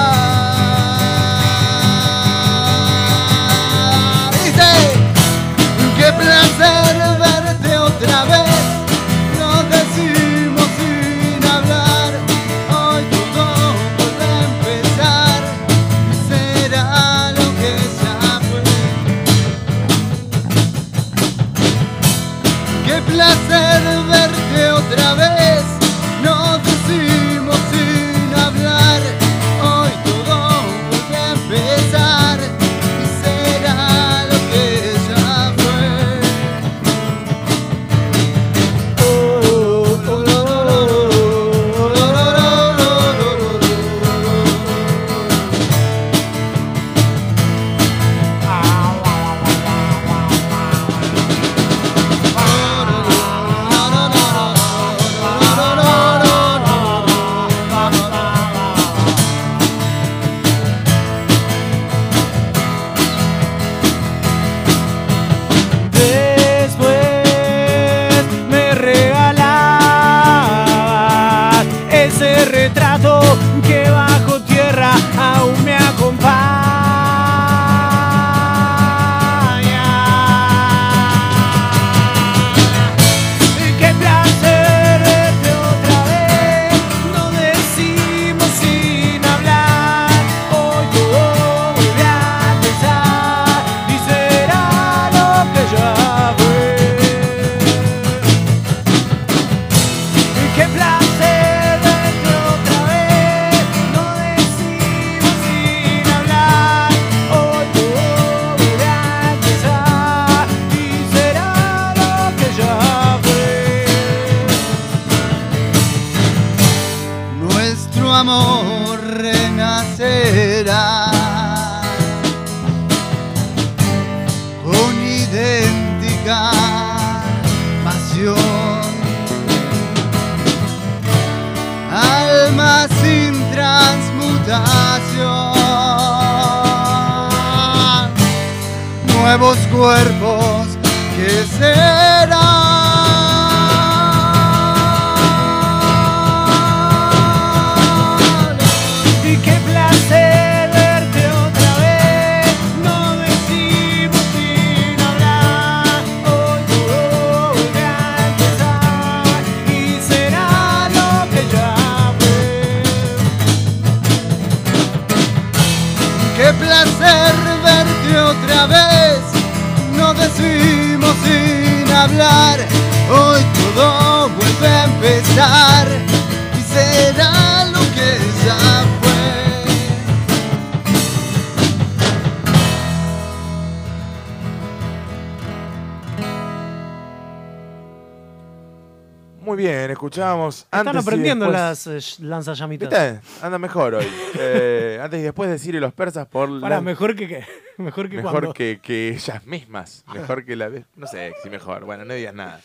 Están 190.79 190.89
antes 190.97 191.07
aprendiendo 191.07 191.51
después- 191.51 191.87
las 191.87 192.21
eh, 192.21 192.23
lanzallamitas. 192.25 192.89
¿Viste? 192.89 193.21
Anda 193.45 193.59
mejor 193.59 193.95
hoy. 193.95 194.07
Eh, 194.39 194.99
antes 195.03 195.21
y 195.21 195.23
después 195.23 195.51
de 195.51 195.59
Ciro 195.59 195.79
y 195.79 195.81
los 195.81 195.93
persas 195.95 196.27
por 196.27 196.61
Para, 196.61 196.77
la- 196.77 196.81
mejor 196.83 197.15
que 197.17 197.27
qué. 197.29 197.45
Mejor 197.79 198.09
que 198.09 198.17
mejor 198.17 198.31
cuando. 198.33 198.55
que, 198.55 198.81
que 198.83 199.11
ellas 199.11 199.45
mismas. 199.47 200.03
Mejor 200.15 200.45
que 200.47 200.57
la 200.57 200.69
vez. 200.69 200.87
No 200.97 201.07
sé 201.07 201.35
si 201.43 201.51
mejor. 201.51 201.85
Bueno, 201.85 202.05
no 202.07 202.15
digas 202.15 202.33
nada. 202.35 202.61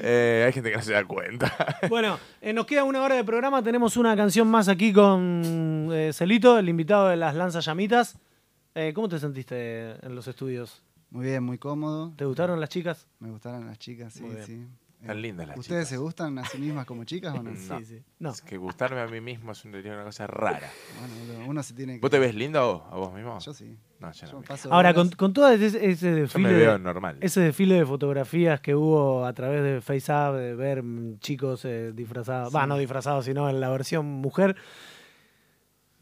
Eh, 0.00 0.42
hay 0.46 0.52
gente 0.52 0.70
que 0.70 0.76
no 0.76 0.82
se 0.82 0.92
da 0.92 1.04
cuenta. 1.04 1.52
Bueno, 1.90 2.18
eh, 2.40 2.52
nos 2.54 2.64
queda 2.66 2.82
una 2.84 3.02
hora 3.02 3.14
de 3.14 3.24
programa. 3.24 3.62
Tenemos 3.62 3.96
una 3.98 4.16
canción 4.16 4.48
más 4.48 4.68
aquí 4.68 4.92
con 4.92 5.90
eh, 5.92 6.12
Celito, 6.14 6.58
el 6.58 6.68
invitado 6.70 7.08
de 7.08 7.16
las 7.16 7.34
lanzallamitas. 7.34 8.16
Eh, 8.74 8.92
¿Cómo 8.94 9.08
te 9.08 9.18
sentiste 9.18 9.90
en 10.04 10.14
los 10.14 10.26
estudios? 10.26 10.82
Muy 11.10 11.26
bien, 11.26 11.42
muy 11.44 11.58
cómodo. 11.58 12.12
¿Te 12.16 12.24
gustaron 12.24 12.58
las 12.58 12.70
chicas? 12.70 13.06
Me 13.20 13.28
gustaron 13.30 13.66
las 13.66 13.78
chicas, 13.78 14.14
sí, 14.14 14.24
sí. 14.46 14.66
Eh, 15.12 15.14
lindas 15.14 15.48
las 15.48 15.58
¿Ustedes 15.58 15.80
chicas. 15.82 15.88
se 15.90 15.96
gustan 15.98 16.38
a 16.38 16.44
sí 16.44 16.58
mismas 16.58 16.86
como 16.86 17.04
chicas 17.04 17.34
o 17.34 17.42
no? 17.42 17.50
No. 17.50 17.56
Sí, 17.78 17.84
sí. 17.84 18.02
No. 18.18 18.30
Es 18.30 18.40
que 18.42 18.56
gustarme 18.56 19.00
a 19.00 19.06
mí 19.06 19.20
mismo 19.20 19.52
es 19.52 19.64
una, 19.64 19.78
una 19.78 20.04
cosa 20.04 20.26
rara. 20.26 20.70
Bueno, 20.98 21.44
uno- 21.48 21.62
se 21.62 21.74
tiene 21.74 21.94
que... 21.94 22.00
¿Vos 22.00 22.10
te 22.10 22.18
ves 22.18 22.34
lindo 22.34 22.60
vos, 22.66 22.82
a 22.92 22.96
vos 22.96 23.12
mismo? 23.14 23.38
Yo 23.38 23.52
sí. 23.54 23.76
no, 24.00 24.12
yo 24.12 24.26
no. 24.26 24.32
Yo 24.32 24.40
paso 24.42 24.72
Ahora, 24.72 24.92
con, 24.94 25.06
horas- 25.08 25.16
con 25.16 25.32
todo 25.32 25.48
ese, 25.50 25.66
ese 25.90 26.06
Yo 26.08 26.14
me 26.14 26.20
desfile, 26.22 26.52
veo 26.52 26.72
de, 26.72 26.78
normal. 26.78 27.18
ese 27.20 27.40
desfile 27.40 27.74
de 27.76 27.86
fotografías 27.86 28.60
que 28.60 28.74
hubo 28.74 29.24
a 29.24 29.32
través 29.32 29.62
de 29.62 29.80
FaceApp, 29.80 30.34
de 30.34 30.54
ver 30.54 30.82
mm, 30.82 31.18
chicos 31.20 31.64
eh, 31.64 31.92
disfrazados, 31.94 32.54
va, 32.54 32.62
Sí. 32.62 32.68
no 32.68 32.76
disfrazados, 32.78 33.24
sino 33.24 33.48
en 33.50 33.60
la 33.60 33.70
versión 33.70 34.06
mujer, 34.06 34.56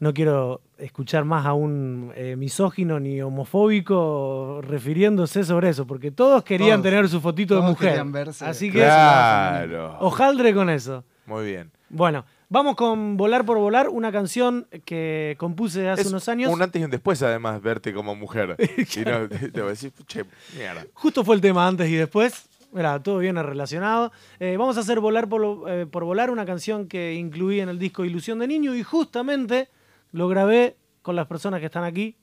no 0.03 0.13
quiero 0.13 0.61
escuchar 0.77 1.23
más 1.25 1.45
a 1.45 1.53
un 1.53 2.11
eh, 2.15 2.35
misógino 2.35 2.99
ni 2.99 3.21
homofóbico 3.21 4.61
refiriéndose 4.61 5.43
sobre 5.43 5.69
eso, 5.69 5.87
porque 5.87 6.11
todos 6.11 6.43
querían 6.43 6.81
Todos- 6.81 6.83
tener 6.83 7.09
su 7.09 7.21
fotito 7.21 7.55
de 7.55 7.61
todos 7.61 7.71
mujer. 7.71 7.89
querían 7.89 8.11
verse. 8.11 8.45
Así 8.45 8.69
que 8.69 8.79
Claro. 8.79 9.97
ojaldre 9.99 10.53
con 10.53 10.69
eso. 10.69 11.03
Muy 11.25 11.45
bien. 11.45 11.71
Bueno, 11.89 12.25
vamos 12.49 12.75
con 12.75 13.17
Volar 13.17 13.45
por 13.45 13.57
Volar, 13.57 13.87
una 13.89 14.11
canción 14.11 14.67
que 14.85 15.35
compuse 15.39 15.87
hace 15.89 16.01
Es 16.01 16.07
unos 16.09 16.27
años. 16.27 16.51
Un 16.51 16.61
antes 16.61 16.81
y 16.81 16.85
un 16.85 16.91
después, 16.91 17.21
además, 17.23 17.61
verte 17.61 17.93
como 17.93 18.15
mujer. 18.15 18.55
y 18.77 18.99
no, 19.01 19.27
te, 19.29 19.49
voy 19.61 19.61
a 19.61 19.69
decir, 19.69 19.91
che, 20.07 20.25
mierda. 20.57 20.85
Justo 20.93 21.23
fue 21.23 21.35
el 21.35 21.41
tema 21.41 21.65
antes 21.67 21.89
y 21.89 21.95
después. 21.95 22.49
Mira, 22.73 23.01
todo 23.03 23.19
viene 23.19 23.41
relacionado. 23.43 24.11
Eh, 24.39 24.57
vamos 24.57 24.75
a 24.77 24.79
hacer 24.79 24.99
Volar 24.99 25.29
por, 25.29 25.69
eh, 25.69 25.85
por 25.89 26.03
Volar, 26.03 26.31
una 26.31 26.45
canción 26.45 26.87
que 26.87 27.13
incluí 27.13 27.59
en 27.61 27.69
el 27.69 27.77
disco 27.79 28.03
Ilusión 28.03 28.39
de 28.39 28.47
Niño 28.47 28.73
y 28.75 28.81
justamente 28.83 29.69
lo 30.13 30.27
grabé 30.29 30.77
con 31.01 31.15
las 31.17 31.27
personas 31.27 31.59
que 31.59 31.65
están 31.65 31.83
aquí. 31.83 32.17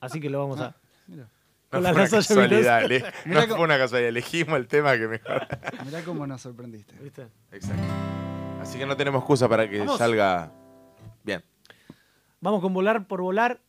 Así 0.00 0.18
que 0.20 0.30
lo 0.30 0.38
vamos 0.38 0.58
a. 0.60 0.66
Ah, 0.68 0.76
mira. 1.06 1.24
No 1.24 1.28
Con 1.70 1.82
fue 1.82 1.92
las 1.92 2.10
una 2.12 2.18
casualidad. 2.18 2.82
No 3.26 3.40
cómo- 3.42 3.56
fue 3.56 3.64
una 3.64 3.76
casualidad. 3.76 4.08
Elegimos 4.08 4.56
el 4.56 4.66
tema 4.68 4.96
que 4.96 5.06
mejor. 5.06 5.46
Mirá 5.84 6.02
cómo 6.02 6.26
nos 6.26 6.40
sorprendiste. 6.40 6.94
¿viste? 7.02 7.26
Exacto. 7.52 7.82
Así 8.62 8.78
que 8.78 8.86
no 8.86 8.96
tenemos 8.96 9.20
excusa 9.20 9.48
para 9.48 9.68
que 9.68 9.78
Vamos. 9.80 9.98
salga 9.98 10.50
bien. 11.24 11.44
Vamos 12.40 12.62
con 12.62 12.72
Volar 12.72 13.06
por 13.06 13.20
Volar. 13.20 13.60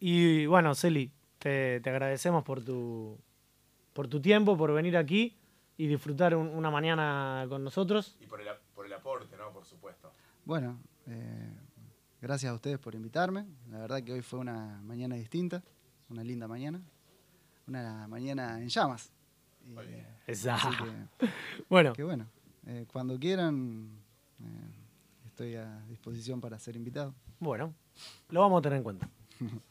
Y 0.00 0.46
bueno, 0.46 0.74
Celi, 0.74 1.12
te, 1.38 1.80
te 1.80 1.90
agradecemos 1.90 2.44
por 2.44 2.64
tu, 2.64 3.18
por 3.92 4.08
tu 4.08 4.20
tiempo, 4.22 4.56
por 4.56 4.72
venir 4.72 4.96
aquí 4.96 5.36
y 5.76 5.86
disfrutar 5.86 6.34
un- 6.34 6.48
una 6.48 6.70
mañana 6.70 7.44
con 7.48 7.62
nosotros. 7.64 8.16
Y 8.20 8.26
por 8.26 8.40
el, 8.40 8.48
por 8.74 8.86
el 8.86 8.92
aporte, 8.92 9.36
¿no? 9.36 9.50
Por 9.52 9.64
supuesto. 9.66 10.10
Bueno, 10.44 10.80
eh, 11.08 11.52
gracias 12.20 12.50
a 12.50 12.54
ustedes 12.54 12.78
por 12.78 12.94
invitarme. 12.94 13.46
La 13.70 13.78
verdad 13.78 14.02
que 14.02 14.12
hoy 14.12 14.22
fue 14.22 14.38
una 14.38 14.80
mañana 14.82 15.16
distinta, 15.16 15.62
una 16.08 16.22
linda 16.24 16.48
mañana. 16.48 16.80
Una 17.66 18.08
mañana 18.08 18.60
en 18.60 18.68
llamas. 18.68 19.10
Así 20.26 20.68
que, 20.76 21.26
Bueno, 21.68 21.92
que 21.92 22.02
bueno, 22.02 22.26
eh, 22.66 22.86
cuando 22.90 23.18
quieran, 23.18 23.90
eh, 24.40 24.70
estoy 25.26 25.56
a 25.56 25.82
disposición 25.86 26.40
para 26.40 26.58
ser 26.58 26.76
invitado. 26.76 27.14
Bueno, 27.40 27.74
lo 28.30 28.40
vamos 28.40 28.60
a 28.60 28.62
tener 28.62 28.78
en 28.78 28.82
cuenta. 28.84 29.08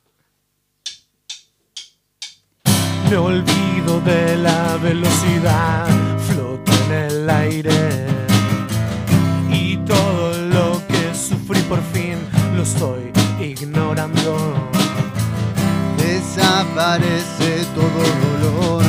Me 3.10 3.16
olvido 3.16 4.02
de 4.02 4.38
la 4.38 4.78
velocidad, 4.78 5.88
floto 6.20 6.72
en 6.86 6.92
el 6.92 7.30
aire. 7.30 8.27
Lo 12.58 12.64
estoy 12.64 13.12
ignorando. 13.40 14.36
Desaparece 15.98 17.64
todo 17.76 18.02
dolor 18.26 18.84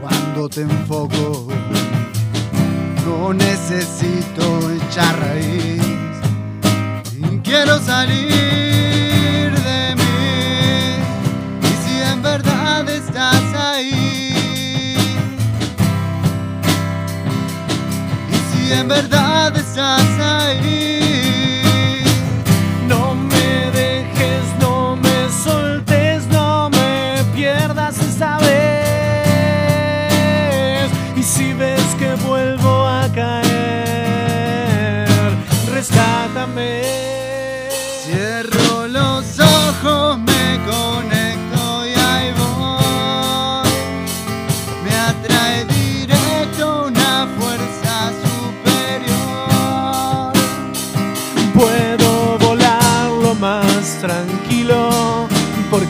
cuando 0.00 0.48
te 0.48 0.62
enfoco. 0.62 1.48
No 3.04 3.34
necesito 3.34 4.70
echar 4.70 5.18
raíz. 5.18 5.82
Quiero 7.42 7.80
salir 7.80 8.30
de 9.68 9.96
mí. 9.96 10.18
Y 11.70 11.72
si 11.82 11.94
en 12.12 12.22
verdad 12.22 12.88
estás 12.88 13.42
ahí. 13.54 14.94
Y 18.30 18.38
si 18.48 18.72
en 18.72 18.86
verdad 18.86 19.56
estás 19.56 20.06
ahí. 20.20 21.11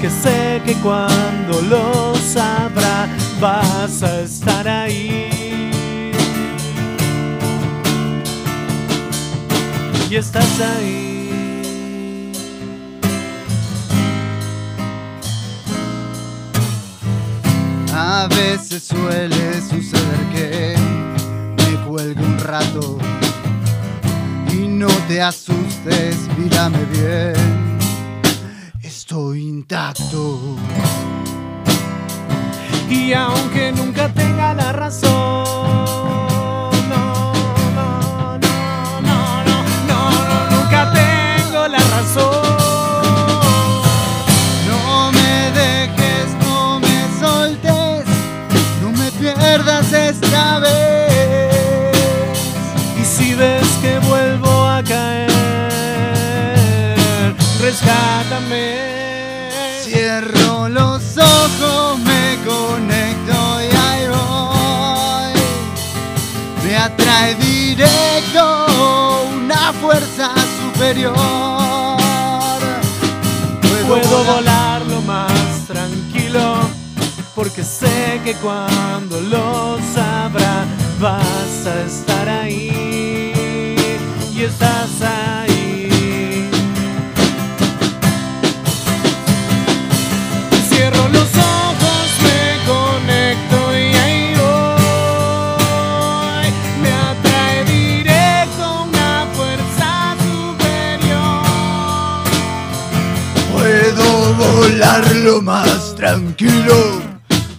Porque 0.03 0.17
sé 0.17 0.61
que 0.65 0.75
cuando 0.81 1.63
lo 1.63 2.17
sabrá 2.17 3.09
vas 3.41 4.03
a 4.03 4.23
estar 4.23 4.67
ahí. 4.67 5.31
Y 10.11 10.17
estás 10.17 10.61
ahí. 10.61 12.33
A 17.95 18.27
veces 18.27 18.83
suele 18.83 19.61
suceder 19.61 20.21
que 20.35 20.75
me 21.59 21.87
cuelgue 21.87 22.25
un 22.25 22.39
rato. 22.41 22.99
Y 24.53 24.67
no 24.67 24.89
te 25.07 25.23
asustes, 25.23 26.17
mírame 26.37 26.85
bien. 26.87 27.52
Estoy 29.13 29.43
intacto. 29.43 30.39
Y 32.89 33.13
aunque 33.13 33.71
nunca 33.73 34.09
tenga 34.09 34.55
la 34.55 34.73
razón, 34.73 36.32
Cierro 59.83 60.69
los 60.69 61.03
ojos, 61.19 61.99
me 61.99 62.39
conecto 62.47 63.61
y 63.61 63.77
ahí 63.77 64.07
voy. 64.07 65.33
Me 66.65 66.77
atrae 66.77 67.35
directo 67.35 68.67
una 69.35 69.73
fuerza 69.73 70.33
superior. 70.63 71.17
Puedo 73.89 74.25
volar 74.25 74.83
lo 74.87 75.03
más 75.03 75.67
tranquilo, 75.67 76.61
porque 77.35 77.65
sé 77.65 78.21
que 78.25 78.35
cuando 78.35 79.21
lo 79.21 79.79
sabrá 79.93 80.65
vas 81.01 81.67
a 81.67 81.83
estar 81.85 82.29
ahí 82.29 83.33
y 84.33 84.43
estás 84.43 85.03
ahí. 85.03 85.52
Puedo 104.83 104.95
volar 104.95 105.17
lo 105.17 105.43
más 105.43 105.95
tranquilo, 105.95 107.03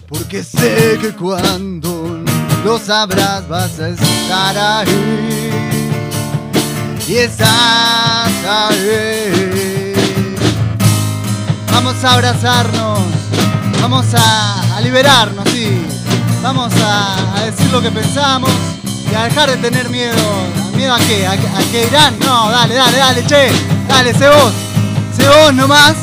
porque 0.08 0.42
sé 0.42 0.98
que 1.00 1.12
cuando 1.12 2.22
lo 2.62 2.78
sabrás 2.78 3.48
vas 3.48 3.80
a 3.80 3.88
estar 3.88 4.58
ahí. 4.58 5.50
Y 7.08 7.14
estás 7.16 7.48
ahí. 8.46 9.94
Vamos 11.72 12.04
a 12.04 12.12
abrazarnos, 12.12 13.00
vamos 13.80 14.06
a, 14.14 14.80
liberarnos, 14.82 15.48
sí. 15.48 15.82
Vamos 16.42 16.72
a, 16.76 17.42
decir 17.46 17.70
lo 17.72 17.80
que 17.80 17.90
pensamos 17.90 18.50
y 19.10 19.14
a 19.14 19.24
dejar 19.24 19.50
de 19.50 19.56
tener 19.56 19.88
miedo. 19.88 20.14
¿Miedo 20.76 20.92
a 20.92 20.98
qué? 20.98 21.26
¿A, 21.26 21.32
a 21.32 21.62
que 21.72 21.86
irán? 21.86 22.18
No, 22.20 22.50
dale, 22.50 22.74
dale, 22.74 22.98
dale, 22.98 23.26
che. 23.26 23.50
Dale, 23.88 24.12
sé 24.12 24.28
vos. 24.28 24.52
Sé 25.16 25.26
vos 25.26 25.54
nomás. 25.54 25.94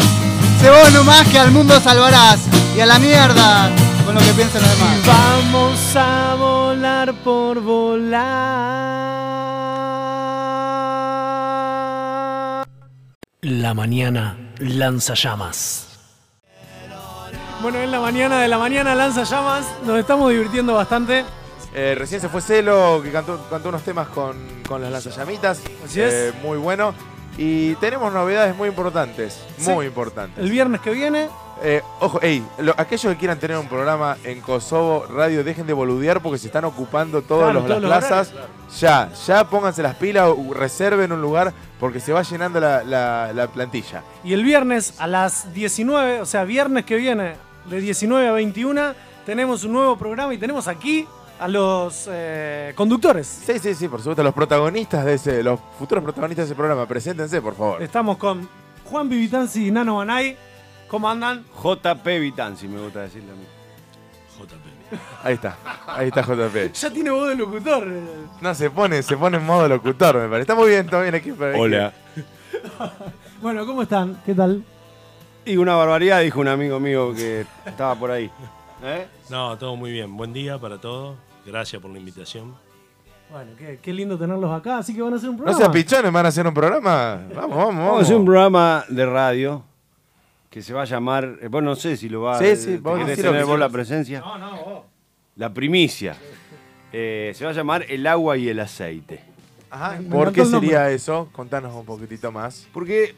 Sé 0.62 0.70
vos 0.70 0.94
nomás 0.94 1.28
que 1.28 1.40
al 1.40 1.50
mundo 1.52 1.80
salvarás. 1.80 2.48
Y 2.78 2.82
a 2.82 2.86
la 2.86 3.00
mierda 3.00 3.72
con 4.06 4.14
lo 4.14 4.22
que 4.22 4.32
piensen 4.34 4.62
los 4.62 4.78
demás. 4.78 5.00
Vamos 5.08 5.96
a 5.96 6.36
volar 6.36 7.16
por 7.24 7.60
volar. 7.62 8.22
La 13.42 13.74
mañana 13.74 14.38
lanza 14.60 15.16
llamas. 15.16 15.88
Bueno, 17.64 17.80
en 17.80 17.90
la 17.90 18.00
mañana 18.00 18.40
de 18.40 18.48
la 18.48 18.60
mañana 18.60 18.94
lanza 18.94 19.24
llamas. 19.24 19.66
Nos 19.84 19.98
estamos 20.00 20.30
divirtiendo 20.30 20.76
bastante. 20.76 21.26
Eh, 21.74 21.96
recién 21.98 22.22
se 22.22 22.30
fue 22.30 22.40
Celo, 22.40 23.02
que 23.04 23.12
cantó, 23.12 23.48
cantó 23.50 23.70
unos 23.70 23.82
temas 23.82 24.10
con, 24.10 24.38
con 24.68 24.80
las 24.80 24.92
lanzallamitas. 24.92 25.60
Así 25.84 26.02
es. 26.02 26.14
Eh, 26.14 26.34
muy 26.44 26.60
bueno. 26.60 26.94
Y 27.44 27.74
tenemos 27.76 28.14
novedades 28.14 28.56
muy 28.56 28.70
importantes. 28.70 29.42
Sí. 29.58 29.70
Muy 29.72 29.88
importantes. 29.88 30.44
El 30.44 30.52
viernes 30.52 30.80
que 30.82 30.92
viene, 30.92 31.28
Eh, 31.64 31.84
ojo, 32.00 32.20
ey, 32.24 32.44
lo- 32.58 32.74
aquellos 32.76 33.14
que 33.14 33.20
quieran 33.20 33.38
tener 33.38 33.56
un 33.56 33.68
programa 33.68 34.18
en 34.24 34.42
Kosovo 34.42 35.06
Radio, 35.06 35.44
dejen 35.44 35.68
de 35.68 35.74
boludear 35.74 36.20
porque 36.20 36.40
se 36.40 36.48
están 36.48 36.66
ocupando 36.66 37.22
todas 37.22 37.52
Claro, 37.52 37.80
las 37.80 38.00
plazas. 38.06 38.34
Ya, 38.80 39.12
ya 39.28 39.44
pónganse 39.48 39.84
las 39.84 39.94
pilas, 39.96 40.28
o 40.36 40.54
reserven 40.56 41.12
un 41.12 41.22
lugar 41.22 41.54
porque 41.80 42.00
se 42.00 42.14
va 42.14 42.24
llenando 42.24 42.60
la, 42.60 42.84
la- 42.84 43.32
la 43.34 43.48
plantilla. 43.48 44.02
y 44.24 44.34
el 44.34 44.44
viernes 44.44 44.96
a 45.00 45.06
las 45.06 45.54
19, 45.54 46.22
o 46.22 46.26
sea, 46.26 46.46
viernes 46.46 46.84
que 46.84 46.96
viene, 46.96 47.36
de 47.66 47.80
19 47.80 48.28
a 48.28 48.32
21, 48.32 48.94
tenemos 49.28 49.64
un 49.64 49.74
nuevo 49.74 49.98
programa 49.98 50.34
y 50.34 50.40
tenemos 50.40 50.68
aquí 50.68 51.08
a 51.42 51.48
los 51.48 52.08
eh, 52.12 52.72
conductores. 52.76 53.26
Sí, 53.26 53.58
sí, 53.58 53.74
sí, 53.74 53.88
por 53.88 54.00
supuesto, 54.00 54.22
los 54.22 54.34
protagonistas 54.34 55.04
de 55.04 55.16
ese, 55.16 55.42
los 55.42 55.60
futuros 55.80 56.04
protagonistas 56.04 56.46
de 56.46 56.52
ese 56.52 56.56
programa, 56.56 56.86
preséntense, 56.86 57.42
por 57.42 57.56
favor. 57.56 57.82
Estamos 57.82 58.18
con 58.18 58.48
Juan 58.86 59.10
Vivitanzi 59.10 59.68
y 59.68 59.72
Nano 59.72 59.98
Banay. 59.98 60.38
¿Cómo 60.88 61.10
andan? 61.10 61.44
JP 61.64 62.06
Vitanzi, 62.06 62.68
me 62.68 62.80
gusta 62.80 63.02
decirle 63.02 63.32
a 63.32 63.36
mí. 63.36 63.46
Ahí 65.24 65.34
está, 65.34 65.58
ahí 65.88 66.08
está 66.10 66.22
JP. 66.22 66.74
Ya 66.74 66.90
tiene 66.92 67.10
voz 67.10 67.30
de 67.30 67.36
locutor. 67.36 67.88
No, 68.40 68.54
se 68.54 68.70
pone, 68.70 69.02
se 69.02 69.18
pone 69.18 69.38
en 69.38 69.46
modo 69.46 69.68
locutor, 69.68 70.18
me 70.18 70.28
parece. 70.28 70.42
Está 70.42 70.56
muy 70.56 70.70
bien, 70.70 70.86
está 70.86 71.02
bien 71.02 71.16
aquí. 71.16 71.32
Hola. 71.32 71.94
Bueno, 73.42 73.66
¿cómo 73.66 73.82
están? 73.82 74.22
¿Qué 74.24 74.36
tal? 74.36 74.64
Y 75.46 75.58
una 75.58 75.74
barbaridad, 75.74 76.22
dijo 76.22 76.40
un 76.40 76.48
amigo 76.48 76.80
mío 76.80 77.12
que 77.12 77.48
estaba 77.66 77.96
por 77.96 78.12
ahí. 78.12 78.30
¿Eh? 78.84 79.08
No, 79.32 79.58
todo 79.58 79.76
muy 79.76 79.92
bien. 79.92 80.16
Buen 80.16 80.32
día 80.32 80.60
para 80.60 80.78
todos. 80.78 81.16
Gracias 81.46 81.82
por 81.82 81.92
la 81.92 81.98
invitación. 82.00 82.54
Bueno, 83.32 83.52
qué, 83.58 83.80
qué 83.82 83.94
lindo 83.94 84.18
tenerlos 84.18 84.52
acá, 84.52 84.80
así 84.80 84.94
que 84.94 85.02
van 85.02 85.14
a 85.14 85.16
hacer 85.16 85.30
un 85.30 85.38
No 85.38 85.44
programa. 85.44 85.58
seas 85.66 85.74
pichones, 85.74 86.12
van 86.12 86.26
a 86.26 86.30
hacer 86.30 86.46
un 86.48 86.54
programa. 86.54 87.22
Vamos, 87.34 87.36
vamos, 87.36 87.56
Vamos 87.58 87.76
a 87.76 87.86
vamos. 87.88 88.02
hacer 88.04 88.16
un 88.18 88.26
programa 88.26 88.86
de 88.90 89.06
radio 89.06 89.64
que 90.50 90.62
se 90.62 90.74
va 90.74 90.82
a 90.82 90.86
llamar. 90.86 91.38
eh, 91.42 91.48
Bueno, 91.48 91.70
no 91.70 91.76
sé 91.76 91.96
si 91.96 92.10
lo 92.10 92.24
va 92.24 92.38
Sí, 92.40 92.46
a. 92.46 92.56
sí, 92.58 92.78
vos 92.78 92.94
¿Querés 92.96 93.08
decilo, 93.08 93.32
tener 93.32 93.46
vos 93.46 93.58
la 93.58 93.70
presencia? 93.70 94.20
No, 94.20 94.38
no, 94.38 94.52
vos. 94.64 94.84
La 95.38 95.54
primicia. 95.54 96.16
Eh, 96.92 97.32
se 97.34 97.46
va 97.46 97.52
a 97.52 97.54
llamar 97.54 97.86
El 97.88 98.06
agua 98.06 98.36
y 98.36 98.50
el 98.50 98.60
aceite. 98.60 99.24
Ajá, 99.70 99.98
Me 100.02 100.10
¿Por 100.10 100.34
qué 100.34 100.44
sería 100.44 100.90
eso? 100.92 101.30
Contanos 101.32 101.74
un 101.74 101.86
poquitito 101.86 102.34
más. 102.34 102.68
Porque 102.74 103.16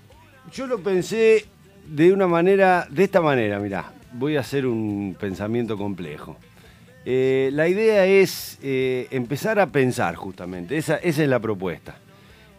yo 0.52 0.68
lo 0.68 0.78
pensé 0.80 1.48
de 1.88 2.14
una 2.14 2.28
manera, 2.28 2.86
de 2.92 3.04
esta 3.06 3.20
manera, 3.20 3.58
mirá, 3.58 3.92
voy 4.14 4.38
a 4.38 4.42
hacer 4.42 4.68
un 4.68 5.18
pensamiento 5.20 5.76
complejo. 5.76 6.38
Eh, 7.06 7.50
la 7.54 7.68
idea 7.68 8.06
es 8.06 8.58
eh, 8.64 9.08
empezar 9.12 9.60
a 9.60 9.68
pensar 9.68 10.16
justamente, 10.16 10.78
esa, 10.78 10.96
esa 10.98 11.24
es 11.24 11.30
la 11.30 11.40
propuesta. 11.40 11.96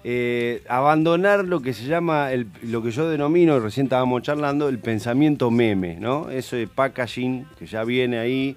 Eh, 0.06 0.62
abandonar 0.68 1.44
lo 1.46 1.62
que 1.62 1.72
se 1.72 1.84
llama, 1.84 2.30
el- 2.30 2.46
lo 2.62 2.82
que 2.82 2.90
yo 2.90 3.08
denomino, 3.08 3.58
recién 3.58 3.86
estábamos 3.86 4.22
charlando, 4.22 4.68
el 4.68 4.78
pensamiento 4.78 5.50
meme, 5.50 5.96
¿no? 5.98 6.28
Eso 6.30 6.56
de 6.56 6.66
packaging 6.66 7.46
que 7.58 7.66
ya 7.66 7.84
viene 7.84 8.18
ahí, 8.18 8.54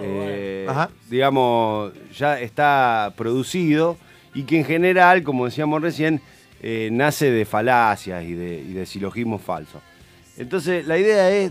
eh, 0.00 0.66
Ajá. 0.68 0.90
digamos, 1.10 1.92
ya 2.16 2.38
está 2.40 3.12
producido 3.16 3.96
y 4.34 4.44
que 4.44 4.58
en 4.58 4.64
general, 4.64 5.24
como 5.24 5.46
decíamos 5.46 5.82
recién, 5.82 6.20
eh, 6.62 6.90
nace 6.92 7.28
de 7.32 7.44
falacias 7.44 8.22
y 8.24 8.34
de, 8.34 8.60
y 8.60 8.72
de 8.72 8.86
silogismos 8.86 9.42
falsos. 9.42 9.82
Entonces, 10.36 10.86
la 10.86 10.96
idea 10.96 11.28
es, 11.32 11.50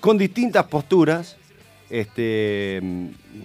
con 0.00 0.16
distintas 0.16 0.64
posturas, 0.68 1.36
este, 1.90 2.80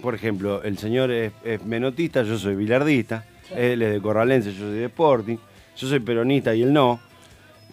por 0.02 0.14
ejemplo, 0.14 0.62
el 0.62 0.78
señor 0.78 1.10
es, 1.10 1.32
es 1.44 1.64
menotista, 1.64 2.22
yo 2.22 2.38
soy 2.38 2.54
bilardista, 2.56 3.24
él 3.54 3.82
es 3.82 3.92
de 3.92 4.00
Corralense, 4.00 4.52
yo 4.52 4.60
soy 4.66 4.78
de 4.78 4.84
Sporting, 4.86 5.36
yo 5.76 5.88
soy 5.88 6.00
peronista 6.00 6.54
y 6.54 6.62
él 6.62 6.72
no, 6.72 7.00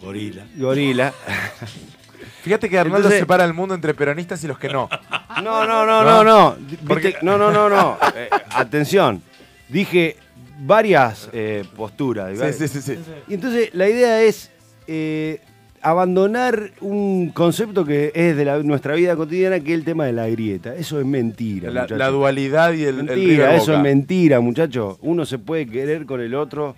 Gorila. 0.00 0.44
gorila. 0.56 1.12
Fíjate 2.42 2.68
que 2.68 2.78
Arnaldo 2.78 2.98
Entonces- 2.98 3.20
separa 3.20 3.44
el 3.44 3.54
mundo 3.54 3.74
entre 3.74 3.94
peronistas 3.94 4.42
y 4.44 4.48
los 4.48 4.58
que 4.58 4.68
no. 4.68 4.88
No, 5.42 5.66
no, 5.66 5.86
no, 5.86 6.04
no, 6.04 6.22
no. 6.24 6.56
Porque- 6.86 7.16
No, 7.22 7.38
no, 7.38 7.50
no, 7.50 7.68
no. 7.68 7.98
Eh, 8.14 8.28
atención. 8.50 9.22
Dije 9.68 10.16
varias 10.60 11.28
eh, 11.32 11.64
posturas. 11.74 12.36
Sí, 12.38 12.52
sí, 12.52 12.68
sí, 12.68 12.82
sí. 12.82 12.98
Y 13.28 13.34
entonces 13.34 13.70
la 13.74 13.88
idea 13.88 14.22
es 14.22 14.50
eh, 14.86 15.40
abandonar 15.82 16.70
un 16.80 17.30
concepto 17.30 17.84
que 17.84 18.12
es 18.14 18.36
de 18.36 18.44
la- 18.44 18.58
nuestra 18.62 18.94
vida 18.94 19.16
cotidiana, 19.16 19.60
que 19.60 19.72
es 19.72 19.78
el 19.78 19.84
tema 19.84 20.06
de 20.06 20.12
la 20.12 20.28
grieta. 20.28 20.74
Eso 20.74 20.98
es 21.00 21.06
mentira. 21.06 21.70
La, 21.70 21.82
muchacho. 21.82 21.96
la 21.98 22.08
dualidad 22.08 22.72
y 22.72 22.84
el, 22.84 23.00
el 23.00 23.04
mentira, 23.04 23.54
eso 23.54 23.66
Boca. 23.72 23.76
es 23.78 23.82
mentira, 23.82 24.40
muchacho. 24.40 24.98
Uno 25.02 25.26
se 25.26 25.38
puede 25.38 25.66
querer 25.66 26.06
con 26.06 26.20
el 26.20 26.34
otro 26.34 26.76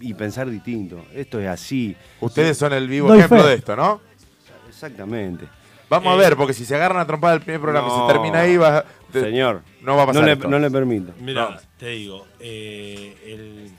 y 0.00 0.12
pensar 0.14 0.50
distinto. 0.50 1.04
Esto 1.14 1.40
es 1.40 1.48
así. 1.48 1.96
Ustedes 2.20 2.56
son 2.58 2.72
el 2.74 2.86
vivo 2.88 3.12
ejemplo 3.14 3.42
fe. 3.42 3.48
de 3.48 3.54
esto, 3.54 3.74
¿no? 3.76 4.00
Exactamente. 4.68 5.46
Vamos 5.88 6.12
a 6.12 6.16
Eh, 6.16 6.18
ver, 6.18 6.36
porque 6.36 6.52
si 6.52 6.66
se 6.66 6.74
agarran 6.74 7.00
a 7.00 7.06
trompar 7.06 7.34
el 7.34 7.40
primer 7.40 7.60
programa 7.62 7.88
y 7.88 7.90
No. 7.90 8.06
se 8.06 8.12
termina 8.12 8.40
ahí, 8.40 8.56
va, 8.58 8.84
te- 9.10 9.22
Señor, 9.22 9.62
no 9.82 9.96
va 9.96 10.02
a 10.02 10.06
pasar 10.06 10.20
no 10.22 10.26
le, 10.26 10.32
esto. 10.34 10.48
no 10.48 10.58
le 10.58 10.70
permito. 10.70 11.12
Mira, 11.20 11.48
No. 11.50 11.56
te 11.78 11.86
digo, 11.88 12.26
eh, 12.40 13.16
el- 13.26 13.70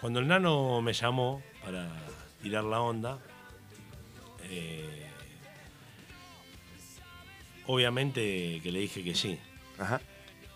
cuando 0.00 0.20
el 0.20 0.26
nano 0.28 0.80
me 0.80 0.94
llamó 0.94 1.42
para 1.62 1.86
tirar 2.42 2.64
la 2.64 2.80
onda, 2.80 3.18
eh, 4.44 5.06
obviamente 7.66 8.60
que 8.62 8.72
le 8.72 8.80
dije 8.80 9.02
que 9.04 9.14
sí, 9.14 9.38
Ajá. 9.78 10.00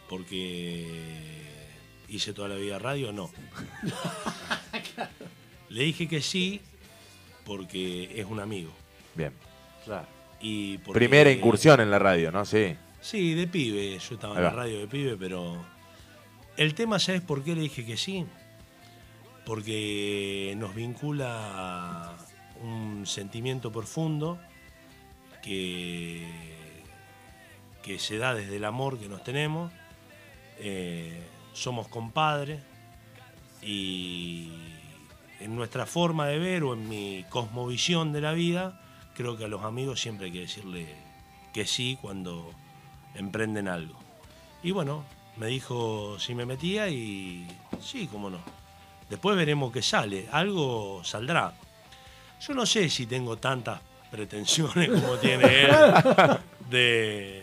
porque 0.08 0.86
hice 2.08 2.32
toda 2.32 2.48
la 2.48 2.56
vida 2.56 2.78
radio, 2.78 3.12
no. 3.12 3.30
Le 5.70 5.82
dije 5.82 6.06
que 6.06 6.20
sí 6.22 6.60
porque 7.44 8.12
es 8.20 8.26
un 8.26 8.38
amigo. 8.38 8.70
Bien. 9.14 9.32
Y 10.40 10.78
porque- 10.78 10.98
Primera 11.00 11.30
incursión 11.32 11.80
en 11.80 11.90
la 11.90 11.98
radio, 11.98 12.30
¿no? 12.30 12.44
Sí. 12.44 12.76
Sí, 13.00 13.34
de 13.34 13.46
pibe. 13.48 13.98
Yo 13.98 14.14
estaba 14.14 14.36
en 14.36 14.42
la 14.44 14.50
radio 14.50 14.78
de 14.78 14.86
pibe, 14.86 15.16
pero. 15.18 15.64
El 16.56 16.74
tema, 16.74 16.98
¿sabes 17.00 17.22
por 17.22 17.42
qué 17.42 17.54
le 17.56 17.62
dije 17.62 17.84
que 17.84 17.96
sí? 17.96 18.24
Porque 19.44 20.54
nos 20.56 20.74
vincula 20.74 22.16
un 22.62 23.06
sentimiento 23.06 23.70
profundo 23.70 24.38
que, 25.42 26.26
que 27.82 27.98
se 27.98 28.16
da 28.16 28.34
desde 28.34 28.56
el 28.56 28.64
amor 28.64 28.98
que 28.98 29.08
nos 29.08 29.22
tenemos. 29.22 29.72
Eh, 30.58 31.22
somos 31.52 31.88
compadres 31.88 32.62
y 33.62 34.50
en 35.40 35.56
nuestra 35.56 35.86
forma 35.86 36.26
de 36.26 36.38
ver 36.38 36.62
o 36.64 36.74
en 36.74 36.88
mi 36.88 37.24
cosmovisión 37.28 38.12
de 38.12 38.20
la 38.20 38.32
vida, 38.32 38.80
creo 39.14 39.36
que 39.36 39.44
a 39.44 39.48
los 39.48 39.62
amigos 39.64 40.00
siempre 40.00 40.26
hay 40.26 40.32
que 40.32 40.40
decirle 40.40 40.86
que 41.52 41.66
sí 41.66 41.98
cuando 42.00 42.50
emprenden 43.14 43.68
algo. 43.68 43.98
Y 44.62 44.70
bueno, 44.70 45.04
me 45.36 45.46
dijo 45.46 46.18
si 46.18 46.34
me 46.34 46.46
metía 46.46 46.88
y 46.88 47.46
sí, 47.80 48.08
cómo 48.10 48.30
no. 48.30 48.63
Después 49.08 49.36
veremos 49.36 49.72
qué 49.72 49.82
sale, 49.82 50.26
algo 50.32 51.02
saldrá. 51.04 51.52
Yo 52.40 52.54
no 52.54 52.66
sé 52.66 52.88
si 52.88 53.06
tengo 53.06 53.36
tantas 53.36 53.80
pretensiones 54.10 54.88
como 54.90 55.16
tiene 55.16 55.64
él 55.64 55.70
de, 56.70 57.42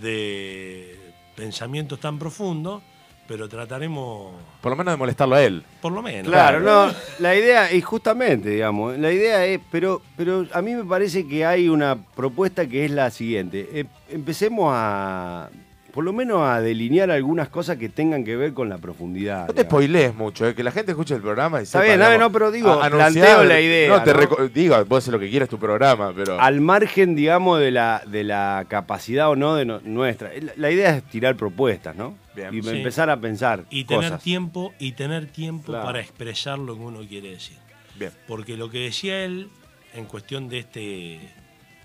de 0.00 1.12
pensamientos 1.34 2.00
tan 2.00 2.18
profundos, 2.18 2.82
pero 3.28 3.48
trataremos, 3.48 4.34
Por 4.60 4.70
lo 4.70 4.76
menos 4.76 4.94
de 4.94 4.98
molestarlo 4.98 5.34
a 5.34 5.42
él. 5.42 5.64
por 5.80 5.92
lo 5.92 6.00
menos. 6.00 6.30
Claro, 6.30 6.60
no, 6.60 6.92
la 7.18 7.34
idea, 7.34 7.72
y 7.72 7.80
justamente, 7.80 8.50
digamos, 8.50 8.96
la 8.98 9.10
idea 9.10 9.44
es, 9.46 9.60
pero, 9.70 10.00
pero 10.16 10.46
a 10.52 10.62
mí 10.62 10.74
me 10.74 10.84
parece 10.84 11.26
que 11.26 11.44
hay 11.44 11.68
una 11.68 11.96
propuesta 12.14 12.66
que 12.66 12.84
es 12.84 12.90
la 12.92 13.10
siguiente. 13.10 13.68
Eh, 13.72 13.84
empecemos 14.10 14.70
a, 14.72 15.50
por 15.96 16.04
lo 16.04 16.12
menos 16.12 16.42
a 16.46 16.60
delinear 16.60 17.10
algunas 17.10 17.48
cosas 17.48 17.78
que 17.78 17.88
tengan 17.88 18.22
que 18.22 18.36
ver 18.36 18.52
con 18.52 18.68
la 18.68 18.76
profundidad. 18.76 19.46
No 19.46 19.54
te 19.54 19.62
digamos. 19.62 19.70
spoilees 19.70 20.14
mucho, 20.14 20.46
eh, 20.46 20.54
que 20.54 20.62
la 20.62 20.70
gente 20.70 20.90
escuche 20.92 21.14
el 21.14 21.22
programa 21.22 21.58
y 21.60 21.62
Está 21.62 21.78
sepa, 21.80 21.84
bien, 21.84 22.00
digamos, 22.00 22.18
no, 22.20 22.32
pero 22.32 22.50
digo, 22.50 22.68
a- 22.70 22.84
anunciar- 22.84 23.12
planteo 23.12 23.44
la 23.44 23.60
idea, 23.62 23.88
No, 23.88 24.02
te 24.02 24.12
¿no? 24.12 24.20
reco- 24.20 24.50
digo, 24.52 24.84
vos 24.84 24.98
haces 24.98 25.10
lo 25.10 25.18
que 25.18 25.30
quieras 25.30 25.48
tu 25.48 25.58
programa, 25.58 26.12
pero. 26.14 26.38
Al 26.38 26.60
margen, 26.60 27.16
digamos, 27.16 27.60
de 27.60 27.70
la, 27.70 28.02
de 28.06 28.24
la 28.24 28.66
capacidad 28.68 29.30
o 29.30 29.36
no 29.36 29.54
de 29.54 29.64
no- 29.64 29.80
nuestra. 29.84 30.30
La, 30.38 30.52
la 30.54 30.70
idea 30.70 30.96
es 30.98 31.02
tirar 31.04 31.34
propuestas, 31.34 31.96
¿no? 31.96 32.14
Bien. 32.34 32.52
Y 32.54 32.62
Sí. 32.62 32.68
empezar 32.68 33.08
a 33.08 33.18
pensar 33.18 33.64
Y 33.70 33.84
tener 33.84 34.10
cosas. 34.10 34.22
tiempo, 34.22 34.74
y 34.78 34.92
tener 34.92 35.28
tiempo 35.28 35.68
Claro. 35.72 35.86
para 35.86 36.00
expresar 36.00 36.58
lo 36.58 36.74
que 36.74 36.82
uno 36.82 37.00
quiere 37.08 37.30
decir. 37.30 37.56
Bien. 37.98 38.12
Porque 38.28 38.58
lo 38.58 38.68
que 38.68 38.80
decía 38.80 39.24
él 39.24 39.48
en 39.94 40.04
cuestión 40.04 40.50
de 40.50 40.58
este 40.58 41.20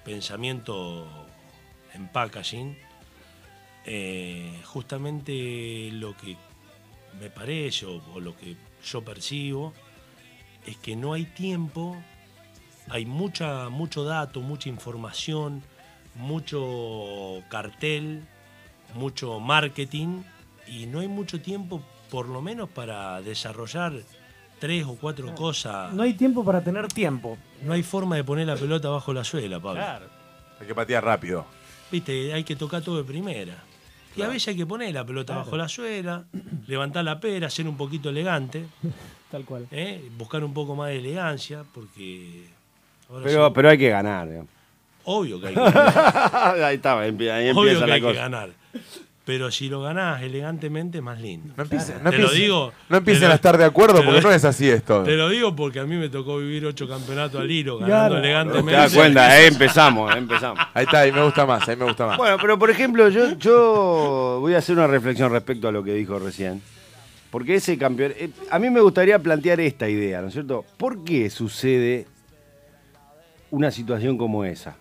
pensamiento 0.04 1.08
en 1.94 2.10
packaging, 2.10 2.76
eh, 3.86 4.62
justamente 4.66 5.90
lo 5.94 6.16
que 6.16 6.38
me 7.20 7.30
parece 7.30 7.86
o, 7.86 8.02
o 8.14 8.20
lo 8.20 8.36
que 8.36 8.56
yo 8.84 9.04
percibo 9.04 9.74
es 10.66 10.78
que 10.78 10.96
no 10.96 11.14
hay 11.14 11.26
tiempo, 11.26 11.98
hay 12.90 13.06
mucha, 13.06 13.70
mucho 13.70 14.04
dato, 14.04 14.42
mucha 14.42 14.70
información, 14.70 15.64
mucho 16.16 17.44
cartel, 17.50 18.24
mucho 18.96 19.40
marketing 19.40 20.24
y 20.68 20.86
no 20.86 21.00
hay 21.00 21.08
mucho 21.08 21.42
tiempo 21.42 21.82
por 22.10 22.28
lo 22.28 22.42
menos 22.42 22.70
para 22.70 23.22
desarrollar 23.22 23.94
tres 24.60 24.86
o 24.86 24.96
cuatro 24.96 25.34
cosas. 25.34 25.94
No 25.94 26.04
hay 26.04 26.14
tiempo 26.14 26.44
para 26.44 26.64
tener 26.64 26.88
tiempo. 26.88 27.38
No 27.64 27.74
hay 27.74 27.84
forma 27.84 28.16
de 28.16 28.24
poner 28.24 28.48
la 28.48 28.56
pelota 28.56 28.90
bajo 28.90 29.14
la 29.14 29.24
suela, 29.24 29.60
Pablo. 29.60 29.82
Hay 30.60 30.68
que 30.68 30.76
patear 30.76 31.04
rápido. 31.04 31.46
Viste, 31.92 32.34
hay 32.34 32.44
que 32.44 32.56
tocar 32.56 32.82
todo 32.82 32.98
de 32.98 33.04
primera. 33.04 33.64
Y 34.16 34.22
a 34.24 34.28
veces 34.28 34.50
hay 34.50 34.58
que 34.58 34.66
poner 34.66 34.94
la 34.94 35.06
pelota 35.06 35.36
bajo 35.38 35.56
la 35.58 35.68
suela, 35.70 36.26
levantar 36.68 37.04
la 37.06 37.20
pera, 37.20 37.50
ser 37.50 37.68
un 37.68 37.78
poquito 37.78 38.10
elegante, 38.10 38.66
Tal 39.32 39.46
cual. 39.46 39.68
¿eh? 39.72 40.10
buscar 40.18 40.44
un 40.44 40.54
poco 40.54 40.76
más 40.76 40.90
de 40.90 40.98
elegancia, 41.00 41.64
porque. 41.74 42.48
ahora 43.10 43.24
Pero, 43.24 43.48
sí, 43.48 43.52
pero 43.56 43.70
hay 43.70 43.78
que 43.78 43.90
ganar, 43.90 44.28
digamos. 44.28 44.50
obvio 45.06 45.40
que 45.40 45.48
hay 45.48 45.54
que 45.56 45.60
ganar. 45.62 46.64
ahí 46.64 46.76
está, 46.76 47.00
ahí 47.00 47.10
obvio 47.12 47.50
empieza 47.50 47.80
que 47.82 47.88
la 47.88 47.94
hay 47.96 48.02
que 48.02 48.08
cosa. 48.08 48.20
ganar. 48.20 48.50
Pero 49.24 49.52
si 49.52 49.70
lo 49.70 49.82
ganás 49.84 50.24
elegantemente, 50.24 51.00
más 51.00 51.22
lindo. 51.22 51.54
No 51.56 51.62
empiecen, 51.64 52.04
no 52.04 52.10
Te 52.10 52.18
lo 52.18 52.24
empiecen- 52.30 52.42
digo, 52.42 52.74
no 52.90 53.04
te 53.04 53.26
a 53.26 53.34
estar 53.36 53.56
de 53.56 53.66
acuerdo 53.66 53.94
te 54.00 54.00
lo- 54.00 54.06
porque 54.12 54.22
no 54.22 54.32
es 54.32 54.44
así 54.44 54.68
esto. 54.68 55.04
Te 55.04 55.16
lo 55.16 55.30
digo 55.30 55.56
porque 55.56 55.80
a 55.80 55.86
mí 55.86 55.96
me 55.96 56.10
tocó 56.10 56.40
vivir 56.40 56.66
ocho 56.66 56.88
campeonatos 56.88 57.40
al 57.40 57.52
hilo, 57.52 57.78
Claro. 57.78 57.92
ganando 57.92 58.16
¿Te 58.16 58.20
elegantemente. 58.28 58.72
das 58.72 58.94
cuenta? 58.96 59.28
Ahí 59.30 59.46
empezamos, 59.46 60.12
ahí 60.12 60.18
empezamos. 60.18 60.60
Ahí 60.74 60.86
está, 60.86 61.00
ahí 61.02 61.12
me 61.12 61.24
gusta 61.24 61.46
más, 61.46 61.70
ahí 61.70 61.76
me 61.76 61.86
gusta 61.86 62.08
más. 62.08 62.18
Bueno, 62.18 62.38
pero 62.42 62.58
por 62.58 62.72
ejemplo, 62.72 63.08
yo, 63.10 63.38
yo 63.38 64.38
voy 64.42 64.56
a 64.56 64.58
hacer 64.58 64.76
una 64.76 64.88
reflexión 64.88 65.32
respecto 65.32 65.68
a 65.68 65.72
lo 65.72 65.84
que 65.84 65.94
dijo 65.94 66.18
recién. 66.18 66.60
Porque 67.30 67.56
ese 67.56 67.78
campeón. 67.78 68.14
eh, 68.18 68.30
a 68.50 68.58
mí 68.60 68.70
me 68.72 68.82
gustaría 68.82 69.20
plantear 69.20 69.60
esta 69.60 69.88
idea, 69.88 70.20
¿no 70.22 70.28
es 70.28 70.34
cierto? 70.34 70.66
¿Por 70.78 71.04
qué 71.06 71.30
sucede 71.30 72.08
una 73.52 73.72
situación 73.72 74.18
como 74.18 74.44
esa? 74.46 74.76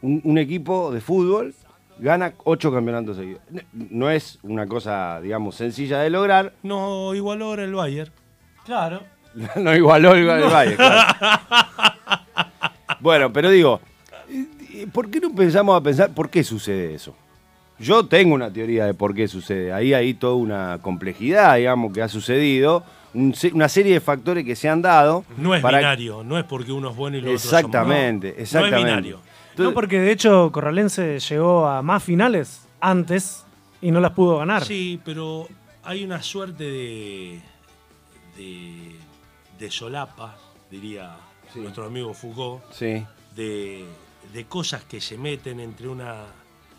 Un, 0.00 0.20
un 0.24 0.38
equipo 0.38 0.90
de 0.92 1.00
fútbol 1.00 1.54
gana 1.98 2.32
ocho 2.44 2.72
campeonatos 2.72 3.16
seguidos. 3.16 3.42
No- 3.50 3.60
No 3.90 4.10
es 4.10 4.38
una 4.42 4.66
cosa, 4.66 5.20
digamos, 5.20 5.54
sencilla 5.56 6.00
de 6.00 6.10
lograr. 6.10 6.52
No 6.62 7.14
igualó 7.14 7.46
ahora 7.46 7.64
el 7.64 7.74
Bayern. 7.74 8.10
Claro. 8.64 9.02
No 9.56 9.74
igualó 9.74 10.12
el 10.12 10.28
el 10.28 10.42
Valle, 10.50 10.76
claro. 10.76 11.14
Bueno, 13.00 13.32
pero 13.32 13.50
digo, 13.50 13.80
¿por 14.92 15.10
qué 15.10 15.20
no 15.20 15.34
pensamos 15.34 15.76
a 15.76 15.82
pensar 15.82 16.10
por 16.14 16.30
qué 16.30 16.44
sucede 16.44 16.94
eso? 16.94 17.16
Yo 17.78 18.06
tengo 18.06 18.34
una 18.34 18.52
teoría 18.52 18.84
de 18.86 18.94
por 18.94 19.14
qué 19.14 19.26
sucede. 19.26 19.72
Ahí 19.72 19.92
hay 19.92 20.14
toda 20.14 20.34
una 20.34 20.78
complejidad, 20.82 21.56
digamos, 21.56 21.92
que 21.92 22.02
ha 22.02 22.08
sucedido, 22.08 22.84
un 23.14 23.34
una 23.54 23.68
serie 23.68 23.94
de 23.94 24.00
factores 24.00 24.44
que 24.44 24.54
se 24.54 24.68
han 24.68 24.82
dado. 24.82 25.24
No 25.36 25.54
es 25.54 25.60
para- 25.62 25.78
binario, 25.78 26.22
no 26.22 26.38
es 26.38 26.44
porque 26.44 26.70
uno 26.70 26.90
es 26.90 26.96
bueno 26.96 27.16
y 27.16 27.22
los 27.22 27.32
Exactamente, 27.44 28.28
somos. 28.28 28.36
No, 28.36 28.42
exactamente. 28.42 28.76
No 28.76 28.76
es 28.76 28.84
binario. 28.84 29.20
Entonces- 29.52 29.64
no, 29.70 29.74
porque 29.74 29.98
de 30.00 30.12
hecho 30.12 30.50
Corralense 30.52 31.18
llegó 31.20 31.66
a 31.66 31.82
más 31.82 32.02
finales 32.02 32.66
antes 32.80 33.44
y 33.80 33.90
no 33.90 34.00
las 34.00 34.12
pudo 34.12 34.38
ganar. 34.38 34.64
Sí, 34.64 35.00
pero 35.04 35.48
hay 35.84 36.04
una 36.04 36.22
suerte 36.22 36.64
de, 36.64 37.40
de, 38.36 38.96
de 39.58 39.70
solapa, 39.70 40.36
diría 40.70 41.16
nuestro 41.54 41.84
amigo 41.84 42.14
Foucault, 42.14 42.62
Sí, 42.72 43.04
de, 43.36 43.84
de 44.32 44.44
cosas 44.46 44.84
que 44.84 45.00
se 45.00 45.18
meten 45.18 45.60
entre 45.60 45.86
una, 45.88 46.24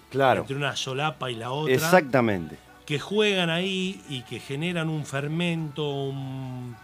claro. 0.10 0.42
entre 0.42 0.56
una 0.56 0.76
solapa 0.76 1.30
y 1.30 1.36
la 1.36 1.52
otra, 1.52 1.74
Exactamente. 1.76 2.58
que 2.86 3.00
juegan 3.00 3.50
ahí 3.52 4.02
y 4.10 4.24
que 4.24 4.40
generan 4.40 4.90
un 4.90 5.06
fermento, 5.06 5.88
un- 6.06 6.76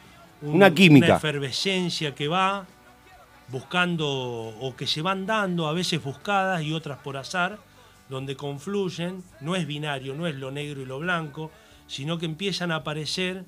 un- 0.43 0.55
Una 0.55 0.71
química. 0.73 1.07
una 1.07 1.15
efervescencia 1.17 2.13
que 2.13 2.27
va 2.27 2.65
buscando 3.51 4.07
o 4.07 4.75
que 4.75 4.87
se 4.87 5.01
van 5.01 5.25
dando, 5.25 5.67
a 5.67 5.73
veces 5.73 6.03
buscadas 6.03 6.63
y 6.63 6.73
otras 6.73 6.99
por 6.99 7.17
azar, 7.17 7.59
donde 8.09 8.35
confluyen, 8.35 9.23
no 9.41 9.55
es 9.55 9.67
binario, 9.67 10.15
no 10.15 10.27
es 10.27 10.35
lo 10.35 10.51
negro 10.51 10.81
y 10.81 10.85
lo 10.85 10.99
blanco, 10.99 11.51
sino 11.87 12.17
que 12.17 12.25
empiezan 12.25 12.71
a 12.71 12.77
aparecer 12.77 13.45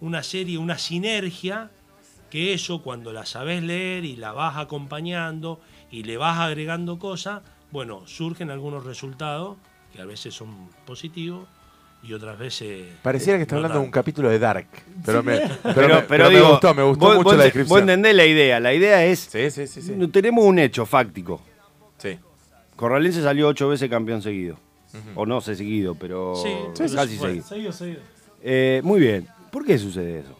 una 0.00 0.22
serie, 0.22 0.58
una 0.58 0.78
sinergia, 0.78 1.70
que 2.30 2.52
eso 2.52 2.82
cuando 2.82 3.12
la 3.12 3.26
sabes 3.26 3.62
leer 3.62 4.04
y 4.04 4.16
la 4.16 4.32
vas 4.32 4.56
acompañando 4.56 5.60
y 5.90 6.02
le 6.02 6.16
vas 6.16 6.38
agregando 6.38 6.98
cosas, 6.98 7.42
bueno, 7.70 8.06
surgen 8.06 8.50
algunos 8.50 8.84
resultados 8.84 9.56
que 9.92 10.00
a 10.00 10.04
veces 10.04 10.34
son 10.34 10.68
positivos 10.86 11.48
y 12.02 12.12
otras 12.12 12.38
veces... 12.38 12.86
Pareciera 13.02 13.38
que 13.38 13.42
está 13.42 13.54
no 13.56 13.58
hablando 13.58 13.80
de 13.80 13.84
un 13.84 13.90
capítulo 13.90 14.30
de 14.30 14.38
Dark. 14.38 14.66
Pero 15.04 15.22
me, 15.24 15.38
pero 15.38 15.74
Pero, 15.74 15.88
me- 15.96 16.02
pero 16.02 16.48
gustó, 16.50 16.74
me 16.74 16.82
gustó 16.82 17.04
vos- 17.06 17.16
mucho 17.16 17.24
vos 17.24 17.36
la 17.36 17.44
descripción. 17.44 17.68
Vos 17.74 17.80
entendés 17.80 18.14
la 18.14 18.26
idea. 18.26 18.60
La 18.60 18.72
idea 18.72 19.04
es, 19.04 19.18
Sí, 19.20 19.50
sí, 19.50 19.66
sí, 19.66 19.80
tenemos 20.12 20.44
un 20.44 20.58
hecho 20.58 20.86
fáctico. 20.86 21.40
Sí. 21.98 22.18
Corralense 22.76 23.22
salió 23.22 23.48
ocho 23.48 23.68
veces 23.68 23.90
campeón 23.90 24.22
seguido. 24.22 24.56
O 25.16 25.26
no 25.26 25.40
sé 25.40 25.54
seguido, 25.56 25.94
pero 25.94 26.34
Sí, 26.36 26.48
sí, 26.74 26.94
casi 26.94 27.18
sí. 27.18 27.42
Seguido, 27.42 27.72
seguido. 27.72 28.00
Eh, 28.42 28.80
muy 28.84 29.00
bien. 29.00 29.26
¿Por 29.50 29.64
qué 29.64 29.76
sucede 29.78 30.20
eso? 30.20 30.37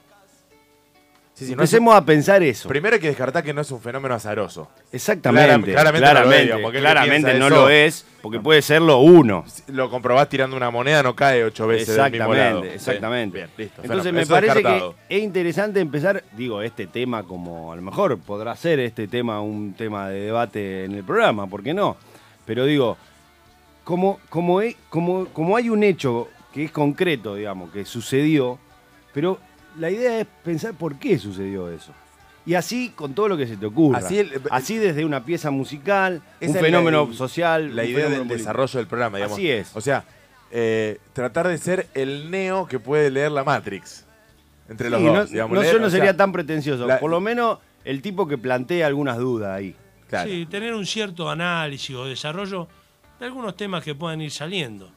Sí, 1.39 1.45
sí, 1.47 1.55
no 1.55 1.63
es- 1.63 1.71
Empecemos 1.73 1.95
a 1.95 2.05
pensar 2.05 2.43
eso. 2.43 2.69
Primero 2.69 2.95
hay 2.95 3.01
que 3.01 3.07
descartar 3.07 3.45
que 3.45 3.55
no 3.55 3.61
es 3.61 3.71
un 3.71 3.81
fenómeno 3.81 4.13
azaroso. 4.13 4.69
Exactamente. 4.91 5.71
Clara- 5.71 5.93
claramente 5.93 6.01
claramente 6.01 6.59
no 6.59 6.59
lo 6.59 6.69
es, 6.69 6.81
claramente 6.81 7.35
no 7.39 7.49
lo 7.51 7.69
es, 7.71 8.05
porque 8.21 8.41
puede 8.41 8.61
serlo 8.61 8.99
uno. 8.99 9.45
Lo 9.69 9.89
comprobás 9.89 10.29
tirando 10.29 10.57
una 10.57 10.71
moneda, 10.73 11.01
no 11.05 11.15
cae 11.15 11.45
ocho 11.45 11.69
veces 11.69 11.95
del 11.95 12.11
mismo 12.11 12.35
lado. 12.35 12.65
Exactamente, 12.65 12.75
exactamente. 12.75 13.39
Sí, 13.39 13.45
Bien, 13.47 13.51
listo. 13.57 13.83
Entonces 13.83 14.03
fenómeno. 14.05 14.27
me 14.27 14.35
parece 14.35 14.55
descartado. 14.55 14.95
que 15.09 15.17
es 15.17 15.23
interesante 15.23 15.81
empezar, 15.81 16.25
digo, 16.37 16.61
este 16.61 16.89
tema 16.89 17.23
como 17.23 17.73
a 17.73 17.77
lo 17.77 17.83
mejor 17.83 18.19
podrá 18.19 18.57
ser 18.57 18.81
este 18.81 19.07
tema 19.07 19.41
un 19.41 19.75
tema 19.75 20.09
de 20.09 20.21
debate 20.23 20.87
en 20.87 20.95
el 20.95 21.05
programa, 21.05 21.47
¿por 21.47 21.63
qué 21.63 21.73
no? 21.73 21.97
Pero 22.47 22.65
digo, 22.65 22.97
como, 23.85 24.19
como, 24.29 24.61
como, 24.91 25.27
como 25.27 25.57
hay 25.57 25.71
un 25.71 25.85
hecho 25.85 26.29
que 26.53 26.65
es 26.65 26.71
concreto, 26.73 27.37
digamos, 27.37 27.71
que 27.71 27.85
sucedió, 27.85 28.59
pero 29.15 29.39
la 29.79 29.91
idea 29.91 30.21
es 30.21 30.27
pensar 30.45 30.75
por 30.75 30.99
qué 30.99 31.19
sucedió 31.19 31.71
eso. 31.71 31.93
Y 32.47 32.55
así 32.55 32.91
con 32.95 33.15
todo 33.15 33.29
lo 33.29 33.37
que 33.37 33.47
se 33.47 33.57
te 33.57 33.67
ocurra. 33.67 33.99
Así 33.99 34.19
el- 34.19 34.41
Así 34.51 34.77
desde 34.79 35.05
una 35.05 35.25
pieza 35.25 35.51
musical, 35.51 36.23
un 36.41 36.55
fenómeno 36.55 37.07
la- 37.11 37.15
social. 37.17 37.77
La 37.77 37.85
idea 37.85 38.05
del 38.09 38.19
político. 38.21 38.35
desarrollo 38.39 38.79
del 38.79 38.87
programa, 38.87 39.19
digamos. 39.19 39.37
Así 39.37 39.51
es. 39.51 39.71
O 39.77 39.81
sea, 39.83 40.05
eh, 40.51 40.99
tratar 41.13 41.47
de 41.49 41.59
ser 41.59 41.89
el 41.95 42.31
neo 42.31 42.67
que 42.67 42.79
puede 42.79 43.11
leer 43.11 43.33
la 43.33 43.45
Matrix. 43.45 44.07
Entre 44.71 44.89
los 44.91 45.03
dos. 45.03 45.13
no, 45.15 45.25
digamos, 45.27 45.55
no, 45.55 45.61
leer, 45.63 45.75
yo 45.75 45.81
no 45.81 45.91
sea, 45.91 45.99
sería 45.99 46.17
tan 46.17 46.33
pretencioso. 46.33 46.87
la- 46.87 46.99
Por 47.01 47.11
lo 47.11 47.21
menos 47.21 47.59
el 47.85 48.01
tipo 48.03 48.27
que 48.27 48.39
plantea 48.39 48.87
algunas 48.87 49.19
dudas 49.19 49.51
ahí. 49.57 49.75
Claro. 50.09 50.31
Sí, 50.31 50.47
tener 50.47 50.75
un 50.75 50.87
cierto 50.87 51.29
análisis 51.31 51.95
o 51.95 52.05
desarrollo 52.07 52.67
de 53.21 53.27
algunos 53.27 53.57
temas 53.57 53.85
que 53.85 53.95
puedan 53.95 54.23
ir 54.23 54.31
saliendo. 54.31 54.91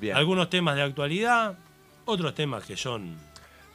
Bien. 0.00 0.16
Algunos 0.16 0.48
temas 0.48 0.76
de 0.76 0.82
actualidad, 0.82 1.58
otros 2.06 2.34
temas 2.34 2.64
que 2.64 2.76
son 2.76 3.16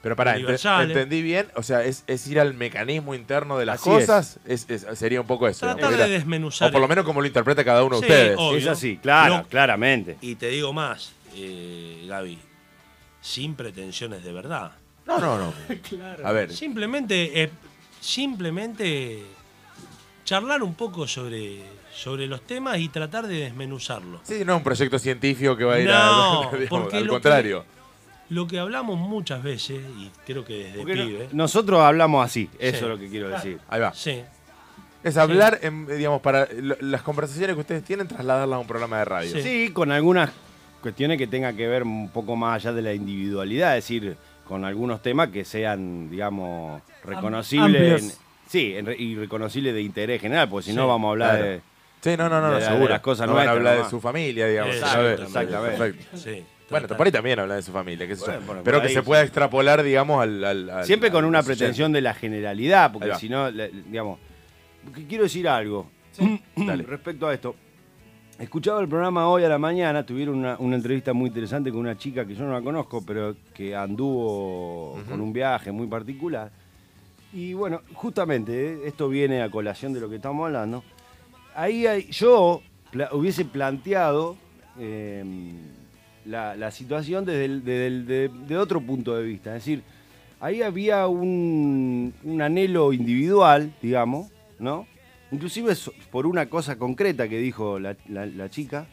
Pero 0.01 0.15
pará, 0.15 0.33
universales. 0.33 0.89
entendí 0.97 1.21
bien, 1.21 1.47
o 1.55 1.61
sea, 1.61 1.83
es, 1.83 2.03
es 2.07 2.25
ir 2.27 2.39
al 2.39 2.55
mecanismo 2.55 3.13
interno 3.13 3.57
de 3.59 3.65
las 3.67 3.81
Así 3.81 3.89
cosas, 3.91 4.39
es. 4.45 4.65
es- 4.67 4.85
sería 4.97 5.21
un 5.21 5.27
poco 5.27 5.47
eso. 5.47 5.59
Tratar 5.67 5.95
de 5.95 6.09
desmenuzar 6.09 6.69
O 6.69 6.71
por 6.71 6.81
lo 6.81 6.87
menos 6.87 7.05
como 7.05 7.21
lo 7.21 7.27
interpreta 7.27 7.63
cada 7.63 7.83
uno 7.83 7.99
de 8.01 8.07
Sí, 8.07 8.11
ustedes. 8.11 8.35
obvio. 8.39 8.57
Es 8.57 8.67
así, 8.67 8.97
claro, 8.97 9.45
claramente. 9.47 10.17
Y 10.21 10.35
te 10.35 10.47
digo 10.47 10.73
más, 10.73 11.13
eh, 11.35 12.03
Gaby, 12.07 12.39
sin 13.21 13.53
pretensiones 13.53 14.23
de 14.23 14.33
verdad. 14.33 14.71
No, 15.05 15.19
no, 15.19 15.37
no. 15.37 15.53
A 16.23 16.31
ver, 16.31 16.51
Simplemente, 16.51 17.43
eh, 17.43 17.51
simplemente 17.99 19.23
charlar 20.25 20.63
un 20.63 20.73
poco 20.75 21.07
sobre, 21.07 21.61
sobre 21.93 22.27
los 22.27 22.41
temas 22.41 22.79
y 22.79 22.89
tratar 22.89 23.27
de 23.27 23.35
desmenuzarlos. 23.35 24.21
sí, 24.23 24.43
no 24.45 24.53
es 24.53 24.57
un 24.57 24.63
proyecto 24.63 24.97
científico 24.99 25.55
que 25.57 25.63
va 25.63 25.75
a 25.75 25.79
ir 25.79 25.87
No, 25.87 25.93
a. 26.49 26.51
digamos, 26.57 26.93
al 26.93 27.07
contrario. 27.07 27.65
Lo 28.31 28.47
que 28.47 28.59
hablamos 28.59 28.97
muchas 28.97 29.43
veces, 29.43 29.81
y 29.99 30.09
creo 30.25 30.45
que 30.45 30.63
desde 30.63 30.77
Porque 30.79 30.95
no- 30.95 31.05
pibe, 31.05 31.27
nosotros 31.33 31.81
hablamos 31.81 32.25
así, 32.25 32.49
eso 32.59 32.77
Sí. 32.79 32.83
es 32.85 32.89
lo 32.89 32.97
que 32.97 33.09
quiero 33.09 33.27
decir. 33.29 33.59
Ahí 33.69 33.81
va. 33.81 33.93
sí, 33.93 34.23
Es 35.03 35.17
hablar, 35.17 35.59
en, 35.63 35.85
digamos, 35.87 36.21
para 36.21 36.47
lo- 36.53 36.77
las 36.79 37.01
conversaciones 37.01 37.55
que 37.55 37.59
ustedes 37.59 37.83
tienen, 37.83 38.07
trasladarlas 38.07 38.55
a 38.55 38.59
un 38.59 38.67
programa 38.67 38.99
de 38.99 39.05
radio. 39.05 39.31
Sí. 39.33 39.41
Sí, 39.41 39.69
con 39.73 39.91
algunas 39.91 40.29
cuestiones 40.81 41.17
que 41.17 41.25
tengan 41.27 41.57
que 41.57 41.67
ver 41.67 41.83
un 41.83 42.09
poco 42.09 42.35
más 42.35 42.55
allá 42.63 42.71
de 42.73 42.81
la 42.83 42.93
individualidad, 42.93 43.77
es 43.77 43.83
decir, 43.83 44.15
con 44.47 44.63
algunos 44.63 45.01
temas 45.01 45.29
que 45.29 45.43
sean, 45.43 46.09
digamos, 46.09 46.81
reconocibles. 47.03 48.03
en- 48.03 48.11
sí, 48.47 48.75
en 48.75 48.85
re- 48.85 48.95
y 48.97 49.15
reconocibles 49.15 49.73
de 49.73 49.81
interés 49.81 50.21
general, 50.21 50.47
porque 50.49 50.65
si 50.69 50.73
no 50.73 50.83
Sí, 50.83 50.87
vamos 50.87 51.07
a 51.07 51.11
hablar 51.11 51.29
claro. 51.37 51.45
de... 51.51 51.61
Sí, 52.01 52.17
no, 52.17 52.29
no, 52.29 52.39
no, 52.41 52.47
De 52.47 52.53
no, 52.53 52.59
de 52.59 52.65
seguro. 52.65 52.89
las 52.89 52.99
cosas 53.01 53.27
no 53.27 53.33
van 53.35 53.47
a 53.47 53.51
hablar 53.51 53.83
de 53.83 53.89
su 53.89 53.99
familia, 53.99 54.47
digamos. 54.47 54.75
Exactamente. 54.75 55.77
Perfecto. 55.77 56.17
sí. 56.17 56.43
Bueno, 56.71 56.87
ahí 56.97 57.11
también 57.11 57.39
habla 57.39 57.55
de 57.55 57.61
su 57.61 57.71
familia, 57.71 58.07
qué 58.07 58.15
sé 58.15 58.25
yo. 58.25 58.41
Bueno, 58.45 58.61
Pero 58.63 58.79
que 58.81 58.87
ahí 58.87 58.93
se 58.93 58.99
sí. 59.01 59.05
pueda 59.05 59.21
extrapolar, 59.21 59.83
digamos, 59.83 60.21
al. 60.23 60.43
al- 60.43 60.69
al- 60.69 60.85
Siempre 60.85 61.11
con 61.11 61.25
una 61.25 61.43
pretensión 61.43 61.91
de 61.91 62.01
la 62.01 62.13
generalidad, 62.13 62.91
porque 62.91 63.13
si 63.15 63.29
no, 63.29 63.51
digamos, 63.51 64.17
quiero 65.07 65.23
decir 65.25 65.47
algo 65.47 65.87
Dale. 66.55 66.83
respecto 66.83 67.27
a 67.27 67.33
esto. 67.33 67.55
Escuchaba 68.39 68.81
el 68.81 68.87
programa 68.87 69.27
hoy 69.27 69.43
a 69.43 69.49
la 69.49 69.59
mañana, 69.59 70.03
tuvieron 70.03 70.35
una, 70.39 70.55
una 70.57 70.75
entrevista 70.75 71.13
muy 71.13 71.27
interesante 71.27 71.69
con 71.69 71.81
una 71.81 71.95
chica 71.95 72.25
que 72.25 72.33
yo 72.33 72.43
no 72.43 72.53
la 72.53 72.61
conozco, 72.61 73.03
pero 73.05 73.35
que 73.53 73.75
anduvo 73.75 74.99
con 75.07 75.21
un 75.21 75.31
viaje 75.31 75.71
muy 75.71 75.85
particular. 75.85 76.49
Y 77.33 77.53
bueno, 77.53 77.81
justamente, 77.93 78.73
eh, 78.73 78.79
esto 78.87 79.07
viene 79.09 79.43
a 79.43 79.51
colación 79.51 79.93
de 79.93 79.99
lo 79.99 80.09
que 80.09 80.15
estamos 80.15 80.43
hablando. 80.47 80.83
Ahí 81.53 81.85
hay- 81.85 82.07
yo 82.09 82.61
pla- 82.91 83.09
hubiese 83.11 83.45
planteado 83.45 84.37
eh, 84.79 85.23
la, 86.25 86.71
situación 86.71 87.25
desde, 87.25 87.59
desde 87.59 88.29
de, 88.29 88.57
otro 88.57 88.81
punto 88.81 89.15
de 89.15 89.23
vista. 89.23 89.55
Es 89.55 89.63
decir, 89.65 89.83
ahí 90.39 90.61
había 90.61 91.07
un, 91.07 92.13
un 92.23 92.41
anhelo 92.41 92.93
individual, 92.93 93.73
digamos, 93.81 94.29
¿no? 94.59 94.87
Inclusive 95.31 95.73
por 96.11 96.27
una 96.27 96.47
cosa 96.47 96.77
concreta 96.77 97.27
que 97.29 97.37
dijo 97.39 97.79
la, 97.79 97.95
la- 98.09 98.49
chica, 98.49 98.85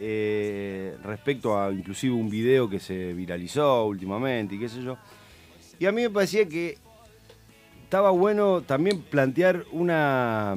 eh, 0.00 0.96
respecto 1.04 1.60
a 1.60 1.70
inclusive 1.70 2.14
un 2.14 2.28
video 2.30 2.68
que 2.68 2.80
se 2.80 3.12
viralizó 3.12 3.86
últimamente 3.86 4.54
y 4.54 4.58
qué 4.58 4.68
sé 4.68 4.82
yo. 4.82 4.96
Y 5.78 5.86
a 5.86 5.92
mí 5.92 6.02
me 6.02 6.10
parecía 6.10 6.48
que 6.48 6.78
estaba 7.84 8.10
bueno 8.10 8.62
también 8.62 9.02
plantear 9.02 9.64
una, 9.72 10.56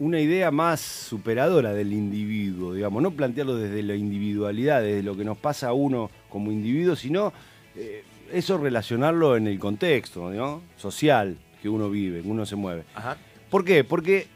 una 0.00 0.20
idea 0.20 0.50
más 0.50 0.80
superadora 0.80 1.72
del 1.72 1.92
individuo, 1.92 2.72
digamos, 2.74 3.02
no 3.02 3.10
plantearlo 3.10 3.56
desde 3.56 3.82
la 3.82 3.94
individualidad, 3.96 4.80
desde 4.82 5.02
lo 5.02 5.16
que 5.16 5.24
nos 5.24 5.36
pasa 5.38 5.68
a 5.68 5.72
uno 5.72 6.10
como 6.28 6.52
individuo, 6.52 6.94
sino 6.94 7.32
eh, 7.74 8.04
eso 8.32 8.58
relacionarlo 8.58 9.36
en 9.36 9.46
el 9.48 9.58
contexto 9.58 10.30
¿no? 10.30 10.62
social 10.76 11.36
que 11.60 11.68
uno 11.68 11.90
vive, 11.90 12.22
que 12.22 12.28
uno 12.28 12.46
se 12.46 12.54
mueve. 12.56 12.84
Ajá. 12.94 13.16
¿Por 13.50 13.64
qué? 13.64 13.82
Porque 13.82 14.26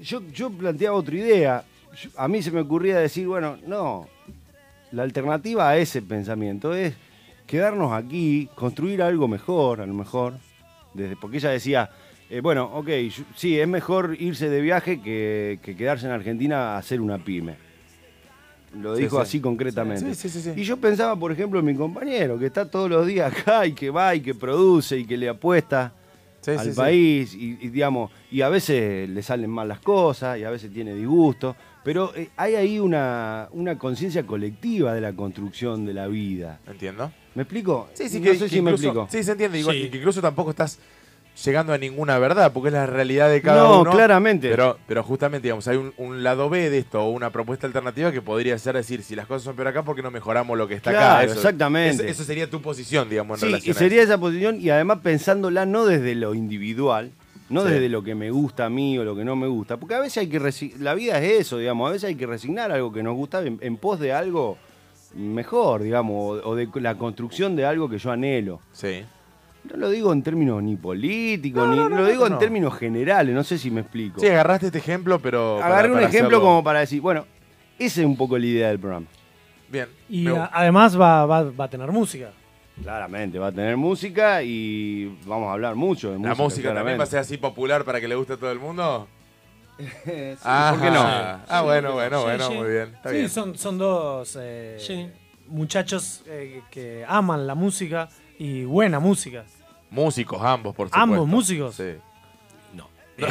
yo, 0.00 0.22
yo 0.32 0.50
planteaba 0.50 0.96
otra 0.96 1.14
idea. 1.16 1.64
Yo- 2.00 2.10
a 2.16 2.28
mí 2.28 2.42
se 2.42 2.50
me 2.52 2.60
ocurría 2.60 2.98
decir, 2.98 3.26
bueno, 3.26 3.56
no, 3.66 4.06
la 4.92 5.02
alternativa 5.02 5.68
a 5.68 5.76
ese 5.78 6.00
pensamiento 6.02 6.74
es 6.74 6.94
quedarnos 7.46 7.92
aquí, 7.92 8.48
construir 8.54 9.02
algo 9.02 9.26
mejor, 9.26 9.80
a 9.80 9.86
lo 9.86 9.94
mejor. 9.94 10.34
Desde, 10.92 11.16
porque 11.16 11.38
ella 11.38 11.50
decía, 11.50 11.90
eh, 12.30 12.40
bueno, 12.40 12.64
ok, 12.74 12.88
sí, 13.36 13.58
es 13.58 13.68
mejor 13.68 14.16
irse 14.18 14.48
de 14.48 14.60
viaje 14.60 15.00
que, 15.00 15.58
que 15.62 15.76
quedarse 15.76 16.06
en 16.06 16.12
Argentina 16.12 16.74
a 16.74 16.78
hacer 16.78 17.00
una 17.00 17.18
pyme. 17.22 17.56
Lo 18.80 18.96
Sí, 18.96 19.02
dijo 19.02 19.16
sí. 19.18 19.22
así 19.22 19.40
concretamente. 19.40 20.14
Sí, 20.14 20.28
sí, 20.28 20.40
sí, 20.40 20.52
sí. 20.52 20.60
Y 20.60 20.64
yo 20.64 20.76
pensaba, 20.78 21.14
por 21.16 21.30
ejemplo, 21.30 21.60
en 21.60 21.66
mi 21.66 21.74
compañero, 21.76 22.38
que 22.38 22.46
está 22.46 22.68
todos 22.68 22.90
los 22.90 23.06
días 23.06 23.32
acá 23.32 23.66
y 23.66 23.72
que 23.72 23.90
va 23.90 24.14
y 24.16 24.20
que 24.20 24.34
produce 24.34 24.98
y 24.98 25.04
que 25.04 25.16
le 25.16 25.28
apuesta 25.28 25.92
Sí, 26.40 26.50
al 26.50 26.58
sí, 26.60 26.70
sí. 26.72 26.76
país 26.76 27.34
y, 27.34 27.56
y, 27.58 27.68
digamos 27.70 28.10
y 28.30 28.42
a 28.42 28.50
veces 28.50 29.08
le 29.08 29.22
salen 29.22 29.48
mal 29.48 29.66
las 29.66 29.78
cosas 29.80 30.38
y 30.38 30.44
a 30.44 30.50
veces 30.50 30.70
tiene 30.70 30.94
disgusto 30.94 31.56
pero 31.82 32.14
eh, 32.14 32.28
hay 32.36 32.54
ahí 32.54 32.78
una, 32.78 33.48
una 33.52 33.78
conciencia 33.78 34.26
colectiva 34.26 34.92
de 34.92 35.00
la 35.00 35.14
construcción 35.14 35.86
de 35.86 35.94
la 35.94 36.06
vida 36.06 36.60
¿Entiendo? 36.66 37.10
¿me 37.34 37.44
explico? 37.44 37.88
Sí, 37.94 38.10
sí, 38.10 38.18
no 38.18 38.24
que, 38.24 38.34
sé 38.34 38.44
que 38.44 38.48
si 38.50 38.60
me 38.60 38.72
incluso, 38.72 38.88
explico 38.88 39.08
Sí, 39.10 39.22
se 39.24 39.32
entiende. 39.32 39.58
Igual, 39.58 39.74
Sí. 39.76 39.82
y 39.84 39.88
que 39.88 39.96
incluso 39.96 40.20
tampoco 40.20 40.50
estás 40.50 40.78
llegando 41.44 41.72
a 41.72 41.78
ninguna 41.78 42.18
verdad, 42.18 42.52
porque 42.52 42.68
es 42.68 42.74
la 42.74 42.86
realidad 42.86 43.28
de 43.28 43.42
cada 43.42 43.62
No, 43.64 43.80
uno. 43.80 43.90
claramente. 43.90 44.48
Pero, 44.50 44.78
pero 44.86 45.02
justamente, 45.02 45.46
digamos, 45.46 45.66
hay 45.66 45.76
un, 45.76 45.92
un 45.98 46.22
lado 46.22 46.48
B 46.48 46.70
de 46.70 46.78
esto, 46.78 47.02
o 47.02 47.10
una 47.10 47.30
propuesta 47.30 47.66
alternativa 47.66 48.12
que 48.12 48.22
podría 48.22 48.56
ser 48.58 48.76
decir, 48.76 49.02
si 49.02 49.16
las 49.16 49.26
cosas 49.26 49.42
son 49.42 49.56
peor 49.56 49.68
acá, 49.68 49.82
¿por 49.82 49.96
qué 49.96 50.02
no 50.02 50.10
mejoramos 50.10 50.56
lo 50.56 50.68
que 50.68 50.74
está 50.74 50.90
acá? 50.90 51.24
Eso- 51.24 51.34
exactamente. 51.34 52.04
Eso, 52.04 52.12
eso 52.12 52.24
sería 52.24 52.48
tu 52.48 52.62
posición, 52.62 53.08
digamos, 53.08 53.38
en 53.38 53.40
sí 53.40 53.46
relación 53.46 53.70
y 53.70 53.78
sería 53.78 54.02
esa 54.02 54.18
posición 54.18 54.60
y 54.60 54.70
además 54.70 54.98
pensándola 55.02 55.66
no 55.66 55.86
desde 55.86 56.14
lo 56.14 56.34
individual 56.34 57.10
no 57.50 57.62
Sí. 57.62 57.72
desde 57.72 57.88
lo 57.90 58.02
que 58.02 58.14
me 58.14 58.30
gusta 58.30 58.64
a 58.66 58.70
mí 58.70 58.96
o 58.98 59.04
lo 59.04 59.14
que 59.14 59.22
no 59.22 59.36
me 59.36 59.46
gusta 59.46 59.76
porque 59.76 59.94
a 59.94 60.00
veces 60.00 60.16
hay 60.18 60.28
que 60.28 60.40
la 60.78 60.94
vida 60.94 61.18
es 61.20 61.40
eso 61.40 61.58
digamos 61.58 61.88
a 61.90 61.92
veces 61.92 62.08
hay 62.08 62.14
que 62.14 62.26
resignar 62.26 62.72
algo 62.72 62.90
que 62.90 63.02
nos 63.02 63.14
gusta 63.14 63.42
en, 63.42 63.58
en 63.60 63.76
pos 63.76 64.00
de 64.00 64.14
algo 64.14 64.56
mejor 65.14 65.82
digamos 65.82 66.40
o, 66.42 66.48
o 66.50 66.54
de 66.56 66.68
la 66.80 66.96
construcción 66.96 67.54
de 67.54 67.66
algo 67.66 67.88
que 67.88 67.98
yo 67.98 68.10
anhelo 68.10 68.60
Sí. 68.72 69.04
No 69.70 69.76
lo 69.78 69.88
digo 69.90 70.12
en 70.12 70.22
términos 70.22 70.62
ni 70.62 70.76
políticos, 70.76 71.66
No, 71.66 71.70
ni 71.72 71.76
no, 71.78 71.88
no, 71.88 71.96
lo 71.96 72.02
no, 72.02 72.08
digo 72.08 72.28
no. 72.28 72.34
en 72.34 72.38
términos 72.38 72.74
generales, 72.78 73.34
no 73.34 73.42
sé 73.44 73.56
si 73.58 73.70
me 73.70 73.80
explico. 73.80 74.20
Sí, 74.20 74.26
agarraste 74.28 74.66
este 74.66 74.78
ejemplo, 74.78 75.18
pero. 75.18 75.56
para- 75.60 75.66
Agarré 75.74 75.88
un 75.88 75.94
para 75.94 76.06
ejemplo 76.08 76.36
hacerlo- 76.36 76.40
como 76.44 76.62
para 76.64 76.80
decir, 76.80 77.00
bueno, 77.00 77.24
esa 77.78 78.00
es 78.00 78.06
un 78.06 78.16
poco 78.16 78.36
la 78.38 78.46
idea 78.46 78.68
del 78.68 78.78
programa. 78.78 79.06
Bien. 79.68 79.88
Y 80.08 80.28
a- 80.28 80.50
además 80.52 81.00
va, 81.00 81.24
va- 81.26 81.50
va 81.50 81.64
a 81.64 81.68
tener 81.70 81.90
música. 81.90 82.30
Claramente, 82.82 83.38
va 83.38 83.46
a 83.48 83.52
tener 83.52 83.76
música 83.76 84.42
y 84.42 85.16
vamos 85.26 85.48
a 85.48 85.52
hablar 85.52 85.74
mucho 85.76 86.10
de 86.10 86.18
música. 86.18 86.28
¿La 86.28 86.34
música 86.44 86.74
también 86.74 86.98
va 86.98 87.04
a 87.04 87.06
ser 87.06 87.20
así 87.20 87.36
popular 87.38 87.84
para 87.84 88.00
que 88.00 88.08
le 88.08 88.16
guste 88.16 88.34
a 88.34 88.36
todo 88.36 88.52
el 88.52 88.58
mundo? 88.58 89.08
Sí, 89.78 89.82
Ah, 90.44 90.70
¿Por 90.74 90.82
qué 90.82 90.90
no? 90.90 91.00
Ah, 91.02 91.62
bueno, 91.64 91.92
bueno, 91.94 92.18
Sí, 92.18 92.24
bueno, 92.24 92.48
sí. 92.48 92.54
muy 92.54 92.68
bien. 92.70 92.88
Está 92.94 93.10
sí, 93.10 93.16
bien. 93.16 93.28
son, 93.28 93.56
son 93.58 93.78
dos 93.78 94.38
eh, 94.40 94.76
Sí. 94.78 95.08
muchachos 95.48 96.22
eh, 96.26 96.60
que 96.70 97.04
aman 97.08 97.46
la 97.46 97.54
música 97.56 98.08
y 98.38 98.64
buena 98.64 98.98
música. 99.00 99.44
Músicos, 99.94 100.40
ambos, 100.42 100.74
por 100.74 100.88
supuesto. 100.88 101.02
Ambos 101.02 101.26
músicos. 101.28 101.74
Sí. 101.76 101.92
No. 102.74 102.88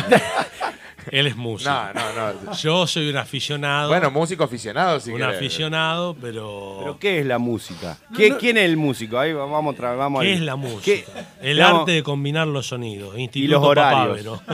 Él 1.12 1.28
es 1.28 1.36
músico. 1.36 1.70
No, 1.70 1.94
no, 1.94 2.34
no. 2.46 2.54
Yo 2.54 2.88
soy 2.88 3.10
un 3.10 3.18
aficionado. 3.18 3.90
Bueno, 3.90 4.10
músico 4.10 4.46
aficionado, 4.46 5.02
si 5.02 5.12
un 5.12 5.18
querés. 5.18 5.36
aficionado, 5.36 6.16
pero. 6.16 6.78
¿Pero 6.80 6.98
qué 7.00 7.20
es 7.20 7.26
la 7.26 7.38
música? 7.40 7.98
¿Qué- 8.16 8.38
¿Quién 8.38 8.56
es 8.58 8.64
el 8.64 8.78
músico? 8.78 9.20
Ahí 9.20 9.34
vamos, 9.34 9.76
tra- 9.76 9.98
vamos 9.98 10.22
¿Qué 10.22 10.28
ahí. 10.30 10.34
es 10.36 10.40
la 10.42 10.56
música? 10.56 10.82
¿Qué- 10.86 11.06
El 11.42 11.62
arte 11.62 11.92
de 11.92 12.04
combinar 12.04 12.48
los 12.48 12.68
sonidos. 12.68 13.18
Instituto 13.20 13.60
los 13.60 13.68
horarios. 13.68 14.42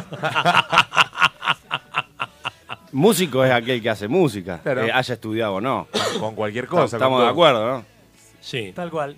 Músico 2.91 3.45
es 3.45 3.51
aquel 3.51 3.81
que 3.83 3.89
hace 3.91 4.07
música, 4.07 4.59
Claro. 4.63 4.83
eh, 4.83 4.91
haya 4.91 5.13
estudiado 5.13 5.53
o 5.55 5.61
no. 5.61 5.87
Con 6.19 6.33
cualquier 6.33 6.65
cosa. 6.65 6.97
Estamos 6.97 7.21
de 7.21 7.27
acuerdo, 7.29 7.63
¿no? 7.77 7.85
Sí. 8.41 8.71
Tal 8.75 8.89
cual. 8.89 9.15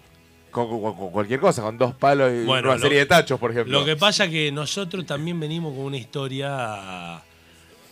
Con, 0.52 0.68
con- 0.82 0.96
con 0.96 1.10
cualquier 1.12 1.40
cosa, 1.40 1.62
con 1.62 1.78
dos 1.78 1.96
palos 1.96 2.32
y 2.32 2.44
Bueno, 2.46 2.68
una 2.70 2.78
lo- 2.78 2.82
serie 2.84 3.00
de 3.00 3.06
tachos, 3.06 3.40
por 3.40 3.52
ejemplo. 3.52 3.80
Lo 3.80 3.86
que 3.86 3.96
pasa 3.96 4.30
que 4.30 4.52
nosotros 4.52 5.06
también 5.06 5.40
venimos 5.40 5.74
con 5.74 5.86
una 5.86 5.98
historia 5.98 7.22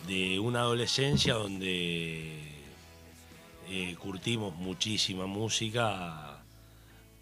de 0.06 0.38
una 0.38 0.60
adolescencia 0.60 1.34
donde 1.34 2.38
eh, 3.68 3.96
curtimos 3.98 4.54
muchísima 4.56 5.26
música. 5.26 6.42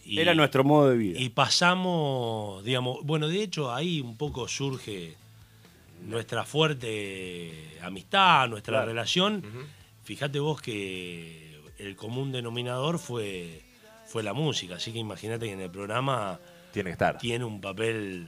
Y, 0.04 0.18
Era 0.20 0.34
nuestro 0.34 0.64
modo 0.64 0.88
de 0.90 0.96
vida. 0.96 1.20
Y 1.20 1.28
pasamos, 1.28 2.64
digamos, 2.64 3.04
bueno, 3.04 3.28
de 3.28 3.42
hecho 3.42 3.72
ahí 3.74 4.00
un 4.00 4.16
poco 4.16 4.48
surge 4.48 5.14
nuestra 6.06 6.44
fuerte 6.44 7.78
amistad, 7.82 8.48
nuestra 8.48 8.84
relación. 8.84 9.42
Fíjate 10.04 10.40
vos 10.40 10.62
que 10.62 11.60
el 11.78 11.94
común 11.96 12.32
denominador 12.32 12.98
fue, 12.98 13.62
fue 14.08 14.22
la 14.22 14.32
música, 14.32 14.74
así 14.76 14.92
que 14.92 14.98
imagínate 14.98 15.46
que 15.46 15.52
en 15.52 15.60
el 15.60 15.70
programa 15.70 16.38
Tiene 16.72 16.88
que 16.88 16.92
estar. 16.92 17.18
tiene 17.18 17.44
un 17.44 17.60
papel 17.60 18.26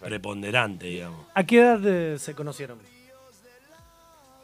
preponderante, 0.00 0.86
digamos. 0.86 1.26
¿A 1.34 1.44
qué 1.44 1.58
edad 1.60 1.80
eh, 1.86 2.18
se 2.18 2.34
conocieron? 2.34 2.78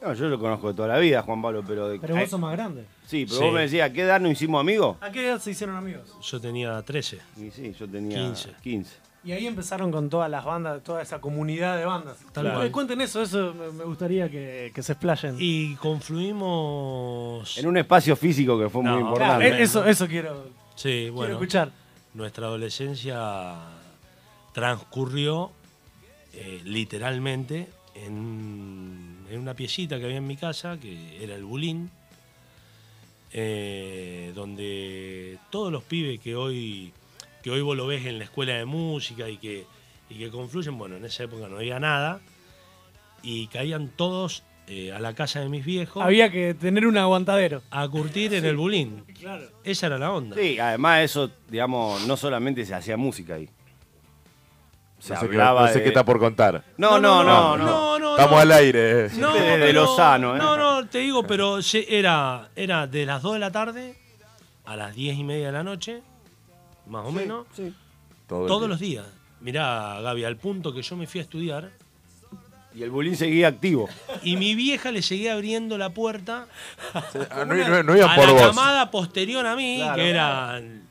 No, 0.01 0.13
yo 0.13 0.29
lo 0.29 0.39
conozco 0.39 0.69
de 0.69 0.73
toda 0.75 0.87
la 0.87 0.97
vida, 0.97 1.21
Juan 1.23 1.41
Pablo, 1.41 1.61
pero... 1.67 1.89
De... 1.89 1.99
Pero 1.99 2.15
vos 2.15 2.29
sos 2.29 2.39
más 2.39 2.53
grande. 2.53 2.85
Sí, 3.05 3.25
pero 3.25 3.37
Sí. 3.39 3.43
vos 3.43 3.53
me 3.53 3.61
decías, 3.61 3.89
¿a 3.89 3.93
qué 3.93 4.03
edad 4.03 4.21
nos 4.21 4.31
hicimos 4.31 4.61
amigos? 4.61 4.95
¿A 5.01 5.11
qué 5.11 5.27
edad 5.27 5.39
se 5.39 5.51
hicieron 5.51 5.75
amigos? 5.75 6.15
Yo 6.21 6.39
tenía 6.39 6.81
13. 6.81 7.19
Y 7.37 7.51
sí, 7.51 7.75
yo 7.77 7.85
tenía 7.85 8.17
15. 8.17 8.51
15. 8.63 8.95
Y 9.25 9.33
ahí 9.33 9.45
empezaron 9.47 9.91
con 9.91 10.09
todas 10.09 10.29
las 10.31 10.45
bandas, 10.45 10.81
toda 10.81 11.01
esa 11.01 11.19
comunidad 11.19 11.77
de 11.77 11.83
bandas. 11.83 12.15
Tal 12.31 12.47
Eh, 12.47 12.51
cual. 12.53 12.71
Cuenten 12.71 13.01
eso, 13.01 13.21
eso 13.21 13.53
me 13.53 13.69
me 13.73 13.83
gustaría 13.83 14.29
que, 14.29 14.71
que 14.73 14.81
se 14.81 14.93
explayen. 14.93 15.35
Y 15.37 15.75
confluimos. 15.75 17.57
En 17.57 17.67
un 17.67 17.75
espacio 17.77 18.15
físico 18.15 18.57
que 18.57 18.69
fue 18.69 18.81
No, 18.81 18.91
muy 18.93 18.99
Claro, 19.01 19.15
importante. 19.43 19.47
eh, 19.59 19.63
eso, 19.63 19.83
eso 19.85 20.07
quiero, 20.07 20.45
Sí, 20.79 20.89
quiero 20.89 21.13
bueno. 21.13 21.33
escuchar. 21.33 21.73
Nuestra 22.13 22.47
adolescencia 22.47 23.57
transcurrió 24.53 25.51
eh, 26.33 26.61
literalmente 26.63 27.67
en, 27.95 29.25
en 29.29 29.39
una 29.41 29.55
piecita 29.55 29.99
que 29.99 30.05
había 30.05 30.19
en 30.19 30.27
mi 30.27 30.37
casa, 30.37 30.79
que 30.79 31.21
era 31.21 31.35
el 31.35 31.43
Bulín, 31.43 31.91
eh, 33.33 34.31
donde 34.33 35.37
todos 35.49 35.69
los 35.69 35.83
pibes 35.83 36.21
que 36.21 36.37
hoy, 36.37 36.93
que 37.43 37.51
hoy 37.51 37.59
vos 37.59 37.75
lo 37.75 37.85
ves 37.85 38.05
en 38.05 38.17
la 38.17 38.23
escuela 38.23 38.53
de 38.53 38.63
música 38.63 39.27
y 39.27 39.35
que, 39.35 39.65
y 40.09 40.15
que 40.15 40.29
confluyen, 40.29 40.77
bueno, 40.77 40.95
en 40.95 41.03
esa 41.03 41.23
época 41.25 41.49
no 41.49 41.57
había 41.57 41.81
nada, 41.81 42.21
y 43.21 43.47
caían 43.47 43.89
todos 43.89 44.43
eh, 44.69 44.91
a 44.93 44.99
la 44.99 45.13
casa 45.15 45.39
de 45.39 45.49
mis 45.49 45.65
viejos 45.65 46.03
Había 46.03 46.31
que 46.31 46.53
tener 46.53 46.85
un 46.85 46.97
aguantadero. 46.97 47.61
a 47.71 47.87
curtir 47.87 48.33
en 48.35 48.45
el 48.45 48.55
Bulín. 48.55 49.03
Claro. 49.19 49.45
Esa 49.63 49.87
era 49.87 49.97
la 49.97 50.11
onda. 50.11 50.35
Sí, 50.35 50.59
además 50.59 51.01
eso, 51.01 51.31
digamos, 51.49 52.05
no 52.07 52.15
solamente 52.15 52.65
se 52.65 52.73
hacía 52.75 52.95
música 52.95 53.33
ahí. 53.35 53.49
Se 54.99 55.13
no 55.13 55.19
sé, 55.21 55.27
qué, 55.29 55.35
hablaba 55.35 55.61
no 55.61 55.67
sé 55.69 55.75
de- 55.75 55.83
qué 55.83 55.87
está 55.89 56.03
por 56.03 56.19
contar. 56.19 56.63
No, 56.77 56.99
no, 56.99 57.23
no, 57.23 57.57
no. 57.57 57.65
no, 57.65 57.99
no, 57.99 58.11
Estamos 58.11 58.33
no. 58.35 58.39
al 58.39 58.51
aire. 58.51 59.03
No, 59.15 59.31
Siempre 59.31 59.41
desde 59.51 59.65
pero- 59.67 59.81
lo 59.85 59.95
sano, 59.95 60.35
¿eh? 60.35 60.39
No, 60.39 60.57
no, 60.57 60.87
te 60.87 60.99
digo, 60.99 61.23
pero 61.23 61.61
se- 61.61 61.97
era, 61.97 62.49
era 62.55 62.85
de 62.85 63.05
las 63.05 63.21
2 63.21 63.33
de 63.33 63.39
la 63.39 63.51
tarde 63.51 63.95
a 64.65 64.75
las 64.75 64.93
10 64.93 65.17
y 65.17 65.23
media 65.23 65.47
de 65.47 65.51
la 65.53 65.63
noche, 65.63 66.01
más 66.87 67.05
o 67.05 67.11
menos, 67.11 67.47
Todo 68.27 68.41
el 68.43 68.47
todos 68.47 68.59
día. 68.61 68.67
los 68.67 68.79
días. 68.79 69.05
Mirá, 69.41 70.01
Gaby, 70.01 70.25
al 70.25 70.35
punto 70.35 70.73
que 70.73 70.81
yo 70.81 70.97
me 70.97 71.07
fui 71.07 71.21
a 71.21 71.23
estudiar 71.23 71.71
Y 72.75 72.83
el 72.83 72.91
bulín 72.91 73.15
seguía 73.17 73.47
activo. 73.47 73.89
y 74.23 74.37
mi 74.37 74.53
vieja 74.55 74.91
le 74.91 75.01
seguía 75.01 75.33
abriendo 75.33 75.77
la 75.77 75.89
puerta 75.89 76.47
Ah, 76.93 77.43
no, 77.45 77.55
no- 77.55 77.83
no 77.83 77.97
iban 77.97 78.09
a 78.11 78.15
por 78.15 78.25
la 78.27 78.31
vos. 78.33 78.41
camada 78.43 78.91
posterior 78.91 79.45
a 79.45 79.55
mí, 79.55 79.77
Claro. 79.77 79.95
que 79.95 80.09
eran 80.09 80.81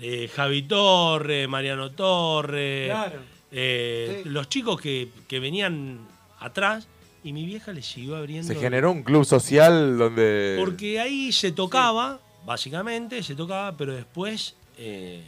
eh, 0.00 0.28
Javi 0.34 0.62
Torre, 0.62 1.46
Mariano 1.48 1.90
Torre, 1.92 2.86
Claro. 2.86 3.20
eh, 3.52 4.20
Sí. 4.24 4.28
los 4.30 4.48
chicos 4.48 4.80
que, 4.80 5.08
que 5.28 5.38
venían 5.40 6.00
atrás, 6.40 6.86
y 7.22 7.32
mi 7.32 7.44
vieja 7.44 7.72
le 7.72 7.82
siguió 7.82 8.16
abriendo. 8.16 8.48
Se 8.52 8.58
generó 8.58 8.90
un 8.92 9.02
club 9.02 9.24
social 9.24 9.98
donde. 9.98 10.56
Porque 10.58 10.98
ahí 11.00 11.32
se 11.32 11.52
tocaba, 11.52 12.18
básicamente, 12.46 13.22
se 13.22 13.34
tocaba, 13.34 13.76
pero 13.76 13.92
después 13.94 14.54
eh, 14.78 15.22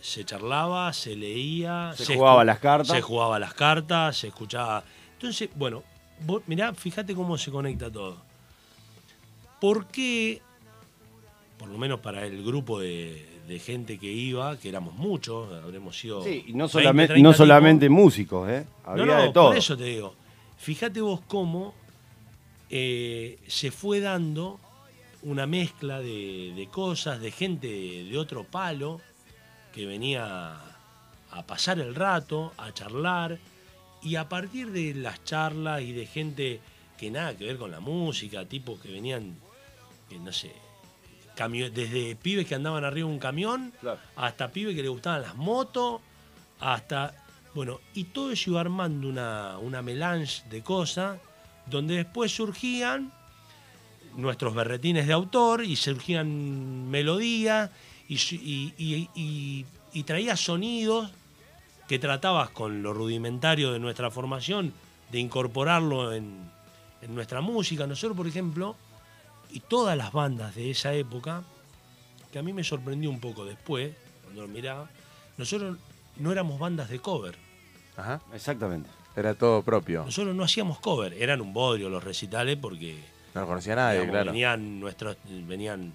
se 0.00 0.24
charlaba, 0.24 0.92
se 0.92 1.14
leía. 1.16 1.92
Se 1.94 2.16
jugaba 2.16 2.44
las 2.44 2.58
cartas. 2.58 2.96
Se 2.96 3.02
jugaba 3.02 3.38
las 3.38 3.54
cartas, 3.54 4.16
se 4.16 4.28
escuchaba. 4.28 4.82
Entonces, 5.12 5.50
bueno, 5.54 5.82
vos, 6.24 6.42
mirá, 6.46 6.74
fíjate 6.74 7.14
cómo 7.14 7.36
se 7.36 7.50
conecta 7.50 7.90
todo. 7.90 8.16
¿Por 9.60 9.86
qué, 9.86 10.40
por 11.58 11.68
lo 11.68 11.76
menos 11.76 12.00
para 12.00 12.24
el 12.24 12.42
grupo 12.42 12.80
de, 12.80 13.26
de 13.46 13.58
gente 13.58 13.98
que 13.98 14.10
iba, 14.10 14.56
que 14.58 14.68
éramos 14.68 14.94
muchos, 14.94 15.52
habremos 15.62 15.98
sido. 15.98 16.22
Sí, 16.22 16.44
y 16.46 16.52
no 16.52 16.64
20, 16.64 16.72
solamente, 16.72 17.14
30 17.14 17.22
no 17.22 17.30
tipos, 17.30 17.36
solamente 17.36 17.88
músicos, 17.88 18.48
¿eh? 18.48 18.66
Había 18.84 19.04
no, 19.04 19.16
no, 19.16 19.22
de 19.22 19.32
todo. 19.32 19.48
por 19.48 19.56
eso 19.56 19.76
te 19.76 19.84
digo. 19.84 20.14
Fíjate 20.56 21.00
vos 21.00 21.20
cómo 21.26 21.74
eh, 22.70 23.38
se 23.48 23.70
fue 23.70 24.00
dando 24.00 24.60
una 25.22 25.46
mezcla 25.46 25.98
de, 25.98 26.52
de 26.54 26.68
cosas, 26.68 27.20
de 27.20 27.30
gente 27.30 27.66
de 27.68 28.18
otro 28.18 28.44
palo 28.44 29.00
que 29.72 29.86
venía 29.86 30.54
a 31.30 31.42
pasar 31.46 31.78
el 31.78 31.94
rato, 31.94 32.52
a 32.56 32.72
charlar, 32.72 33.38
y 34.02 34.16
a 34.16 34.28
partir 34.28 34.70
de 34.72 34.94
las 34.94 35.22
charlas 35.24 35.82
y 35.82 35.92
de 35.92 36.06
gente 36.06 36.60
que 36.98 37.10
nada 37.10 37.36
que 37.36 37.44
ver 37.44 37.56
con 37.58 37.70
la 37.70 37.80
música, 37.80 38.44
tipos 38.46 38.80
que 38.80 38.90
venían, 38.90 39.36
que 40.08 40.18
no 40.18 40.32
sé, 40.32 40.52
desde 41.72 42.16
pibes 42.16 42.46
que 42.46 42.54
andaban 42.54 42.84
arriba 42.84 43.08
de 43.08 43.14
un 43.14 43.18
camión, 43.20 43.72
Claro. 43.80 43.98
hasta 44.16 44.48
pibes 44.48 44.74
que 44.74 44.82
le 44.82 44.88
gustaban 44.88 45.22
las 45.22 45.36
motos, 45.36 46.00
hasta. 46.60 47.14
Bueno, 47.54 47.80
y 47.94 48.04
todo 48.04 48.30
eso 48.30 48.50
iba 48.50 48.60
armando 48.60 49.08
una, 49.08 49.58
una 49.58 49.80
melange 49.82 50.42
de 50.50 50.62
cosas, 50.62 51.18
donde 51.66 51.96
después 51.96 52.30
surgían 52.34 53.10
nuestros 54.16 54.54
berretines 54.54 55.06
de 55.06 55.12
autor 55.14 55.64
y 55.64 55.76
surgían 55.76 56.90
melodías 56.90 57.70
y, 58.10 58.16
y, 58.36 58.74
y- 58.76 59.08
y- 59.14 59.66
y 59.92 60.02
traía 60.04 60.36
sonidos 60.36 61.10
que 61.88 61.98
tratabas 61.98 62.50
con 62.50 62.82
lo 62.82 62.92
rudimentario 62.92 63.72
de 63.72 63.78
nuestra 63.78 64.10
formación, 64.10 64.72
de 65.10 65.18
incorporarlo 65.18 66.12
en, 66.12 66.48
en 67.02 67.14
nuestra 67.14 67.40
música. 67.40 67.86
Nosotros, 67.86 68.16
por 68.16 68.26
ejemplo, 68.28 68.76
y 69.50 69.60
todas 69.60 69.96
las 69.96 70.12
bandas 70.12 70.54
de 70.54 70.70
esa 70.70 70.92
época, 70.94 71.42
que 72.32 72.38
a 72.38 72.42
mí 72.42 72.52
me 72.52 72.62
sorprendió 72.62 73.10
un 73.10 73.18
poco 73.20 73.44
después, 73.44 73.92
cuando 74.22 74.42
lo 74.42 74.48
miraba, 74.48 74.88
nosotros 75.36 75.76
no 76.18 76.30
éramos 76.30 76.60
bandas 76.60 76.88
de 76.90 77.00
cover. 77.00 77.34
Ajá. 77.96 78.20
Exactamente. 78.34 78.88
Era 79.16 79.34
todo 79.34 79.62
propio. 79.62 80.04
Nosotros 80.04 80.34
no 80.36 80.44
hacíamos 80.44 80.78
cover, 80.78 81.12
eran 81.14 81.40
un 81.40 81.52
bodrio 81.52 81.88
los 81.88 82.04
recitales 82.04 82.56
porque 82.60 82.96
No 83.34 83.44
conocía 83.46 83.74
nadie, 83.74 83.94
digamos, 84.00 84.12
claro. 84.12 84.30
venían, 84.30 84.78
nuestros, 84.78 85.16
venían 85.28 85.92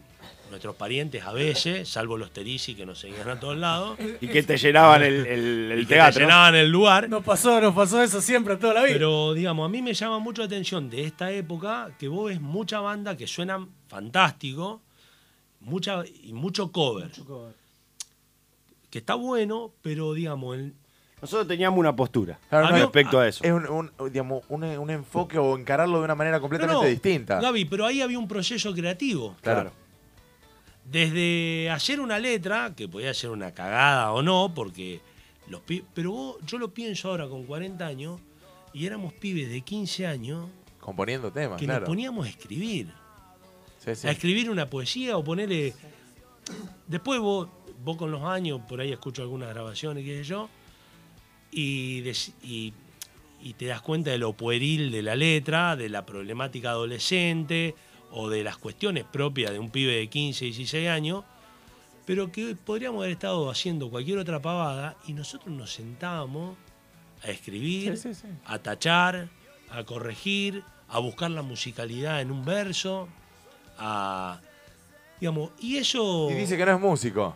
nuestros 0.49 0.76
parientes 0.76 1.23
a 1.23 1.34
veces, 1.34 1.88
salvo 1.89 2.17
los 2.17 2.31
Terisi 2.31 2.76
que 2.76 2.85
nos 2.85 2.99
seguían 2.99 3.30
a 3.30 3.39
todos 3.39 3.57
lados, 3.57 3.97
Y 4.22 4.27
que 4.27 4.43
te 4.43 4.57
llenaban 4.57 5.03
el, 5.03 5.26
el- 5.26 5.72
el 5.72 5.80
y 5.80 5.81
que 5.84 5.88
te 5.89 5.93
teatro. 5.95 6.22
llenaban 6.22 6.55
el 6.55 6.69
lugar. 6.69 7.09
Nos 7.09 7.23
pasó, 7.23 7.59
nos 7.59 7.73
pasó 7.76 8.01
eso 8.01 8.22
siempre, 8.22 8.55
toda 8.57 8.73
la 8.76 8.84
vida. 8.84 8.93
Pero, 8.93 9.34
digamos, 9.34 9.65
a 9.65 9.69
mí 9.69 9.81
me 9.81 9.93
llama 9.93 10.19
mucho 10.19 10.41
la 10.41 10.45
atención 10.47 10.89
de 10.89 11.03
esta 11.05 11.31
época 11.31 11.89
que 11.99 12.07
vos 12.07 12.30
ves 12.30 12.39
mucha 12.41 12.80
banda 12.80 13.17
que 13.17 13.27
suenan 13.27 13.69
fantástico, 13.88 14.81
mucha, 15.59 16.03
y 16.23 16.34
mucho 16.34 16.72
cover, 16.72 17.09
que 18.89 18.99
está 18.99 19.15
bueno, 19.15 19.72
pero, 19.81 20.13
digamos, 20.13 20.55
el- 20.57 20.73
Nosotros 21.22 21.47
teníamos 21.47 21.80
una 21.80 21.95
postura 21.95 22.39
Claro, 22.49 22.69
no, 22.69 22.76
respecto 22.77 23.19
a 23.19 23.27
eso. 23.27 23.43
Es 23.43 23.51
un, 23.51 23.67
un- 23.67 23.91
digamos, 24.11 24.43
un, 24.49 24.63
un 24.63 24.89
enfoque 24.89 25.38
o 25.38 25.57
encararlo 25.57 25.97
de 25.99 26.05
una 26.05 26.15
manera 26.15 26.39
completamente 26.39 26.76
No, 26.76 26.84
no, 26.84 26.89
distinta. 26.89 27.39
Gaby, 27.41 27.65
pero 27.65 27.85
ahí 27.85 28.01
había 28.01 28.19
un 28.19 28.27
proceso 28.27 28.73
creativo. 28.73 29.35
Claro. 29.41 29.72
Desde 30.90 31.70
hacer 31.72 31.99
una 31.99 32.20
letra, 32.20 32.74
que 32.76 32.88
podía 32.88 33.14
ser 33.14 33.32
una 33.32 33.52
cagada 33.53 34.12
o 34.14 34.22
no, 34.22 34.52
porque 34.53 35.02
los 35.49 35.62
pi- 35.62 35.84
Pero 35.94 36.12
vos, 36.12 36.38
yo 36.45 36.57
lo 36.60 36.74
pienso 36.74 37.10
ahora 37.10 37.28
con 37.28 37.44
40 37.45 37.86
años, 37.86 38.20
y 38.74 38.86
éramos 38.86 39.14
pibes 39.14 39.49
de 39.49 39.62
15 39.62 40.06
años 40.06 40.48
Componiendo 40.80 41.32
temas, 41.32 41.60
que 41.60 41.66
claro. 41.66 41.82
nos 41.82 41.90
poníamos 41.90 42.28
a 42.28 42.30
escribir. 42.30 42.88
Sí, 43.84 43.95
sí. 43.95 44.07
A 44.07 44.12
escribir 44.12 44.49
una 44.52 44.70
poesía 44.70 45.18
o 45.18 45.24
ponerle. 45.24 45.74
Después 46.88 47.20
vos, 47.20 47.48
vos 47.84 47.98
con 47.98 48.12
los 48.12 48.22
años, 48.24 48.62
por 48.68 48.80
ahí 48.80 48.91
escucho 48.91 49.24
algunas 49.24 49.49
grabaciones, 49.49 50.03
qué 50.06 50.18
sé 50.18 50.24
yo, 50.26 50.48
y, 51.52 52.03
y 52.44 53.53
te 53.53 53.66
das 53.66 53.82
cuenta 53.82 54.12
de 54.12 54.18
lo 54.20 54.34
pueril 54.34 54.91
de 54.91 55.02
la 55.02 55.16
letra, 55.16 55.76
de 55.76 55.90
la 55.90 56.06
problemática 56.06 56.70
adolescente 56.72 57.74
o 58.17 58.29
de 58.29 58.43
las 58.43 58.57
cuestiones 58.57 59.03
propias 59.03 59.51
de 59.51 59.59
un 59.59 59.69
pibe 59.69 59.93
de 59.93 60.07
15, 60.07 60.45
16 60.45 60.87
años, 60.89 61.23
pero 62.05 62.31
que 62.31 62.55
podríamos 62.55 62.99
haber 62.99 63.11
estado 63.11 63.49
haciendo 63.49 63.89
cualquier 63.89 64.17
otra 64.19 64.41
pavada 64.41 64.95
y 65.05 65.13
nosotros 65.13 65.53
nos 65.53 65.73
sentábamos 65.73 66.55
a 67.23 67.29
escribir, 67.29 67.97
Sí, 67.97 68.13
sí, 68.13 68.21
sí. 68.21 68.27
a 68.45 68.59
tachar, 68.59 69.27
a 69.69 69.83
corregir, 69.83 70.63
a 70.87 70.99
buscar 70.99 71.29
la 71.31 71.41
musicalidad 71.41 72.21
en 72.21 72.31
un 72.31 72.45
verso, 72.45 73.09
a. 73.77 74.39
Digamos, 75.19 75.51
y 75.59 75.77
eso. 75.77 76.29
Y 76.31 76.35
dice 76.35 76.57
que 76.57 76.65
no 76.65 76.73
es 76.75 76.79
músico. 76.79 77.35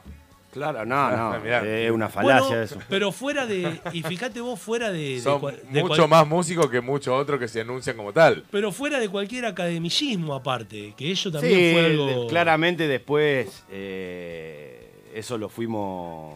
Claro, 0.52 0.84
no, 0.86 0.96
Ah, 0.96 1.40
no. 1.44 1.46
Es 1.66 1.92
una 1.92 2.10
falacia 2.10 2.48
Bueno, 2.48 2.62
eso. 2.64 2.78
Pero 2.90 3.12
fuera 3.12 3.46
de. 3.46 3.80
Y 3.94 4.02
fíjate 4.04 4.42
vos, 4.42 4.60
fuera 4.60 4.92
de. 4.92 5.16
de 5.16 5.22
Son 5.22 5.42
de 5.72 5.82
mucho 5.82 5.96
cual- 5.96 6.10
más 6.10 6.28
músicos 6.28 6.70
que 6.70 6.82
muchos 6.82 7.14
otros 7.20 7.40
que 7.40 7.48
se 7.48 7.62
anuncian 7.62 7.96
como 7.96 8.12
tal. 8.14 8.44
Pero 8.50 8.72
fuera 8.72 9.00
de 9.00 9.10
cualquier 9.10 9.46
academicismo 9.46 10.34
aparte, 10.34 10.94
que 10.98 11.12
eso 11.12 11.32
también 11.32 11.54
Sí, 11.60 11.72
fue 11.74 11.86
algo. 11.86 12.28
claramente 12.28 12.88
después 12.88 13.64
eh, 13.70 14.90
eso 15.14 15.38
lo 15.38 15.50
fuimos, 15.50 16.36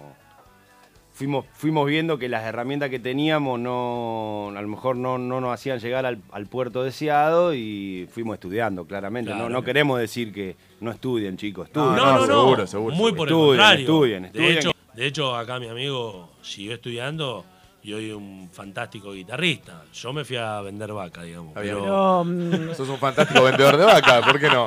fuimos 1.13 1.45
fuimos 1.53 1.87
viendo 1.87 2.17
que 2.17 2.27
las 2.27 2.43
herramientas 2.43 2.89
que 2.89 2.99
teníamos 2.99 3.59
no 3.59 4.51
a 4.55 4.61
lo 4.61 4.67
mejor 4.67 4.95
no, 4.97 5.17
no 5.17 5.39
nos 5.39 5.53
hacían 5.53 5.79
llegar 5.79 6.05
al, 6.05 6.19
al 6.31 6.47
puerto 6.47 6.83
deseado 6.83 7.53
y 7.53 8.07
fuimos 8.11 8.33
estudiando 8.35 8.85
claramente. 8.85 9.29
Claro. 9.31 9.43
no, 9.47 9.49
no 9.49 9.63
queremos 9.63 9.99
decir 9.99 10.33
que 10.33 10.55
no 10.81 10.91
estudien, 10.91 11.37
chicos. 11.37 11.67
Estudien. 11.67 11.95
no, 11.95 12.17
no, 12.17 12.25
seguro, 12.25 12.57
no. 12.63 12.67
seguro, 12.67 12.95
Muy 12.95 13.11
seguro. 13.11 13.15
por 13.17 13.27
el 13.27 13.33
Estudien, 13.33 13.47
contrario. 13.57 13.79
estudien, 13.79 14.31
de, 14.33 14.53
hecho, 14.59 14.71
de 14.95 15.05
hecho, 15.05 15.35
acá 15.35 15.59
mi 15.59 15.67
amigo 15.67 16.29
siguió 16.41 16.73
estudiando 16.73 17.45
y 17.83 17.91
hoy 17.91 18.11
un 18.11 18.49
fantástico 18.51 19.11
guitarrista. 19.11 19.83
Yo 19.93 20.13
me 20.13 20.23
fui 20.23 20.37
a 20.37 20.61
vender 20.61 20.93
vaca, 20.93 21.23
digamos. 21.23 21.53
Pero, 21.53 21.81
Pero, 21.81 22.23
mm, 22.23 22.73
Sos 22.75 22.87
un 22.87 22.97
fantástico 22.97 23.43
vendedor 23.43 23.75
de 23.75 23.83
vaca, 23.85 24.21
¿por 24.21 24.39
qué 24.39 24.47
no? 24.47 24.65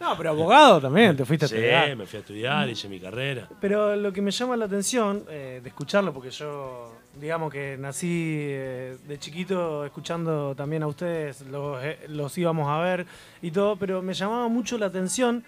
no, 0.00 0.16
pero 0.16 0.30
abogado 0.30 0.80
también, 0.80 1.16
te 1.16 1.24
fuiste 1.24 1.44
a 1.44 1.48
sí, 1.48 1.54
estudiar. 1.54 1.96
me 1.96 2.06
fui 2.06 2.16
a 2.16 2.20
estudiar, 2.20 2.68
hice 2.68 2.88
mi 2.88 2.98
carrera. 2.98 3.48
Pero 3.60 3.94
lo 3.94 4.12
que 4.12 4.20
me 4.20 4.32
llama 4.32 4.56
la 4.56 4.64
atención 4.64 5.24
eh, 5.28 5.60
de 5.62 5.68
escucharlo, 5.68 6.12
porque 6.12 6.30
yo, 6.30 6.92
digamos 7.20 7.52
que 7.52 7.76
nací 7.78 8.08
eh, 8.48 8.96
de 9.06 9.18
chiquito 9.20 9.84
escuchando 9.84 10.56
también 10.56 10.82
a 10.82 10.88
ustedes, 10.88 11.42
los, 11.42 11.82
eh, 11.84 12.00
los 12.08 12.36
íbamos 12.36 12.68
a 12.68 12.78
ver 12.80 13.06
y 13.42 13.52
todo, 13.52 13.76
pero 13.76 14.02
me 14.02 14.12
llamaba 14.12 14.48
mucho 14.48 14.76
la 14.76 14.86
atención 14.86 15.44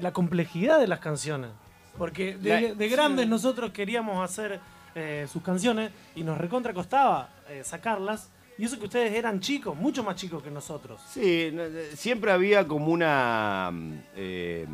la 0.00 0.12
complejidad 0.12 0.78
de 0.80 0.86
las 0.86 0.98
canciones. 0.98 1.50
Porque 1.96 2.36
de 2.36 2.88
grandes 2.90 3.26
nosotros 3.26 3.70
queríamos 3.70 4.22
hacer 4.22 4.60
eh, 4.96 5.26
sus 5.30 5.42
canciones 5.42 5.92
y 6.16 6.24
nos 6.24 6.36
recontra 6.38 6.72
costaba 6.72 7.28
eh, 7.48 7.62
sacarlas. 7.62 8.30
Y 8.58 8.64
eso 8.64 8.78
que 8.78 8.86
ustedes 8.86 9.12
eran 9.12 9.38
chicos, 9.40 9.76
mucho 9.76 10.02
más 10.02 10.16
chicos 10.16 10.42
que 10.42 10.50
nosotros. 10.50 10.98
Sí, 11.10 11.50
eh, 11.52 11.90
siempre 11.94 12.32
había 12.32 12.66
como 12.66 12.86
una... 12.86 13.70
mm, 13.70 13.92
eh, 14.16 14.66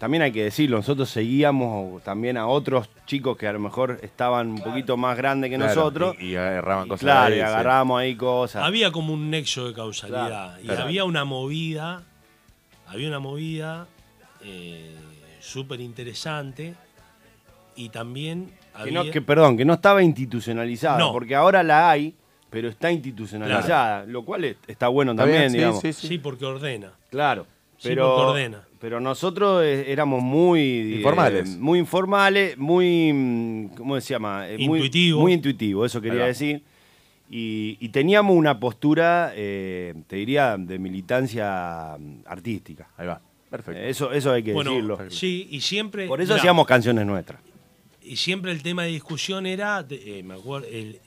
también 0.00 0.22
hay 0.22 0.32
que 0.32 0.44
decirlo, 0.44 0.76
nosotros 0.76 1.08
seguíamos 1.10 2.02
también 2.04 2.36
a 2.36 2.46
otros 2.46 2.88
chicos 3.06 3.36
que 3.36 3.48
a 3.48 3.52
lo 3.52 3.58
mejor 3.60 3.98
estaban 4.02 4.48
un 4.50 4.58
poquito 4.60 4.96
más 4.96 5.16
grandes 5.16 5.50
que 5.50 5.56
Claro, 5.56 5.74
nosotros. 5.74 6.16
Y, 6.20 6.30
y 6.32 6.36
agarraban 6.36 6.86
Y 6.86 6.88
cosas 6.88 7.00
claro, 7.00 7.34
y 7.34 7.40
agarrábamos 7.40 8.00
ahí 8.00 8.14
cosas. 8.16 8.64
Había 8.64 8.90
como 8.92 9.12
un 9.14 9.30
nexo 9.30 9.66
de 9.66 9.74
causalidad. 9.74 10.26
Claro, 10.28 10.60
y 10.62 10.66
claro. 10.66 10.82
había 10.84 11.04
una 11.04 11.24
movida, 11.24 12.02
había 12.86 13.08
una 13.08 13.18
movida 13.18 13.86
eh, 14.42 14.94
súper 15.40 15.80
interesante. 15.80 16.74
Y 17.74 17.88
también 17.90 18.52
Que 18.84 18.92
no- 18.92 19.10
que, 19.10 19.20
perdón, 19.22 19.56
que 19.56 19.64
no 19.64 19.74
estaba 19.74 20.02
institucionalizada, 20.02 20.98
No. 20.98 21.12
porque 21.12 21.34
ahora 21.34 21.62
la 21.62 21.90
hay, 21.90 22.14
pero 22.50 22.68
está 22.68 22.90
institucionalizada, 22.92 24.04
lo 24.06 24.24
cual 24.24 24.44
es- 24.44 24.56
está 24.66 24.88
bueno 24.88 25.14
también, 25.14 25.40
bien, 25.40 25.50
sí, 25.50 25.56
digamos. 25.58 25.80
sí, 25.80 25.92
sí. 25.92 26.08
Sí, 26.08 26.18
porque 26.18 26.44
ordena. 26.46 26.92
Claro. 27.10 27.46
Sí, 27.76 27.88
Pero, 27.90 28.08
porque 28.08 28.30
ordena. 28.30 28.62
pero 28.80 28.98
nosotros 29.00 29.62
eh, 29.64 29.92
éramos 29.92 30.20
muy... 30.22 30.60
eh, 30.60 30.96
Informales. 30.96 31.56
muy 31.58 31.78
informales, 31.78 32.58
muy... 32.58 33.12
mm, 33.12 33.68
¿Cómo 33.76 34.00
se 34.00 34.14
llama? 34.14 34.48
Eh, 34.48 34.56
muy- 34.58 34.78
Intuitivo. 34.78 35.20
Muy, 35.20 35.32
intuitivo, 35.34 35.84
eso 35.86 36.00
quería 36.00 36.24
decir. 36.24 36.62
Y, 37.30 37.76
y 37.80 37.90
teníamos 37.90 38.34
una 38.34 38.58
postura, 38.58 39.32
eh, 39.36 39.94
te 40.06 40.16
diría, 40.16 40.56
de 40.58 40.78
militancia 40.78 41.96
mm, 41.98 42.20
artística. 42.26 42.88
Ahí 42.96 43.06
va. 43.06 43.20
Perfecto. 43.50 43.80
Eh, 43.80 43.90
Eso, 43.90 44.12
eso 44.12 44.32
hay 44.32 44.42
que 44.42 44.52
Bueno, 44.52 44.70
decirlo. 44.72 44.98
sí, 45.10 45.46
y 45.50 45.60
siempre... 45.60 46.06
Por 46.08 46.20
eso 46.20 46.32
mirá, 46.32 46.40
hacíamos 46.40 46.66
canciones 46.66 47.06
nuestras. 47.06 47.40
Y 48.08 48.16
siempre 48.16 48.52
el 48.52 48.62
tema 48.62 48.84
de 48.84 48.90
discusión 48.90 49.46
era, 49.46 49.82
de- 49.82 50.18
eh, 50.18 50.22
me 50.22 50.34
acuerdo, 50.34 50.66
el, 50.68 50.98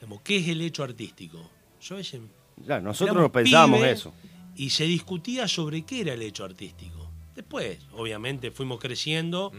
digamos, 0.00 0.20
¿qué 0.22 0.38
es 0.38 0.48
el 0.48 0.60
hecho 0.60 0.82
artístico? 0.82 1.50
Yo 1.80 1.94
a 1.94 1.98
veces 1.98 2.20
Claro, 2.64 2.82
nosotros 2.82 3.30
pensábamos 3.30 3.84
eso. 3.84 4.14
Y 4.56 4.70
se 4.70 4.84
discutía 4.84 5.46
sobre 5.46 5.82
qué 5.82 6.00
era 6.00 6.14
el 6.14 6.22
hecho 6.22 6.44
artístico. 6.44 7.10
Después, 7.34 7.78
obviamente, 7.92 8.50
fuimos 8.50 8.80
creciendo, 8.80 9.52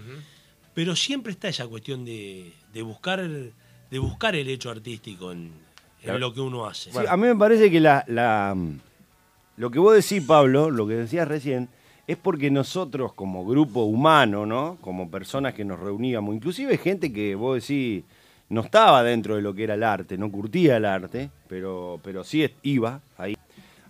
pero 0.73 0.95
siempre 0.95 1.31
está 1.31 1.47
esa 1.49 1.67
cuestión 1.67 2.03
de, 2.05 2.51
de 2.73 2.81
buscar, 2.81 3.21
de 3.21 3.99
buscar 3.99 4.35
el 4.35 4.47
hecho 4.49 4.71
artístico 4.71 5.31
en, 5.31 5.39
en 5.39 5.53
Claro. 6.03 6.17
lo 6.19 6.33
que 6.33 6.41
uno 6.41 6.65
hace. 6.65 6.91
Sí, 6.91 6.97
a 7.07 7.15
mí 7.15 7.27
me 7.27 7.35
parece 7.35 7.69
que 7.69 7.79
la, 7.79 8.03
la, 8.07 8.55
lo 9.57 9.69
que 9.69 9.77
vos 9.77 9.93
decís, 9.95 10.25
Pablo, 10.25 10.71
lo 10.71 10.87
que 10.87 10.95
decías 10.95 11.27
recién, 11.27 11.69
es 12.07 12.15
porque 12.15 12.49
nosotros 12.49 13.11
como 13.13 13.45
grupo 13.45 13.83
humano, 13.83 14.45
¿no? 14.45 14.77
Como 14.79 15.11
personas 15.11 15.53
que 15.53 15.65
nos 15.65 15.77
reuníamos, 15.77 16.33
inclusive 16.33 16.77
gente 16.77 17.11
que 17.11 17.35
vos 17.35 17.61
decís 17.61 18.05
no 18.49 18.61
estaba 18.61 19.03
dentro 19.03 19.35
de 19.35 19.41
lo 19.41 19.53
que 19.53 19.65
era 19.65 19.73
el 19.73 19.83
arte, 19.83 20.17
no 20.17 20.31
curtía 20.31 20.77
el 20.77 20.85
arte, 20.85 21.29
pero, 21.49 21.99
pero 22.01 22.23
sí 22.23 22.49
iba 22.61 23.01
ahí. 23.17 23.35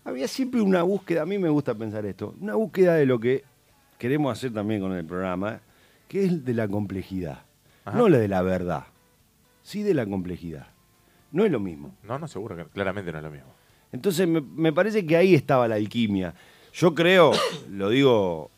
Había 0.03 0.27
siempre 0.27 0.61
una 0.61 0.81
búsqueda, 0.81 1.21
a 1.21 1.25
mí 1.27 1.37
me 1.37 1.49
gusta 1.49 1.75
pensar 1.75 2.07
esto, 2.07 2.33
una 2.41 2.55
búsqueda 2.55 2.95
de 2.95 3.05
lo 3.05 3.19
que 3.19 3.43
queremos 3.99 4.35
hacer 4.35 4.51
también 4.51 4.81
con 4.81 4.93
el 4.93 5.05
programa, 5.05 5.59
que 6.07 6.25
es 6.25 6.43
de 6.43 6.53
la 6.55 6.67
complejidad, 6.67 7.43
Ajá. 7.85 7.95
no 7.95 8.09
la 8.09 8.17
de 8.17 8.27
la 8.27 8.41
verdad, 8.41 8.85
sí 9.61 9.83
de 9.83 9.93
la 9.93 10.07
complejidad. 10.07 10.67
No 11.31 11.45
es 11.45 11.51
lo 11.51 11.59
mismo. 11.59 11.93
No, 12.03 12.17
no, 12.17 12.27
seguro 12.27 12.55
que 12.55 12.63
claramente 12.65 13.11
no 13.11 13.19
es 13.19 13.23
lo 13.23 13.29
mismo. 13.29 13.49
Entonces 13.91 14.27
me, 14.27 14.41
me 14.41 14.73
parece 14.73 15.05
que 15.05 15.17
ahí 15.17 15.35
estaba 15.35 15.67
la 15.67 15.75
alquimia. 15.75 16.33
Yo 16.77 16.93
creo, 16.93 17.31
lo 17.71 17.89
digo 17.89 18.51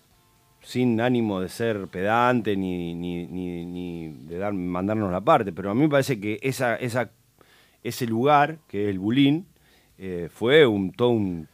sin 0.62 1.00
ánimo 1.00 1.40
de 1.40 1.48
ser 1.48 1.88
pedante 1.88 2.58
ni, 2.58 2.94
ni, 2.94 4.10
de 4.10 4.38
dar, 4.38 4.52
mandarnos 4.52 5.10
la 5.10 5.22
parte, 5.22 5.54
pero 5.54 5.72
a 5.72 5.74
mí 5.74 5.80
me 5.84 5.88
parece 5.90 6.20
que 6.20 6.38
ese 6.42 8.06
lugar, 8.08 8.58
que 8.68 8.84
es 8.84 8.90
el 8.90 9.00
Bulín, 9.00 9.46
eh, 9.98 10.28
fue 10.30 10.68
un, 10.68 10.92
todo 10.92 11.12
un, 11.12 11.48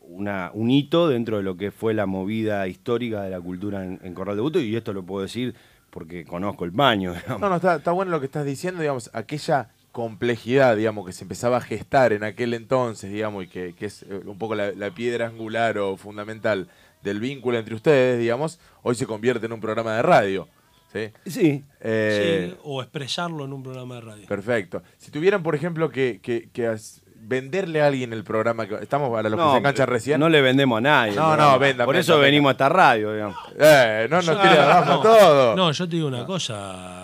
una- 0.00 0.50
un 0.54 0.70
hito 0.70 1.08
dentro 1.08 1.36
de 1.36 1.42
lo 1.42 1.58
que 1.58 1.70
fue 1.70 1.92
la 1.92 2.06
movida 2.06 2.66
histórica 2.68 3.20
de 3.22 3.28
la 3.30 3.40
cultura 3.42 3.84
en, 3.84 4.14
Corral 4.14 4.36
de 4.36 4.42
Buto, 4.42 4.60
y 4.60 4.74
esto 4.74 4.94
lo 4.94 5.02
puedo 5.02 5.20
decir 5.20 5.54
porque 5.90 6.24
conozco 6.24 6.64
el 6.64 6.70
baño. 6.70 7.12
No, 7.38 7.50
no, 7.50 7.56
está 7.56 7.92
bueno 7.92 8.10
lo 8.12 8.20
que 8.20 8.26
estás 8.26 8.46
diciendo, 8.46 8.80
digamos, 8.80 9.10
aquella 9.12 9.68
complejidad, 9.92 10.76
digamos, 10.76 11.06
que 11.06 11.12
se 11.12 11.22
empezaba 11.24 11.58
a 11.58 11.60
gestar 11.60 12.12
en 12.12 12.24
aquel 12.24 12.54
entonces, 12.54 13.12
digamos, 13.12 13.44
y 13.44 13.48
que, 13.48 13.74
que 13.74 13.86
es 13.86 14.02
eh, 14.02 14.20
un 14.24 14.38
poco 14.38 14.54
la, 14.54 14.72
la 14.72 14.90
piedra 14.90 15.26
angular 15.26 15.78
o 15.78 15.96
fundamental 15.96 16.68
del 17.02 17.20
vínculo 17.20 17.58
entre 17.58 17.74
ustedes, 17.74 18.18
digamos, 18.18 18.58
hoy 18.82 18.94
se 18.94 19.06
convierte 19.06 19.46
en 19.46 19.52
un 19.52 19.60
programa 19.60 19.94
de 19.96 20.02
radio. 20.02 20.48
¿sí? 20.92 21.10
Sí, 21.26 21.64
Eh, 21.80 22.48
Sí, 22.52 22.58
o 22.64 22.82
expresarlo 22.82 23.44
en 23.44 23.52
un 23.52 23.62
programa 23.62 23.96
de 23.96 24.00
radio. 24.00 24.26
Perfecto. 24.26 24.82
Si 24.98 25.10
tuvieran, 25.10 25.42
por 25.42 25.54
ejemplo, 25.54 25.90
que, 25.90 26.20
que- 26.22 26.48
que 26.52 26.66
as- 26.66 27.00
venderle 27.24 27.80
a 27.80 27.86
alguien 27.86 28.12
el 28.12 28.24
programa, 28.24 28.66
que 28.66 28.74
estamos 28.82 29.08
para 29.10 29.28
los 29.28 29.38
que 29.38 29.50
se 29.52 29.58
enganchan 29.58 29.86
recién. 29.86 30.18
no 30.18 30.28
le 30.28 30.42
vendemos 30.42 30.78
a 30.78 30.80
nadie. 30.80 31.14
No, 31.14 31.36
no, 31.36 31.56
vendan, 31.58 31.86
Por 31.86 31.94
eso 31.96 32.18
venimos 32.18 32.48
a 32.48 32.52
esta 32.52 32.68
radio, 32.68 33.12
digamos. 33.14 33.36
Eh, 33.60 34.08
no 34.10 34.16
nos 34.22 34.42
tire 34.42 34.58
abajo 34.58 34.90
no, 34.94 35.00
todo. 35.02 35.56
No, 35.56 35.70
yo 35.70 35.88
te 35.88 35.96
digo 35.96 36.08
una 36.08 36.26
cosa, 36.26 37.01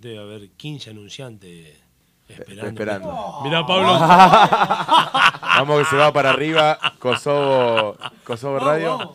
debe 0.00 0.18
haber 0.18 0.48
15 0.50 0.90
anunciantes 0.90 1.76
esperando. 2.28 2.66
esperando. 2.68 3.40
Mirá, 3.44 3.66
Pablo. 3.66 3.98
Vamos 5.58 5.78
que 5.80 5.84
se 5.86 5.96
va 5.96 6.12
para 6.12 6.30
arriba, 6.30 6.78
Kosovo, 6.98 7.96
Kosovo 8.24 8.58
Radio. 8.58 8.98
No, 8.98 9.14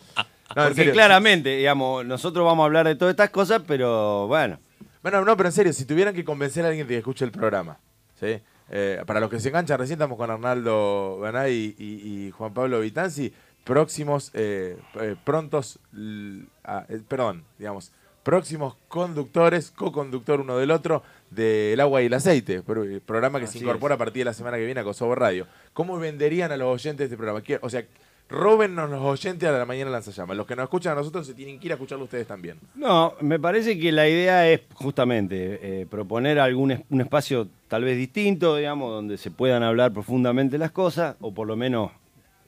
Porque 0.66 0.92
claramente, 0.92 1.56
digamos, 1.56 2.04
nosotros 2.04 2.44
vamos 2.44 2.62
a 2.62 2.66
hablar 2.66 2.86
de 2.86 2.94
todas 2.96 3.12
estas 3.12 3.30
cosas, 3.30 3.62
pero 3.66 4.26
bueno. 4.28 4.58
Bueno, 5.02 5.24
no, 5.24 5.36
pero 5.36 5.48
en 5.48 5.52
serio, 5.52 5.72
si 5.72 5.84
tuvieran 5.84 6.14
que 6.14 6.24
convencer 6.24 6.64
a 6.64 6.68
alguien 6.68 6.86
de 6.86 6.94
que 6.94 6.98
escuche 6.98 7.24
el 7.24 7.30
programa, 7.32 7.78
¿sí? 8.20 8.38
Eh, 8.70 9.02
para 9.06 9.20
los 9.20 9.28
que 9.30 9.40
se 9.40 9.48
enganchan, 9.48 9.78
recién 9.78 9.96
estamos 9.96 10.16
con 10.16 10.30
Arnaldo 10.30 11.18
Banay 11.20 11.74
y, 11.78 11.84
y- 11.84 12.26
y 12.26 12.30
Juan 12.30 12.54
Pablo 12.54 12.80
Vitanzi, 12.80 13.32
próximos, 13.64 14.30
eh, 14.34 14.78
eh, 15.00 15.16
prontos, 15.24 15.78
l- 15.92 16.44
ah, 16.64 16.84
perdón, 17.08 17.44
digamos, 17.58 17.92
próximos 18.24 18.74
conductores, 18.88 19.70
co-conductor 19.70 20.40
uno 20.40 20.56
del 20.56 20.72
otro, 20.72 21.02
del 21.30 21.78
agua 21.80 22.02
y 22.02 22.06
el 22.06 22.14
aceite, 22.14 22.62
pro- 22.62 22.84
programa 23.06 23.38
que 23.38 23.46
se 23.46 23.58
incorpora 23.58 23.94
a 23.94 23.98
partir 23.98 24.20
de 24.22 24.24
la 24.26 24.34
semana 24.34 24.56
que 24.56 24.64
viene 24.64 24.80
a 24.80 24.84
Kosovo 24.84 25.14
Radio. 25.14 25.46
¿Cómo 25.72 25.98
venderían 25.98 26.50
a 26.50 26.56
los 26.56 26.68
oyentes 26.74 26.98
de 26.98 27.04
este 27.04 27.16
programa? 27.16 27.42
¿Qué- 27.42 27.58
O 27.62 27.68
sea, 27.70 27.84
róbennos 28.30 28.88
los 28.88 29.02
oyentes 29.02 29.46
a 29.48 29.52
la 29.52 29.66
mañana 29.66 29.90
lanzallamas. 29.90 30.36
Los 30.36 30.46
que 30.46 30.56
nos 30.56 30.64
escuchan 30.64 30.92
a 30.92 30.96
nosotros 30.96 31.26
se 31.26 31.34
tienen 31.34 31.60
que 31.60 31.66
ir 31.66 31.72
a 31.72 31.74
escucharlo 31.74 32.04
ustedes 32.04 32.26
también. 32.26 32.56
No, 32.74 33.12
me 33.20 33.38
parece 33.38 33.78
que 33.78 33.92
la 33.92 34.08
idea 34.08 34.48
es 34.50 34.62
justamente 34.72 35.82
eh, 35.82 35.86
proponer 35.86 36.38
algún 36.40 36.70
es- 36.70 36.80
un 36.88 37.02
espacio 37.02 37.46
tal 37.68 37.84
vez 37.84 37.96
distinto, 37.98 38.56
digamos, 38.56 38.90
donde 38.90 39.18
se 39.18 39.30
puedan 39.30 39.62
hablar 39.62 39.92
profundamente 39.92 40.56
las 40.56 40.70
cosas, 40.70 41.16
o 41.20 41.34
por 41.34 41.46
lo 41.46 41.56
menos 41.56 41.90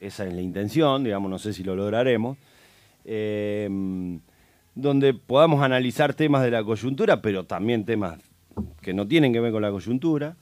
esa 0.00 0.26
es 0.26 0.32
la 0.32 0.40
intención, 0.40 1.04
digamos, 1.04 1.30
no 1.30 1.38
sé 1.38 1.52
si 1.52 1.62
lo 1.62 1.76
lograremos, 1.76 2.38
eh, 3.04 3.68
donde 4.76 5.12
podamos 5.14 5.62
analizar 5.64 6.14
temas 6.14 6.44
de 6.44 6.52
la 6.52 6.62
coyuntura, 6.62 7.20
pero 7.20 7.42
también 7.44 7.84
temas 7.84 8.18
que 8.82 8.94
no 8.94 9.08
tienen 9.08 9.32
que 9.32 9.40
ver 9.40 9.50
con 9.50 9.62
la 9.62 9.70
coyuntura, 9.72 10.36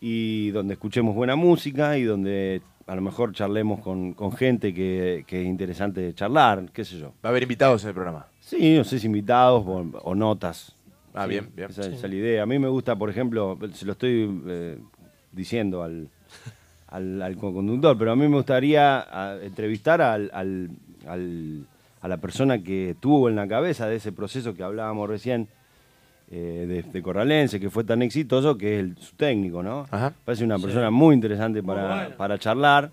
y 0.00 0.50
donde 0.52 0.74
escuchemos 0.74 1.14
buena 1.14 1.36
música 1.36 1.98
y 1.98 2.04
donde 2.04 2.62
a 2.86 2.94
lo 2.94 3.02
mejor 3.02 3.32
charlemos 3.32 3.80
con, 3.80 4.14
con 4.14 4.32
gente 4.32 4.72
que, 4.72 5.24
que 5.26 5.42
es 5.42 5.46
interesante 5.46 6.14
charlar, 6.14 6.70
qué 6.72 6.84
sé 6.84 6.98
yo. 6.98 7.08
Va 7.24 7.28
a 7.28 7.28
haber 7.28 7.42
invitados 7.42 7.82
en 7.84 7.88
el 7.88 7.94
programa. 7.94 8.26
Sí, 8.40 8.76
no 8.76 8.84
sé 8.84 8.98
si 8.98 9.06
invitados 9.06 9.62
o, 9.66 9.84
o 10.02 10.14
notas. 10.14 10.74
Ah, 11.14 11.24
Sí, 11.24 11.30
bien, 11.30 11.48
bien. 11.54 11.70
Esa, 11.70 11.82
esa 11.82 11.90
es 11.94 12.02
la 12.02 12.14
idea. 12.16 12.42
A 12.42 12.46
mí 12.46 12.58
me 12.58 12.68
gusta, 12.68 12.96
por 12.96 13.10
ejemplo, 13.10 13.58
se 13.74 13.84
lo 13.84 13.92
estoy 13.92 14.42
eh, 14.46 14.78
diciendo 15.30 15.82
al, 15.82 16.08
al, 16.88 17.22
al 17.22 17.36
conductor, 17.36 17.96
pero 17.98 18.12
a 18.12 18.16
mí 18.16 18.26
me 18.26 18.36
gustaría 18.36 19.00
a, 19.00 19.36
entrevistar 19.42 20.00
al, 20.02 20.30
al- 20.34 20.70
al- 21.06 21.66
a 22.02 22.08
la 22.08 22.18
persona 22.18 22.62
que 22.62 22.94
tuvo 23.00 23.28
en 23.30 23.36
la 23.36 23.48
cabeza 23.48 23.86
de 23.88 23.96
ese 23.96 24.12
proceso 24.12 24.54
que 24.54 24.62
hablábamos 24.62 25.08
recién 25.08 25.48
eh, 26.30 26.66
de, 26.68 26.82
de 26.82 27.02
Corralense, 27.02 27.58
que 27.60 27.70
fue 27.70 27.84
tan 27.84 28.02
exitoso, 28.02 28.58
que 28.58 28.74
es 28.74 28.80
el, 28.80 28.96
su 28.98 29.14
técnico, 29.16 29.62
¿no? 29.62 29.86
Ajá. 29.90 30.12
Parece 30.24 30.44
una 30.44 30.58
persona 30.58 30.90
muy 30.90 31.14
interesante 31.14 31.62
para, 31.62 32.16
para 32.16 32.38
charlar. 32.38 32.90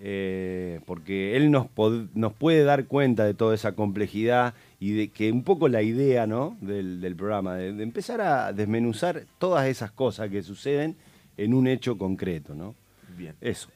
eh, 0.00 0.80
porque 0.86 1.36
él 1.36 1.50
nos, 1.50 1.66
pod- 1.66 2.08
nos 2.14 2.32
puede 2.32 2.62
dar 2.62 2.84
cuenta 2.86 3.24
de 3.24 3.34
toda 3.34 3.54
esa 3.54 3.72
complejidad 3.72 4.54
y 4.78 4.92
de 4.92 5.08
que 5.08 5.32
un 5.32 5.42
poco 5.42 5.66
la 5.68 5.82
idea 5.82 6.26
¿no? 6.28 6.56
del, 6.60 7.00
del 7.00 7.16
programa, 7.16 7.56
de, 7.56 7.72
de 7.72 7.82
empezar 7.82 8.20
a 8.20 8.52
desmenuzar 8.52 9.24
todas 9.38 9.66
esas 9.66 9.90
cosas 9.90 10.30
que 10.30 10.42
suceden 10.42 10.94
en 11.36 11.52
un 11.52 11.66
hecho 11.66 11.98
concreto, 11.98 12.54
¿no? 12.54 12.76
Bien. 13.16 13.34
Eso. 13.40 13.68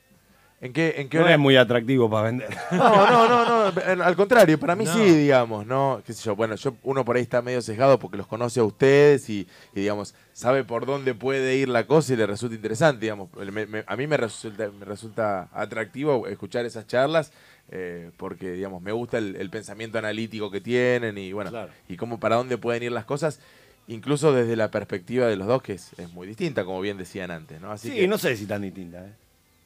¿En 0.63 0.73
qué, 0.73 0.95
en 0.99 1.09
qué 1.09 1.19
No 1.19 1.25
hora- 1.25 1.33
es 1.35 1.39
muy 1.41 1.57
atractivo 1.57 2.09
para 2.09 2.27
vender. 2.29 2.49
No, 2.71 3.11
no, 3.11 3.29
no, 3.29 3.73
no, 3.73 3.81
en- 3.83 4.01
al 4.01 4.15
contrario, 4.15 4.61
para 4.61 4.77
mí 4.77 4.85
No. 4.85 4.95
sí, 4.95 5.01
digamos, 5.01 5.67
¿no? 5.67 6.01
Qué 6.07 6.13
sé 6.13 6.23
yo, 6.23 6.37
bueno, 6.37 6.55
yo, 6.55 6.77
uno 6.85 7.05
por 7.05 7.17
ahí 7.17 7.23
está 7.23 7.43
medio 7.43 7.61
sesgado 7.61 7.99
porque 7.99 8.17
los 8.17 8.29
conoce 8.29 8.61
a 8.61 8.65
ustedes 8.65 9.29
y, 9.29 9.49
y, 9.75 9.81
digamos, 9.81 10.15
sabe 10.33 10.63
por 10.63 10.87
dónde 10.87 11.15
puede 11.15 11.57
ir 11.57 11.69
la 11.69 11.89
cosa 11.89 12.13
y 12.13 12.17
le 12.17 12.27
resulta 12.29 12.55
interesante, 12.55 13.01
digamos. 13.07 13.29
Me- 13.53 13.67
me- 13.67 13.83
a 13.85 13.97
mí 13.97 14.07
me 14.07 14.17
resulta, 14.17 14.71
me 14.71 14.85
resulta 14.85 15.49
atractivo 15.53 16.29
escuchar 16.29 16.65
esas 16.65 16.87
charlas 16.87 17.33
eh, 17.73 18.13
porque, 18.17 18.53
digamos, 18.53 18.81
me 18.83 18.93
gusta 18.93 19.19
el, 19.19 19.35
el 19.35 19.51
pensamiento 19.51 19.99
analítico 19.99 20.49
que 20.51 20.61
tienen 20.61 21.19
y, 21.19 21.33
bueno, 21.33 21.51
Claro. 21.51 21.73
y 21.89 21.97
cómo 21.97 22.21
para 22.21 22.37
dónde 22.37 22.57
pueden 22.57 22.85
ir 22.85 22.93
las 22.93 23.05
cosas. 23.05 23.41
Incluso 23.89 24.33
desde 24.33 24.55
la 24.55 24.71
perspectiva 24.71 25.27
de 25.27 25.35
los 25.35 25.49
dos, 25.49 25.61
que 25.61 25.73
es, 25.73 25.91
es 25.99 26.09
muy 26.13 26.29
distinta, 26.29 26.65
como 26.65 26.81
bien 26.81 26.99
decían 26.99 27.33
antes, 27.33 27.61
¿no? 27.61 27.73
Así 27.73 27.89
sí, 27.91 27.97
que, 27.97 28.07
no 28.07 28.17
sé 28.17 28.37
si 28.37 28.47
tan 28.47 28.63
distinta. 28.63 29.05
¿eh? 29.05 29.13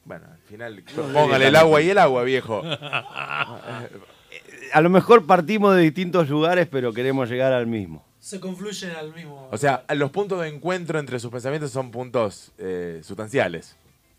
Bueno, 0.07 0.25
al 0.31 0.39
final, 0.47 0.83
póngale 1.13 1.47
el 1.47 1.55
agua 1.55 1.81
y 1.81 1.89
el 1.89 1.97
agua, 1.97 2.23
viejo. 2.23 2.63
A 4.73 4.81
lo 4.81 4.89
mejor 4.89 5.25
partimos 5.25 5.75
de 5.75 5.81
distintos 5.83 6.29
lugares, 6.29 6.67
pero 6.69 6.91
queremos 6.93 7.29
llegar 7.29 7.53
al 7.53 7.67
mismo. 7.67 8.05
Se 8.19 8.39
confluyen 8.39 8.91
al 8.91 9.13
mismo. 9.13 9.47
O 9.51 9.57
sea, 9.57 9.85
los 9.95 10.11
puntos 10.11 10.41
de 10.41 10.49
encuentro 10.49 10.99
entre 10.99 11.19
sus 11.19 11.31
pensamientos 11.31 11.71
son 11.71 11.91
puntos 11.91 12.51
eh, 12.57 12.99
sustanciales. 13.03 13.77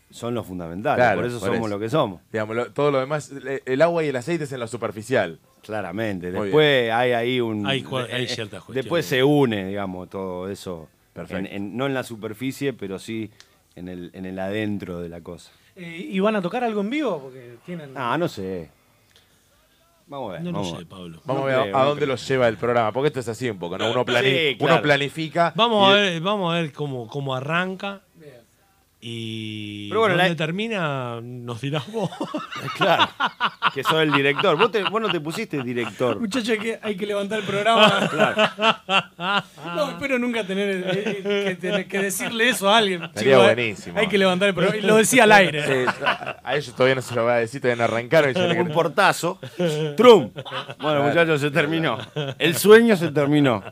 Son 0.09 0.33
los 0.33 0.47
fundamentales, 0.47 0.97
Claro, 0.97 1.17
por 1.21 1.27
eso 1.29 1.39
por 1.39 1.49
somos 1.49 1.59
eso. 1.59 1.67
lo 1.67 1.79
que 1.79 1.89
somos. 1.89 2.21
Digamos, 2.31 2.55
lo- 2.55 2.71
todo 2.73 2.89
lo 2.89 2.99
demás, 2.99 3.31
el 3.65 3.81
agua 3.83 4.03
y 4.03 4.07
el 4.07 4.15
aceite 4.15 4.45
es 4.45 4.51
en 4.51 4.59
lo 4.59 4.67
superficial. 4.67 5.39
Claramente. 5.61 6.31
Muy 6.31 6.45
Después 6.47 6.91
hay 6.91 7.11
ahí 7.11 7.39
un. 7.39 7.67
Hay 7.67 7.85
hay 8.11 8.23
eh, 8.23 8.27
ciertas 8.27 8.63
Después 8.69 8.87
cuestiones. 8.87 9.05
se 9.05 9.23
une, 9.23 9.67
digamos, 9.67 10.09
todo 10.09 10.49
eso. 10.49 10.89
Perfecto. 11.13 11.47
En- 11.47 11.53
en- 11.55 11.77
no 11.77 11.85
en 11.85 11.93
la 11.93 12.01
superficie, 12.03 12.73
pero 12.73 12.97
sí 12.97 13.29
en 13.75 13.87
el, 13.87 14.09
en 14.13 14.25
el 14.25 14.39
adentro 14.39 14.99
de 14.99 15.09
la 15.09 15.21
cosa. 15.21 15.51
Eh, 15.81 16.07
¿Y 16.11 16.19
van 16.19 16.35
a 16.35 16.41
tocar 16.41 16.63
algo 16.63 16.81
en 16.81 16.89
vivo? 16.89 17.19
Porque 17.23 17.55
tienen. 17.65 17.91
Ah, 17.95 18.17
no 18.17 18.27
sé. 18.27 18.69
Vamos 20.07 20.29
a 20.29 20.33
ver. 20.33 20.41
No 20.43 20.51
lo 20.51 20.57
vamos 20.61 20.79
sé. 20.79 20.85
Pablo. 20.85 21.21
Vamos 21.23 21.43
No 21.43 21.47
a 21.47 21.51
ver 21.51 21.61
creo, 21.61 21.75
a 21.77 21.79
no 21.81 21.85
dónde 21.89 21.99
creo. 22.05 22.13
los 22.13 22.27
lleva 22.27 22.47
el 22.47 22.57
programa, 22.57 22.91
porque 22.91 23.07
esto 23.07 23.19
es 23.19 23.27
así 23.29 23.49
un 23.49 23.59
poco, 23.59 23.77
¿no? 23.77 23.91
Uno, 23.91 24.05
plani- 24.05 24.49
Sí, 24.51 24.55
claro. 24.57 24.73
uno 24.73 24.81
planifica. 24.83 25.53
Vamos 25.55 25.89
a 25.89 25.93
ver, 25.95 26.19
vamos 26.21 26.51
a 26.53 26.59
ver 26.59 26.73
cómo, 26.73 27.07
cómo 27.07 27.35
arranca. 27.35 28.01
Y 29.01 29.87
Pero 29.87 30.01
bueno, 30.01 30.15
dónde 30.15 30.29
la- 30.29 30.35
termina 30.35 31.19
nos 31.21 31.61
dirás 31.61 31.89
vos. 31.91 32.09
Claro. 32.75 33.09
Que 33.73 33.83
sos 33.83 34.01
el 34.01 34.11
director. 34.11 34.57
Vos, 34.57 34.71
te- 34.71 34.83
vos 34.83 35.01
no 35.01 35.09
te 35.09 35.19
pusiste 35.21 35.61
director. 35.63 36.19
Muchachos, 36.19 36.49
hay 36.49 36.59
que, 36.59 36.79
hay 36.81 36.95
que 36.97 37.05
levantar 37.05 37.39
el 37.39 37.45
programa. 37.45 38.09
No, 39.75 39.89
espero 39.91 40.19
nunca 40.19 40.43
tener 40.45 40.69
eh, 40.69 40.83
eh, 41.23 41.45
que, 41.49 41.55
tener 41.55 41.87
que 41.87 41.99
decirle 41.99 42.49
eso 42.49 42.69
a 42.69 42.77
alguien. 42.77 43.01
Chicos, 43.15 43.25
eh, 43.25 43.35
buenísimo. 43.37 43.97
Hay 43.99 44.07
que 44.07 44.17
levantar 44.17 44.49
el 44.49 44.53
programa. 44.55 44.77
Y 44.77 44.81
lo 44.85 44.95
decía 44.97 45.23
al 45.23 45.31
aire. 45.31 45.65
Sí, 45.65 45.91
a, 46.43 46.55
ellos 46.55 46.73
todavía 46.75 46.95
no 46.95 47.01
se 47.01 47.15
lo 47.15 47.23
voy 47.23 47.31
a 47.31 47.35
decir, 47.35 47.61
todavía 47.61 47.85
no 47.87 47.93
arrancaron. 47.93 48.33
y 48.35 48.59
Un 48.59 48.69
portazo. 48.71 49.39
Trum. 49.95 50.31
Bueno, 50.81 51.03
muchachos, 51.03 51.39
se 51.41 51.51
terminó. 51.51 51.97
El 52.37 52.55
sueño 52.57 52.95
se 52.97 53.11
terminó. 53.11 53.63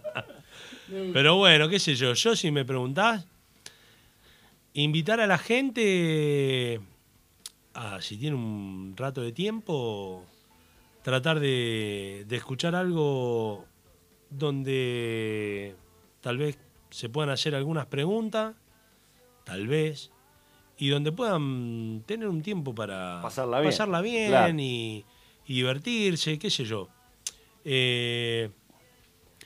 Pero 1.13 1.35
bueno, 1.35 1.67
qué 1.67 1.79
sé 1.79 1.95
yo, 1.95 2.13
yo 2.13 2.35
si 2.35 2.49
me 2.51 2.63
preguntás, 2.63 3.25
invitar 4.81 5.19
a 5.19 5.27
la 5.27 5.37
gente 5.37 6.79
a, 7.73 8.01
si 8.01 8.17
tiene 8.17 8.35
un 8.35 8.93
rato 8.97 9.21
de 9.21 9.31
tiempo, 9.31 10.23
tratar 11.03 11.39
de, 11.39 12.25
de 12.27 12.35
escuchar 12.35 12.75
algo 12.75 13.65
donde 14.29 15.75
tal 16.21 16.37
vez 16.37 16.57
se 16.89 17.09
puedan 17.09 17.29
hacer 17.29 17.55
algunas 17.55 17.85
preguntas, 17.87 18.55
tal 19.45 19.67
vez, 19.67 20.11
y 20.77 20.89
donde 20.89 21.11
puedan 21.11 22.03
tener 22.05 22.27
un 22.27 22.41
tiempo 22.41 22.73
para 22.75 23.19
Pasarla 23.21 23.59
bien, 23.61 23.71
pasarla 23.71 24.01
bien 24.01 24.27
claro. 24.27 24.59
y, 24.59 25.05
y 25.45 25.53
divertirse, 25.55 26.37
qué 26.37 26.49
sé 26.49 26.65
yo. 26.65 26.89
Eh, 27.63 28.49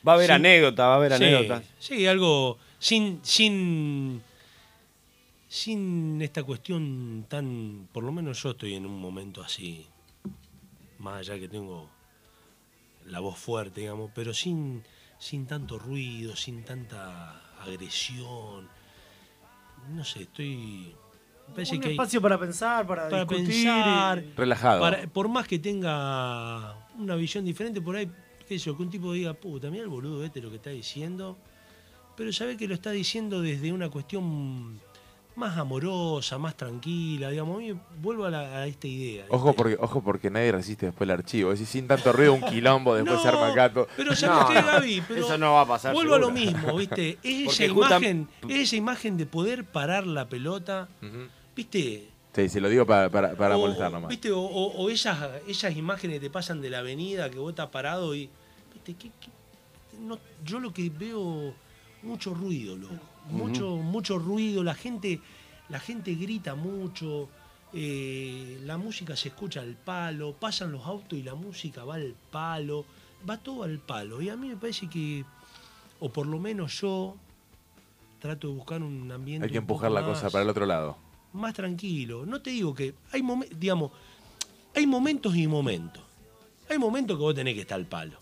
Va 0.07 0.13
a 0.13 0.15
haber 0.15 0.27
Sí. 0.27 0.33
anécdota, 0.33 0.87
va 0.87 0.93
a 0.93 0.95
haber 0.97 1.11
Sí, 1.13 1.23
anécdotas. 1.23 1.63
Sí, 1.79 2.07
algo 2.07 2.57
sin, 2.79 3.19
sin, 3.23 4.21
sin 5.51 6.21
esta 6.21 6.43
cuestión 6.43 7.25
tan, 7.27 7.89
por 7.91 8.05
lo 8.05 8.13
menos 8.13 8.41
yo 8.41 8.51
estoy 8.51 8.75
en 8.75 8.85
un 8.85 8.97
momento 9.01 9.41
así, 9.43 9.85
más 10.99 11.15
allá 11.19 11.37
que 11.37 11.49
tengo 11.49 11.89
la 13.07 13.19
voz 13.19 13.37
fuerte, 13.37 13.81
digamos, 13.81 14.11
pero 14.15 14.33
sin, 14.33 14.81
sin 15.19 15.45
tanto 15.47 15.77
ruido, 15.77 16.37
sin 16.37 16.63
tanta 16.63 17.41
agresión. 17.59 18.69
No 19.93 20.05
sé, 20.05 20.21
estoy... 20.21 20.95
Parece 21.53 21.75
Un 21.75 21.81
que 21.81 21.87
hay- 21.89 21.93
espacio 21.95 22.21
para 22.21 22.39
pensar, 22.39 22.87
para, 22.87 23.09
para 23.09 23.25
discutir. 23.25 23.45
pensar, 23.47 24.23
y- 24.23 24.33
Relajado. 24.37 24.79
para- 24.79 25.05
por 25.07 25.27
más 25.27 25.45
que 25.49 25.59
tenga 25.59 26.77
una 26.97 27.15
visión 27.15 27.43
diferente, 27.43 27.81
por 27.81 27.97
ahí, 27.97 28.09
qué 28.47 28.57
sé 28.57 28.67
yo, 28.67 28.77
que 28.77 28.83
un 28.83 28.89
tipo 28.89 29.11
diga, 29.11 29.33
puta, 29.33 29.69
mira 29.69 29.83
el 29.83 29.89
boludo 29.89 30.23
este 30.23 30.39
lo 30.39 30.49
que 30.49 30.55
está 30.55 30.69
diciendo, 30.69 31.37
pero 32.15 32.31
sabe 32.31 32.55
que 32.55 32.69
lo 32.69 32.73
está 32.75 32.91
diciendo 32.91 33.41
desde 33.41 33.73
una 33.73 33.89
cuestión 33.89 34.79
más 35.35 35.57
amorosa, 35.57 36.37
más 36.37 36.55
tranquila, 36.55 37.29
digamos, 37.29 37.55
a 37.57 37.59
mí 37.59 37.73
vuelvo 38.01 38.25
a, 38.25 38.29
la- 38.29 38.57
a 38.57 38.67
esta 38.67 38.87
idea. 38.87 39.25
Ojo 39.29 39.53
porque, 39.53 39.77
ojo 39.79 40.01
porque 40.03 40.29
nadie 40.29 40.51
resiste 40.51 40.87
después 40.87 41.07
el 41.07 41.11
archivo. 41.11 41.51
Es 41.53 41.59
decir, 41.59 41.81
sin 41.81 41.87
tanto 41.87 42.11
ruido, 42.11 42.33
un 42.33 42.41
quilombo, 42.41 42.95
después 42.95 43.15
No, 43.15 43.21
se 43.21 43.27
arma 43.29 43.73
todo. 43.73 43.87
Pero 43.95 44.15
¿sabes 44.15 44.55
No, 44.55 44.61
no, 44.61 44.67
Gaby? 44.67 45.03
Pero 45.07 45.25
eso 45.25 45.37
no 45.37 45.53
va 45.53 45.61
a 45.61 45.65
pasar, 45.67 45.93
Vuelvo 45.93 46.15
a 46.15 46.19
lo 46.19 46.31
mismo, 46.31 46.75
¿viste? 46.75 47.17
Es 47.23 47.53
esa 47.53 47.65
imagen, 47.65 48.27
es 48.49 48.57
esa 48.59 48.75
imagen 48.75 49.17
de 49.17 49.25
poder 49.25 49.63
parar 49.65 50.05
la 50.05 50.27
pelota. 50.27 50.89
¿viste? 51.55 52.07
Sí, 52.33 52.47
se 52.49 52.61
lo 52.61 52.69
digo 52.69 52.85
para, 52.85 53.09
para, 53.09 53.35
para 53.35 53.57
o, 53.57 53.59
molestar 53.61 53.91
nomás. 53.91 54.09
¿viste? 54.09 54.31
O, 54.31 54.39
o- 54.39 54.71
o 54.83 54.89
esas, 54.89 55.17
esas 55.47 55.75
imágenes 55.75 56.17
que 56.17 56.27
te 56.27 56.29
pasan 56.29 56.61
de 56.61 56.69
la 56.69 56.79
avenida, 56.79 57.29
que 57.29 57.39
vos 57.39 57.49
estás 57.51 57.67
parado 57.69 58.15
y. 58.15 58.29
¿viste? 58.73 58.93
¿Qué- 58.95 59.11
qué? 59.19 59.29
No, 59.99 60.17
yo 60.45 60.59
lo 60.59 60.71
que 60.73 60.89
veo, 60.89 61.53
mucho 62.03 62.33
ruido, 62.33 62.75
loco. 62.77 62.95
Mucho, 63.29 63.77
mucho 63.77 64.17
ruido. 64.19 64.63
La 64.63 64.73
gente, 64.75 65.19
la 65.69 65.79
gente 65.79 66.13
grita 66.15 66.55
mucho. 66.55 67.29
eh, 67.73 68.59
la 68.65 68.77
música 68.77 69.15
se 69.15 69.29
escucha 69.29 69.61
al 69.61 69.75
palo. 69.75 70.33
Pasan 70.33 70.71
los 70.71 70.85
autos 70.85 71.17
y 71.17 71.23
la 71.23 71.35
música 71.35 71.83
va 71.85 71.95
al 71.95 72.15
palo. 72.31 72.85
Va 73.29 73.37
todo 73.37 73.63
al 73.63 73.79
palo. 73.79 74.21
Y 74.21 74.29
a 74.29 74.35
mí 74.35 74.47
me 74.49 74.57
parece 74.57 74.89
que. 74.89 75.23
O 75.99 76.09
por 76.09 76.25
lo 76.27 76.39
menos 76.39 76.79
yo. 76.81 77.15
Trato 78.19 78.47
de 78.49 78.53
buscar 78.53 78.83
un 78.83 79.11
ambiente. 79.11 79.45
Hay 79.45 79.51
que 79.51 79.57
empujar 79.57 79.91
la 79.91 80.03
cosa 80.03 80.29
para 80.29 80.43
el 80.43 80.49
otro 80.49 80.65
lado. 80.65 80.97
más 81.33 81.53
tranquilo. 81.53 82.25
No 82.25 82.41
te 82.41 82.49
digo 82.51 82.73
que 82.75 82.93
hay 83.11 83.23
momentos, 83.23 83.59
digamos, 83.59 83.91
hay 84.75 84.85
momentos 84.85 85.35
y 85.35 85.47
momentos. 85.47 86.03
Hay 86.69 86.77
momentos 86.77 87.17
que 87.17 87.21
vos 87.23 87.33
tenés 87.33 87.55
que 87.55 87.61
estar 87.61 87.79
al 87.79 87.85
palo. 87.87 88.17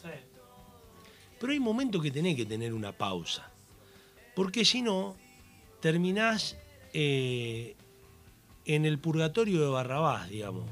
Pero 1.39 1.51
hay 1.53 1.59
momentos 1.59 2.01
que 2.01 2.11
tenés 2.11 2.35
que 2.35 2.45
tener 2.45 2.73
una 2.73 2.91
pausa. 2.91 3.48
Porque 4.35 4.65
si 4.65 4.81
no, 4.81 5.15
terminás 5.81 6.57
eh, 6.93 7.75
en 8.65 8.85
el 8.85 8.99
purgatorio 8.99 9.61
de 9.61 9.69
Barrabás, 9.69 10.29
digamos. 10.29 10.65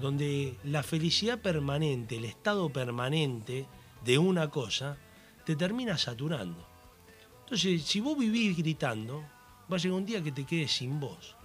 Donde 0.00 0.56
la 0.64 0.82
felicidad 0.82 1.38
permanente, 1.40 2.16
el 2.16 2.24
estado 2.24 2.70
permanente 2.70 3.66
de 4.04 4.18
una 4.18 4.50
cosa, 4.50 4.96
te 5.44 5.54
termina 5.54 5.96
saturando. 5.96 6.66
Entonces, 7.44 7.82
si 7.84 8.00
vos 8.00 8.18
vivís 8.18 8.56
gritando, 8.56 9.22
va 9.70 9.76
a 9.76 9.78
llegar 9.78 9.98
un 9.98 10.06
día 10.06 10.22
que 10.22 10.32
te 10.32 10.44
quedes 10.44 10.72
sin 10.72 10.98
voz. 10.98 11.36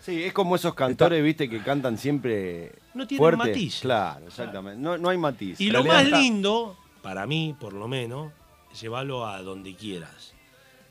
Sí, 0.00 0.22
es 0.22 0.32
como 0.32 0.56
esos 0.56 0.74
cantores, 0.74 1.22
viste, 1.22 1.48
que 1.48 1.62
cantan 1.62 1.96
siempre 1.96 2.72
No 2.94 3.06
tienen 3.06 3.22
fuerte. 3.22 3.38
matices. 3.38 3.80
Claro, 3.82 4.26
exactamente. 4.26 4.80
No, 4.80 4.98
no 4.98 5.08
hay 5.08 5.18
matiz. 5.18 5.60
Y 5.60 5.70
lo 5.70 5.84
más 5.84 6.08
lindo, 6.10 6.76
para 7.02 7.26
mí 7.26 7.56
por 7.58 7.72
lo 7.72 7.88
menos, 7.88 8.32
es 8.72 8.80
llevarlo 8.80 9.26
a 9.26 9.40
donde 9.42 9.74
quieras. 9.74 10.31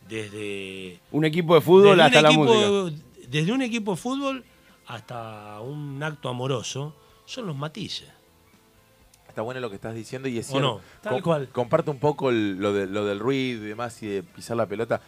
Desde, 0.08 1.00
Un 1.12 1.26
equipo 1.26 1.56
de 1.56 1.62
fútbol 1.62 2.00
hasta 2.02 2.20
un 2.20 2.24
la 2.24 2.32
música. 2.32 3.02
desde 3.28 3.52
un 3.52 3.62
equipo 3.62 3.92
de 3.92 3.98
fútbol 3.98 4.44
hasta 4.88 5.60
un 5.62 6.02
acto 6.04 6.28
amoroso, 6.30 6.94
son 7.26 7.48
los 7.48 7.56
matices. 7.56 8.10
Está 9.30 9.42
bueno 9.42 9.62
lo 9.62 9.70
que 9.70 9.76
estás 9.78 9.96
diciendo 9.96 10.28
y 10.28 10.38
es 10.38 10.48
¿O 10.50 10.52
cierto. 10.52 10.68
no? 10.68 10.82
Tal 11.02 11.14
Com- 11.14 11.22
cual. 11.22 11.48
Comparto 11.50 11.92
un 11.92 12.00
poco 12.00 12.30
el- 12.30 12.58
lo, 12.58 12.74
de- 12.74 12.88
lo 12.88 13.06
del 13.06 13.20
ruido 13.20 13.64
y 13.64 13.70
demás 13.70 14.04
y 14.04 14.08
de 14.08 14.24
pisar 14.24 14.58
la 14.58 14.66
pelota. 14.66 15.00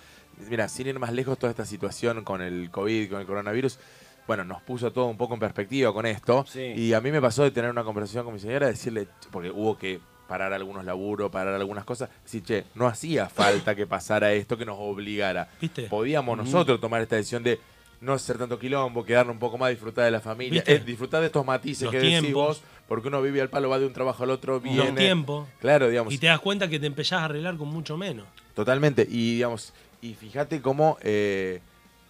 Mira, 0.49 0.69
sin 0.69 0.87
ir 0.87 0.97
más 0.99 1.11
lejos, 1.11 1.37
toda 1.37 1.51
esta 1.51 1.65
situación 1.65 2.23
con 2.23 2.41
el 2.41 2.71
COVID, 2.71 3.09
con 3.11 3.19
el 3.19 3.27
coronavirus, 3.27 3.77
bueno, 4.25 4.45
nos 4.45 4.61
puso 4.61 4.93
todo 4.93 5.07
un 5.07 5.17
poco 5.17 5.33
en 5.33 5.41
perspectiva 5.41 5.91
con 5.93 6.05
esto. 6.05 6.45
Sí. 6.47 6.61
Y 6.61 6.93
a 6.93 7.01
mí 7.01 7.11
me 7.11 7.19
pasó 7.19 7.43
de 7.43 7.51
tener 7.51 7.69
una 7.69 7.83
conversación 7.83 8.23
con 8.23 8.33
mi 8.33 8.39
señora, 8.39 8.67
decirle, 8.67 9.09
porque 9.31 9.51
hubo 9.51 9.77
que 9.77 9.99
parar 10.33 10.51
algunos 10.51 10.83
laburos, 10.83 11.29
parar 11.29 11.53
algunas 11.53 11.85
cosas, 11.85 12.09
decir, 12.23 12.41
che, 12.43 12.63
no 12.73 12.87
hacía 12.87 13.29
falta 13.29 13.75
que 13.75 13.85
pasara 13.85 14.33
esto, 14.33 14.57
que 14.57 14.65
nos 14.65 14.77
obligara. 14.79 15.47
¿Viste? 15.61 15.83
Podíamos 15.83 16.35
nosotros 16.35 16.81
tomar 16.81 17.03
esta 17.03 17.17
decisión 17.17 17.43
de 17.43 17.59
no 18.01 18.13
hacer 18.13 18.39
tanto 18.39 18.57
quilombo, 18.57 19.05
quedarnos 19.05 19.35
un 19.35 19.39
poco 19.39 19.59
más, 19.59 19.69
disfrutar 19.69 20.05
de 20.05 20.09
la 20.11 20.21
familia, 20.21 20.63
eh, 20.65 20.81
disfrutar 20.83 21.19
de 21.21 21.27
estos 21.27 21.45
matices 21.45 21.83
Los 21.83 21.91
que 21.91 21.99
decís 21.99 22.19
tiempos. 22.21 22.33
vos, 22.33 22.61
porque 22.87 23.09
uno 23.09 23.21
vive 23.21 23.41
al 23.41 23.49
palo, 23.49 23.69
va 23.69 23.77
de 23.77 23.85
un 23.85 23.93
trabajo 23.93 24.23
al 24.23 24.31
otro, 24.31 24.59
viene. 24.59 24.77
Los 24.85 24.95
tiempos. 24.95 25.47
Claro, 25.61 25.87
digamos. 25.87 26.11
Y 26.11 26.17
te 26.17 26.25
das 26.25 26.39
cuenta 26.39 26.67
que 26.67 26.79
te 26.79 26.87
empezás 26.87 27.21
a 27.21 27.25
arreglar 27.25 27.55
con 27.55 27.67
mucho 27.67 27.95
menos. 27.95 28.25
Totalmente. 28.55 29.05
Y 29.07 29.35
digamos, 29.35 29.71
y 30.01 30.15
fíjate 30.15 30.61
cómo 30.63 30.97
eh, 31.03 31.61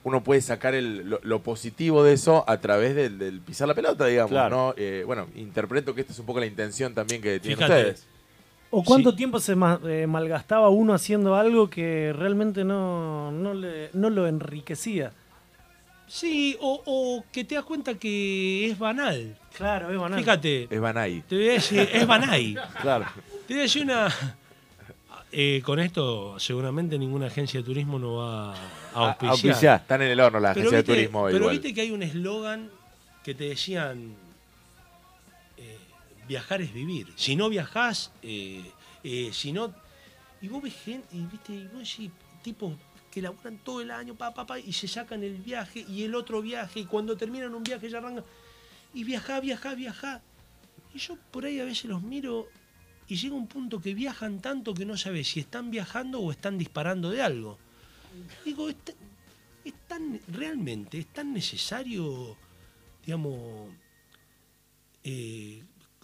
uno 0.05 0.23
puede 0.23 0.39
sacar 0.41 0.73
el- 0.75 1.09
lo, 1.09 1.19
lo 1.23 1.43
positivo 1.43 2.03
de 2.05 2.13
eso 2.13 2.43
a 2.47 2.57
través 2.61 2.95
del, 2.95 3.19
del 3.19 3.41
pisar 3.41 3.67
la 3.67 3.73
pelota, 3.75 4.05
digamos, 4.05 4.31
Claro. 4.31 4.55
¿no? 4.55 4.73
Eh, 4.77 5.03
bueno, 5.05 5.27
interpreto 5.35 5.93
que 5.93 6.01
esta 6.01 6.13
es 6.13 6.19
un 6.19 6.25
poco 6.25 6.39
la 6.39 6.45
intención 6.45 6.93
también 6.93 7.21
que 7.21 7.39
tienen 7.41 7.57
Fíjate. 7.57 7.79
ustedes. 7.91 8.07
¿O 8.75 8.83
cuánto 8.83 9.11
Sí. 9.11 9.17
tiempo 9.17 9.39
se 9.39 9.55
ma- 9.55 9.79
eh, 9.87 10.07
malgastaba 10.07 10.69
uno 10.69 10.93
haciendo 10.95 11.35
algo 11.35 11.69
que 11.69 12.11
realmente 12.11 12.63
no, 12.63 13.31
no, 13.31 13.53
le- 13.53 13.89
no 13.93 14.09
lo 14.09 14.25
enriquecía? 14.27 15.11
Sí, 16.07 16.57
o, 16.59 16.81
o 16.85 17.23
que 17.31 17.43
te 17.43 17.55
das 17.55 17.63
cuenta 17.63 17.93
que 17.95 18.69
es 18.71 18.77
banal. 18.79 19.37
Claro, 19.55 19.91
es 19.91 19.97
banal. 19.99 20.19
Fíjate, 20.19 20.67
Es 20.69 20.79
Banai. 20.81 21.21
te 21.27 21.35
voy 21.35 21.49
a 21.49 21.53
decir, 21.53 21.87
es 21.93 22.07
banal. 22.07 22.59
Claro. 22.81 23.05
Te 23.47 23.53
voy 23.53 23.59
a 23.59 23.63
decir 23.63 23.83
una. 23.83 24.07
eh, 25.31 25.61
con 25.63 25.79
esto, 25.79 26.39
seguramente 26.39 26.97
ninguna 26.97 27.27
agencia 27.27 27.59
de 27.59 27.63
turismo 27.65 27.97
no 27.99 28.15
va 28.15 28.53
a 28.53 28.57
auspiciar. 28.93 29.31
Auspiciar. 29.31 29.81
Están 29.81 30.01
en 30.03 30.09
el 30.11 30.19
horno 30.19 30.39
la 30.39 30.53
Pero 30.53 30.61
agencia 30.69 30.77
viste, 30.79 30.91
de 30.91 30.97
turismo 30.97 31.21
hoy, 31.21 31.31
pero 31.33 31.45
igual. 31.45 31.57
viste 31.59 31.73
que 31.73 31.81
hay 31.81 31.91
un 31.91 32.03
eslogan 32.03 32.69
que 33.23 33.33
te 33.35 33.45
decían: 33.45 34.15
viajar 36.27 36.61
es 36.61 36.73
vivir. 36.73 37.13
Si 37.15 37.35
no 37.35 37.49
viajás, 37.49 38.11
eh, 38.21 38.71
eh, 39.03 39.29
si 39.33 39.51
no. 39.51 39.73
Y 40.41 40.47
vos 40.47 40.61
ves 40.61 40.75
gente, 40.75 41.07
y 41.15 41.25
viste, 41.25 41.53
y 41.53 41.67
vos 41.67 41.79
decís, 41.79 42.11
tipos 42.41 42.73
que 43.11 43.21
laburan 43.21 43.57
todo 43.59 43.81
el 43.81 43.91
año, 43.91 44.15
pa, 44.15 44.33
pa, 44.33 44.45
pa, 44.45 44.59
y 44.59 44.73
se 44.73 44.87
sacan 44.87 45.23
el 45.23 45.37
viaje 45.37 45.85
y 45.87 46.03
el 46.03 46.15
otro 46.15 46.41
viaje, 46.41 46.81
y 46.81 46.85
cuando 46.85 47.15
terminan 47.15 47.53
un 47.53 47.63
viaje 47.63 47.89
ya 47.89 47.99
arrancan. 47.99 48.25
Y 48.93 49.03
viajá, 49.03 49.39
viajá, 49.39 49.75
viajá. 49.75 50.21
Y 50.93 50.99
yo 50.99 51.17
por 51.31 51.45
ahí 51.45 51.59
a 51.59 51.65
veces 51.65 51.85
los 51.85 52.01
miro 52.01 52.47
y 53.07 53.15
llega 53.15 53.35
un 53.35 53.47
punto 53.47 53.81
que 53.81 53.93
viajan 53.93 54.41
tanto 54.41 54.73
que 54.73 54.85
no 54.85 54.97
sabes 54.97 55.27
si 55.27 55.39
están 55.39 55.71
viajando 55.71 56.19
o 56.19 56.31
están 56.31 56.57
disparando 56.57 57.09
de 57.09 57.21
algo. 57.21 57.57
Digo, 58.45 58.69
es, 58.69 58.75
es 59.65 59.73
tan, 59.87 60.19
realmente, 60.27 60.99
es 60.99 61.07
tan 61.07 61.33
necesario, 61.33 62.37
digamos, 63.05 63.69
eh, 65.03 65.63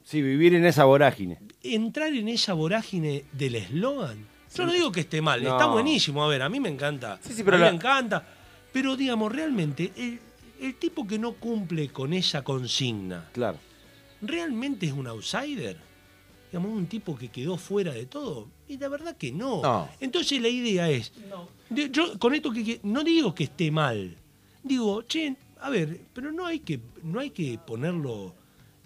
Sí, 0.10 0.24
vivir 0.24 0.56
en 0.56 0.66
esa 0.66 0.86
vorágine. 0.86 1.38
entrar 1.62 2.12
en 2.14 2.28
esa 2.30 2.54
vorágine 2.54 3.26
del 3.32 3.54
eslogan. 3.54 4.26
Yo 4.56 4.66
no 4.66 4.74
digo 4.74 4.92
que 4.92 5.02
esté 5.02 5.22
mal, 5.22 5.44
No. 5.44 5.52
está 5.52 5.68
buenísimo, 5.68 6.24
a 6.24 6.28
ver, 6.28 6.42
a 6.42 6.50
mí 6.50 6.60
me 6.60 6.70
encanta. 6.70 7.20
Sí, 7.22 7.32
sí, 7.34 7.44
pero 7.44 7.58
a 7.58 7.60
mí 7.60 7.66
la- 7.66 7.70
me 7.72 7.76
encanta. 7.78 8.28
Pero 8.74 8.98
digamos, 8.98 9.32
realmente, 9.32 9.92
el, 9.96 10.20
el 10.60 10.74
tipo 10.80 11.06
que 11.06 11.20
no 11.20 11.34
cumple 11.34 11.90
con 11.90 12.14
esa 12.14 12.44
consigna, 12.44 13.30
Claro. 13.34 13.60
¿realmente 14.20 14.88
es 14.88 14.94
un 14.94 15.06
outsider? 15.06 15.78
Digamos, 16.52 16.72
un 16.72 16.88
tipo 16.88 17.16
que 17.16 17.28
quedó 17.28 17.58
fuera 17.58 17.94
de 17.94 18.08
todo. 18.08 18.48
Y 18.68 18.80
la 18.80 18.88
verdad 18.90 19.16
que 19.16 19.32
no. 19.32 19.62
No. 19.62 19.90
Entonces 20.00 20.42
la 20.42 20.48
idea 20.50 20.90
es, 20.90 21.12
de- 21.70 21.92
yo 21.92 22.18
con 22.18 22.34
esto 22.34 22.52
que, 22.52 22.64
que- 22.64 22.80
no 22.82 23.04
digo 23.04 23.36
que 23.36 23.44
esté 23.44 23.70
mal, 23.70 24.16
digo, 24.64 25.04
che, 25.04 25.36
a 25.62 25.70
ver, 25.70 26.02
pero 26.16 26.32
no 26.32 26.48
hay 26.48 26.62
que, 26.62 26.80
no 27.04 27.20
hay 27.20 27.30
que 27.30 27.60
ponerlo 27.60 28.34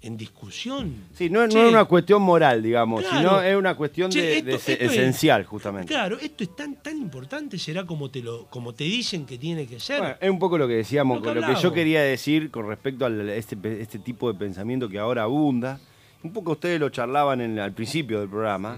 en 0.03 0.17
discusión. 0.17 0.93
Sí, 1.13 1.30
no, 1.30 1.47
no 1.47 1.63
es 1.63 1.69
una 1.71 1.85
cuestión 1.85 2.21
moral, 2.21 2.61
digamos, 2.61 3.01
Claro. 3.01 3.17
sino 3.17 3.41
es 3.41 3.55
una 3.55 3.75
cuestión 3.75 4.11
Che, 4.11 4.21
de, 4.21 4.38
esto- 4.38 4.51
de 4.51 4.57
se- 4.59 4.71
esto 4.73 4.85
es- 4.85 4.91
esencial, 4.91 5.45
justamente. 5.45 5.88
Claro, 5.93 6.17
esto 6.19 6.43
es 6.43 6.55
tan, 6.55 6.75
tan 6.75 6.97
importante, 6.97 7.57
será 7.57 7.85
como 7.85 8.11
te 8.11 8.21
lo, 8.21 8.45
como 8.49 8.73
te 8.73 8.84
dicen 8.84 9.25
que 9.25 9.38
tiene 9.38 9.65
que 9.65 9.80
ser. 9.80 9.99
Bueno, 9.99 10.15
es 10.19 10.30
un 10.30 10.39
poco 10.39 10.57
lo 10.57 10.67
que 10.67 10.75
decíamos, 10.75 11.17
Lo 11.17 11.21
que 11.23 11.39
con 11.39 11.41
lo 11.49 11.55
que 11.55 11.61
yo 11.61 11.71
quería 11.73 12.01
decir 12.03 12.51
con 12.51 12.67
respecto 12.67 13.05
a 13.05 13.09
este, 13.34 13.57
este 13.81 13.99
tipo 13.99 14.31
de 14.31 14.38
pensamiento 14.38 14.88
que 14.89 14.99
ahora 14.99 15.23
abunda. 15.23 15.80
Un 16.21 16.31
poco 16.31 16.51
ustedes 16.53 16.80
lo 16.80 16.89
charlaban 16.89 17.41
en- 17.41 17.59
al 17.59 17.71
principio 17.73 18.19
del 18.19 18.30
programa, 18.30 18.77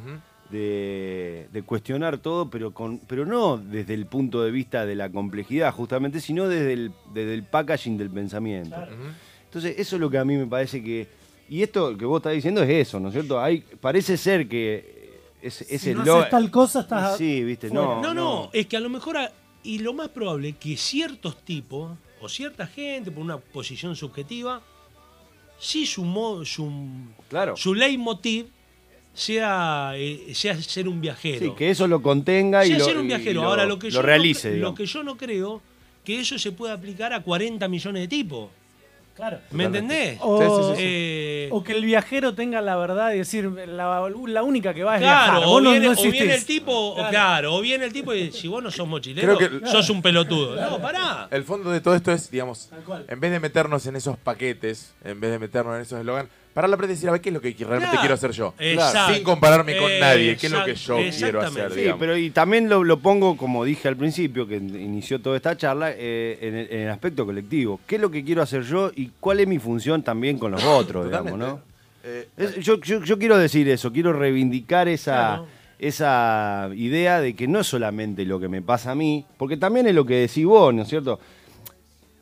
de, 0.49 1.47
de 1.51 1.63
cuestionar 1.63 2.17
todo, 2.19 2.49
pero, 2.49 2.71
con, 2.73 2.99
pero 2.99 3.25
no 3.25 3.57
desde 3.57 3.93
el 3.93 4.05
punto 4.05 4.43
de 4.43 4.51
vista 4.51 4.85
de 4.85 4.95
la 4.95 5.09
complejidad, 5.09 5.73
justamente, 5.73 6.19
sino 6.19 6.47
desde 6.47 6.73
el, 6.73 6.91
desde 7.13 7.33
el 7.33 7.43
packaging 7.43 7.97
del 7.97 8.09
pensamiento. 8.09 8.75
Entonces, 9.55 9.79
eso 9.79 9.95
es 9.95 9.99
lo 10.01 10.09
que 10.09 10.17
a 10.17 10.25
mí 10.25 10.35
me 10.35 10.45
parece 10.47 10.83
que... 10.83 11.07
Y 11.49 11.61
esto 11.63 11.97
que 11.97 12.03
vos 12.03 12.19
estás 12.19 12.33
diciendo 12.33 12.61
es 12.61 12.69
eso, 12.69 12.99
¿no 12.99 13.07
es 13.07 13.13
cierto? 13.13 13.39
Hay, 13.39 13.59
parece 13.79 14.17
ser 14.17 14.49
que 14.49 15.13
ese, 15.41 15.63
Si 15.63 15.75
ese 15.75 15.93
no 15.93 16.03
lo- 16.03 16.17
haces 16.17 16.29
tal 16.31 16.51
cosa, 16.51 16.81
estás... 16.81 17.17
Sí, 17.17 17.41
viste, 17.41 17.69
no. 17.69 18.01
no, 18.01 18.13
no, 18.13 18.49
es 18.51 18.65
que 18.65 18.75
a 18.75 18.81
lo 18.81 18.89
mejor, 18.89 19.15
a- 19.15 19.31
y 19.63 19.79
lo 19.79 19.93
más 19.93 20.09
probable 20.09 20.53
que 20.59 20.75
ciertos 20.75 21.37
tipos, 21.45 21.93
o 22.19 22.27
cierta 22.27 22.67
gente, 22.67 23.11
por 23.11 23.23
una 23.23 23.37
posición 23.37 23.95
subjetiva, 23.95 24.61
sí 25.57 25.85
su, 25.85 26.03
mo- 26.03 26.43
su, 26.43 26.69
Claro. 27.29 27.55
su 27.55 27.73
leitmotiv 27.73 28.47
sea, 29.13 29.93
eh, 29.95 30.33
sea 30.33 30.61
ser 30.61 30.89
un 30.89 30.99
viajero. 30.99 31.45
Sí, 31.45 31.51
que 31.57 31.69
eso 31.69 31.87
lo 31.87 32.01
contenga 32.01 32.65
y 32.65 32.69
sea 32.71 32.79
lo, 32.79 32.85
ser 32.85 32.97
un 32.97 33.05
y 33.05 33.07
viajero. 33.07 33.41
lo- 33.43 33.47
Ahora, 33.47 33.65
lo 33.65 33.79
que, 33.79 33.87
lo 33.87 33.93
yo 33.93 33.99
no 34.01 34.05
realice, 34.05 34.55
cre- 34.55 34.59
lo 34.59 34.75
que 34.75 34.85
yo 34.85 35.01
no 35.03 35.15
creo, 35.15 35.61
que 36.03 36.19
eso 36.19 36.37
se 36.37 36.51
pueda 36.51 36.73
aplicar 36.73 37.13
a 37.13 37.21
40 37.23 37.65
millones 37.69 38.01
de 38.03 38.07
tipos. 38.09 38.49
Claro. 39.15 39.39
¿Me 39.51 39.63
entendés? 39.63 40.17
O, 40.21 40.39
Sí, 40.41 40.45
sí, 40.45 40.55
sí, 40.55 40.75
sí. 40.75 40.81
Eh, 40.85 41.49
o 41.51 41.63
que 41.63 41.71
el 41.71 41.85
viajero 41.85 42.35
tenga 42.35 42.59
la 42.61 42.75
verdad 42.75 43.13
y 43.13 43.19
decir, 43.19 43.45
la, 43.45 44.09
la 44.27 44.43
única 44.43 44.73
que 44.73 44.83
va 44.83 44.95
es 44.95 45.01
Claro, 45.01 45.31
viajar. 45.39 45.43
o 45.47 45.61
viene, 45.61 45.85
no 45.87 45.91
o 45.93 46.11
viene 46.11 46.35
el 46.35 46.45
tipo, 46.45 46.73
o 46.73 47.09
Claro. 47.09 47.55
o 47.55 47.61
viene 47.61 47.85
el 47.85 47.93
tipo 47.93 48.13
y 48.13 48.23
dice, 48.23 48.39
si 48.41 48.47
vos 48.49 48.61
no 48.61 48.69
sos 48.71 48.85
mochilero, 48.87 49.37
Creo 49.37 49.61
que- 49.61 49.67
sos 49.67 49.89
un 49.89 50.01
pelotudo. 50.01 50.55
No, 50.59 50.81
pará. 50.81 51.29
El 51.31 51.43
fondo 51.45 51.71
de 51.71 51.79
todo 51.79 51.95
esto 51.95 52.11
es, 52.11 52.29
digamos, 52.29 52.67
Tal 52.67 52.83
cual. 52.83 53.05
en 53.07 53.19
vez 53.21 53.31
de 53.31 53.39
meternos 53.39 53.85
en 53.87 53.95
esos 53.95 54.17
paquetes, 54.17 54.93
en 55.03 55.19
vez 55.21 55.31
de 55.31 55.39
meternos 55.39 55.75
en 55.77 55.81
esos 55.83 55.99
eslogan, 55.99 56.27
parar 56.55 56.69
la 56.69 56.77
frente 56.77 56.93
y 56.93 56.95
decir, 56.95 57.09
a 57.09 57.11
ver, 57.11 57.21
¿qué 57.21 57.29
es 57.29 57.33
lo 57.33 57.41
que 57.41 57.49
realmente 57.59 57.85
Claro. 57.85 57.99
quiero 57.99 58.13
hacer 58.15 58.31
yo? 58.31 58.53
Exacto. 58.57 59.13
Sin 59.13 59.23
compararme 59.25 59.77
con 59.77 59.91
nadie, 59.99 60.37
¿qué 60.37 60.47
es 60.47 60.51
lo 60.53 60.63
que 60.65 60.73
yo 60.73 60.95
quiero 61.15 61.41
hacer? 61.41 61.71
Sí, 61.71 61.79
digamos? 61.81 61.99
pero 61.99 62.17
y 62.17 62.29
también 62.31 62.69
lo, 62.69 62.83
lo 62.83 62.97
pongo, 62.97 63.35
como 63.35 63.65
dije 63.65 63.87
al 63.89 63.97
principio, 63.97 64.47
que 64.47 64.55
inició 64.55 65.19
toda 65.21 65.35
esta 65.35 65.57
charla, 65.57 65.91
eh, 65.91 66.37
en, 66.41 66.55
el, 66.55 66.67
en 66.71 66.79
el 66.83 66.89
aspecto 66.89 67.25
colectivo. 67.25 67.81
¿Qué 67.85 67.95
es 67.95 68.01
lo 68.01 68.09
que 68.09 68.23
quiero 68.23 68.41
hacer 68.41 68.63
yo 68.63 68.89
y 68.95 69.11
cuál 69.19 69.41
es 69.41 69.47
mi 69.47 69.59
función 69.59 70.01
también 70.01 70.39
con 70.39 70.51
los 70.53 70.63
otros, 70.63 71.05
digamos. 71.05 71.37
¿no? 71.37 71.59
Eh, 72.05 72.27
Es- 72.37 72.55
yo, 72.57 72.79
yo- 72.79 73.03
yo 73.03 73.19
quiero 73.19 73.37
decir 73.37 73.67
eso, 73.67 73.91
quiero 73.91 74.13
reivindicar 74.13 74.87
esa, 74.87 75.11
Claro. 75.13 75.47
esa 75.77 76.69
idea 76.73 77.19
de 77.19 77.35
que 77.35 77.47
no 77.49 77.59
es 77.59 77.67
solamente 77.67 78.23
lo 78.23 78.39
que 78.39 78.47
me 78.47 78.61
pasa 78.61 78.91
a 78.91 78.95
mí, 78.95 79.25
porque 79.37 79.57
también 79.57 79.87
es 79.87 79.93
lo 79.93 80.05
que 80.05 80.15
decís 80.21 80.45
vos, 80.45 80.73
¿no 80.73 80.83
es 80.83 80.87
cierto? 80.87 81.19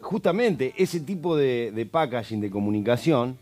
Justamente 0.02 0.74
ese 0.78 1.00
tipo 1.00 1.38
de, 1.38 1.72
de 1.74 1.86
packaging, 1.86 2.42
de 2.42 2.50
comunicación, 2.50 3.38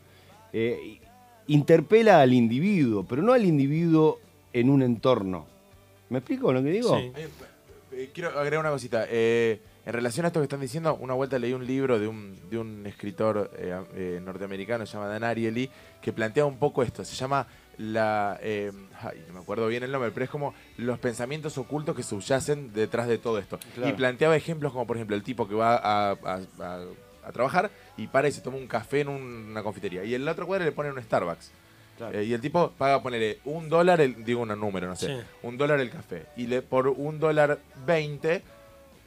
eh, 0.54 1.00
interpela 1.48 2.22
al 2.22 2.34
individuo, 2.34 3.06
pero 3.08 3.22
no 3.22 3.34
al 3.34 3.46
individuo 3.46 4.20
en 4.54 4.70
un 4.70 4.82
entorno. 4.82 5.46
¿Me 6.10 6.20
explico 6.20 6.52
lo 6.54 6.62
que 6.64 6.70
digo? 6.72 6.98
Sí. 6.98 7.12
Eh, 7.16 7.28
eh, 7.94 8.10
quiero 8.14 8.30
agregar 8.38 8.60
una 8.60 8.70
cosita. 8.72 9.06
Eh, 9.10 9.60
en 9.86 9.94
relación 9.94 10.26
a 10.26 10.28
esto 10.28 10.40
que 10.40 10.44
están 10.46 10.62
diciendo, 10.62 10.96
una 11.02 11.14
vuelta 11.14 11.40
leí 11.40 11.54
un 11.54 11.66
libro 11.66 12.00
de 12.00 12.08
un, 12.08 12.38
de 12.50 12.58
un 12.60 12.86
escritor 12.86 13.50
eh, 13.58 13.76
eh, 13.96 14.20
norteamericano, 14.24 14.86
se 14.86 14.94
llama 14.94 15.08
Dan 15.08 15.24
Ariely, 15.24 15.70
que 16.02 16.14
plantea 16.14 16.46
un 16.46 16.58
poco 16.58 16.84
esto. 16.84 17.04
Se 17.04 17.16
llama 17.16 17.48
la... 17.78 18.38
eh, 18.44 18.72
ay, 19.02 19.24
no 19.28 19.34
me 19.34 19.40
acuerdo 19.40 19.68
bien 19.68 19.82
el 19.84 19.92
nombre, 19.92 20.12
pero 20.12 20.24
es 20.26 20.30
como 20.30 20.54
los 20.78 21.00
pensamientos 21.00 21.58
ocultos 21.58 21.96
que 21.96 22.04
subyacen 22.04 22.72
detrás 22.74 23.08
de 23.08 23.18
todo 23.18 23.40
esto. 23.40 23.58
Claro. 23.74 23.90
Y 23.90 23.94
planteaba 23.94 24.36
ejemplos 24.36 24.72
como, 24.72 24.86
por 24.86 24.98
ejemplo, 24.98 25.16
el 25.16 25.24
tipo 25.24 25.48
que 25.48 25.56
va 25.56 25.76
a, 25.78 26.12
a- 26.12 26.42
a- 26.60 26.86
a 27.26 27.32
trabajar 27.32 27.70
y 27.98 28.08
para 28.08 28.28
y 28.28 28.32
se 28.32 28.42
toma 28.42 28.58
un 28.58 28.68
café 28.68 29.02
en 29.02 29.10
un- 29.10 29.48
una 29.52 29.64
confitería. 29.64 30.04
Y 30.04 30.16
en 30.16 30.26
la 30.26 30.32
otra 30.32 30.46
cuadra 30.46 30.66
le 30.66 30.72
ponen 30.72 30.94
un 30.94 31.02
Starbucks. 31.04 31.52
Claro. 31.98 32.18
Eh, 32.18 32.24
y 32.26 32.34
el 32.34 32.42
tipo 32.42 32.72
paga, 32.78 33.02
ponerle 33.04 33.40
un 33.46 33.70
dólar, 33.70 34.02
el, 34.02 34.24
digo 34.26 34.42
un 34.42 34.50
número, 34.60 34.88
no 34.88 34.96
sé, 34.96 35.08
Sí. 35.08 35.14
un 35.44 35.58
dólar 35.58 35.80
el 35.80 35.90
café. 35.92 36.26
Y 36.36 36.48
le, 36.48 36.62
por 36.62 36.88
un 36.88 37.20
dólar 37.20 37.60
veinte 37.86 38.42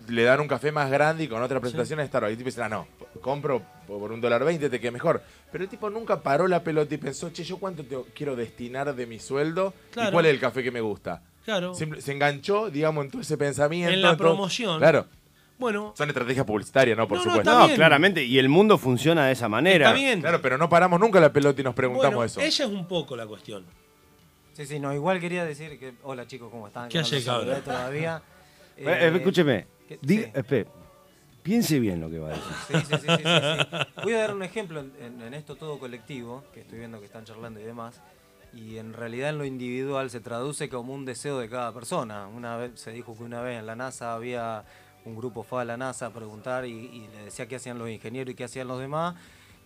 le 0.09 0.23
dan 0.23 0.39
un 0.41 0.49
café 0.49 0.71
más 0.71 0.91
grande 0.91 1.25
y 1.25 1.29
con 1.29 1.43
otra 1.43 1.61
presentación 1.61 1.99
de 1.99 2.07
Starbucks. 2.07 2.31
Y 2.31 2.33
el 2.33 2.39
tipo 2.39 2.49
dice, 2.51 2.63
ah, 2.63 2.69
no, 2.69 2.87
compro 3.23 3.63
por 3.87 4.13
un 4.13 4.21
dólar 4.21 4.45
veinte, 4.45 4.69
te 4.69 4.79
queda 4.79 4.91
mejor. 4.93 5.23
Pero 5.51 5.65
el 5.65 5.71
tipo 5.71 5.89
nunca 5.91 6.21
paró 6.21 6.47
la 6.47 6.63
pelota 6.63 6.95
y 6.95 6.99
pensó, 6.99 7.31
che, 7.31 7.43
¿yo 7.43 7.57
cuánto 7.57 7.85
te 7.85 7.97
quiero 8.15 8.37
destinar 8.37 8.95
de 8.95 9.07
mi 9.07 9.19
sueldo? 9.19 9.73
Claro. 9.93 10.11
¿Y 10.11 10.13
cuál 10.13 10.27
es 10.27 10.35
el 10.35 10.41
café 10.41 10.63
que 10.63 10.71
me 10.71 10.81
gusta? 10.83 11.23
Claro. 11.45 11.75
Simple- 11.75 12.01
se 12.03 12.13
enganchó, 12.13 12.71
digamos, 12.71 13.05
en 13.07 13.11
todo 13.11 13.23
ese 13.23 13.37
pensamiento. 13.39 13.93
En 13.93 14.03
la 14.03 14.11
en 14.11 14.17
todo- 14.17 14.29
promoción. 14.29 14.79
Claro, 14.79 15.07
Bueno, 15.59 15.95
son 15.97 16.09
estrategias 16.09 16.45
publicitarias, 16.45 16.97
¿no? 16.99 17.07
Por 17.07 17.19
No, 17.19 17.25
supuesto. 17.25 17.69
No, 17.69 17.75
claramente, 17.75 18.25
y 18.25 18.39
el 18.39 18.49
mundo 18.49 18.77
funciona 18.77 19.27
de 19.27 19.33
esa 19.33 19.49
manera. 19.49 19.87
está 19.87 19.95
bien. 19.99 20.21
Claro, 20.21 20.41
pero 20.43 20.59
no 20.59 20.69
paramos 20.69 20.99
nunca 20.99 21.21
la 21.21 21.33
pelota 21.33 21.61
y 21.61 21.65
nos 21.65 21.75
preguntamos 21.75 22.15
Bueno, 22.15 22.25
eso. 22.27 22.41
esa 22.41 22.65
es 22.65 22.71
un 22.71 22.87
poco 22.89 23.15
la 23.17 23.27
cuestión. 23.27 23.65
Sí, 24.55 24.67
sí, 24.67 24.79
no, 24.81 24.93
igual 24.93 25.21
quería 25.21 25.45
decir 25.45 25.79
que. 25.79 25.95
Hola 26.03 26.27
chicos, 26.27 26.51
¿cómo 26.51 26.67
están? 26.67 26.89
¿Qué 26.89 27.03
saludé 27.05 27.25
cabrón? 27.25 27.63
todavía. 27.65 28.23
Eh, 28.77 28.83
eh, 28.89 29.13
escúcheme, 29.15 29.69
que- 29.87 30.01
diga- 30.01 30.25
sí. 30.25 30.31
espere, 30.35 30.67
piense 31.45 31.79
bien 31.79 32.01
lo 32.01 32.11
que 32.11 32.19
va 32.19 32.31
a 32.31 32.33
decir. 32.33 32.53
Sí, 32.67 32.75
sí, 32.75 32.85
sí, 32.87 33.07
sí, 33.07 33.23
sí, 33.23 33.23
sí. 33.23 34.01
Voy 34.03 34.13
a 34.15 34.19
dar 34.19 34.35
un 34.35 34.43
ejemplo 34.43 34.81
en, 34.81 34.93
en- 35.01 35.23
en 35.23 35.33
esto 35.35 35.55
todo 35.55 35.79
colectivo, 35.79 36.43
que 36.53 36.63
estoy 36.63 36.81
viendo 36.81 36.99
que 36.99 37.07
están 37.07 37.25
charlando 37.25 37.61
y 37.61 37.63
demás. 37.63 38.01
Y 38.53 38.79
en 38.79 38.93
realidad 38.93 39.29
en 39.31 39.39
lo 39.39 39.45
individual 39.45 40.11
se 40.11 40.19
traduce 40.19 40.69
como 40.69 40.93
un 40.93 41.05
deseo 41.05 41.39
de 41.39 41.49
cada 41.49 41.73
persona. 41.73 42.27
Una 42.27 42.57
vez 42.57 42.73
se 42.81 42.91
dijo 42.91 43.17
que 43.17 43.23
una 43.23 43.43
vez 43.43 43.61
en 43.61 43.67
la 43.67 43.77
NASA 43.77 44.13
había 44.13 44.65
un 45.05 45.17
grupo 45.17 45.43
fue 45.43 45.63
a 45.63 45.65
la 45.65 45.77
NASA 45.77 46.07
a 46.07 46.11
preguntar 46.11 46.65
y, 46.67 46.71
y 46.73 47.09
le 47.17 47.25
decía 47.27 47.47
qué 47.47 47.57
hacían 47.57 47.79
los 47.79 47.89
ingenieros 47.91 48.33
y 48.33 48.35
qué 48.35 48.45
hacían 48.45 48.69
los 48.69 48.81
demás. 48.81 49.15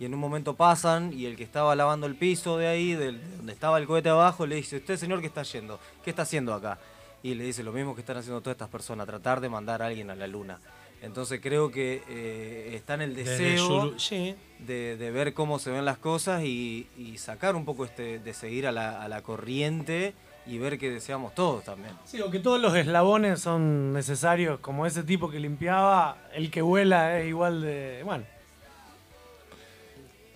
Y 0.00 0.04
en 0.04 0.14
un 0.14 0.20
momento 0.20 0.54
pasan 0.54 1.12
y 1.12 1.26
el 1.26 1.36
que 1.36 1.42
estaba 1.42 1.74
lavando 1.74 2.06
el 2.06 2.14
piso 2.14 2.56
de 2.56 2.68
ahí, 2.68 2.92
del- 2.94 3.20
de 3.20 3.36
donde 3.36 3.52
estaba 3.52 3.78
el 3.78 3.86
cohete 3.86 4.08
abajo, 4.08 4.46
le 4.46 4.56
dice, 4.56 4.76
usted 4.76 4.96
señor, 4.96 5.20
¿qué 5.20 5.26
está 5.26 5.42
yendo? 5.42 5.80
¿Qué 6.04 6.10
está 6.10 6.22
haciendo 6.22 6.54
acá? 6.54 6.78
Y 7.22 7.34
le 7.34 7.42
dice 7.44 7.62
lo 7.64 7.72
mismo 7.72 7.94
que 7.96 8.02
están 8.02 8.16
haciendo 8.16 8.40
todas 8.40 8.54
estas 8.54 8.68
personas, 8.68 9.06
tratar 9.06 9.40
de 9.40 9.48
mandar 9.48 9.82
a 9.82 9.86
alguien 9.86 10.08
a 10.10 10.14
la 10.14 10.26
luna. 10.28 10.60
Entonces 11.02 11.40
creo 11.40 11.70
que 11.70 12.02
eh, 12.08 12.72
está 12.74 12.94
en 12.94 13.02
el 13.02 13.14
deseo 13.14 13.98
sí. 13.98 14.34
de, 14.60 14.96
de 14.96 15.10
ver 15.12 15.34
cómo 15.34 15.58
se 15.60 15.70
ven 15.70 15.84
las 15.84 15.98
cosas 15.98 16.42
y, 16.44 16.88
y 16.96 17.18
sacar 17.18 17.54
un 17.56 17.64
poco 17.64 17.84
este, 17.84 18.18
de 18.18 18.34
seguir 18.34 18.66
a 18.66 18.72
la, 18.72 19.00
a 19.02 19.08
la 19.08 19.22
corriente 19.22 20.14
y 20.48 20.58
ver 20.58 20.78
que 20.78 20.90
deseamos 20.90 21.34
todos 21.34 21.62
también. 21.64 21.92
Sí, 22.06 22.20
o 22.20 22.30
que 22.30 22.38
todos 22.40 22.60
los 22.60 22.74
eslabones 22.74 23.40
son 23.40 23.92
necesarios, 23.92 24.58
como 24.60 24.86
ese 24.86 25.02
tipo 25.02 25.30
que 25.30 25.38
limpiaba, 25.38 26.16
el 26.34 26.50
que 26.50 26.62
vuela 26.62 27.18
es 27.18 27.28
igual 27.28 27.60
de. 27.62 28.00
Bueno. 28.04 28.24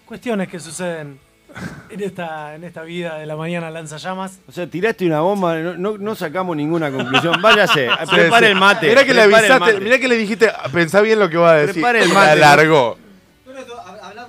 Cuestiones 0.06 0.48
que 0.48 0.60
suceden 0.60 1.18
en 1.90 2.02
esta, 2.02 2.54
en 2.54 2.64
esta 2.64 2.82
vida 2.82 3.18
de 3.18 3.26
la 3.26 3.36
mañana 3.36 3.70
lanzallamas. 3.70 4.40
O 4.48 4.52
sea, 4.52 4.66
tiraste 4.66 5.06
una 5.06 5.20
bomba, 5.20 5.56
no, 5.56 5.74
no- 5.76 5.98
no 5.98 6.14
sacamos 6.14 6.56
ninguna 6.56 6.90
conclusión. 6.90 7.40
Váyase, 7.40 7.88
prepare 8.10 8.46
Sí, 8.46 8.52
el 8.52 8.58
mate. 8.58 8.88
Mirá 8.88 9.04
que 9.04 9.14
le 9.14 9.22
avisaste, 9.22 9.80
mirá 9.80 9.98
que 9.98 10.08
le 10.08 10.16
dijiste, 10.16 10.50
pensá 10.72 11.00
bien 11.00 11.18
lo 11.18 11.30
que 11.30 11.36
va 11.38 11.52
a 11.52 11.56
decir. 11.56 11.74
Prepare 11.74 12.02
el 12.02 12.08
La 12.08 12.14
mate, 12.14 12.26
¿no? 12.26 12.32
alargó. 12.46 12.98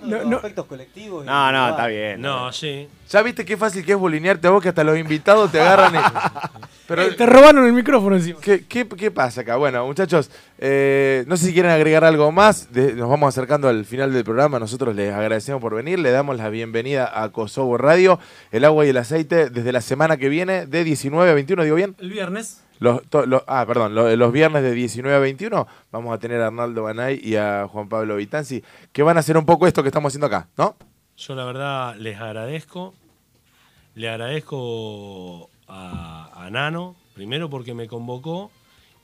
No, 0.04 0.18
los 0.18 0.26
no. 0.26 0.36
aspectos 0.38 0.66
colectivos. 0.66 1.26
No, 1.26 1.52
no, 1.52 1.70
está 1.70 1.88
bien. 1.88 2.22
No, 2.22 2.52
sí. 2.52 2.88
Ya 3.10 3.22
viste 3.22 3.46
qué 3.46 3.56
fácil 3.58 3.86
que 3.86 3.92
es 3.94 3.98
bulinearte 3.98 4.48
a 4.48 4.52
vos 4.52 4.62
que 4.64 4.70
hasta 4.70 4.84
los 4.84 4.98
invitados 4.98 5.52
te 5.52 5.60
agarran 5.62 5.96
y... 5.96 5.98
Pero, 6.88 7.02
Eh, 7.04 7.12
te 7.14 7.26
robaron 7.26 7.66
el 7.66 7.72
micrófono 7.72 8.16
encima. 8.18 8.40
¿qué, 8.42 8.66
qué, 8.68 8.86
qué 8.88 9.10
pasa 9.10 9.42
acá? 9.42 9.56
Bueno, 9.56 9.86
muchachos, 9.86 10.30
eh, 10.58 11.24
no 11.28 11.38
sé 11.38 11.46
si 11.48 11.54
quieren 11.54 11.72
agregar 11.72 12.04
algo 12.04 12.32
más. 12.32 12.74
de- 12.74 12.94
nos 12.94 13.10
vamos 13.10 13.30
acercando 13.30 13.70
al 13.70 13.86
final 13.86 14.12
del 14.12 14.24
programa. 14.26 14.60
Nosotros 14.60 14.94
les 14.96 15.14
agradecemos 15.14 15.62
por 15.62 15.74
venir. 15.76 16.00
Le 16.00 16.12
damos 16.12 16.36
la 16.38 16.50
bienvenida 16.50 17.10
a 17.24 17.30
Kosovo 17.30 17.78
Radio, 17.78 18.20
el 18.52 18.66
agua 18.66 18.86
y 18.86 18.90
el 18.90 18.98
aceite, 18.98 19.50
desde 19.50 19.72
la 19.72 19.80
semana 19.82 20.18
que 20.18 20.28
viene, 20.28 20.66
de 20.66 20.84
19 20.84 21.32
a 21.32 21.34
21, 21.34 21.64
¿digo 21.64 21.76
bien? 21.78 21.96
El 22.00 22.10
viernes. 22.10 22.62
Los, 22.84 23.02
to- 23.10 23.26
los- 23.26 23.44
ah, 23.48 23.66
perdón, 23.66 23.96
lo- 23.96 24.14
los 24.16 24.32
viernes 24.32 24.62
de 24.64 24.72
19 24.74 25.16
a 25.16 25.20
21 25.20 25.68
vamos 25.92 26.14
a 26.14 26.18
tener 26.20 26.42
a 26.42 26.48
Arnaldo 26.48 26.84
Banay 26.84 27.20
y 27.24 27.36
a 27.38 27.68
Juan 27.72 27.88
Pablo 27.90 28.16
Vitanzi, 28.18 28.64
que 28.92 29.04
van 29.04 29.18
a 29.18 29.22
hacer 29.22 29.38
un 29.38 29.46
poco 29.46 29.66
esto 29.68 29.82
que 29.84 29.90
estamos 29.90 30.10
haciendo 30.12 30.28
acá, 30.28 30.50
¿no? 30.58 30.76
Yo 31.18 31.36
la 31.36 31.46
verdad 31.46 31.96
les 31.98 32.20
agradezco. 32.20 32.94
Le 33.96 34.10
agradezco 34.10 35.50
a, 35.68 36.30
a 36.46 36.50
Nano, 36.50 36.96
primero 37.14 37.50
porque 37.50 37.74
me 37.74 37.88
convocó 37.88 38.52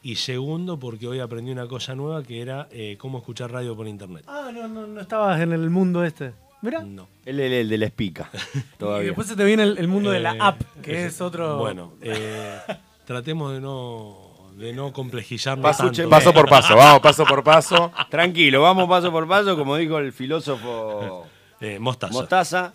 y 0.02 0.16
segundo 0.16 0.80
porque 0.80 1.08
hoy 1.08 1.20
aprendí 1.20 1.52
una 1.52 1.68
cosa 1.68 1.94
nueva 1.96 2.24
que 2.24 2.42
era 2.42 2.68
eh, 2.72 2.98
cómo 3.00 3.20
escuchar 3.20 3.52
radio 3.52 3.76
por 3.76 3.88
internet. 3.88 4.24
Ah, 4.28 4.50
no, 4.54 4.68
no, 4.68 4.88
no 4.88 5.00
estabas 5.02 5.40
en 5.42 5.54
el 5.54 5.70
mundo 5.70 6.04
este. 6.04 6.34
Mirá. 6.62 6.82
No. 6.84 7.08
Él 7.26 7.40
es 7.40 7.52
el 7.52 7.70
de 7.70 7.78
la 7.78 7.86
espica. 7.86 8.30
Y 9.02 9.06
después 9.06 9.28
se 9.28 9.36
te 9.36 9.46
viene 9.46 9.64
el, 9.64 9.78
el 9.78 9.88
mundo 9.88 10.10
de 10.12 10.20
la 10.20 10.34
Eh, 10.34 10.38
app, 10.42 10.62
que 10.82 10.92
ese- 10.94 11.06
es 11.08 11.22
otro. 11.22 11.58
Bueno, 11.58 11.94
eh, 12.02 12.58
tratemos 13.10 13.54
de 13.54 13.60
no, 13.60 14.18
de 14.56 14.72
no 14.72 14.94
complejizarnos 14.94 15.64
Paso, 15.64 15.92
tanto. 15.92 16.08
paso 16.12 16.32
por 16.32 16.48
paso, 16.48 16.76
vamos, 16.76 17.00
paso 17.00 17.26
por 17.26 17.44
paso. 17.44 17.92
Tranquilo, 18.08 18.62
vamos 18.62 18.88
paso 18.88 19.12
por 19.12 19.28
paso, 19.28 19.58
como 19.58 19.76
dijo 19.78 19.98
el 19.98 20.14
filósofo 20.14 21.26
Eh, 21.62 21.80
mostaza. 21.80 22.14
Mostaza. 22.14 22.74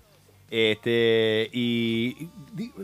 Este, 0.51 1.49
y, 1.53 2.29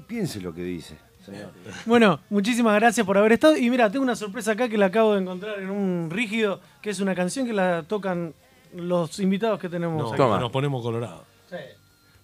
piense 0.07 0.41
lo 0.41 0.55
que 0.55 0.63
dice. 0.63 0.97
señor. 1.27 1.51
Bueno, 1.87 2.21
muchísimas 2.31 2.75
gracias 2.77 3.05
por 3.05 3.19
haber 3.19 3.33
estado. 3.33 3.57
Y 3.57 3.69
mira, 3.69 3.91
tengo 3.91 4.05
una 4.05 4.15
sorpresa 4.15 4.53
acá 4.53 4.69
que 4.69 4.79
la 4.79 4.87
acabo 4.87 5.15
de 5.15 5.21
encontrar 5.23 5.59
en 5.59 5.71
un 5.71 6.09
rígido, 6.09 6.61
que 6.81 6.91
es 6.91 7.01
una 7.01 7.17
canción 7.17 7.47
que 7.47 7.53
la 7.53 7.83
tocan 7.83 8.33
los 8.77 9.19
invitados 9.19 9.59
que 9.59 9.69
tenemos 9.69 10.01
No, 10.01 10.09
aquí. 10.09 10.17
Toma. 10.17 10.39
nos 10.39 10.53
ponemos 10.53 10.83
colorados. 10.83 11.23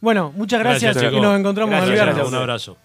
Bueno, 0.00 0.32
muchas 0.36 0.60
gracias, 0.60 0.96
y 1.02 1.20
nos 1.20 1.38
encontramos 1.38 1.72
Gracias, 1.74 1.98
el 1.98 2.04
viernes. 2.04 2.28
Un 2.28 2.34
abrazo. 2.36 2.76